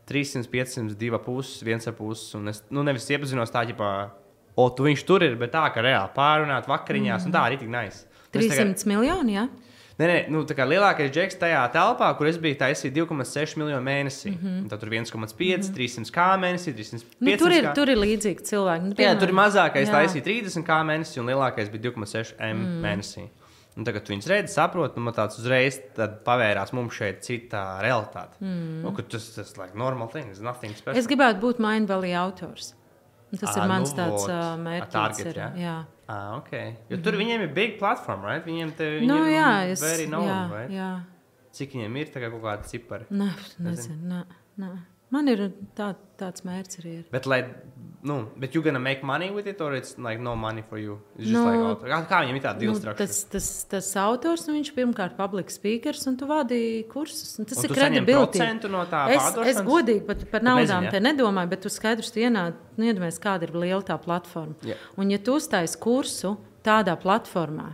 300, 0.05 0.45
500, 0.51 0.95
2,5, 0.95 1.63
1,5. 1.65 2.35
Un 2.35 2.47
es 2.49 2.61
nu, 2.69 2.83
nevis 2.83 3.07
iepazinos 3.09 3.49
tā, 3.49 3.63
ka, 3.75 4.11
o, 4.55 4.69
tu 4.69 4.83
viņš 4.83 5.03
tur 5.07 5.23
ir, 5.23 5.35
bet 5.35 5.51
tā, 5.51 5.63
ka 5.73 5.81
reāli 5.81 6.13
pārunāt 6.13 6.67
vakariņās, 6.69 7.25
un 7.25 7.31
tā 7.33 7.41
arī 7.49 7.57
tik 7.57 7.69
nice. 7.69 8.05
Un 8.35 8.41
es 8.41 8.51
tagad- 8.51 8.75
300 8.75 8.85
miljoni, 8.85 9.33
jā. 9.33 9.49
Nē, 9.95 10.07
nē, 10.09 10.15
nu, 10.27 10.41
tā 10.43 10.57
kā 10.57 10.65
lielākais 10.67 11.07
džeks 11.15 11.37
tajā 11.39 11.61
telpā, 11.71 12.09
kur 12.19 12.27
es 12.27 12.35
biju, 12.41 12.57
taisīja 12.59 12.91
2,6 12.97 13.55
miljonu 13.61 13.83
mēnesī. 13.85 14.33
Mm 14.33 14.41
-hmm. 14.41 14.65
Tad 14.69 14.81
tur 14.81 14.89
1,5, 14.91 15.69
300 15.77 16.11
kā 16.11 16.27
mēnesī, 16.41 16.73
300 16.75 17.05
Mhm. 17.05 17.29
Nu, 17.29 17.37
tur, 17.37 17.51
ir, 17.51 17.63
kā. 17.63 17.73
tur 17.75 17.89
ir 17.89 17.97
līdzīgi 17.97 18.43
cilvēki. 18.43 18.83
Nu, 18.83 18.93
Jā, 18.97 19.15
tur 19.19 19.29
ir 19.29 19.35
mazākais 19.35 19.87
jā. 19.87 19.93
taisīja 19.93 20.23
30 20.23 20.67
kā 20.67 20.83
mēnesī, 20.83 21.19
un 21.19 21.27
lielākais 21.27 21.71
bija 21.71 21.91
2,6 21.91 22.33
m 22.39 22.57
mm. 22.57 22.81
mēnesī. 22.83 23.29
Un 23.77 23.83
tagad 23.83 24.07
viņi 24.07 24.27
redz, 24.27 24.53
saprot, 24.53 24.95
un 24.97 25.03
man 25.03 25.13
tāds 25.13 25.39
uzreiz 25.39 25.81
pavērās 25.97 26.71
mums 26.73 26.93
šeit 26.93 27.21
cita 27.21 27.79
realitāte. 27.83 28.39
Mm. 28.39 28.81
Nu, 28.83 28.91
tas 29.01 29.35
tas 29.35 29.57
like 29.57 29.77
normal 29.77 30.07
things, 30.07 30.39
nothing 30.39 30.75
special. 30.75 30.99
Es 30.99 31.07
gribētu 31.07 31.39
būt 31.39 31.59
Mind 31.59 31.87
Valley 31.87 32.13
autors. 32.13 32.73
Tas 33.41 33.51
Ā, 33.51 33.59
ir 33.59 33.71
mans 33.71 33.91
nu 33.91 33.97
tāds 33.99 34.25
uh, 34.29 34.41
mērķis. 34.61 34.93
target, 34.93 35.29
ir, 35.31 35.39
jā? 35.41 35.49
jā. 35.59 35.75
Ah, 36.11 36.35
ok. 36.37 36.51
Jo 36.91 36.99
tur 37.05 37.17
viņiem 37.17 37.45
ir 37.47 37.53
big 37.55 37.77
platform, 37.81 38.25
right? 38.27 38.45
Viņiem 38.45 38.73
te. 38.77 38.89
Nu, 39.05 39.21
ir 39.25 39.35
jā, 39.35 39.51
es, 39.73 39.83
very 39.83 40.05
known, 40.09 40.27
jā, 40.29 40.41
right? 40.51 40.73
jā. 40.75 40.89
Cik 41.55 41.77
viņiem 41.77 42.01
ir 42.01 42.11
tagad 42.13 42.35
kaut 42.35 42.43
kādi 42.43 42.71
cipari? 42.73 43.07
Nē, 43.15 43.29
nezinu. 43.65 43.97
Nē, 44.11 44.21
nē. 44.61 44.71
Man 45.15 45.31
ir 45.31 45.45
tā, 45.77 45.93
tāds 46.19 46.43
mērķis 46.45 46.81
arī. 46.81 46.93
Ir. 46.99 47.05
Bet, 47.13 47.29
lai, 47.29 47.39
nu, 48.05 48.27
bet 48.37 48.53
you 48.53 48.61
gonna 48.63 48.79
make 48.79 49.01
money 49.03 49.31
with 49.33 49.47
it, 49.47 49.59
or 49.61 49.73
it's 49.73 49.95
like 49.97 50.21
no 50.21 50.35
money 50.35 50.61
for 50.69 50.77
you? 50.77 50.99
It's 51.17 51.25
just 51.27 51.33
Nu, 51.33 51.43
like, 51.45 51.59
auto- 51.59 51.87
kā, 51.89 51.99
kā 52.07 52.19
viņam 52.23 52.35
ir 52.37 52.43
tāda 52.43 52.53
Nu, 52.53 52.59
deal 52.61 52.75
structure? 52.75 53.07
tas, 53.07 53.23
tas, 53.33 53.47
tas 53.71 53.89
autors, 53.97 54.43
nu, 54.47 54.53
viņš 54.59 54.71
pirmkārt 54.77 55.15
public 55.17 55.49
speakers, 55.49 56.05
un 56.07 56.15
tu 56.17 56.25
vadīji 56.29 56.85
kursus. 56.87 57.39
Un 57.39 57.45
tas 57.45 57.57
Un 57.57 57.65
ir 57.65 58.05
procentu 58.05 58.69
no 58.69 58.85
tā 58.85 59.09
Es, 59.15 59.35
es 59.55 59.61
godīgi 59.65 60.05
pat 60.05 60.23
par 60.31 60.41
naudām 60.41 60.85
nezini, 60.85 60.91
te 60.91 60.99
nedomāju, 60.99 61.49
bet 61.49 61.61
tu 61.61 61.69
skaidrs 61.69 62.11
tu 62.13 62.19
ienāc, 62.21 62.53
nu, 62.77 62.85
iedomājies, 62.85 63.19
kāda 63.19 63.43
ir 63.49 63.53
liela 63.57 63.81
tā 63.81 63.97
platforma. 64.01 64.53
Jā. 64.63 64.75
Un, 64.97 65.09
ja 65.09 65.17
tu 65.17 65.33
uztaisi 65.35 65.77
kursu 65.79 66.37
tādā 66.63 66.95
platformā, 67.01 67.73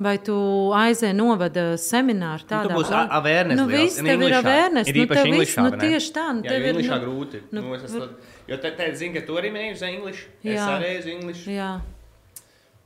vai 0.00 0.16
tu 0.18 0.34
aizēji 0.74 1.14
novada 1.14 1.62
semināru 1.78 2.42
Nu, 2.42 2.48
tādā 2.50 2.68
tu 2.72 2.74
būsi 2.80 2.90
plat- 2.90 3.12
awareness 3.14 3.60
Nu, 3.60 3.66
liels. 3.68 3.82
viss 3.84 3.96
tev 4.02 4.22
ir 4.26 4.32
awareness. 4.40 4.88
Ir 4.90 4.94
Nu, 4.96 5.02
īpaši 5.06 5.22
tev 5.22 5.38
viss, 5.38 5.56
nu, 5.56 5.70
tieši 5.70 6.10
tā. 6.16 6.24
Nu, 6.34 6.42
Jā, 6.42 6.48
tev 6.50 6.66
ir, 6.66 6.74
nu, 6.74 6.98
grūti. 7.04 7.40
nu, 7.52 7.60
Nu, 7.62 7.74
es 7.74 7.82
esmu, 7.84 8.08
jo 8.48 8.58
te, 8.60 8.70
te 8.76 8.88
zini, 8.98 9.14
ka 9.18 9.24
tu 9.26 9.36
arī 9.40 9.50
mēģini 9.54 9.90
English. 9.98 10.24
Es 10.42 10.58
Jā. 10.58 10.70
arī 10.76 10.94
uz 11.00 11.10
English. 11.10 11.44
Jā. 11.50 11.74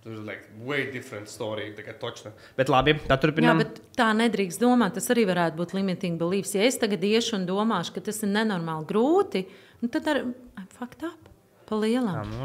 Tur 0.02 0.14
ir 0.14 0.24
like 0.24 0.44
way 0.64 0.86
different 0.92 1.28
story. 1.28 1.72
Tā. 1.74 2.32
Bet 2.56 2.70
labi, 2.70 2.94
Jā, 2.94 3.18
turpinām. 3.18 3.62
bet 3.64 3.80
tā 3.98 4.12
nedrīkst 4.16 4.62
domāt. 4.62 4.94
Tas 4.94 5.11
arī 5.11 5.26
varētu 5.28 5.59
būt 5.59 5.74
limiting 5.74 6.20
beliefs. 6.20 6.54
Ja 6.54 6.62
es 6.68 6.78
tagad 6.78 7.02
iešu 7.02 7.40
un 7.40 7.48
domāšu, 7.48 7.96
ka 7.96 8.04
tas 8.06 8.22
ir 8.22 8.30
nenormāli 8.30 8.86
grūti, 8.88 9.44
nu 9.82 9.90
tad 9.92 10.06
ar 10.09 10.22
fakt 10.78 11.02
lielam. 11.76 12.14
Jā, 12.14 12.24
nu, 12.24 12.36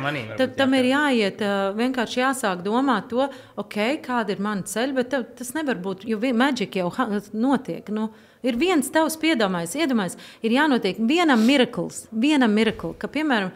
manīm, 0.00 0.28
varbūt 0.30 0.38
Tad 0.40 0.54
tam 0.56 0.72
jā, 0.72 0.80
ir 0.80 0.88
jāiet, 0.88 1.42
vienkārši 1.76 2.20
jāsāk 2.22 2.62
domāt 2.64 3.10
to, 3.10 3.26
ok, 3.60 3.78
kāda 4.04 4.32
ir 4.32 4.40
mana 4.44 4.64
ceļa, 4.68 4.96
bet 4.96 5.16
tas 5.38 5.52
nevar 5.56 5.80
būt, 5.84 6.06
jo 6.08 6.16
maģika 6.16 6.80
jau 6.84 6.92
notiek. 7.36 7.90
Nu, 7.92 8.08
ir 8.44 8.58
viens 8.60 8.90
tavs 8.94 9.16
piedomājums, 9.20 9.74
iedomājies, 9.80 10.16
ir 10.44 10.54
jānotiek 10.54 11.00
vienam 11.08 11.42
mirklis, 11.48 12.04
vienam 12.12 12.52
mirklim, 12.54 12.94
ka, 13.00 13.08
piemēram, 13.10 13.50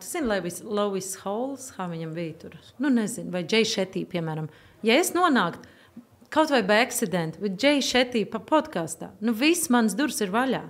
tu 0.00 0.06
zini, 0.08 0.26
Levis, 0.30 0.60
Lovis 0.64 1.12
Halls, 1.24 1.68
kā 1.76 1.88
viņam 1.90 2.14
bija 2.16 2.38
tur, 2.46 2.56
nu 2.82 2.90
nezinu, 2.94 3.32
vai 3.34 3.42
Džei 3.44 3.66
Šetī, 3.68 4.06
piemēram, 4.08 4.48
ja 4.86 4.96
es 5.02 5.12
nonāktu 5.16 5.68
kaut 6.32 6.48
vai 6.54 6.62
by 6.64 6.78
accident, 6.86 7.36
bet 7.42 7.58
Džei 7.60 7.82
Šetī 7.84 8.22
pa 8.30 8.40
podkāstā, 8.40 9.10
nu 9.20 9.34
viss 9.36 9.68
mans 9.74 9.92
durvis 9.98 10.22
ir 10.24 10.32
vaļā. 10.32 10.62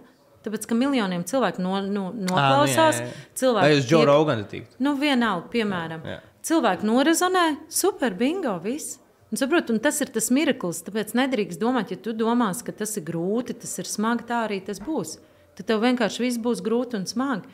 Tāpēc, 0.42 0.64
ka 0.66 0.74
miljoniem 0.74 1.22
cilvēku 1.22 1.62
no, 1.62 1.76
no, 1.86 2.08
noklausās, 2.18 2.96
jā, 2.98 3.04
jā. 3.06 3.26
cilvēki 3.38 3.62
Vai 3.68 3.76
uz 3.78 3.84
tiek- 3.86 4.06
Roganu 4.08 4.46
tikt? 4.50 4.72
Nu, 4.82 4.96
vienalga, 4.98 5.46
piemēram, 5.52 6.00
Jā. 6.02 6.16
cilvēki 6.42 6.88
norezonē, 6.88 7.44
super, 7.70 8.10
bingo, 8.18 8.56
viss. 8.64 8.96
Un, 9.32 9.40
saprot, 9.40 9.70
un 9.72 9.80
tas 9.80 9.96
ir 10.04 10.10
tas 10.12 10.28
mirklis. 10.28 10.82
Tāpēc 10.84 11.14
nedrīkst 11.16 11.60
domāt, 11.60 11.94
ja 11.94 11.96
tu 11.96 12.12
domā, 12.12 12.50
ka 12.52 12.74
tas 12.76 12.98
ir 13.00 13.06
grūti, 13.06 13.56
tas 13.56 13.78
ir 13.80 13.88
smagi, 13.88 14.26
tā 14.28 14.42
arī 14.44 14.60
tas 14.66 14.80
būs. 14.84 15.16
Tad 15.56 15.68
tev 15.70 15.80
vienkārši 15.84 16.20
viss 16.26 16.40
būs 16.40 16.60
grūti 16.64 16.98
un 17.00 17.08
smagi. 17.08 17.48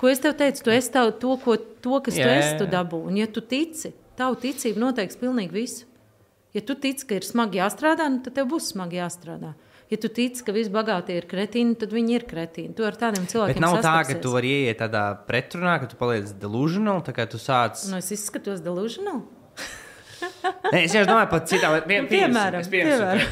Ko 0.00 0.08
es 0.08 0.22
tev 0.24 0.32
teicu, 0.40 0.64
tu 0.64 0.72
esi 0.72 0.90
tev 0.94 1.12
to, 1.20 1.36
ko, 1.44 1.58
to 1.84 2.00
kas 2.04 2.16
Jā, 2.16 2.24
tu 2.24 2.32
esi, 2.38 2.56
tu 2.62 2.70
dabū. 2.72 3.02
Un, 3.10 3.18
ja 3.20 3.28
tu 3.28 3.44
tici, 3.44 3.92
tavu 4.16 4.38
ticība 4.40 4.80
noteiks 4.80 5.20
pilnīgi 5.20 5.54
visu. 5.54 5.86
Ja 6.56 6.64
tu 6.64 6.76
tici, 6.78 7.04
ka 7.04 7.18
ir 7.18 7.26
smagi 7.26 7.60
jāstrādā, 7.60 8.08
nu, 8.08 8.24
tad 8.24 8.38
tev 8.38 8.48
būs 8.50 8.72
smagi 8.72 9.00
jāstrādā. 9.02 9.52
Ja 9.92 10.00
tu 10.00 10.08
tici, 10.08 10.40
ka 10.46 10.56
visi 10.56 10.72
bagātie 10.72 11.18
ir 11.20 11.28
kretīni, 11.28 11.76
tad 11.78 11.92
viņi 11.92 12.16
ir 12.16 12.24
kretīni. 12.30 12.72
Tu 12.74 12.88
ar 12.88 12.96
tādiem 12.98 13.28
cilvēkiem 13.28 13.60
Bet 13.60 13.62
nav 13.62 13.76
tā, 13.76 13.82
ka 13.82 13.90
sastapsies. 14.08 14.22
tu 14.24 14.32
vari 14.32 14.52
ieiet 14.62 14.80
tādā 14.80 15.04
pretrunā, 15.28 15.76
ka 15.82 15.90
tu 15.92 16.00
paliec 16.00 16.32
delusional, 16.40 17.04
tā 17.04 17.12
kā 17.14 17.28
tu 17.28 17.36
sāc. 17.42 17.84
Nu, 17.92 18.00
es 18.00 18.08
izskatos 18.14 18.64
delusional. 18.64 19.20
Nē, 20.44 20.82
es 20.82 20.92
vienkārši 20.92 21.08
domāju 21.08 21.30
par 21.30 21.46
citām 21.48 21.74
lietām. 21.76 21.94
Nu, 21.94 22.10
piemēram, 22.10 22.68
piemēram. 22.74 23.24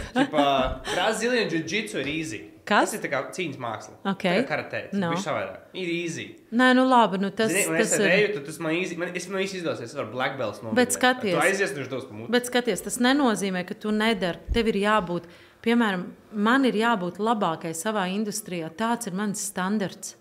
Brazīlijas 0.95 1.53
jiu-jitsu 1.53 2.01
ir 2.03 2.11
easy. 2.15 2.41
Kas? 2.63 2.93
Tas 2.93 2.95
ir 2.95 3.01
tā 3.03 3.09
kā 3.11 3.21
cīņas 3.35 3.59
māksla. 3.59 3.95
Ok. 4.07 4.23
Tā 4.23 4.35
kā 4.37 4.43
karatē. 4.47 4.81
No. 4.95 5.11
ir 5.17 5.23
savādāk. 5.23 5.65
Ir 5.75 5.89
easy. 5.91 6.27
Nē, 6.55 6.69
nu 6.79 6.85
labi, 6.87 7.19
nu 7.19 7.33
tas, 7.35 7.51
Zini, 7.51 7.75
es 7.83 7.91
tas 7.91 7.99
ir. 7.99 8.13
eju, 8.15 8.43
tas 8.47 8.61
man 8.63 8.77
īsti, 8.79 8.99
man, 9.01 9.11
es 9.19 9.27
man 9.33 9.43
īsti 9.43 9.59
izdosies, 9.59 9.91
es 9.91 9.99
varu 9.99 10.13
black 10.15 10.39
belts 10.39 10.63
novirzīt. 10.63 10.79
Bet 10.79 10.95
skaties. 10.95 11.35
Tu 11.35 11.43
aizies, 11.43 11.75
viņš 11.75 11.91
dos 11.91 12.07
pa 12.07 12.19
muti. 12.21 12.31
Bet 12.37 12.47
skaties, 12.47 12.85
tas 12.87 13.01
nenozīmē, 13.03 13.65
ka 13.67 13.75
tu 13.83 13.91
nedari. 13.97 14.45
Tev 14.55 14.71
ir 14.71 14.79
jābūt, 14.85 15.27
piemēram, 15.67 16.07
man 16.49 16.71
ir 16.71 16.79
jābūt 16.85 17.19
labākai 17.19 17.75
savā 17.75 18.07
industrijā. 18.15 18.71
Tāds 18.79 19.11
ir 19.11 19.19
mans 19.19 19.43
standarts. 19.51 20.15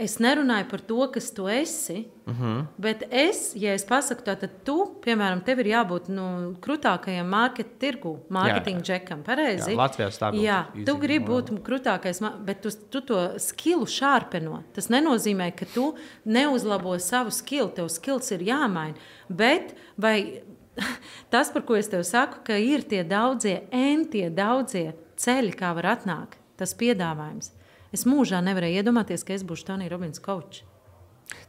Es 0.00 0.16
nerunāju 0.22 0.64
par 0.70 0.80
to, 0.88 0.96
kas 1.12 1.28
tu 1.36 1.48
esi, 1.48 2.06
uh 2.06 2.20
Mhm. 2.30 2.42
-huh. 2.42 2.66
bet 2.78 3.02
es, 3.10 3.52
ja 3.56 3.74
es 3.74 3.84
pasaku 3.84 4.22
tā, 4.22 4.36
tad 4.38 4.50
tu, 4.64 4.96
piemēram, 5.04 5.44
tev 5.44 5.58
ir 5.58 5.66
jābūt 5.66 6.08
nu, 6.08 6.54
krūtākajam 6.60 7.26
marketinga 7.26 7.78
tirgu, 7.78 8.18
mārketinga 8.30 8.82
džekam. 8.82 9.22
Pareizi? 9.22 9.70
Jā, 9.70 9.76
Latvijā 9.76 10.10
stāvot 10.10 10.40
Jā, 10.40 10.64
easy, 10.74 10.84
tu 10.84 10.96
gribi 10.96 11.26
būt 11.26 11.50
krūtākais, 11.62 12.20
bet 12.44 12.62
tu, 12.62 12.70
tu 12.90 13.00
to 13.00 13.38
skilu 13.38 13.86
šārpeno. 13.86 14.62
Tas 14.72 14.88
nenozīmē, 14.88 15.50
ka 15.56 15.66
tu 15.74 15.94
neuzlabo 16.24 16.98
savu 16.98 17.30
skilu. 17.30 17.68
Tev 17.68 17.88
skills 17.88 18.30
ir 18.30 18.40
jāmaina. 18.40 18.94
Bet 19.28 19.74
vai 19.98 20.42
tas, 21.30 21.50
par 21.50 21.62
ko 21.62 21.74
es 21.74 21.88
tev 21.88 22.02
saku, 22.02 22.36
ka 22.44 22.56
ir 22.56 22.82
tie 22.82 23.04
daudzie, 23.04 23.62
entie 23.70 24.30
daudzie 24.30 24.94
ceļi, 25.16 25.54
kā 25.54 25.74
var 25.74 25.96
atnākt, 25.96 26.38
tas 26.56 26.74
piedāvājums. 26.74 27.50
Es 27.94 28.06
mūžā 28.06 28.42
nevarēju 28.46 28.82
iedomāties, 28.82 29.24
ka 29.26 29.34
es 29.34 29.46
būšu 29.46 29.72
Tonija 29.72 29.90
Robins 29.92 30.22
kočs. 30.22 30.62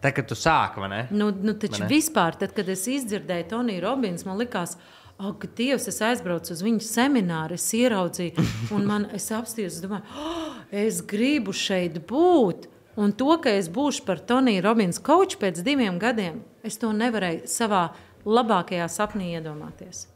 Tā 0.01 0.11
kā 0.13 0.23
tu 0.25 0.37
sāki, 0.37 0.81
vai 0.81 0.89
ne? 0.91 1.03
Nu, 1.13 1.31
nu, 1.33 1.55
taču 1.57 1.83
ne? 1.83 1.87
vispār, 1.89 2.35
tad, 2.37 2.53
kad 2.57 2.67
es 2.69 2.83
izdzirdēju 2.89 3.47
Toniju 3.49 3.81
Robins, 3.85 4.25
man 4.27 4.37
likās, 4.41 4.75
Ak, 5.21 5.43
Dievs, 5.53 5.83
es 5.85 5.99
aizbraucu 6.01 6.49
uz 6.55 6.63
viņu 6.65 6.81
semināru, 6.81 7.53
es 7.53 7.67
ieraudzīju, 7.77 8.41
un 8.73 8.87
man 8.89 9.03
es 9.13 9.27
apstājos, 9.29 9.75
es 9.77 9.83
domāju, 9.83 10.01
oh, 10.17 10.55
es 10.73 11.01
gribu 11.05 11.53
šeit 11.53 11.99
būt. 12.09 12.65
Un 12.97 13.13
to, 13.13 13.29
ka 13.43 13.53
es 13.53 13.69
būšu 13.71 14.01
par 14.07 14.23
Toniju 14.25 14.63
Robins 14.65 14.97
koču 14.99 15.37
pēc 15.43 15.61
diviem 15.63 15.99
gadiem, 16.01 16.41
es 16.65 16.79
to 16.81 16.89
nevarēju 16.95 17.45
savā 17.51 17.91
labākajā 18.25 18.87
sapnī 18.89 19.35
iedomāties. 19.35 20.07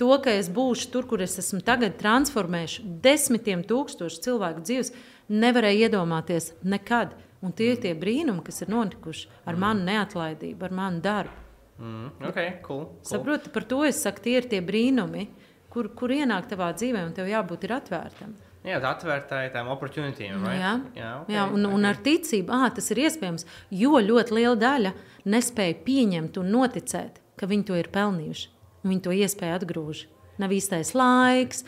To, 0.00 0.08
ka 0.24 0.32
es 0.34 0.48
būšu 0.50 0.88
tur, 0.94 1.04
kur 1.06 1.20
es 1.22 1.36
esmu 1.38 1.60
tagad, 1.62 1.98
transformēšu 2.00 2.86
desmitiem 3.04 3.60
tūkstošu 3.68 4.24
cilvēku 4.24 4.64
dzīves, 4.64 4.94
nevarēju 5.32 5.88
iedomāties 5.88 6.52
nekad. 6.62 7.16
Un 7.42 7.54
tie 7.58 7.72
ir 7.72 7.80
tie 7.82 7.92
brīnumi, 7.98 8.44
kas 8.46 8.62
ir 8.62 8.70
notikuši 8.70 9.30
ar 9.50 9.56
manu 9.58 9.82
neatlaidību, 9.88 10.62
ar 10.68 10.76
manu 10.78 11.02
darbu. 11.02 11.40
Mm, 11.82 12.10
okay, 12.28 12.52
cool, 12.62 12.84
cool. 12.84 13.00
Saprotu, 13.08 13.50
par 13.50 13.64
to 13.66 13.80
es 13.82 13.98
saku, 14.04 14.22
tie 14.22 14.36
ir 14.38 14.46
tie 14.46 14.60
brīnumi, 14.62 15.26
kur, 15.72 15.88
kur 15.98 16.12
ienāk 16.14 16.46
tavā 16.52 16.70
dzīvē, 16.76 17.02
un 17.08 17.16
tev 17.16 17.30
jābūt 17.32 17.66
atvērtam. 17.74 18.36
Jā, 18.62 18.78
tā 18.78 18.92
atvērtāja 18.94 19.50
tām 19.56 19.72
opportunitīm. 19.72 20.36
Right? 20.44 20.60
Jā, 20.60 20.72
jā, 20.94 21.10
okay, 21.24 21.34
jā 21.34 21.46
un, 21.50 21.64
okay. 21.66 21.74
un 21.74 21.88
ar 21.88 21.98
ticību, 22.06 22.54
ah, 22.54 22.68
tas 22.70 22.92
ir 22.94 23.00
iespējams, 23.08 23.46
jo 23.74 23.98
ļoti 23.98 24.36
liela 24.38 24.54
daļa 24.60 24.92
nespēja 25.34 25.80
pieņemt 25.82 26.38
un 26.38 26.52
noticēt, 26.54 27.18
ka 27.40 27.50
viņi 27.50 27.66
to 27.66 27.80
ir 27.80 27.90
pelnījuši. 27.94 28.50
Viņi 28.86 29.02
to 29.02 29.14
iespēju 29.14 29.58
atgrūž. 29.58 30.04
Nav 30.40 30.52
īstais 30.56 30.94
laiks. 30.96 31.66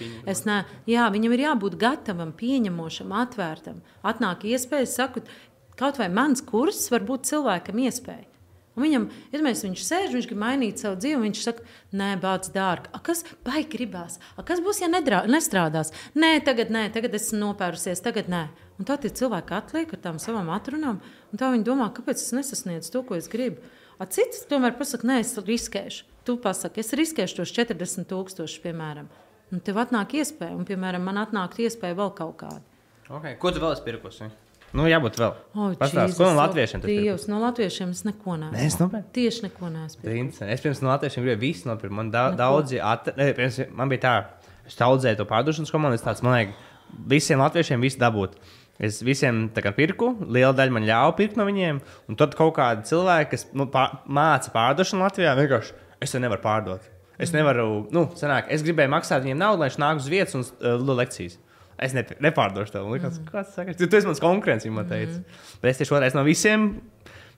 Ne, 0.49 0.61
jā, 0.89 1.09
viņam 1.13 1.35
ir 1.37 1.45
jābūt 1.45 1.79
gatavam, 1.81 2.33
pieņemošam, 2.37 3.13
atvērtam. 3.25 3.83
Atnāk 4.07 4.47
iespēja, 4.49 4.89
saku, 4.89 5.25
kaut 5.81 6.01
vai 6.01 6.09
mans 6.13 6.45
kurs 6.45 6.87
var 6.93 7.05
būt 7.05 7.29
cilvēkam 7.29 7.83
iespēja. 7.85 8.29
Un 8.75 8.83
viņam, 8.83 9.05
mēs 9.45 9.63
viņš 9.63 9.83
sēž, 9.87 10.15
viņš 10.17 10.27
grib 10.31 10.41
mainīt 10.41 10.83
savu 10.83 10.99
dzīvi, 10.99 11.21
viņš 11.29 11.43
saka, 11.45 11.63
nē, 11.95 12.09
bāc, 12.23 12.49
dārgi, 12.55 12.91
a, 12.91 12.99
kas 13.07 13.23
baigi 13.47 13.71
gribās, 13.77 14.19
a, 14.35 14.43
kas 14.47 14.63
būs, 14.65 14.81
ja 14.83 14.89
nedrā, 14.91 15.21
nestrādās? 15.31 15.93
Nē, 16.19 16.41
tagad 16.47 16.73
nē, 16.75 16.89
tagad 16.95 17.15
esmu 17.15 17.39
nopērusies, 17.45 18.03
tagad 18.03 18.31
nē. 18.33 18.49
Un 18.75 18.89
tā 18.89 18.97
tie 18.99 19.13
cilvēki 19.15 19.55
atliek 19.55 19.95
ar 19.95 20.03
tām 20.03 20.19
savām 20.19 20.51
atrunām, 20.51 20.99
un 21.31 21.39
tā 21.39 21.53
viņi 21.55 21.67
domā, 21.69 21.93
kāpēc 21.95 22.19
es 22.19 22.35
nesasniedzu 22.35 22.91
to, 22.97 23.05
ko 23.07 23.15
es 23.15 23.31
gribu. 23.31 23.63
A, 23.99 24.07
cits 24.11 24.45
tomēr 24.51 24.75
pasaka, 24.79 25.07
nē, 25.09 25.21
es 25.23 25.35
riskēšu. 25.39 26.09
Tu 26.25 26.39
pasaki, 26.41 26.83
es 26.83 26.95
riskēšu 26.97 27.41
tos 27.41 27.53
40 27.55 28.09
tūkstošus, 28.11 28.63
piemēram. 28.65 29.11
Un 29.53 29.61
tev 29.63 29.79
atnāk 29.83 30.17
iespēja, 30.19 30.57
un, 30.57 30.65
piemēram, 30.67 31.05
man 31.05 31.21
atnāk 31.21 31.59
iespēja 31.63 31.99
vēl 31.99 32.15
kaut 32.17 32.39
kādu. 32.41 32.65
Okay. 33.05 33.37
Ko 33.39 33.53
tu 33.53 33.61
vēl 33.63 33.77
esi 33.77 33.85
pirkusi? 33.85 34.31
Nu, 34.75 34.89
jābūt 34.91 35.19
vēl. 35.21 35.35
Oh, 35.55 35.75
Pastāst, 35.79 36.17
ko 36.19 36.27
no 36.27 36.35
latviešiem 36.41 36.83
tas 36.83 36.91
ir? 36.91 37.27
No 37.31 37.39
latviešiem 37.45 37.93
es 37.95 38.01
neko 38.09 38.39
neesmu. 38.41 38.57
Nē, 38.57 38.65
es 38.67 38.77
nopērku. 38.81 39.11
Tieši 39.15 39.45
neko 39.45 39.71
neesmu. 39.71 40.15
Es 40.51 40.65
pirms 40.65 40.81
no 40.83 40.91
latviešiem 40.91 41.23
gribēju 41.23 41.43
visu 41.45 41.71
nopirkt. 41.71 41.95
Man 41.95 42.11
da, 42.11 42.25
daudzi, 42.35 42.81
at, 42.83 43.13
ne, 43.15 43.29
pirms, 43.37 43.61
man 43.77 43.93
bija 43.93 44.03
tā, 44.03 44.15
es 44.67 44.81
audzēju 44.83 45.21
to 45.21 45.29
pārdošanas 45.31 45.71
komandu, 45.71 46.01
es 46.01 46.03
tāds, 46.03 46.25
man 46.27 46.35
liekas, 46.41 46.73
visiem 47.15 47.45
latviešiem 47.45 47.87
visu 47.87 48.03
dabūt. 48.03 48.35
Es 48.83 48.99
visiem 49.07 49.47
kā, 49.55 49.71
pirku, 49.75 50.09
liela 50.27 50.55
daļa 50.57 50.75
man 50.75 50.87
ļāva 50.89 51.13
pirkt 51.19 51.39
no 51.39 51.47
viņiem, 51.47 51.79
un 52.11 52.19
tad 52.19 52.35
kaut 52.39 52.57
kādi 52.57 52.89
cilvēki, 52.89 53.31
kas 53.31 53.47
nu, 53.55 53.69
pār, 53.71 54.01
māca 54.11 54.51
pārdošanu 54.55 55.07
Latvijā, 55.07 55.37
vienkārši 55.39 55.77
es 56.03 56.15
to 56.15 56.23
nevaru 56.23 56.43
pārdot. 56.43 56.89
Es 57.15 57.31
mm. 57.31 57.39
nevaru, 57.39 57.67
nu, 57.95 58.09
sanāk, 58.19 58.49
es 58.51 58.65
gribēju 58.67 58.91
maksāt 58.91 59.23
viņiem 59.23 59.39
naudu, 59.39 59.63
lai 59.63 59.71
viņš 59.71 59.79
nāk 59.79 60.03
uz 60.03 60.11
vietas 60.11 60.35
un 60.35 60.43
uh, 60.43 60.95
lekcijas. 60.99 61.39
Es 61.85 61.95
ne, 61.95 62.03
nepārdošu 62.23 62.75
tev. 62.75 62.91
Likās, 62.91 63.21
mm. 63.21 63.31
Kāds 63.31 63.55
saka, 63.55 63.75
tu 63.79 63.87
esi 63.87 64.09
mans 64.09 64.23
konkurents, 64.23 64.67
man 64.75 64.91
teica. 64.91 65.21
Mm. 65.21 65.47
Bet 65.63 65.73
es 65.73 65.81
tieši 65.81 65.95
otrreiz 65.95 66.19
no 66.19 66.27
visiem. 66.27 66.69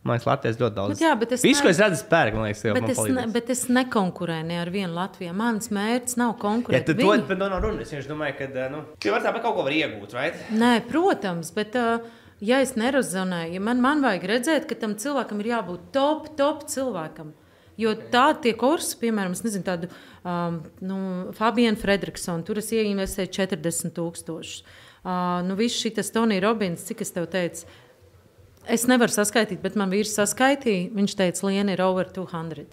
Man 0.06 0.18
liekas, 0.18 0.26
Latvijas 0.28 0.60
ļoti 0.60 0.76
daudz. 0.76 0.94
Bet 0.94 1.04
jā, 1.04 1.12
bet 1.20 1.32
es 1.36 1.44
Visu, 1.44 1.60
ne... 1.60 1.64
ko 1.66 1.72
es 1.72 1.80
redzu, 1.82 2.00
spērku, 2.02 2.40
man 2.40 2.48
liekas, 2.48 2.64
jau 2.66 2.74
bet, 2.76 2.90
es 2.92 3.00
ne, 3.18 3.24
bet 3.36 3.50
es 3.54 3.64
nekonkurēju 3.78 4.48
ne 4.50 4.60
ar 4.62 4.70
vienu 4.74 4.92
Latviju. 4.96 5.36
Mans 5.36 5.72
mērķis 5.74 6.20
nav 6.20 6.36
konkurēt. 6.42 6.78
Ja, 6.78 6.86
tu 6.86 6.94
to 6.98 7.16
Viņi... 7.16 7.40
no 7.42 7.62
runas. 7.62 7.94
Es 7.96 8.06
domāju, 8.10 8.38
ka 8.38 8.68
nu, 8.72 8.84
tu 9.02 9.14
vari 9.14 9.26
tāpat 9.26 9.44
kaut 9.46 9.58
ko 9.58 9.66
var 9.66 9.74
iegūt, 9.76 10.14
vai? 10.16 10.30
Nē, 10.54 10.78
protams, 10.90 11.52
bet. 11.56 11.76
Uh, 11.76 12.22
Ja 12.44 12.58
es 12.60 12.74
nerezonēju, 12.76 13.54
ja 13.56 13.60
man, 13.64 13.78
man 13.80 14.02
vajag 14.04 14.26
redzēt, 14.28 14.66
ka 14.68 14.76
tam 14.76 14.92
cilvēkam 15.00 15.38
ir 15.40 15.46
jābūt 15.54 15.86
top, 15.94 16.26
top 16.36 16.66
cilvēkam, 16.68 17.30
Jo 17.76 17.92
tādi 18.12 18.54
kursi, 18.56 18.96
piemēram, 19.02 19.34
nezinu, 19.44 19.64
tādu 19.66 19.88
um, 20.24 20.62
nu, 20.84 20.98
Fabienu 21.36 21.76
Frederiksonu, 21.80 22.44
tur 22.46 22.62
es 22.62 22.72
ieinvestēju 22.72 23.32
40,000. 23.36 24.62
Uh, 25.06 25.42
nu, 25.46 25.58
viss 25.58 25.82
šis 25.84 26.10
Tonijs 26.14 26.42
Robins, 26.42 26.86
cik 26.88 27.04
es 27.04 27.12
tev 27.14 27.28
teicu, 27.30 27.68
es 28.68 28.86
nevaru 28.90 29.12
saskaitīt, 29.14 29.60
bet 29.62 29.76
man 29.78 29.92
vīrs 29.92 30.14
saskaitīja. 30.16 30.90
Viņš 30.96 31.16
teica, 31.18 31.46
Liena 31.46 31.76
ir 31.76 31.82
over 31.84 32.08
200. 32.12 32.66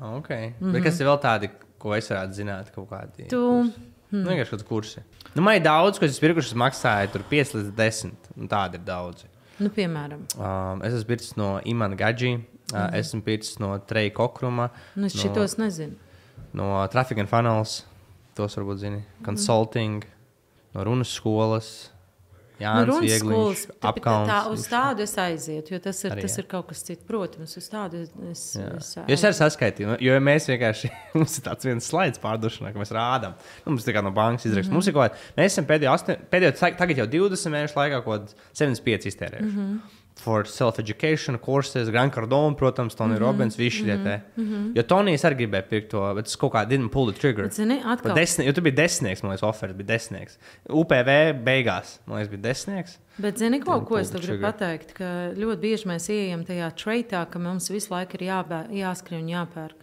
Okay. 0.00 0.48
Mm 0.48 0.54
-hmm. 0.60 0.72
Bet 0.72 0.84
kas 0.84 1.00
ir 1.00 1.06
vēl 1.06 1.20
tādi, 1.20 1.50
ko 1.78 1.94
es 1.94 2.10
varētu 2.10 2.32
zināt, 2.32 2.70
kaut 2.74 2.90
kādi? 2.90 3.28
Tu... 3.28 3.62
Hmm. 4.10 4.24
Nu, 4.24 4.30
vienkārši 4.30 4.56
kāds 4.56 4.66
kursi. 4.66 5.02
Nu, 5.36 5.42
man 5.42 5.54
ir 5.54 5.62
daudz, 5.62 5.98
ko 5.98 6.04
es 6.04 6.18
pirkušas 6.18 6.56
maksāju, 6.58 7.12
tur 7.12 7.22
5 7.30 7.52
līdz 7.54 7.68
10. 7.76 8.10
Tādi 8.50 8.80
ir 8.80 8.82
daudzi. 8.86 9.28
Nu, 9.60 9.68
piemēram, 9.70 10.24
um, 10.34 10.82
es 10.82 10.96
esmu 10.96 11.06
pircis 11.12 11.36
no 11.36 11.60
Imants 11.64 11.98
Gadži. 12.00 12.32
Mm. 12.70 12.94
Esmu 12.94 13.22
pircis 13.22 13.58
no 13.58 13.78
Treja 13.78 14.10
Kokruma. 14.14 14.70
Nu, 14.96 15.06
es 15.06 15.14
šitos 15.18 15.56
no, 15.58 15.64
nezinu. 15.64 15.94
No 16.52 16.86
Traffic 16.90 17.18
and 17.18 17.30
Funnels, 17.30 17.84
tos 18.34 18.56
varbūt 18.58 18.82
zini. 18.82 19.02
Consulting, 19.26 20.04
mm. 20.04 20.74
no 20.74 20.84
runas 20.86 21.14
skolas. 21.14 21.90
Jā, 22.60 22.72
nu, 22.76 22.86
runas 22.90 23.14
skolas. 23.22 23.62
Apkalns, 23.90 24.28
tā, 24.28 24.38
uz 24.52 24.64
tādu 24.68 25.04
es 25.06 25.14
aizietu, 25.20 25.74
jo 25.74 25.80
tas 25.84 26.02
ir, 26.04 26.14
arī, 26.14 26.24
tas 26.26 26.36
ir 26.42 26.48
kaut 26.50 26.68
kas 26.68 26.82
cits. 26.84 27.06
Protams, 27.08 27.54
uz 27.56 27.68
tādu 27.72 28.02
es, 28.02 28.10
es, 28.30 28.42
es 28.60 28.90
Jo 29.00 29.16
es 29.16 29.24
arī 29.28 29.38
saskaitīju, 29.38 29.96
jo 30.04 30.18
mēs 30.26 30.48
vienkārši, 30.50 30.90
mums 31.18 31.38
ir 31.40 31.46
tāds 31.46 31.68
viens 31.68 31.88
slaids 31.92 32.20
pārdošanā, 32.22 32.74
ka 32.74 32.82
mēs 32.82 32.92
rādām. 32.96 33.38
Nu, 33.64 33.72
mums 33.74 33.86
tā 33.86 33.96
kā 33.96 34.04
no 34.04 34.12
bankas 34.16 34.50
izrakst. 34.50 34.68
Mm 34.68 34.76
-hmm. 34.76 34.80
Mums 34.80 34.90
ir 34.90 34.96
kaut 34.98 35.08
kā, 35.08 35.32
mēs 35.38 35.54
esam 35.54 35.70
pēdējo, 35.70 36.18
pēdējo 36.30 36.52
tagad 36.82 37.02
jau 37.02 37.08
20 37.16 37.56
mēnešu 37.56 37.80
laikā 37.80 38.04
kaut 38.04 38.28
kāds 38.28 38.36
75 38.52 39.10
iztērējuši. 39.14 39.56
Mm 39.56 39.64
-hmm 39.64 39.99
for 40.20 40.44
self-education 40.44 41.38
courses, 41.38 41.90
Grand 41.90 42.12
Cardone, 42.12 42.54
protams, 42.56 42.94
Tony 42.94 43.14
mm 43.14 43.16
-hmm. 43.16 43.20
Robbins, 43.20 43.56
visi 43.58 43.76
šie 43.76 43.96
mm 43.96 44.00
-hmm. 44.00 44.04
te. 44.04 44.40
Mm 44.40 44.48
-hmm. 44.48 44.76
Jo 44.76 44.82
Tonijs 44.82 45.24
arī 45.24 45.36
gribēja 45.36 45.62
pirkt 45.62 45.88
to, 45.90 46.14
bet 46.14 46.26
es 46.26 46.36
kaut 46.36 46.52
kā 46.52 46.66
didn't 46.68 46.88
pull 46.88 47.12
the 47.12 47.20
trigger. 47.20 47.52
Zini, 47.52 47.80
atkal. 47.84 48.14
Desni, 48.14 48.46
jo 48.46 48.52
tu 48.52 48.60
biji 48.60 48.76
desmitnieks, 48.76 49.22
man 49.22 49.32
liekas, 49.32 49.48
offers 49.48 49.72
bija 49.72 49.86
desmitnieks. 49.86 50.38
UPV 50.68 51.10
beigās, 51.44 51.98
man 52.06 52.18
liekas, 52.18 52.30
bija 52.30 52.42
desmitnieks. 52.42 52.98
Bet, 53.18 53.38
zini, 53.38 53.60
ko, 53.60 53.80
ko 53.80 53.98
es 53.98 54.12
gribu 54.12 54.40
pateikt? 54.42 54.92
Ka 54.92 55.32
ļoti 55.36 55.60
bieži 55.60 55.88
mēs 55.88 56.08
ieejam 56.10 56.44
tajā 56.44 56.70
treitā, 56.84 57.26
ka 57.30 57.38
mums 57.38 57.70
visu 57.70 57.94
laiku 57.94 58.14
ir 58.14 58.28
jābē, 58.28 58.70
jāskrien 58.70 59.22
un 59.22 59.28
jāpērk. 59.28 59.80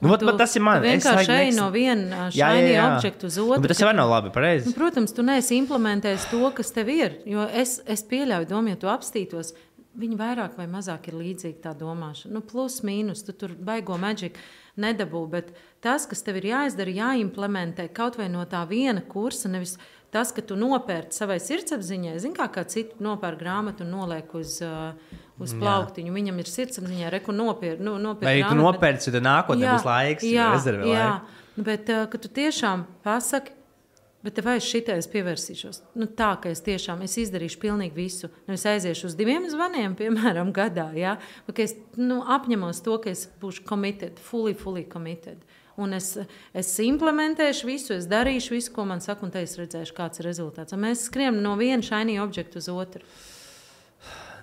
Nu, 0.00 0.08
vat, 0.08 0.20
tu, 0.20 0.32
tas 0.38 0.54
ir 0.56 0.64
mans. 0.64 0.86
Es 0.86 1.04
vienkārši 1.04 1.34
eju 1.36 1.54
no 1.58 1.68
viena 1.74 2.28
šāda 2.32 2.86
objekta 2.96 3.28
uz 3.28 3.36
otru. 3.42 3.60
Nu, 3.62 3.70
tas 3.70 3.82
jau 3.82 3.92
nav 3.94 4.10
labi. 4.10 4.32
Pareizi. 4.34 4.70
Nu, 4.70 4.76
protams, 4.76 5.14
tu 5.14 5.24
neesi 5.26 5.58
implementējis 5.60 6.28
to, 6.32 6.42
kas 6.56 6.72
tev 6.74 6.90
ir. 6.92 7.18
Jo 7.28 7.46
es, 7.62 7.76
es 7.90 8.04
pieļauju 8.08 8.48
domu, 8.50 8.72
ja 8.72 8.80
tu 8.80 8.90
apstītos, 8.92 9.52
Viņi 9.92 10.16
vairāk 10.16 10.54
vai 10.56 10.64
mazāk 10.72 11.10
ir 11.10 11.18
līdzīgi 11.20 11.58
tā 11.60 11.74
domāšana. 11.76 12.32
Nu, 12.38 12.40
plus, 12.40 12.78
mīnus, 12.86 13.26
tu 13.26 13.34
tur 13.36 13.52
baigo 13.52 13.98
maģiku 14.00 14.40
nedabū, 14.80 15.26
bet 15.34 15.50
tas, 15.84 16.06
kas 16.08 16.24
tev 16.24 16.38
ir 16.40 16.48
jāizdara, 16.48 16.94
jāimplementē 16.96 17.90
kaut 17.92 18.16
vai 18.16 18.30
no 18.32 18.46
tā 18.48 18.62
viena 18.70 19.02
kursa, 19.04 19.50
nevis 19.52 19.76
tas, 20.12 20.32
ka 20.32 20.44
tu 20.44 20.56
nopērci 20.56 21.20
savai 21.20 21.36
sirdsapziņai. 21.44 22.16
Zini, 22.24 22.36
kā, 22.36 22.48
kā 22.52 22.64
citi 22.68 23.04
nopērk 23.04 23.40
grāmatu 23.40 23.84
un 23.84 23.92
noliek 23.92 24.32
uz, 24.36 24.58
uh, 24.64 25.20
uz 25.40 25.52
plauktiņu. 25.60 26.08
Jā. 26.08 26.16
Viņam 26.16 26.40
ir 26.40 26.52
sirdsapziņā, 26.52 27.12
reku 27.12 27.36
nopērk. 27.36 27.84
Nu, 27.84 27.98
nopērk 28.00 28.28
vai 28.30 28.48
tu 28.48 28.58
nopērci, 28.60 29.12
tad 29.12 29.28
nākotnē 29.28 29.74
būs 29.76 29.88
laiks, 29.88 30.28
jā, 30.28 30.52
rezervē 30.56 30.88
jā. 30.88 31.08
laiku. 31.08 31.64
Bet, 31.68 31.92
uh, 31.92 32.06
ka 32.08 32.20
tu 32.20 32.32
tiešām 32.32 32.86
pasaki, 33.04 33.56
Bet 34.22 34.38
vai 34.46 34.54
es 34.60 34.66
šitai 34.70 35.00
pievērsīšos? 35.10 35.80
Nu, 35.98 36.06
tā, 36.06 36.30
ka 36.42 36.50
es 36.52 36.62
tiešām 36.62 37.00
es 37.02 37.16
izdarīšu 37.18 37.58
pilnīgi 37.62 37.96
visu. 37.96 38.30
Nevis 38.46 38.66
aiziešu 38.70 39.08
uz 39.08 39.16
diviem 39.18 39.48
zvaniem, 39.50 39.96
piemēram, 40.00 40.52
gadā. 40.54 40.92
Ja? 40.94 41.16
Bet 41.48 41.58
es 41.64 41.74
nu, 41.98 42.20
apņemos 42.22 42.84
to, 42.86 43.00
ka 43.02 43.10
es 43.10 43.26
būšu 43.42 43.66
committed, 43.66 44.22
fully, 44.22 44.54
fully 44.58 44.84
committed. 44.86 45.42
Un 45.80 45.96
es, 45.96 46.12
es 46.54 46.70
implementēšu 46.84 47.66
visu, 47.66 47.94
es 47.96 48.06
darīšu 48.06 48.54
visu, 48.54 48.74
ko 48.76 48.84
man 48.86 49.00
saka, 49.02 49.24
un 49.26 49.32
tad 49.34 49.48
es 49.48 49.56
redzēšu, 49.58 49.94
kāds 49.96 50.20
ir 50.20 50.28
rezultāts. 50.28 50.76
Un 50.76 50.84
mēs 50.84 51.06
skrienam 51.08 51.40
no 51.42 51.56
viena 51.58 51.82
šaini 51.82 52.20
objekta 52.22 52.60
uz 52.60 52.68
otru. 52.70 53.02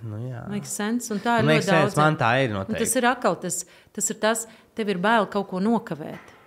Nu, 0.03 0.17
jā, 0.23 0.41
sense, 0.67 1.11
tā 1.23 1.39
ir 1.39 1.47
nu, 1.47 1.53
ļoti 1.53 1.69
daudz. 1.69 1.95
Man 1.99 2.17
tā 2.19 2.32
ir 2.43 2.53
noteikti. 2.53 2.75
Un 2.75 2.84
tas 2.84 2.99
ir 2.99 3.07
atkal 3.07 3.39
tas, 3.39 3.61
tas 3.95 4.11
ir 4.11 4.19
tas, 4.19 4.43
tev 4.75 4.91
ir 4.91 4.99
bail 5.03 5.27
kaut 5.32 5.49
ko 5.51 5.59
nokavēt. 5.63 6.39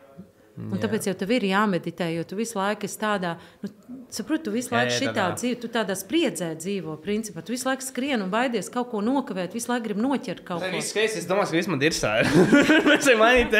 Un 0.53 0.76
jā. 0.76 0.82
tāpēc 0.82 1.07
jau 1.09 1.12
tev 1.16 1.30
ir 1.32 1.46
jāmeditē, 1.48 2.11
jo 2.12 2.26
tu 2.28 2.36
visu 2.36 2.59
laiku 2.59 2.84
esi 2.84 2.98
tādā, 3.00 3.30
nu, 3.62 3.70
saproti, 4.12 4.44
tu 4.44 4.53
visu 4.53 4.74
laiku 4.74 4.92
šitā 4.98 5.30
dzīvo, 5.32 5.57
tu 5.62 5.70
tādā 5.72 5.94
spriedzē 5.96 6.50
dzīvo, 6.61 6.98
principā. 7.00 7.40
Tu 7.40 7.55
visu 7.55 7.64
laiku 7.70 7.86
skrien 7.86 8.20
un 8.20 8.28
baidies 8.32 8.68
kaut 8.72 8.90
ko 8.90 9.00
nokavēt, 9.05 9.57
visu 9.57 9.70
laiku 9.72 9.86
gribi 9.86 10.05
noķert 10.05 10.42
kaut 10.44 10.61
ko. 10.61 10.68
Tas 10.76 10.90
ir 10.92 11.07
es 11.07 11.28
domāju, 11.28 11.55
ka 11.55 11.57
viss 11.57 11.70
man 11.72 11.84
ir 11.88 11.96
sāra. 11.96 12.28
Mēs 12.90 13.09
varam 13.09 13.22
mainīt. 13.24 13.57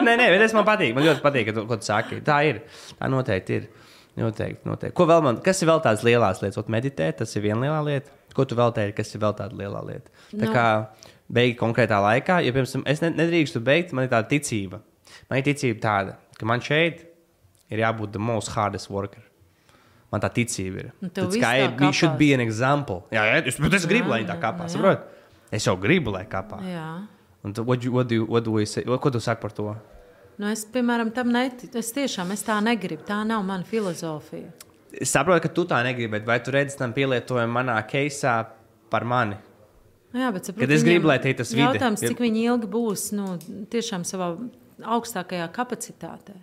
nē, 0.00 0.14
nē, 0.16 0.30
bet 0.32 0.40
tas 0.46 0.56
man 0.56 0.64
patīk, 0.68 0.94
man 0.96 1.04
ļoti 1.10 1.24
patīk, 1.26 1.50
ka 1.50 1.56
tu, 1.58 1.66
ko 1.68 1.78
tu 1.82 1.88
saki. 1.90 2.22
Tā 2.24 2.38
ir, 2.48 2.62
tā 2.96 3.12
noteikti 3.12 3.60
ir. 3.60 3.68
Noteikti, 4.14 4.62
noteikti. 4.70 4.94
Ko 4.94 5.08
vēl 5.10 5.24
man, 5.26 5.40
kas 5.42 5.58
ir 5.60 5.68
vēl 5.68 5.80
tādas 5.82 6.06
lielas 6.06 6.38
lietas? 6.38 6.56
Ot, 6.62 6.68
meditēt, 6.70 7.16
tas 7.18 7.32
ir 7.34 7.42
viena 7.42 7.58
liela 7.66 7.80
lieta. 7.82 8.14
Ko 8.38 8.46
tu 8.46 8.54
vēl 8.54 8.70
teiksi, 8.76 8.94
kas 9.00 9.10
ir 9.10 9.24
vēl 9.26 9.34
tāda 9.40 9.58
liela 9.58 9.82
lieta? 9.82 10.12
Tā 10.30 10.38
no. 10.38 10.44
Nu. 10.46 10.52
kā 10.54 10.66
beigt 11.34 11.58
konkrētā 11.58 11.98
laikā, 11.98 12.38
ja, 12.46 12.54
piemēram, 12.54 12.86
es 12.86 13.02
nedrīkstu 13.02 13.58
beigt, 13.66 13.90
man 13.90 14.06
ir 14.06 14.14
tāda 14.14 14.30
ticība 14.30 14.84
Man 15.30 15.40
ir 15.40 15.46
ticība 15.48 15.80
tāda, 15.82 16.16
ka 16.38 16.46
man 16.48 16.62
šeit 16.64 17.04
ir 17.72 17.82
jābūt 17.84 18.12
the 18.12 18.22
most 18.22 18.52
hardest 18.54 18.90
worker. 18.90 19.22
Man 20.12 20.22
tā 20.22 20.30
ticība 20.30 20.84
ir. 20.84 20.92
Viss 21.02 21.40
kā 21.42 21.54
ir, 21.58 21.72
we 21.80 21.90
should 21.92 22.18
be 22.20 22.32
an 22.36 22.42
example. 22.44 23.02
Jā, 23.14 23.24
jā 23.32 23.40
es, 23.50 23.58
bet 23.58 23.74
es 23.80 23.86
gribu, 23.90 24.12
lai 24.12 24.20
viņi 24.22 24.30
tā 24.30 24.36
jā, 24.36 24.42
kāpā. 24.44 24.68
jā. 24.68 24.74
Saprot? 24.76 25.08
Es 25.54 25.66
jau 25.66 25.74
gribu, 25.80 26.12
lai 26.14 26.24
kāpā. 26.30 26.60
Jā. 26.66 26.88
Un 27.44 27.52
tu, 27.52 27.64
what, 27.66 27.82
you, 27.84 27.92
what, 27.92 28.08
do 28.08 28.14
you, 28.20 28.24
what 28.24 28.44
do 28.46 28.52
we 28.54 28.64
say? 28.66 28.84
Ko 28.84 29.10
tu 29.10 29.20
saki 29.20 29.42
par 29.42 29.52
to? 29.52 29.74
Nu, 30.38 30.48
es, 30.50 30.64
piemēram, 30.66 31.10
tam 31.14 31.30
neticu. 31.34 31.78
Es 31.78 31.92
tiešām 31.94 32.30
es 32.34 32.42
tā 32.46 32.56
negribu. 32.64 33.04
Tā 33.06 33.20
nav 33.26 33.42
mana 33.46 33.66
filozofija. 33.68 34.50
Es 34.94 35.10
saprotu, 35.14 35.42
ka 35.44 35.50
tu 35.54 35.64
tā 35.70 35.80
negribi, 35.86 36.12
bet 36.16 36.26
vai 36.26 36.38
tu 36.42 36.54
redzi 36.54 36.78
tam 36.78 36.94
pielietojumu 36.94 37.54
manā 37.54 37.76
keisā 37.90 38.36
par 38.90 39.06
mani? 39.06 39.36
Nu, 40.14 40.22
jā, 40.22 40.30
bet 40.34 40.46
saprot, 40.46 40.62
Kad 40.62 40.74
es 40.74 40.86
gribu, 40.86 41.10
lai 41.10 41.18
tie 41.22 41.34
tas 41.34 41.50
vide 41.50 41.66
Jautājums, 41.66 42.02
ir- 42.02 42.12
cik 42.14 42.22
viņi 42.22 42.44
ilgi 42.46 42.70
būs 42.70 43.08
nu, 43.18 43.32
tiešām 43.70 44.06
savā 44.06 44.30
augstākajā 44.82 45.46
kapacitātē. 45.54 46.34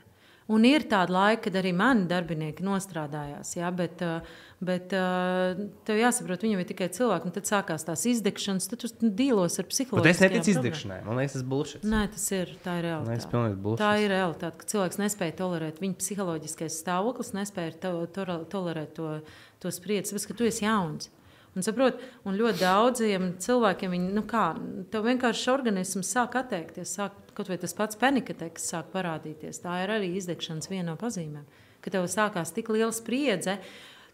Un 0.51 0.65
ir 0.67 0.83
tāda 0.89 1.13
laika, 1.13 1.45
kad 1.45 1.55
arī 1.61 1.69
mani 1.71 2.07
darbinieki 2.09 2.63
nostrādājās. 2.65 3.53
Jā, 3.55 3.69
bet, 3.71 4.01
uh, 4.03 4.25
bet 4.59 4.91
uh, 4.97 5.53
tev 5.87 5.99
jāsaprot, 6.01 6.43
viņam 6.43 6.59
ir 6.59 6.67
tikai 6.67 6.89
cilvēki. 6.91 7.29
un 7.29 7.35
Tad 7.37 7.47
sākās 7.47 7.85
tās 7.87 8.03
izdegšanas, 8.09 8.67
tad 8.67 8.83
tu 8.83 8.89
dīlos 9.15 9.55
ar 9.61 9.69
psiholoģiju. 9.69 10.11
es 10.11 10.19
neticu 10.25 10.51
izdegšanai. 10.57 10.97
Man 11.05 11.21
liekas, 11.21 11.37
tas 11.37 11.45
bullshit. 11.53 11.85
Nē, 11.87 12.01
tas 12.11 12.25
ir. 12.35 12.51
Tā 12.65 12.75
ir 12.81 12.89
Man 12.89 13.07
liekas, 13.07 13.23
realitāte. 13.23 13.31
pilnīgi 13.31 13.61
bullshit. 13.63 13.85
Tā 13.85 13.93
ir 14.03 14.11
realitāte, 14.11 14.59
ka 14.59 14.69
cilvēks 14.73 14.99
nespēja 15.05 15.37
tolerēt 15.39 15.79
viņa 15.85 15.99
psiholoģiskais 16.03 16.81
stāvoklis, 16.83 17.31
nespēja 17.37 17.77
to, 17.85 17.93
to, 18.11 18.27
tolerēt 18.51 18.91
to, 18.99 19.15
to 19.63 19.71
spriedzi, 19.71 20.11
tāpēc 20.11 20.27
ka 20.33 20.39
tu 20.41 20.51
esi 20.51 20.65
jauns. 20.67 21.07
Un, 21.51 21.65
saprot, 21.65 21.97
un 22.23 22.37
ļoti 22.39 22.61
daudziem 22.61 23.25
cilvēkiem 23.43 23.91
viņi, 23.91 24.11
nu 24.15 24.23
kā, 24.27 24.53
vienkārši 24.93 25.49
organisms 25.51 26.13
sāk 26.15 26.37
atteikties, 26.39 26.93
sāk, 26.95 27.17
kaut 27.35 27.51
vai 27.51 27.57
tas 27.59 27.75
pats 27.75 27.99
panikateks 27.99 28.69
sāk 28.71 28.93
parādīties. 28.93 29.59
Tā 29.59 29.81
ir 29.83 29.91
arī 29.97 30.13
izdegšanas 30.15 30.71
viena 30.71 30.93
no 30.93 30.95
pazīmēm, 31.01 31.43
ka 31.83 31.91
tev 31.91 32.07
sākās 32.11 32.55
tik 32.55 32.71
liela 32.71 32.93
spriedze, 32.95 33.57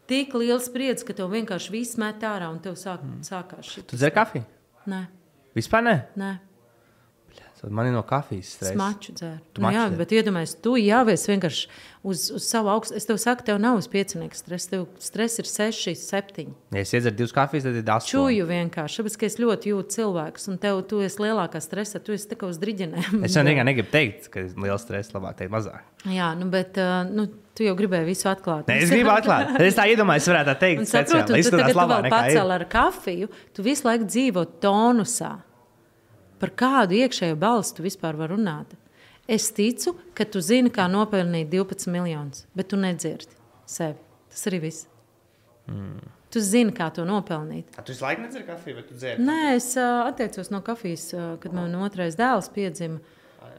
tik 0.10 0.34
liela 0.34 0.64
spriedze, 0.64 1.06
ka 1.06 1.14
tev 1.14 1.30
vienkārši 1.36 1.76
viss 1.76 2.02
met 2.02 2.26
ārā 2.26 2.50
un 2.50 2.58
tev 2.64 2.74
sāk, 2.80 3.06
sākās 3.28 3.70
šī. 3.70 3.86
Tu 3.92 4.02
dzer 4.02 4.16
kafiju? 4.18 4.48
Nē, 4.90 5.04
Vispār 5.58 5.82
ne. 5.82 5.96
nē. 6.18 6.32
Tad 7.58 7.72
man 7.74 7.88
ir 7.90 7.94
no 7.96 8.04
kafijas 8.06 8.52
stress. 8.54 8.76
Smaču 8.76 9.14
dzēr. 9.18 9.38
Tu 9.54 9.64
Nu, 9.64 9.72
jā, 9.74 9.88
bet 9.98 10.12
iedomājieties, 10.14 10.58
tu 10.62 10.76
jau 10.78 11.00
esi 11.10 11.32
vienkārši 11.32 11.64
uz, 12.06 12.28
uz 12.38 12.46
savu 12.46 12.70
augstu. 12.70 12.94
Es 13.00 13.08
tev 13.10 13.18
saku, 13.22 13.46
tev 13.48 13.58
nav 13.62 13.80
uz 13.80 13.88
piecinieku 13.90 14.38
stresa. 14.38 14.70
Tev 14.76 14.86
stress 15.02 15.42
ir 15.42 15.50
6, 15.50 15.96
7. 15.98 16.46
Ja 16.76 16.84
es 16.84 16.94
iedzeru 16.94 17.18
divas 17.18 17.34
kafijas, 17.34 17.66
tad 17.66 17.80
ir 17.80 17.90
astoņi. 17.96 18.12
Čuju 18.14 18.46
vienkārši, 18.52 19.02
tāpēc, 19.02 19.18
ka 19.18 19.30
es 19.32 19.40
ļoti 19.42 19.74
jūtu 19.74 19.98
cilvēkus, 19.98 20.48
un 20.54 20.62
tev 20.62 20.84
tu 20.92 21.02
esi 21.06 21.24
lielākā 21.26 21.62
stresa. 21.66 22.04
Tu 22.04 22.14
esi 22.14 22.30
tā 22.30 22.38
kā 22.38 22.52
uz 22.52 22.62
driģenēm. 22.62 23.26
Es 23.26 23.40
jau 23.40 23.46
nekad 23.48 23.68
negribu 23.72 23.90
teikt, 23.94 24.30
ka 24.34 24.46
liels 24.54 24.86
stress, 24.86 25.16
labāk 25.18 25.42
teikt 25.42 25.56
mazāk. 25.58 25.82
Jā, 26.14 26.30
nu, 26.38 26.52
bet 26.54 26.78
uh, 26.78 27.02
nu, 27.10 27.26
tu 27.58 27.66
jau 27.66 27.74
gribēji 27.80 28.06
visu 28.12 28.30
atklāt. 28.30 28.70
Nē, 28.70 28.78
es 28.86 28.94
gribu 28.94 29.12
atklāt. 29.16 29.58
Es 29.68 29.76
tā 29.76 29.88
iedomājos, 29.90 30.30
varētu 30.30 30.54
tā 30.54 30.58
teikt. 30.62 30.86
Saprotu, 30.94 31.34
tu 31.42 31.58
tagad 31.58 31.74
vēl 31.82 32.12
pacēli 32.14 32.58
ar 32.60 32.70
kafiju, 32.70 33.34
tu 33.58 33.66
visu 33.66 33.90
laiku 33.90 34.06
dzīvo 34.08 34.46
tonusā. 34.62 35.34
Par 36.42 36.52
kādu 36.60 36.98
iekšējo 37.00 37.38
balstu 37.42 37.80
tu 37.82 37.88
vispār 37.88 38.18
vari 38.20 38.36
runāt? 38.36 38.76
Es 39.28 39.50
ticu, 39.52 39.96
ka 40.16 40.24
tu 40.24 40.40
zini, 40.40 40.70
kā 40.72 40.86
nopelnīt 40.92 41.50
12 41.52 41.90
miljonus, 41.92 42.46
bet 42.56 42.70
tu 42.72 42.78
nedzirdi 42.80 43.34
sevi. 43.68 43.98
Tas 44.32 44.46
arī 44.48 44.62
viss. 44.64 44.86
Mm. 45.68 45.98
Tu 46.32 46.44
zini, 46.44 46.72
kā 46.76 46.88
to 46.96 47.04
nopelnīt. 47.08 47.72
A, 47.80 47.84
Tu 47.84 47.92
visu 47.96 48.04
laiku 48.06 48.24
nedzeri 48.24 48.46
kafiju, 48.48 48.78
bet 48.80 48.88
tu 48.92 48.96
dzēri. 49.00 49.24
Nē, 49.24 49.40
es 49.58 49.70
uh, 49.80 50.06
atteicos 50.08 50.52
no 50.54 50.62
kafijas, 50.64 51.10
uh, 51.16 51.34
kad 51.44 51.56
man 51.56 51.76
otrais 51.82 52.16
dēls 52.20 52.50
piedzima. 52.56 53.00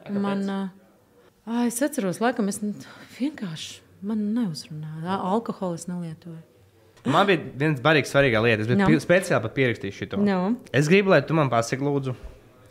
Un 0.09 0.20
Man, 0.24 0.45
uh, 0.49 1.64
es 1.66 1.81
atceros, 1.85 2.20
laikam, 2.24 2.49
es 2.49 2.61
vienkārši 3.18 3.81
man 4.09 4.22
neuzrunāju. 4.37 5.05
Alkoholu 5.18 5.76
es 5.81 5.89
nelietoju. 5.89 6.39
Man 7.09 7.29
bija 7.29 7.45
viens 7.61 7.81
barīgs, 7.81 8.12
svarīga 8.12 8.41
lieta. 8.45 8.62
Es 8.64 8.68
biju 8.68 8.81
Nu. 8.81 8.89
no. 8.93 9.01
speciāli 9.05 9.43
pat 9.45 9.55
pierakstīju 9.57 9.97
šo. 9.97 10.20
Nu. 10.24 10.39
Es 10.72 10.89
gribu, 10.93 11.12
lai 11.14 11.20
tu 11.24 11.37
man 11.37 11.49
pasaki, 11.53 11.85
lūdzu, 11.85 12.14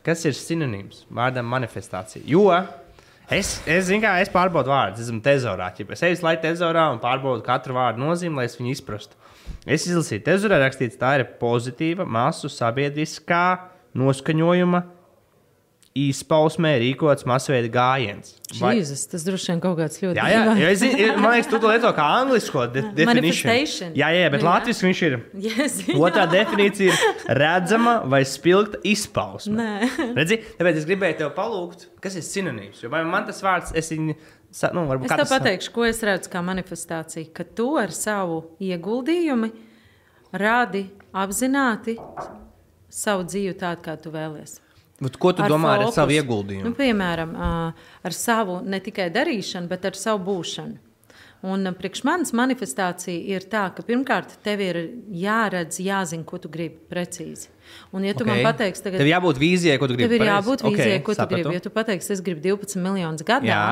kas 0.08 0.24
ir 0.26 0.36
sinonīms 0.38 1.04
vārdam 1.12 1.48
manifestācija. 1.52 2.24
Jo 2.28 2.48
es, 3.30 3.58
es, 3.68 3.88
zinu, 3.90 4.02
kā, 4.06 4.16
es 4.24 4.32
pārbaudu 4.32 4.72
vārdus, 4.72 5.04
esmu 5.04 5.20
tezorā. 5.24 5.70
ķipa. 5.76 5.98
Es 5.98 6.04
eju 6.08 6.24
laiku 6.24 6.46
tezorā 6.48 6.88
un 6.94 7.02
pārbaudu 7.04 7.44
katru 7.46 7.76
vārdu 7.76 8.06
nozīmi, 8.06 8.40
lai 8.40 8.48
es 8.48 8.56
viņu 8.60 8.72
izprastu. 8.72 9.20
Es 9.68 9.88
izlasīju, 9.88 10.24
tezorā 10.26 10.62
rakstīts, 10.64 11.00
tā 11.00 11.18
ir 11.20 11.28
pozitīva 11.42 12.08
masu 12.08 12.50
sabiedriskā 12.52 13.44
noskaņojuma 13.98 14.84
izpausmē 15.98 16.72
rīkots 16.82 17.26
masveida 17.30 17.70
gājiens. 17.74 18.34
Vai- 18.62 18.76
Jēzus, 18.78 19.04
tas 19.12 19.24
droši 19.28 19.50
vien 19.52 19.62
kaut 19.64 19.78
kāds 19.80 20.00
ļoti 20.04 20.20
Jā, 20.20 20.28
jā, 20.32 20.42
jo 20.62 20.70
es, 20.72 20.84
man 21.20 21.34
liekas, 21.34 21.50
tu 21.52 21.60
to 21.64 21.72
lieto 21.72 21.92
kā 21.98 22.06
anglisko 22.22 22.66
de 22.74 22.84
definīciju. 23.00 23.90
Jā, 23.98 24.10
jā, 24.16 24.30
bet 24.34 24.40
Nu, 24.42 24.48
jā. 24.48 24.54
latviešu 24.54 24.88
viņš 24.88 25.02
ir. 25.08 25.18
Yes, 25.48 25.78
Otrā 26.08 26.26
definīcija 26.32 26.94
ir 26.96 27.36
redzama 27.42 27.98
vai 28.10 28.22
spilgta 28.28 28.80
izpausme. 28.88 29.58
Nē. 29.60 29.92
Redzi, 30.20 30.40
tāpēc 30.60 30.82
es 30.84 30.88
gribēju 30.90 31.20
tev 31.24 31.34
palūgt, 31.38 31.88
kas 32.04 32.16
ir 32.20 32.26
sinonīms. 32.28 32.84
Jo 32.86 32.92
man 32.94 33.26
tas 33.28 33.42
vārds, 33.44 33.74
es 33.78 33.92
viņu, 33.96 34.16
nu, 34.74 34.86
Es 35.04 35.12
tev 35.12 35.28
pateikšu, 35.34 35.74
ko 35.76 35.84
es 35.90 36.00
redzu 36.08 36.32
kā 36.34 36.40
manifestāciju. 36.46 37.32
Ka 37.36 37.44
tu 37.58 37.74
ar 37.82 37.92
savu 37.96 38.44
ieguldījumu 38.64 39.52
rādi 40.38 40.86
apzināti 41.16 41.98
savu 42.90 43.26
dzīvi 43.28 43.58
tādu, 43.60 43.84
kā 43.86 43.98
tu 44.00 44.12
vēlies. 44.14 44.60
Bet 44.98 45.20
Ko 45.22 45.30
tu 45.36 45.46
domā 45.46 45.76
ar 45.76 45.84
fokusu. 45.86 45.96
savu 46.00 46.16
ieguldījumu? 46.16 46.72
Nu, 46.72 46.74
piemēram, 46.78 47.36
ar 47.38 48.16
savu 48.16 48.62
ne 48.66 48.80
tikai 48.82 49.12
darīšanu, 49.14 49.70
bet 49.70 49.86
ar 49.86 49.98
savu 49.98 50.24
būšanu. 50.26 50.80
Un 51.46 51.70
priekš 51.78 52.02
manis 52.08 52.34
manifestācija 52.34 53.36
ir 53.36 53.44
tā, 53.46 53.68
ka 53.76 53.84
pirmkārt 53.86 54.40
tev 54.42 54.64
ir 54.66 54.80
jāredz, 55.14 55.78
jāzina, 55.86 56.26
ko 56.26 56.40
tu 56.42 56.50
gribi 56.50 56.80
precīzi. 56.90 57.52
Un, 57.94 58.08
ja 58.08 58.16
tu 58.18 58.26
okay. 58.26 58.42
man 58.42 58.48
pateiksi, 58.48 58.82
tagad, 58.82 59.04
Tev 59.04 59.10
jābūt 59.12 59.38
vīzijai, 59.44 59.78
ko 59.78 59.86
tu 59.86 59.94
gribi. 59.94 60.10
Tev 60.10 60.18
ir 60.18 60.32
jābūt 60.32 60.66
vīzijai, 60.66 60.98
Ok, 60.98 61.06
ko 61.06 61.14
tu 61.14 61.22
sapratu. 61.22 61.44
gribi. 61.44 61.60
Ja 61.60 61.62
tu 61.68 61.74
pateiksi, 61.78 62.12
es 62.16 62.26
gribu 62.26 62.42
12 62.42 62.82
miljonus 62.82 63.26
gadā, 63.28 63.46
Jā. 63.46 63.64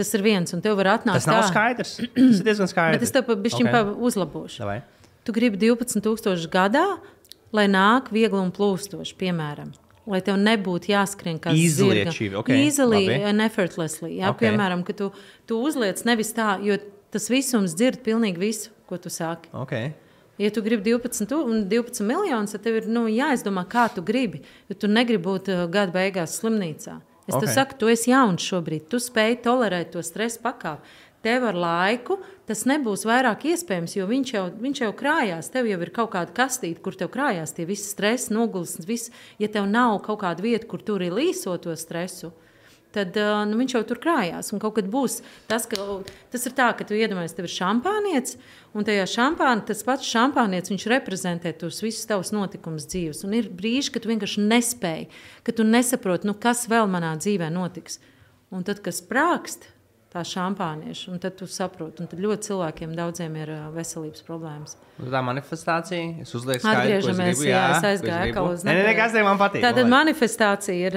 tas 0.00 0.14
ir 0.16 0.24
viens, 0.24 0.56
un 0.56 0.64
tev 0.64 0.78
var 0.80 0.94
atnākt 0.96 1.20
Tas 1.20 1.28
nav 1.28 1.42
tā. 1.44 1.50
skaidrs. 1.52 1.96
Tas 2.16 2.40
ir 2.40 2.48
diezgan 2.48 2.72
skaidrs. 2.72 2.96
Bet 2.96 3.04
es 3.04 3.12
tev 3.12 3.28
bišķiņ 3.44 3.68
okay. 3.68 3.96
uzlabošu. 4.08 4.62
Davai. 4.64 4.80
Tu 5.28 5.36
gribi 5.36 5.60
12,000 5.68 6.48
gadā, 6.48 6.86
lai 7.52 7.66
nāk 7.68 8.08
viegli 8.14 8.40
un 8.40 8.54
plūstoši, 8.56 9.18
piemēram. 9.20 9.74
Lai 10.06 10.20
tev 10.22 10.36
nebūtu 10.38 10.92
jāskrien 10.92 11.40
kā 11.42 11.50
Easily 11.50 12.04
zirga. 12.04 12.10
achieve, 12.14 12.36
ok, 12.38 12.48
Easily 12.54 13.06
labi. 13.08 13.22
and 13.24 13.40
effortlessly. 13.42 14.18
Jā, 14.20 14.28
Ok. 14.30 14.36
okay. 14.36 14.50
Piemēram, 14.50 14.84
ka 14.86 14.92
tu, 14.92 15.10
tu 15.46 15.58
uzliec 15.66 16.04
nevis 16.06 16.32
tā, 16.32 16.62
jo 16.62 16.76
tas 17.10 17.28
visums 17.28 17.74
dzird 17.74 18.04
pilnīgi 18.04 18.38
visu, 18.38 18.70
ko 18.86 18.96
tu 18.98 19.10
saki. 19.10 19.48
Okay. 19.52 19.92
Ja 20.38 20.50
tu 20.50 20.62
gribi 20.62 20.82
12, 20.92 21.26
tu- 21.26 21.42
un 21.42 21.64
12 21.68 22.04
miljonus, 22.06 22.52
tad 22.52 22.62
tev 22.62 22.76
ir 22.76 22.86
nu, 22.86 23.06
jāizdomā, 23.08 23.66
kā 23.66 23.88
tu 23.94 24.02
gribi. 24.02 24.42
Jo 24.68 24.74
tu 24.78 24.86
negribi 24.86 25.24
būt 25.24 25.48
uh, 25.48 25.66
gada 25.66 25.90
beigās 25.90 26.38
slimnīcā. 26.40 27.00
Es 27.26 27.34
okay. 27.34 27.40
Ok. 27.40 27.40
tev 27.42 27.54
saku, 27.54 27.74
tu 27.78 27.86
esi 27.88 28.10
jauns 28.12 28.42
šobrīd, 28.46 28.86
tu 28.88 28.98
spēj 29.02 29.40
tolerēt 29.42 29.90
to 29.90 29.98
stresu 30.06 30.38
pakāpi. 30.44 30.78
Tev 31.26 31.42
ar 31.48 31.56
laiku 31.58 32.20
tas 32.46 32.60
nebūs 32.70 33.02
vairāk 33.08 33.48
iespējams, 33.50 33.96
jo 33.96 34.04
viņš 34.06 34.32
jau, 34.36 34.44
viņš 34.62 34.80
jau 34.84 34.90
krājās. 34.94 35.50
Tev 35.50 35.66
jau 35.66 35.80
ir 35.82 35.90
kaut 35.94 36.12
kāda 36.12 36.30
kastīte, 36.36 36.78
kur 36.84 36.94
tev 36.94 37.10
krājās 37.10 37.56
tie 37.56 37.66
visi 37.66 37.88
stresi, 37.90 38.30
nogulis. 38.30 38.76
Viss. 38.86 39.10
Ja 39.42 39.48
tev 39.50 39.66
nav 39.66 39.98
kaut 40.06 40.20
kāda 40.22 40.44
vieta, 40.44 40.68
kur 40.70 40.84
tur 40.86 41.02
ir 41.02 41.16
līso 41.16 41.56
to 41.58 41.74
stresu, 41.74 42.30
tad 42.94 43.18
nu, 43.50 43.58
viņš 43.58 43.74
jau 43.74 43.82
tur 43.90 44.00
krājās. 44.06 44.52
Un 44.54 44.62
kaut 44.62 44.76
kad 44.78 44.86
būs 44.92 45.18
tas, 45.50 45.66
ka 45.66 45.98
tas 46.30 46.46
ir 46.46 46.54
tā, 46.54 46.70
ka 46.78 46.86
tu 46.86 46.94
iedomājies, 46.94 47.34
tev 47.34 47.50
ir 47.50 47.56
šampānietis, 47.56 48.38
un 48.70 48.86
tajā 48.86 49.10
šampānā 49.16 49.66
tas 49.66 49.82
pats 49.88 50.06
šampānietis 50.06 50.76
viņš 50.76 50.88
reprezentē 50.94 51.56
tos 51.58 51.82
visus 51.82 52.06
tavus 52.06 52.30
notikumus 52.36 52.86
dzīves. 52.86 53.26
Un 53.26 53.34
ir 53.34 53.50
brīži, 53.50 53.90
kad 53.96 54.06
tu 54.06 54.14
vienkārši 54.14 54.46
nespēji, 54.46 55.10
ka 55.42 55.58
tu 55.58 55.66
nesaproti, 55.66 56.30
nu, 56.30 56.38
kas 56.38 56.68
vēl 56.70 56.86
manā 56.86 57.16
dzīvē 57.18 57.50
notiks. 57.50 57.98
Un 58.54 58.62
tad, 58.62 58.78
kas 58.78 59.02
sprākst, 59.02 59.66
tā 60.16 60.22
šampānieša, 60.24 61.10
un 61.12 61.18
tad 61.20 61.36
tu 61.36 61.46
saproti, 61.46 62.00
un 62.00 62.08
tad 62.08 62.18
ļoti 62.24 62.48
cilvēkiem 62.48 62.94
daudziem 62.96 63.36
ir 63.36 63.52
veselības 63.76 64.24
problēmas. 64.26 64.76
Nu, 64.96 65.10
Tā 65.12 65.20
manifestācija, 65.20 66.22
es 66.24 66.32
uzlieku 66.34 66.64
skaidru, 66.64 66.80
Atgriežamies, 66.80 67.36
gribu. 67.36 67.50
jā, 67.50 67.60
ko 67.68 67.76
es 67.76 67.84
aizgāju 67.90 68.30
atkal 68.30 68.48
uz 68.54 68.64
Nē, 68.64 68.72
nē, 68.78 68.84
nē, 68.88 68.94
kas 68.96 69.12
tev 69.12 69.26
man 69.28 69.36
patīk. 69.42 69.60
Tātad 69.66 69.90
manifestācija 69.92 70.88
ir, 70.88 70.96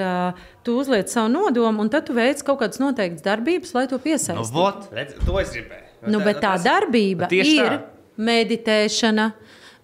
tu 0.63 0.77
uzliec 0.79 1.11
savu 1.11 1.29
nodomu, 1.35 1.83
un 1.83 1.89
tad 1.91 2.07
tu 2.07 2.15
veic 2.15 2.39
kaut 2.47 2.61
kādas 2.63 2.79
noteiktas 2.79 3.25
darbības, 3.27 3.73
lai 3.75 3.85
to 3.91 3.99
Nu, 3.99 4.03
piesaistītu. 4.07 4.53
vot, 4.55 4.87
redz, 4.95 5.13
to 5.25 5.39
es 5.43 5.51
gribēju. 5.51 5.85
Nu, 6.15 6.19
bet 6.23 6.37
tā 6.39 6.53
tas- 6.55 6.63
darbība 6.63 7.27
ir 7.29 7.45
tā. 7.75 7.81
meditēšana, 8.17 9.33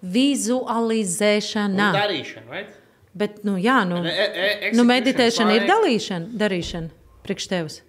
vizualizēšana. 0.02 1.88
Un 1.90 1.96
darīšana, 2.00 2.50
right? 2.50 2.72
Bet, 3.16 3.44
nu, 3.44 3.54
jā, 3.56 3.78
nu, 3.88 4.02
E- 4.04 4.68
e- 4.68 4.70
nu 4.76 4.84
meditēšana 4.84 5.54
ir 5.56 5.64
dalīšana, 5.68 6.26
darīšana 6.36 6.90
priekš 7.26 7.48
tevis. 7.50 7.80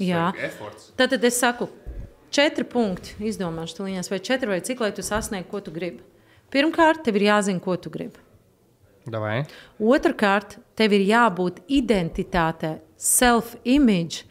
Jā. 0.00 0.30
Tad, 0.96 1.10
tad 1.10 1.26
es 1.26 1.40
saku, 1.42 1.68
četri 2.34 2.64
punkti 2.68 3.18
izdomāšu 3.28 3.80
tuliņās, 3.80 4.10
vai 4.12 4.22
četri 4.24 4.54
vai 4.54 4.62
cik, 4.64 4.84
lai 4.84 4.92
tu 4.94 5.04
sasniegtu, 5.04 5.50
ko 5.50 5.62
tu 5.66 5.74
gribi. 5.74 6.04
Pirmkārt, 6.54 7.02
tev 7.04 7.18
ir 7.20 7.28
jāzina, 7.28 7.60
ko 7.60 7.76
tu 7.76 7.92
gribi. 7.92 8.22
Davai. 9.08 9.42
Otrakārt, 9.80 10.58
tev 10.76 10.94
ir 10.96 11.04
jābūt 11.08 11.62
identitātei, 11.72 12.78
self-image, 13.00 14.26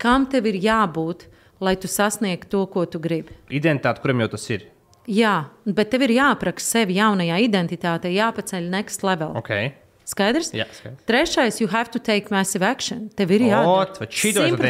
kam 0.00 0.26
tev 0.30 0.48
ir 0.50 0.58
jābūt, 0.60 1.26
lai 1.62 1.76
tu 1.80 1.88
sasniegtu 1.90 2.50
to, 2.52 2.62
ko 2.72 2.84
tu 2.88 3.00
gribi. 3.02 3.36
Identitāte, 3.52 4.02
kuram 4.02 4.24
jau 4.24 4.32
tas 4.34 4.48
ir. 4.50 4.66
Jā, 5.10 5.34
bet 5.66 5.90
tev 5.90 6.04
ir 6.06 6.14
jāapraksta 6.14 6.78
sevi 6.78 6.96
jaunajā 7.00 7.40
identitātē, 7.42 8.10
jāpaceļ 8.14 8.68
next 8.70 9.02
level. 9.06 9.34
Okay. 9.40 9.72
Skaidrs? 10.12 10.50
Jā, 10.52 10.66
skaidrs. 10.76 11.02
Trešais, 11.08 11.60
you 11.62 11.68
have 11.72 11.90
to 11.94 11.98
take 11.98 12.30
massive 12.30 12.62
action. 12.66 13.08
Tev 13.16 13.30
ir 13.32 13.46
Ot, 13.48 13.96
jādara. 13.96 14.08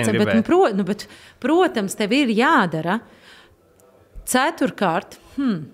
100%, 0.06 0.18
bet, 0.22 0.34
nu, 0.38 0.42
pro, 0.46 0.60
nu, 0.78 0.84
bet, 0.86 1.06
protams, 1.42 1.96
tev 1.98 2.12
ir 2.14 2.30
jādara. 2.36 3.00
Ceturkārt, 4.28 5.18
hmm, 5.36 5.64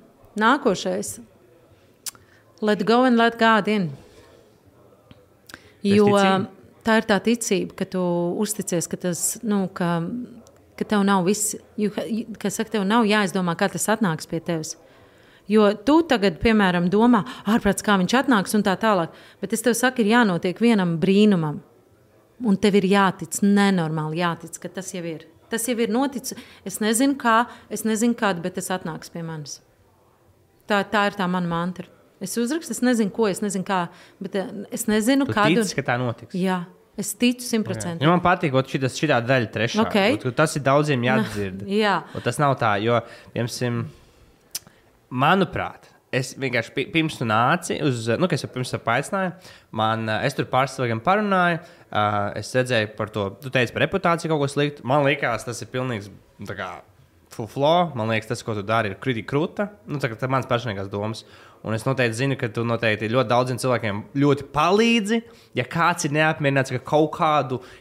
nākošais. 0.40 1.18
Let 2.64 2.84
go 2.88 3.02
and 3.04 3.16
let 3.20 3.36
God 3.38 3.68
in. 3.68 3.90
Jo 5.84 6.08
tā 6.88 6.96
ir 7.02 7.04
tā 7.06 7.18
ticība, 7.22 7.74
ka 7.76 7.84
tu 7.84 8.00
uzticies, 8.42 8.88
ka 8.90 8.96
tas, 8.96 9.20
nu, 9.46 9.66
ka, 9.76 10.00
ka 10.78 10.86
tev 10.88 11.04
nav 11.06 11.26
viss, 11.28 11.54
you 11.76 11.92
ha- 11.94 12.06
you- 12.08 12.26
ka 12.40 12.48
saka, 12.50 12.70
tev 12.78 12.86
nav 12.88 13.04
jāizdomā, 13.04 13.54
kā 13.60 13.68
tas 13.70 13.86
atnāks 13.92 14.26
pie 14.26 14.40
tevis. 14.40 14.74
Jo 15.48 15.70
tu 15.86 16.02
tagad, 16.08 16.36
piemēram, 16.42 16.90
domā, 16.92 17.22
ārprāts, 17.48 17.84
kā 17.84 17.96
viņš 18.00 18.14
atnāks 18.22 18.52
un 18.58 18.64
tā 18.66 18.74
tālāk. 18.80 19.14
Bet 19.40 19.54
es 19.56 19.64
tev 19.64 19.72
saku, 19.78 20.02
ir 20.04 20.10
jānotiek 20.12 20.58
vienam 20.60 20.98
brīnumam. 21.00 21.62
Un 22.44 22.56
tev 22.60 22.76
ir 22.78 22.86
jātic, 22.92 23.40
nenormāli 23.42 24.20
jātic, 24.20 24.58
ka 24.62 24.68
tas 24.76 24.92
jau 24.94 25.02
ir. 25.08 25.24
Tas 25.48 25.64
jau 25.66 25.74
ir 25.80 25.88
noticis. 25.90 26.36
Es 26.68 26.76
nezinu, 26.84 27.16
kā, 27.18 27.46
es 27.72 27.82
nezinu, 27.88 28.14
kāda, 28.20 28.44
bet 28.44 28.58
tas 28.60 28.68
atnāks 28.76 29.08
pie 29.10 29.24
manis. 29.24 29.58
Tā, 30.68 30.82
tā 30.84 31.06
ir 31.08 31.16
tā 31.16 31.24
mana 31.32 31.48
mantra. 31.48 31.88
Es 32.20 32.34
uzrakstu, 32.36 32.74
es 32.76 32.82
nezinu, 32.84 33.10
ko, 33.14 33.28
es 33.30 33.40
nezinu, 33.40 33.64
kā, 33.64 33.86
bet 34.20 34.34
eh, 34.36 34.48
es 34.74 34.84
nezinu, 34.90 35.24
Tu 35.24 35.32
kādu. 35.32 35.62
tici, 35.62 35.76
ka 35.78 35.84
tā 35.86 35.96
notiks. 36.02 36.34
Jā, 36.36 36.64
es 36.98 37.14
ticu 37.16 37.46
simtprocentīgi. 37.46 38.04
Ja 38.04 38.10
man 38.12 38.20
patīk, 38.24 38.52
ka 38.52 38.90
šī 38.92 39.08
daļa 39.14 39.48
trešā. 39.54 39.84
Ok. 39.86 39.96
Ot, 40.18 40.34
Tas 40.36 40.58
ir 40.58 40.64
daudziem 40.66 41.06
jādzird. 41.08 41.62
Jā, 41.72 42.02
Un 42.12 42.26
tas 42.26 42.38
nav 42.42 42.58
tā, 42.60 42.74
jo, 42.84 42.98
piemēram, 43.32 43.86
manuprāt, 45.10 45.88
es 46.12 46.32
vienkārši 46.40 46.72
pi- 46.74 46.86
pirms 46.92 47.18
tu 47.20 47.26
nāci 47.28 47.76
uz, 47.84 48.06
nu, 48.20 48.28
kas 48.30 48.44
jau 48.44 48.50
pirms 48.52 48.72
tam 48.72 48.92
aicināja, 48.94 49.32
man, 49.76 50.06
ā, 50.08 50.20
es 50.28 50.36
tur 50.36 50.48
pāris 50.48 50.76
cilvēkiem 50.78 51.02
parunāju, 51.04 51.60
ā, 51.92 52.04
es 52.40 52.52
redzēju 52.56 52.94
par 52.96 53.12
to, 53.12 53.30
tu 53.42 53.52
teici 53.52 53.74
par 53.76 53.84
reputāciju 53.84 54.32
kaut 54.32 54.44
ko 54.44 54.52
sliktu. 54.52 54.86
Man 54.88 55.04
liekas, 55.08 55.44
tas 55.48 55.60
ir 55.64 55.68
pilnīgs, 55.72 56.08
nu, 56.38 56.48
flow. 57.46 57.90
Man 57.98 58.08
liekas, 58.08 58.30
tas, 58.30 58.42
ko 58.42 58.56
tu 58.56 58.64
dari, 58.66 58.94
ir 58.94 59.00
kriti 59.02 59.22
krūta. 59.28 59.68
Nu, 59.86 60.00
tā, 60.00 60.08
ir 60.10 60.32
mans 60.32 60.48
personīgās 60.48 60.88
domas. 60.90 61.24
Un 61.66 61.74
es 61.74 61.84
noteikti 61.84 62.16
zinu, 62.20 62.36
ka 62.38 62.48
tu 62.54 62.62
noteikti 62.66 63.10
ļoti 63.10 63.28
daudziem 63.28 63.58
cilvēkiem 63.60 64.00
ļoti 64.22 64.46
palīdzi. 64.54 65.20
Ja 65.58 65.66
kāds 65.68 66.06
ir 66.08 66.14
neapmierināts, 66.16 66.72
ka 66.72 66.80
kaut 66.88 67.10
kādu 67.18 67.58
uh, 67.60 67.76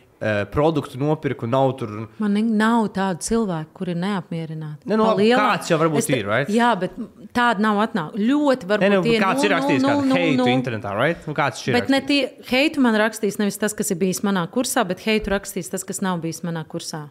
produktu 0.52 0.98
nopirku, 0.98 1.46
nav 1.48 1.76
tur 1.78 2.08
man 2.18 2.34
ne- 2.34 2.42
nav 2.42 2.88
tādu 2.96 3.20
cilvēku, 3.22 3.68
kuri 3.74 3.92
ir 3.92 3.98
neapmierināti. 4.02 4.86
Ne, 4.86 4.96
nu, 4.98 5.04
Pa 5.04 5.12
labi, 5.14 5.24
lielam- 5.28 5.52
kāds 5.52 5.70
jau 5.70 5.78
varbūt 5.78 6.08
te- 6.08 6.18
ir, 6.20 6.26
right? 6.26 6.50
Jā, 6.50 6.72
bet 6.80 6.96
tāda 7.34 7.60
nav 7.60 7.78
atnākusi. 7.88 8.26
Ļoti 8.28 8.66
varbūt 8.72 8.96
nu, 8.96 9.02
tie 9.04 9.20
kāds 9.20 9.44
ir 9.44 9.50
nul, 9.50 9.60
rakstījis 9.60 9.82
nul, 9.82 9.92
kādu 9.92 10.06
nul, 10.08 10.18
heitu 10.18 10.38
nul. 10.38 10.48
internetā, 10.48 10.96
right? 10.98 11.28
Nu, 11.28 11.34
kāds 11.34 11.68
ir? 11.68 11.74
Bet 11.74 11.90
ne 11.90 12.02
tie 12.02 12.32
heitu 12.50 12.78
man 12.82 12.96
rakstīs 12.96 13.38
nevis 13.38 13.58
tas, 13.58 13.74
kas 13.74 13.92
ir 13.92 13.98
bijis 13.98 14.22
manā 14.26 14.48
kursā, 14.50 14.88
bet 14.88 15.00
heitu 15.06 15.30
rakstīs 15.30 15.70
tas, 15.70 15.84
kas 15.84 16.02
nav 16.02 16.20
bijis 16.22 16.42
manā 16.42 16.66
kursā. 16.66 17.10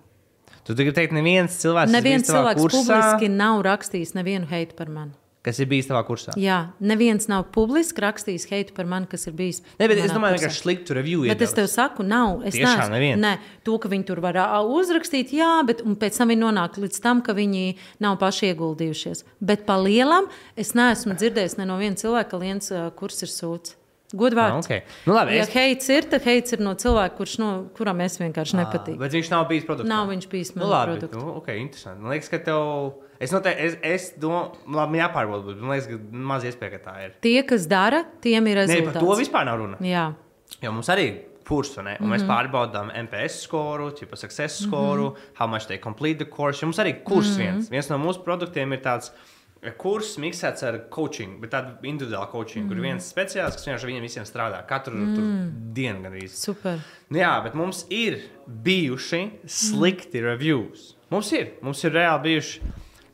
Tu 0.66 0.74
gribi 0.74 0.90
teikt, 0.92 1.12
neviens 1.14 1.54
cilvēks, 1.62 1.92
Neviens 1.94 2.26
ir 2.28 2.34
cilvēks 2.34 2.58
kursā, 2.58 2.82
publiski 2.82 3.30
nav 3.30 3.62
rakstījis 3.62 4.14
nevienu 4.18 4.48
heitu 4.50 4.74
par 4.74 4.86
mani. 4.90 5.12
Kas 5.46 5.60
ir 5.62 5.68
bijis 5.70 5.86
tavā 5.86 6.00
kursā. 6.08 6.34
Jā, 6.42 6.56
neviens 6.82 7.28
nav 7.30 7.44
publiski 7.54 8.02
rakstījis 8.02 8.48
heitu 8.50 8.74
par 8.74 8.88
mani, 8.90 9.06
kas 9.10 9.28
ir 9.30 9.36
bijis. 9.38 9.62
Ne, 9.78 9.86
bet 9.88 10.02
es 10.02 10.10
domāju, 10.10 10.40
kursā. 10.40 10.50
ka 10.50 10.58
sliktu 10.58 10.96
review 10.98 11.22
Bet 11.30 11.44
es 11.46 11.54
tev 11.54 11.64
iedevis. 11.68 11.76
saku, 11.78 12.02
nav. 12.06 12.42
Es 12.50 12.58
Tiešām 12.58 12.90
neviens? 12.92 13.22
Nē, 13.22 13.32
to, 13.64 13.78
ka 13.78 13.88
viņi 13.92 14.08
tur 14.10 14.20
var 14.24 14.40
uzrakstīt, 14.66 15.30
jā, 15.38 15.52
bet 15.66 15.80
pēc 16.02 16.18
tam 16.18 16.34
viņi 16.34 16.42
nonāk 16.42 16.76
līdz 16.82 17.00
tam, 17.06 17.22
ka 17.22 17.32
viņi 17.38 17.64
nav 18.02 18.18
paši 18.20 18.50
ieguldījušies. 18.52 19.24
Bet 19.40 19.64
pa 19.70 19.78
lielam 19.78 20.26
es 20.58 20.74
neesmu 20.74 21.14
dzirdējis 21.16 21.58
ne 21.62 21.70
no 21.70 21.78
viena 21.78 21.96
cilvēka, 21.96 22.30
ka 22.34 22.42
viens 22.42 22.72
ā, 22.74 22.90
kurs 22.98 23.22
ir 23.22 23.32
sūds. 23.32 23.76
Ah, 24.06 24.18
Godvārds. 24.20 24.66
okay. 24.68 24.82
Nu, 25.06 25.14
labi, 25.16 25.34
Ja 25.34 25.42
es... 25.42 25.48
heits 25.50 25.88
ir, 25.90 26.04
tad 26.06 26.22
heits 26.22 26.52
ir 26.54 26.60
no 26.62 26.74
cilvēka, 26.78 27.16
kurš, 27.18 27.38
no, 27.42 27.48
kuram 27.76 27.98
es 28.04 28.14
vienkārši 28.20 28.54
nepatīk. 28.60 28.98
Bet 29.00 29.12
viņš 29.16 29.30
nav 29.32 29.48
bijis 29.50 29.64
produktā. 29.66 29.88
Nav 29.90 30.06
viņš 30.12 30.28
bijis 30.30 30.52
Nu, 30.54 30.62
manā 30.62 30.70
labi, 30.70 30.92
produktā. 30.94 31.18
nu, 31.18 31.32
ok, 31.40 31.48
interesanti. 31.58 32.02
Man 32.04 32.14
liekas, 32.14 32.30
ka 32.30 32.38
tev. 32.38 32.62
Es 33.20 33.32
noteikti, 33.32 33.62
es, 33.64 33.76
es 33.82 34.08
domāju, 34.20 34.56
labi, 34.76 34.98
jāpārbauda, 35.00 35.46
bet 35.46 35.62
man 35.62 35.70
liekas, 35.76 35.86
ka 35.88 36.18
maz 36.32 36.44
iespēja, 36.44 36.78
ka 36.78 36.90
tā 36.90 36.96
ir. 37.06 37.14
Tie, 37.24 37.42
kas 37.48 37.66
dara, 37.70 38.04
tiem 38.20 38.46
ir 38.46 38.56
Nē, 38.56 38.66
rezultāts. 38.66 38.92
par 38.92 39.02
to 39.02 39.16
vispār 39.22 39.44
nav 39.48 39.58
runa. 39.62 39.76
Jā, 39.80 40.14
Jo 40.62 40.70
mums 40.70 40.86
arī 40.88 41.04
ir 41.08 41.14
kurs, 41.44 41.76
ne? 41.78 41.96
un 42.00 42.06
Mhm. 42.06 42.12
mēs 42.12 42.22
pārbaudām 42.26 42.92
MPS 42.94 43.40
skoru, 43.48 43.90
tipa 43.96 44.16
success 44.16 44.60
skoru, 44.66 45.16
how 45.34 45.46
much 45.46 45.66
they 45.66 45.78
complete 45.78 46.18
the 46.18 46.24
course. 46.24 46.62
Mums 46.62 46.76
arī 46.78 47.02
kurs 47.04 47.36
Mhm. 47.36 47.38
viens. 47.42 47.68
Viens 47.70 47.88
no 47.90 47.98
mūsu 47.98 48.22
produktiem 48.24 48.72
ir 48.72 48.78
tāds. 48.78 49.10
Kurs 49.78 50.16
miksēts 50.18 50.62
ar 50.62 50.78
coaching, 50.90 51.40
bet 51.40 51.50
tādu 51.50 51.80
individuālu 51.82 52.28
coaching, 52.30 52.64
mm. 52.64 52.68
kur 52.68 52.76
Mhm. 52.76 52.82
viens 52.82 53.12
speciālists, 53.12 53.56
kas 53.56 53.66
vienkārši 53.66 53.86
viņiem 53.90 54.02
visiem 54.02 54.24
strādā 54.24 54.64
katru 54.68 54.92
mm. 54.94 55.72
dienu. 55.74 56.02
Gandrīz. 56.04 56.30
super. 56.36 56.78
Nu, 57.10 57.18
jā, 57.18 57.42
bet 57.42 57.54
mums 57.54 57.84
ir 57.90 58.20
bijuši 58.48 59.30
slikti 59.46 60.22
reviews. 60.22 60.94
Mums 61.10 61.32
ir, 61.32 61.54
mums 61.62 61.82
ir 61.84 61.90
reāli 61.90 62.22
bijuši 62.22 62.60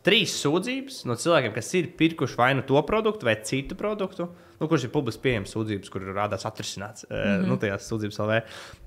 trīs 0.06 0.34
sūdzības 0.42 1.02
no 1.08 1.16
cilvēkiem, 1.18 1.54
kas 1.54 1.68
ir 1.78 1.92
pirkuši 1.98 2.38
vai 2.38 2.50
nu 2.58 2.64
to 2.66 2.80
produktu, 2.86 3.28
vai 3.28 3.36
citu 3.46 3.78
produktu, 3.78 4.28
nu, 4.58 4.68
kurš 4.70 4.88
ir 4.88 4.94
publiski 4.94 5.22
pieejams 5.28 5.54
sūdzības, 5.54 5.92
kur 5.92 6.08
rādās 6.14 6.46
atrisināts 6.48 7.06
mm 7.08 7.14
-hmm. 7.16 7.46
nu, 7.50 7.58
tajās 7.62 7.88
sūdzības 7.90 8.20
LV. 8.24 8.40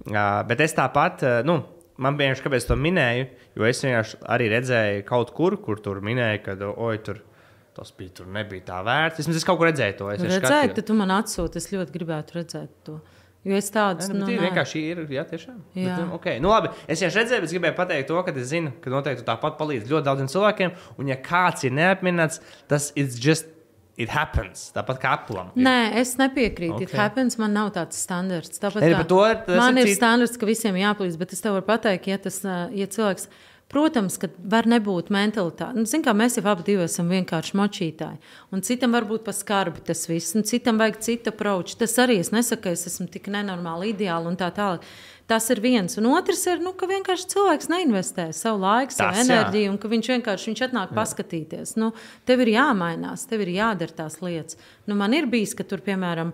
Uh, 0.08 0.20
bet 0.48 0.66
es 0.66 0.76
tāpat, 0.76 1.24
uh, 1.24 1.46
nu, 1.48 1.62
man 1.98 2.18
vienkārši 2.20 2.44
kāpēc 2.46 2.68
to 2.68 2.76
minēju, 2.80 3.30
jo 3.56 3.70
es 3.70 3.84
vienkārši 3.84 4.20
arī 4.36 4.50
redzēju 4.52 5.06
kaut 5.08 5.32
kur, 5.32 5.58
kur 5.62 5.80
tur 5.80 6.02
minēja, 6.02 6.44
ka, 6.44 6.58
oi, 6.76 6.98
tur. 6.98 7.24
Tas 7.76 7.92
bija 7.92 8.10
tur, 8.16 8.28
nebija 8.32 8.64
tā 8.64 8.78
vērts. 8.88 9.18
Vismaz 9.20 9.36
es 9.36 9.44
kaut 9.44 9.58
kur 9.60 9.68
redzēju 9.68 9.98
to. 10.00 10.06
Es 10.14 10.22
skatījos. 10.22 10.76
tad 10.78 10.86
tu 10.88 10.94
man 10.96 11.10
atsūti. 11.12 11.60
Es 11.60 11.68
ļoti 11.74 11.92
gribētu 11.92 12.38
redzēt 12.38 12.70
to. 12.88 13.02
Jo 13.46 13.58
es 13.60 13.68
tādus 13.70 14.08
Nē, 14.10 14.16
nu, 14.18 14.26
nu, 14.26 14.32
ir 14.34 14.42
vienkārši 14.42 14.80
ir. 14.92 15.02
Jā, 15.14 15.24
tiešām. 15.30 15.58
Jā. 15.78 15.84
Bet, 15.86 15.98
nu, 16.02 16.14
okay. 16.18 16.40
nu, 16.42 16.50
labi, 16.50 16.72
es 16.90 17.04
jau 17.04 17.12
redzēju, 17.14 17.44
bet 17.44 17.50
es 17.52 17.54
gribēju 17.54 17.76
pateikt 17.78 18.08
to, 18.10 18.22
ka 18.26 18.34
es 18.34 18.48
zinu, 18.50 18.72
ka 18.82 18.90
noteikti 18.94 19.26
tāpat 19.28 19.60
palīdz 19.60 19.92
ļoti 19.92 20.08
daudziem 20.08 20.30
cilvēkiem. 20.34 20.74
Un, 20.98 21.12
ja 21.14 21.18
kāds 21.22 21.68
ir 21.68 21.76
neapmierināts, 21.78 22.42
tas 22.72 22.92
ir 22.98 23.12
just. 23.14 23.52
It 23.96 24.10
happens. 24.12 24.74
Tāpat 24.76 24.98
kā 25.00 25.12
aplam. 25.16 25.54
Nē, 25.56 25.94
es 26.02 26.18
nepiekrītu. 26.20 26.82
Okay. 26.82 26.90
It 26.90 26.92
happens, 27.00 27.38
man 27.40 27.54
nav 27.56 27.70
tāds 27.78 27.96
standarts. 27.96 28.60
Tāpat 28.60 28.84
Nē, 28.84 28.90
kā 28.92 29.06
to 29.08 29.22
ir- 29.24 29.56
man 29.56 29.78
ir 29.78 29.86
ir 29.86 29.94
cit- 29.94 30.02
standarts, 30.02 30.36
ka 30.42 30.50
visiem 30.50 30.76
jāplīst, 30.76 31.16
bet 31.22 31.32
es 31.32 31.40
tev 31.40 31.56
varu 31.56 31.64
pateikt, 31.64 32.10
ja 32.12 32.18
tas 32.18 32.42
ja 32.44 32.88
cilvēks. 32.92 33.30
Protams, 33.72 34.20
ka 34.22 34.30
var 34.46 34.68
nebūt 34.70 35.10
mentalitāte. 35.14 35.74
Nu, 35.74 35.88
zin, 35.90 36.04
kā 36.06 36.14
mēs 36.14 36.38
jau 36.38 36.46
abi 36.52 36.76
esam 36.84 37.10
vienkārši 37.10 37.58
močītāji. 37.58 38.20
Un 38.54 38.62
citam 38.62 38.94
var 38.94 39.08
būt 39.10 39.26
pa 39.26 39.34
skarbi 39.34 39.82
tas 39.88 40.06
viss, 40.06 40.36
un 40.38 40.46
citam 40.46 40.78
vajag 40.78 41.02
citu 41.02 41.34
approach. 41.34 41.74
Tas 41.80 41.98
arī 42.04 42.20
es 42.22 42.30
nesaku, 42.32 42.68
ka 42.68 42.76
es 42.78 42.86
esmu 42.92 43.10
tik 43.12 43.32
nenormāli 43.34 43.90
ideāli 43.96 44.30
un 44.30 44.38
tā 44.38 44.52
tālāk. 44.54 44.86
Tas 45.26 45.50
ir 45.50 45.58
viens. 45.64 45.98
Un 45.98 46.06
otrs 46.14 46.44
ir, 46.46 46.60
nu, 46.62 46.76
ka 46.78 46.86
vienkārši 46.86 47.32
cilvēks 47.34 47.72
neinvestē 47.74 48.28
savu 48.38 48.62
laiku, 48.62 48.94
savu 48.94 49.16
Tas, 49.16 49.26
jā. 49.26 49.26
enerģiju, 49.26 49.72
un 49.74 49.80
ka 49.82 49.90
viņš 49.90 50.10
vienkārši 50.14 50.52
viņš 50.52 50.62
atnāk 50.68 50.94
paskatīties. 50.94 51.74
Nu, 51.82 51.90
tev 52.30 52.46
ir 52.46 52.54
jāmainās, 52.54 53.26
tev 53.26 53.42
ir 53.48 53.56
jādara 53.58 53.98
tās 54.04 54.20
lietas. 54.22 54.62
Nu, 54.86 54.95
man 54.95 55.14
ir 55.18 55.26
bijis, 55.26 55.56
ka 55.57 55.64
tur, 55.66 55.80
piemēram, 55.82 56.30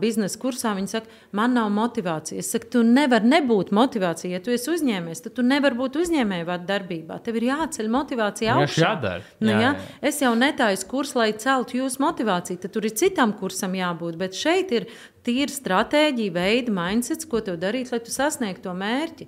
biznesa 0.00 0.36
kursā 0.42 0.74
viņi 0.76 0.90
saka, 0.92 1.06
man 1.32 1.54
nav 1.56 1.70
motivācijas. 1.72 2.38
Es 2.44 2.50
saku, 2.52 2.68
tu 2.74 2.82
nevari 2.84 3.24
nebūt 3.30 3.70
motivācija. 3.76 4.34
Ja 4.36 4.40
tu 4.44 4.50
esi 4.52 4.68
uzņēmējs, 4.74 5.22
tad 5.24 5.34
tu 5.38 5.44
nevari 5.46 5.78
būt 5.78 5.96
uzņēmēju 6.02 6.58
darbībā. 6.68 7.16
Tev 7.24 7.38
ir 7.40 7.46
jāceļ 7.48 7.88
motivācija 7.94 8.56
Vienkārši 8.58 8.82
augšā. 8.82 8.90
jādara. 8.90 9.22
Nu, 9.40 9.48
Jā, 9.54 9.60
jā, 9.60 9.70
jā. 9.72 9.86
Es 10.10 10.20
jau 10.20 10.34
netaisu 10.36 10.86
kursu, 10.90 11.18
lai 11.22 11.30
celtu 11.32 11.78
jūsu 11.80 12.02
motivāciju. 12.04 12.60
Tad 12.66 12.72
tur 12.76 12.84
ir 12.84 12.90
citam 13.00 13.32
kursam 13.32 13.72
jābūt. 13.72 14.16
Bet 14.20 14.36
šeit 14.36 14.72
ir 14.76 14.86
tīra 15.24 15.48
stratēģija, 15.50 16.32
veida, 16.36 16.72
mindsets, 16.76 17.24
ko 17.24 17.40
tev 17.40 17.56
darīt, 17.62 17.90
lai 17.92 17.98
tu 18.04 18.10
sasniegtu 18.12 18.62
to 18.68 18.76
mērķi. 18.76 19.26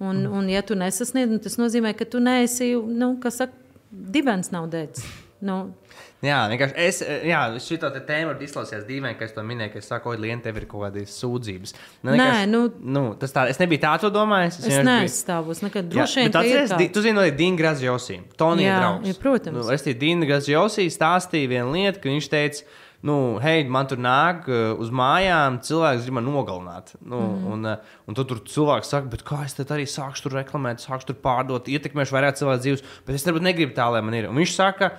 Un, 0.00 0.22
Mm. 0.26 0.32
un 0.32 0.48
ja 0.48 0.62
tu 0.62 0.74
nesasniedz, 0.74 1.28
nu, 1.28 1.38
tas 1.38 1.56
nozīmē, 1.60 1.90
ka 1.96 2.04
tu 2.08 2.20
neesi, 2.20 2.72
nu, 2.74 3.18
kas 3.20 3.36
saka, 3.36 3.52
dibens 3.92 4.48
nav 4.50 4.68
dedzis. 4.72 5.04
Nu, 5.40 5.60
Jā, 6.20 6.42
vienkārši 6.52 6.74
es, 6.76 6.98
jā, 7.24 7.38
šī 7.64 7.78
tēma 7.80 8.34
var 8.34 8.42
izklausīties 8.44 8.82
dīvaini, 8.84 9.16
ka 9.16 9.24
es 9.24 9.32
to 9.32 9.40
minēju, 9.46 9.72
ka 9.72 9.80
es 9.80 9.86
saku, 9.88 10.10
ka 10.12 10.20
Lienai 10.20 10.44
tev 10.44 10.58
ir 10.60 10.66
kaut 10.68 10.82
kādas 10.84 11.14
sūdzības. 11.16 11.72
Nē, 12.04 12.12
vienkārši- 12.12 12.50
nu- 12.50 12.92
nu, 12.96 13.04
tas 13.16 13.32
tā, 13.32 13.46
es 13.48 13.56
nebiju 13.56 13.80
tā 13.80 13.98
to 14.00 14.10
domājis. 14.10 14.58
es 14.58 14.66
biju- 14.66 14.84
neaizstāvos 14.84 15.62
nekad. 15.64 15.88
Droši 15.88 16.20
vien, 16.20 16.32
ka 16.32 16.42
ir 16.44 16.68
tā. 16.68 16.92
Tu 16.92 17.00
zini, 17.00 17.14
no 17.14 17.22
Dīna 17.22 17.56
Grazjosī. 17.56 18.20
Tonija 18.36 18.68
Jā, 18.68 18.80
draugs. 18.80 19.06
ja, 19.06 19.14
protams. 19.14 19.64
Nu, 19.64 19.70
es 19.72 19.82
tie 19.82 19.94
Dīna 19.94 20.28
Grazjosī 20.28 20.86
stāstīju 20.92 21.48
vienu 21.48 21.72
lietu, 21.72 22.02
ka 22.02 22.08
viņš 22.10 22.28
teica, 22.28 22.62
nu, 23.02 23.38
hei, 23.38 23.64
man 23.64 23.86
tur 23.86 23.96
nāk 23.96 24.46
uh, 24.46 24.76
uz 24.78 24.90
mājām, 24.90 25.58
cilvēks 25.64 26.02
grib 26.04 26.12
man 26.12 26.26
nogalināt. 26.26 26.92
Nu, 27.00 27.16
mm. 27.16 27.46
un, 27.52 27.64
uh, 27.64 27.76
un 28.06 28.14
tad 28.14 28.28
tur 28.28 28.40
cilvēks 28.44 28.92
saka, 28.92 29.08
bet 29.08 29.24
kā 29.24 29.42
es 29.46 29.54
arī 29.56 29.88
sākšu 29.88 30.24
tur 30.24 30.32
reklamēt, 30.32 30.84
sākšu 30.84 31.06
tur 31.06 31.14
pārdot, 31.14 31.64
ietekmēšu 31.64 32.12
vairāk 32.12 32.36
cilvēku 32.36 32.60
dzīves, 32.60 32.82
bet 33.06 33.14
es 33.14 33.24
varbūt 33.24 33.40
negribu 33.40 33.72
tā, 33.72 33.90
lai 33.90 34.02
man 34.02 34.12
ir. 34.12 34.28
Un 34.28 34.36
viņš 34.36 34.52
saka, 34.52 34.92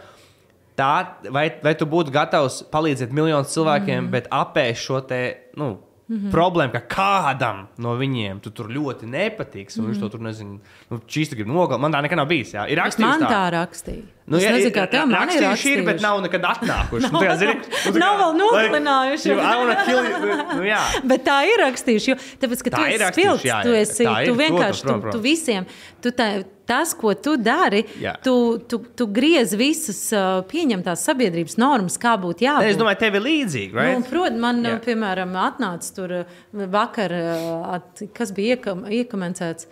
Tā, 0.80 0.92
vai, 1.30 1.50
vai 1.64 1.76
tu 1.76 1.86
būtu 1.86 2.14
gatavs 2.14 2.62
palīdzēt 2.72 3.12
miljoniem 3.14 3.48
cilvēkiem, 3.48 4.06
mm. 4.06 4.12
bet 4.14 4.30
apēst 4.32 4.88
šo 4.88 5.02
te, 5.08 5.22
nu, 5.60 5.78
Mm 6.12 6.18
-hmm. 6.18 6.32
Problēma, 6.32 6.72
ka 6.72 6.82
kādam 6.92 7.68
no 7.78 7.94
viņiem 7.96 8.40
tu 8.44 8.52
tur 8.52 8.68
ļoti 8.68 9.08
nepatiks, 9.08 9.78
un 9.78 9.86
mm 9.86 9.90
viņš 9.92 10.00
to 10.00 10.10
tur 10.10 10.20
nezina. 10.20 10.60
Nu, 10.90 10.98
šīs 11.08 11.30
tu 11.30 11.36
gribi 11.36 11.52
nogalināt. 11.52 11.80
Man 11.80 11.94
tā 11.94 12.02
nekad 12.02 12.18
nav 12.18 12.28
bijis. 12.28 12.54
Jā. 12.54 12.66
Ir 12.68 12.78
rakstīts, 12.78 13.08
Man 13.08 13.22
tā. 13.22 13.30
tā 13.30 13.50
rakstīja. 13.52 14.04
Nu, 14.32 14.40
es 14.40 14.46
jā, 14.46 14.54
nezinu, 14.56 14.74
kā 14.78 14.86
tev 14.92 15.10
man 15.12 15.28
ir 15.34 15.44
rakstījuši 15.44 15.74
ir, 15.76 15.84
bet 15.90 16.02
nav 16.04 16.22
nekad 16.24 16.48
atnākuši. 16.54 17.10
nu, 17.14 17.20
tā 17.20 17.28
kā, 17.28 17.36
zini, 17.42 17.58
nu, 17.60 17.82
tā 17.84 17.94
Nav 18.00 18.16
kā, 18.16 18.22
vēl 18.22 18.38
nogalinājuši. 18.40 19.36
Like, 19.42 19.76
kill. 19.90 20.08
Nu, 20.08 20.40
nu, 20.62 20.64
jā. 20.70 20.80
Bet 21.12 21.28
tā 21.28 21.38
ir 21.50 21.62
rakstījuši. 21.66 22.14
Jo, 22.14 22.18
tāpēc, 22.46 22.64
ka 22.64 22.74
Tā 22.74 22.80
tu 22.80 22.88
esi 22.88 23.04
rakstījuši, 23.04 23.12
spilgts, 23.12 23.50
jā, 23.52 23.60
tu, 23.68 23.76
jā. 23.76 23.84
esi, 23.84 24.08
Tā 24.08 24.16
ir, 24.24 24.32
tu 24.32 24.40
vienkārši 24.40 24.82
tu, 24.82 24.88
protams, 24.88 25.02
tu 25.02 25.08
protams. 25.10 25.26
visiem. 25.28 25.70
Tu 26.02 26.14
tā, 26.18 26.30
tas, 26.72 26.94
ko 26.98 27.12
tu 27.20 27.36
dari, 27.42 27.84
Jā. 28.00 28.16
tu, 28.24 28.34
tu, 28.70 28.80
tu 28.96 29.08
griez 29.12 29.52
visas 29.60 30.00
uh, 30.16 30.40
pieņemtās 30.48 31.04
sabiedrības 31.10 31.58
normas, 31.60 31.98
kā 32.02 32.16
būtu 32.22 32.46
jābūt. 32.48 32.70
Es 32.72 32.80
domāju, 32.80 33.02
tev 33.04 33.20
ir 33.20 33.26
līdzīgi. 33.28 33.76
Right? 33.76 34.00
Nu, 34.00 34.08
Protams, 34.08 34.42
man, 34.42 34.64
Jā. 34.66 34.78
piemēram, 34.86 35.36
atnāca 35.44 35.94
tur 35.98 36.16
uh, 36.22 36.42
vakar, 36.72 37.14
uh, 37.14 37.76
at, 37.76 38.06
kas 38.16 38.32
bija 38.38 38.56
iekam, 38.56 38.86
iekomentēts. 38.88 39.68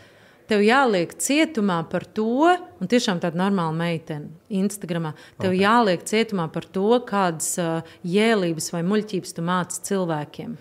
Tev 0.49 0.63
jāliek 0.65 1.11
cietumā 1.21 1.83
par 1.91 2.07
to, 2.17 2.49
un 2.81 2.89
tiešām 2.89 3.19
tāda 3.21 3.37
normāla 3.37 3.75
meitene 3.77 4.31
Instagramā. 4.49 5.11
Tev 5.37 5.51
okay. 5.51 5.61
jāliek 5.61 6.05
cietumā 6.09 6.47
par 6.49 6.65
to, 6.65 6.87
kādas 7.05 7.51
uh, 7.61 7.91
jēlības 8.01 8.71
vai 8.73 8.81
muļķības 8.87 9.37
tu 9.37 9.45
māci 9.45 9.83
cilvēkiem. 9.91 10.55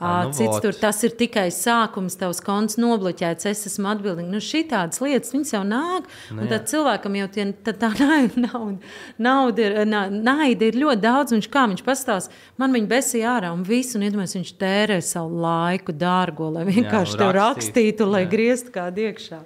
Nu 0.00 0.30
Cits 0.30 0.52
vot. 0.52 0.62
tur 0.62 0.76
tas 0.78 1.00
ir 1.02 1.10
tikai 1.18 1.48
sākums, 1.50 2.14
tavs 2.20 2.38
konts 2.46 2.76
nobloķēts, 2.78 3.48
es 3.50 3.64
esmu 3.66 3.88
atbildīgs. 3.90 4.30
Nu, 4.30 4.38
šī 4.38 4.60
tādas 4.70 5.00
lietas, 5.02 5.32
viņas 5.34 5.50
jau 5.56 5.62
nāk. 5.66 6.06
Nu, 6.30 6.46
tad 6.46 6.68
cilvēkam 6.70 7.16
jau 7.18 7.26
tie, 7.34 7.46
tā, 7.66 7.74
tā 7.80 7.90
nauda, 8.38 8.78
nauda 9.18 9.64
ir, 9.66 9.74
nā- 9.90 10.06
naida 10.14 10.68
ir 10.70 10.78
ļoti 10.78 11.02
daudz. 11.02 11.34
Viņš 11.34 11.50
kā 11.50 11.66
viņš 11.72 11.82
pastāsta, 11.86 12.30
man 12.62 12.72
viņa 12.78 12.90
besīja 12.94 13.34
ārā 13.40 13.50
un 13.56 13.66
visu, 13.66 13.98
un 13.98 14.06
iedomājieties, 14.06 14.38
viņš 14.38 14.54
tērē 14.62 15.00
savu 15.02 15.42
laiku 15.42 15.92
dārgo, 15.98 16.52
lai 16.54 16.62
vienkārši 16.70 17.18
un 17.18 17.24
tev 17.24 17.34
rakstīt. 17.34 17.74
rakstītu, 17.74 18.06
lai 18.14 18.22
Jā. 18.22 18.30
grieztu 18.36 18.74
kādu 18.78 19.06
iekšā. 19.08 19.42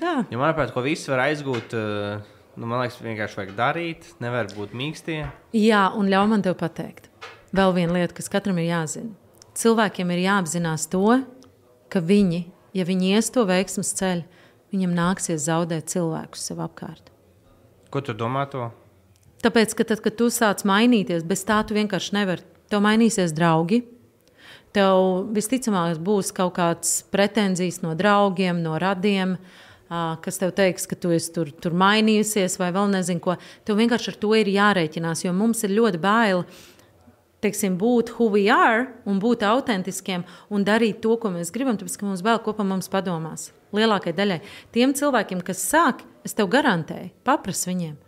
Tā. 0.00 0.14
Ja 0.30 0.36
manuprāt, 0.40 0.72
ko 0.74 0.82
visi 0.84 1.08
var 1.12 1.22
aizgūt, 1.28 1.72
nu, 2.56 2.66
man 2.68 2.82
liekas, 2.82 2.98
vienkārši 3.04 3.38
vajag 3.38 3.52
darīt, 3.56 4.08
nevar 4.20 4.48
būt 4.56 4.74
mīkstie. 4.76 5.22
Jā, 5.56 5.86
un 5.96 6.10
ļauj 6.12 6.28
man 6.34 6.42
te 6.44 6.52
pateikt. 6.56 7.06
Vēl 7.56 7.74
viena 7.74 7.96
lieta, 7.98 8.14
kas 8.14 8.30
katram 8.30 8.58
ir 8.62 8.68
jāzina. 8.70 9.14
Cilvēkiem 9.58 10.12
ir 10.14 10.22
jāapzinās 10.22 10.86
to, 10.90 11.20
ka 11.90 12.02
viņi, 12.02 12.44
ja 12.78 12.84
viņi 12.86 13.14
ies 13.16 13.30
to 13.34 13.42
veiksmības 13.48 13.94
ceļu, 13.98 14.44
viņiem 14.70 14.92
nāksies 14.94 15.48
zaudēt 15.48 15.90
cilvēkus 15.90 16.44
sev 16.46 16.62
apkārt. 16.62 17.10
Ko 17.90 18.02
tu 18.06 18.14
domā 18.14 18.44
to? 18.50 18.68
Tāpēc, 19.42 19.74
ka 19.74 19.86
tad, 19.88 20.02
kad 20.04 20.14
tu 20.20 20.28
sāc 20.30 20.62
mainīties, 20.68 21.24
bez 21.26 21.42
tā 21.48 21.58
tu 21.66 21.74
vienkārši 21.74 22.14
nevari. 22.14 22.46
Tev 22.70 22.84
mainīsies 22.84 23.34
draugi. 23.34 23.80
Tev 24.70 25.26
visticamāk 25.34 25.98
būs 25.98 26.30
kaut 26.36 26.54
kādas 26.60 27.00
pretenzijas 27.10 27.80
no 27.82 27.96
draugiem, 27.98 28.60
no 28.62 28.76
radiem, 28.78 29.34
kas 30.22 30.38
tev 30.38 30.52
teiks, 30.54 30.86
ka 30.86 30.94
tu 30.94 31.10
esi 31.10 31.32
tur, 31.34 31.50
tur 31.50 31.74
mainījusies, 31.74 32.54
vai 32.60 32.70
vēl 32.76 32.92
nezinu 32.92 33.24
ko. 33.24 33.34
Tev 33.66 33.80
vienkārši 33.80 34.12
ar 34.12 34.20
to 34.22 34.30
ir 34.38 34.52
jārēķinās, 34.54 35.24
jo 35.24 35.34
mums 35.34 35.64
ir 35.66 35.74
ļoti 35.74 35.98
bail 36.04 36.44
teiksim, 37.44 37.78
būt 37.80 38.14
who 38.16 38.28
we 38.34 38.46
are 38.52 38.88
un 39.08 39.20
būt 39.22 39.44
autentiskiem 39.46 40.26
un 40.52 40.66
darīt 40.66 41.00
to, 41.04 41.16
ko 41.20 41.32
mēs 41.32 41.52
gribam, 41.54 41.78
tāpēc 41.80 41.96
ka 42.00 42.08
mums 42.08 42.22
bail 42.24 42.40
kopā 42.44 42.66
mums 42.66 42.90
padomās. 42.92 43.50
Lielākajai 43.76 44.16
daļai 44.16 44.38
tiem 44.74 44.94
cilvēkiem, 44.96 45.42
kas 45.46 45.62
sāk, 45.64 46.04
es 46.26 46.34
tev 46.36 46.50
garantēju, 46.52 47.12
paprasti 47.26 47.70
viņiem. 47.70 47.98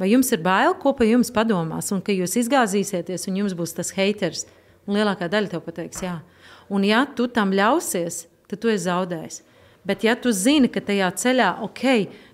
Vai 0.00 0.10
jums 0.10 0.32
ir 0.34 0.42
bail, 0.42 0.74
ko 0.80 0.94
par 0.96 1.06
jums 1.06 1.30
padomās, 1.34 1.92
un 1.94 2.00
ka 2.02 2.14
jūs 2.14 2.34
izgāzīsieties, 2.40 3.28
un 3.30 3.42
jums 3.42 3.54
būs 3.54 3.76
tas 3.76 3.92
haters? 3.94 4.46
Un 4.88 4.98
lielākā 4.98 5.28
daļa 5.30 5.52
tev 5.52 5.62
pateiks, 5.64 6.02
jā. 6.02 6.18
Un 6.72 6.84
ja 6.84 7.04
tu 7.06 7.28
tam 7.30 7.52
ļausies, 7.54 8.24
tad 8.50 8.60
tu 8.60 8.72
esi 8.72 8.88
zaudējis. 8.88 9.42
Bet 9.84 10.04
ja 10.04 10.16
tu 10.16 10.32
zini, 10.32 10.70
ka 10.72 10.82
tajā 10.84 11.10
ceļā, 11.20 11.50
ok, 11.64 11.84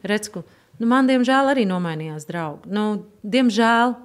redz, 0.06 0.30
ka 0.32 0.42
nu, 0.80 0.88
man 0.88 1.10
diemžēl 1.10 1.52
arī 1.52 1.66
nomainījās 1.68 2.26
draugi. 2.30 2.70
Nu, 2.72 2.86
diemžēl 3.26 3.96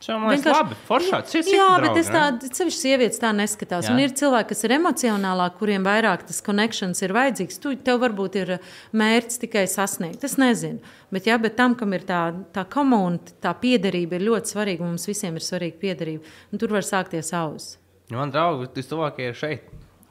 Vienkārši- 0.00 0.52
labi. 0.52 0.74
Foršā, 0.88 1.20
cits 1.26 1.48
Jā, 1.50 1.80
bet 1.80 1.96
es 1.96 2.08
tādu 2.12 2.50
sevišķi 2.52 2.82
sievietes 2.84 3.18
tā 3.18 3.30
neskatās. 3.32 3.86
Jā. 3.88 3.92
Un 3.94 3.98
ir 3.98 4.10
cilvēki, 4.10 4.48
kas 4.48 4.64
ir 4.64 4.70
emocionālāki, 4.76 5.56
kuriem 5.58 5.82
vairāk 5.84 6.26
tas 6.26 6.42
konekšņs 6.42 7.02
ir 7.02 7.14
vajadzīgs. 7.16 7.58
Tu, 7.60 7.76
tev 7.76 8.00
varbūt 8.00 8.36
ir 8.36 8.58
mērķis 8.92 9.40
tikai 9.40 9.64
sasniegt. 9.66 10.22
Es 10.22 10.36
nezinu. 10.36 10.80
Bet, 11.10 11.24
jā, 11.24 11.40
bet 11.40 11.56
tam, 11.56 11.74
kam 11.74 11.92
ir 11.94 12.00
tā, 12.00 12.34
tā 12.52 12.66
komunita, 12.68 13.32
tā 13.40 13.54
piederība, 13.56 14.12
ir 14.20 14.28
ļoti 14.28 14.52
svarīga. 14.52 14.80
Mums 14.80 15.06
visiem 15.06 15.34
ir 15.34 15.40
svarīga 15.40 15.80
piederība. 15.80 16.22
Un 16.52 16.58
tur 16.58 16.68
var 16.68 16.82
sākties 16.82 17.32
auss. 17.32 17.78
Man 18.10 18.30
draugi, 18.30 18.68
vistuvākie 18.76 19.30
ir 19.30 19.34
šeit. 19.34 19.62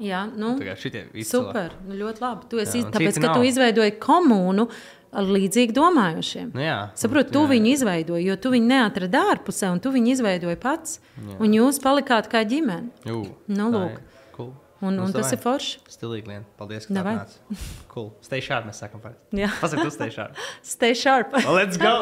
Jā, 0.01 0.25
nu, 0.35 0.57
Tā 0.59 0.75
visi 1.13 1.29
super. 1.29 1.71
Nu, 1.87 1.95
ļoti 1.95 2.19
labi. 2.19 2.49
Tu 2.49 2.57
esi, 2.59 2.81
Jā, 2.81 2.91
tāpēc, 2.91 3.15
ka 3.21 3.29
tu 3.31 3.39
nav. 3.39 3.45
izveidoji 3.47 3.93
komunu 3.99 4.67
ar 5.15 5.29
līdzīgi 5.35 5.73
domājošiem. 5.75 6.49
Nu, 6.55 6.61
jā. 6.63 6.77
Saprotu, 6.99 7.31
tu 7.35 7.43
Jā. 7.45 7.51
viņu 7.53 7.71
izveidoji, 7.73 8.25
jo 8.29 8.35
tu 8.41 8.51
viņu 8.53 8.67
neatradi 8.71 9.21
ārpusē, 9.21 9.71
un 9.73 9.79
tu 9.83 9.93
viņu 9.95 10.11
izveidoji 10.17 10.59
pats. 10.61 10.99
Jā. 11.17 11.37
Un 11.39 11.55
jūs 11.55 11.79
palikāt 11.83 12.27
kā 12.31 12.43
ģimene. 12.47 12.91
Jū, 13.07 13.21
Nu, 13.47 13.69
lūk. 13.71 14.01
Cool. 14.35 14.51
Un, 14.81 14.97
Nu, 14.99 15.05
un 15.07 15.13
tas 15.15 15.31
ir 15.31 15.39
forši. 15.41 15.79
Stilīgi, 15.89 16.27
Lien. 16.27 16.43
Paldies, 16.59 16.85
ka 16.89 16.99
atnāci. 16.99 17.39
Cool. 17.95 18.11
Stay 18.21 18.41
sharp, 18.43 18.67
mēs 18.67 18.81
sakam. 18.83 18.99
Tu 19.31 19.89
stay 19.95 20.11
sharp. 20.11 20.35
Stay 20.61 20.93
sharp. 20.93 21.31
Let's 21.47 21.77
go! 21.79 21.95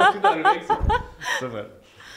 Super. 1.39 1.69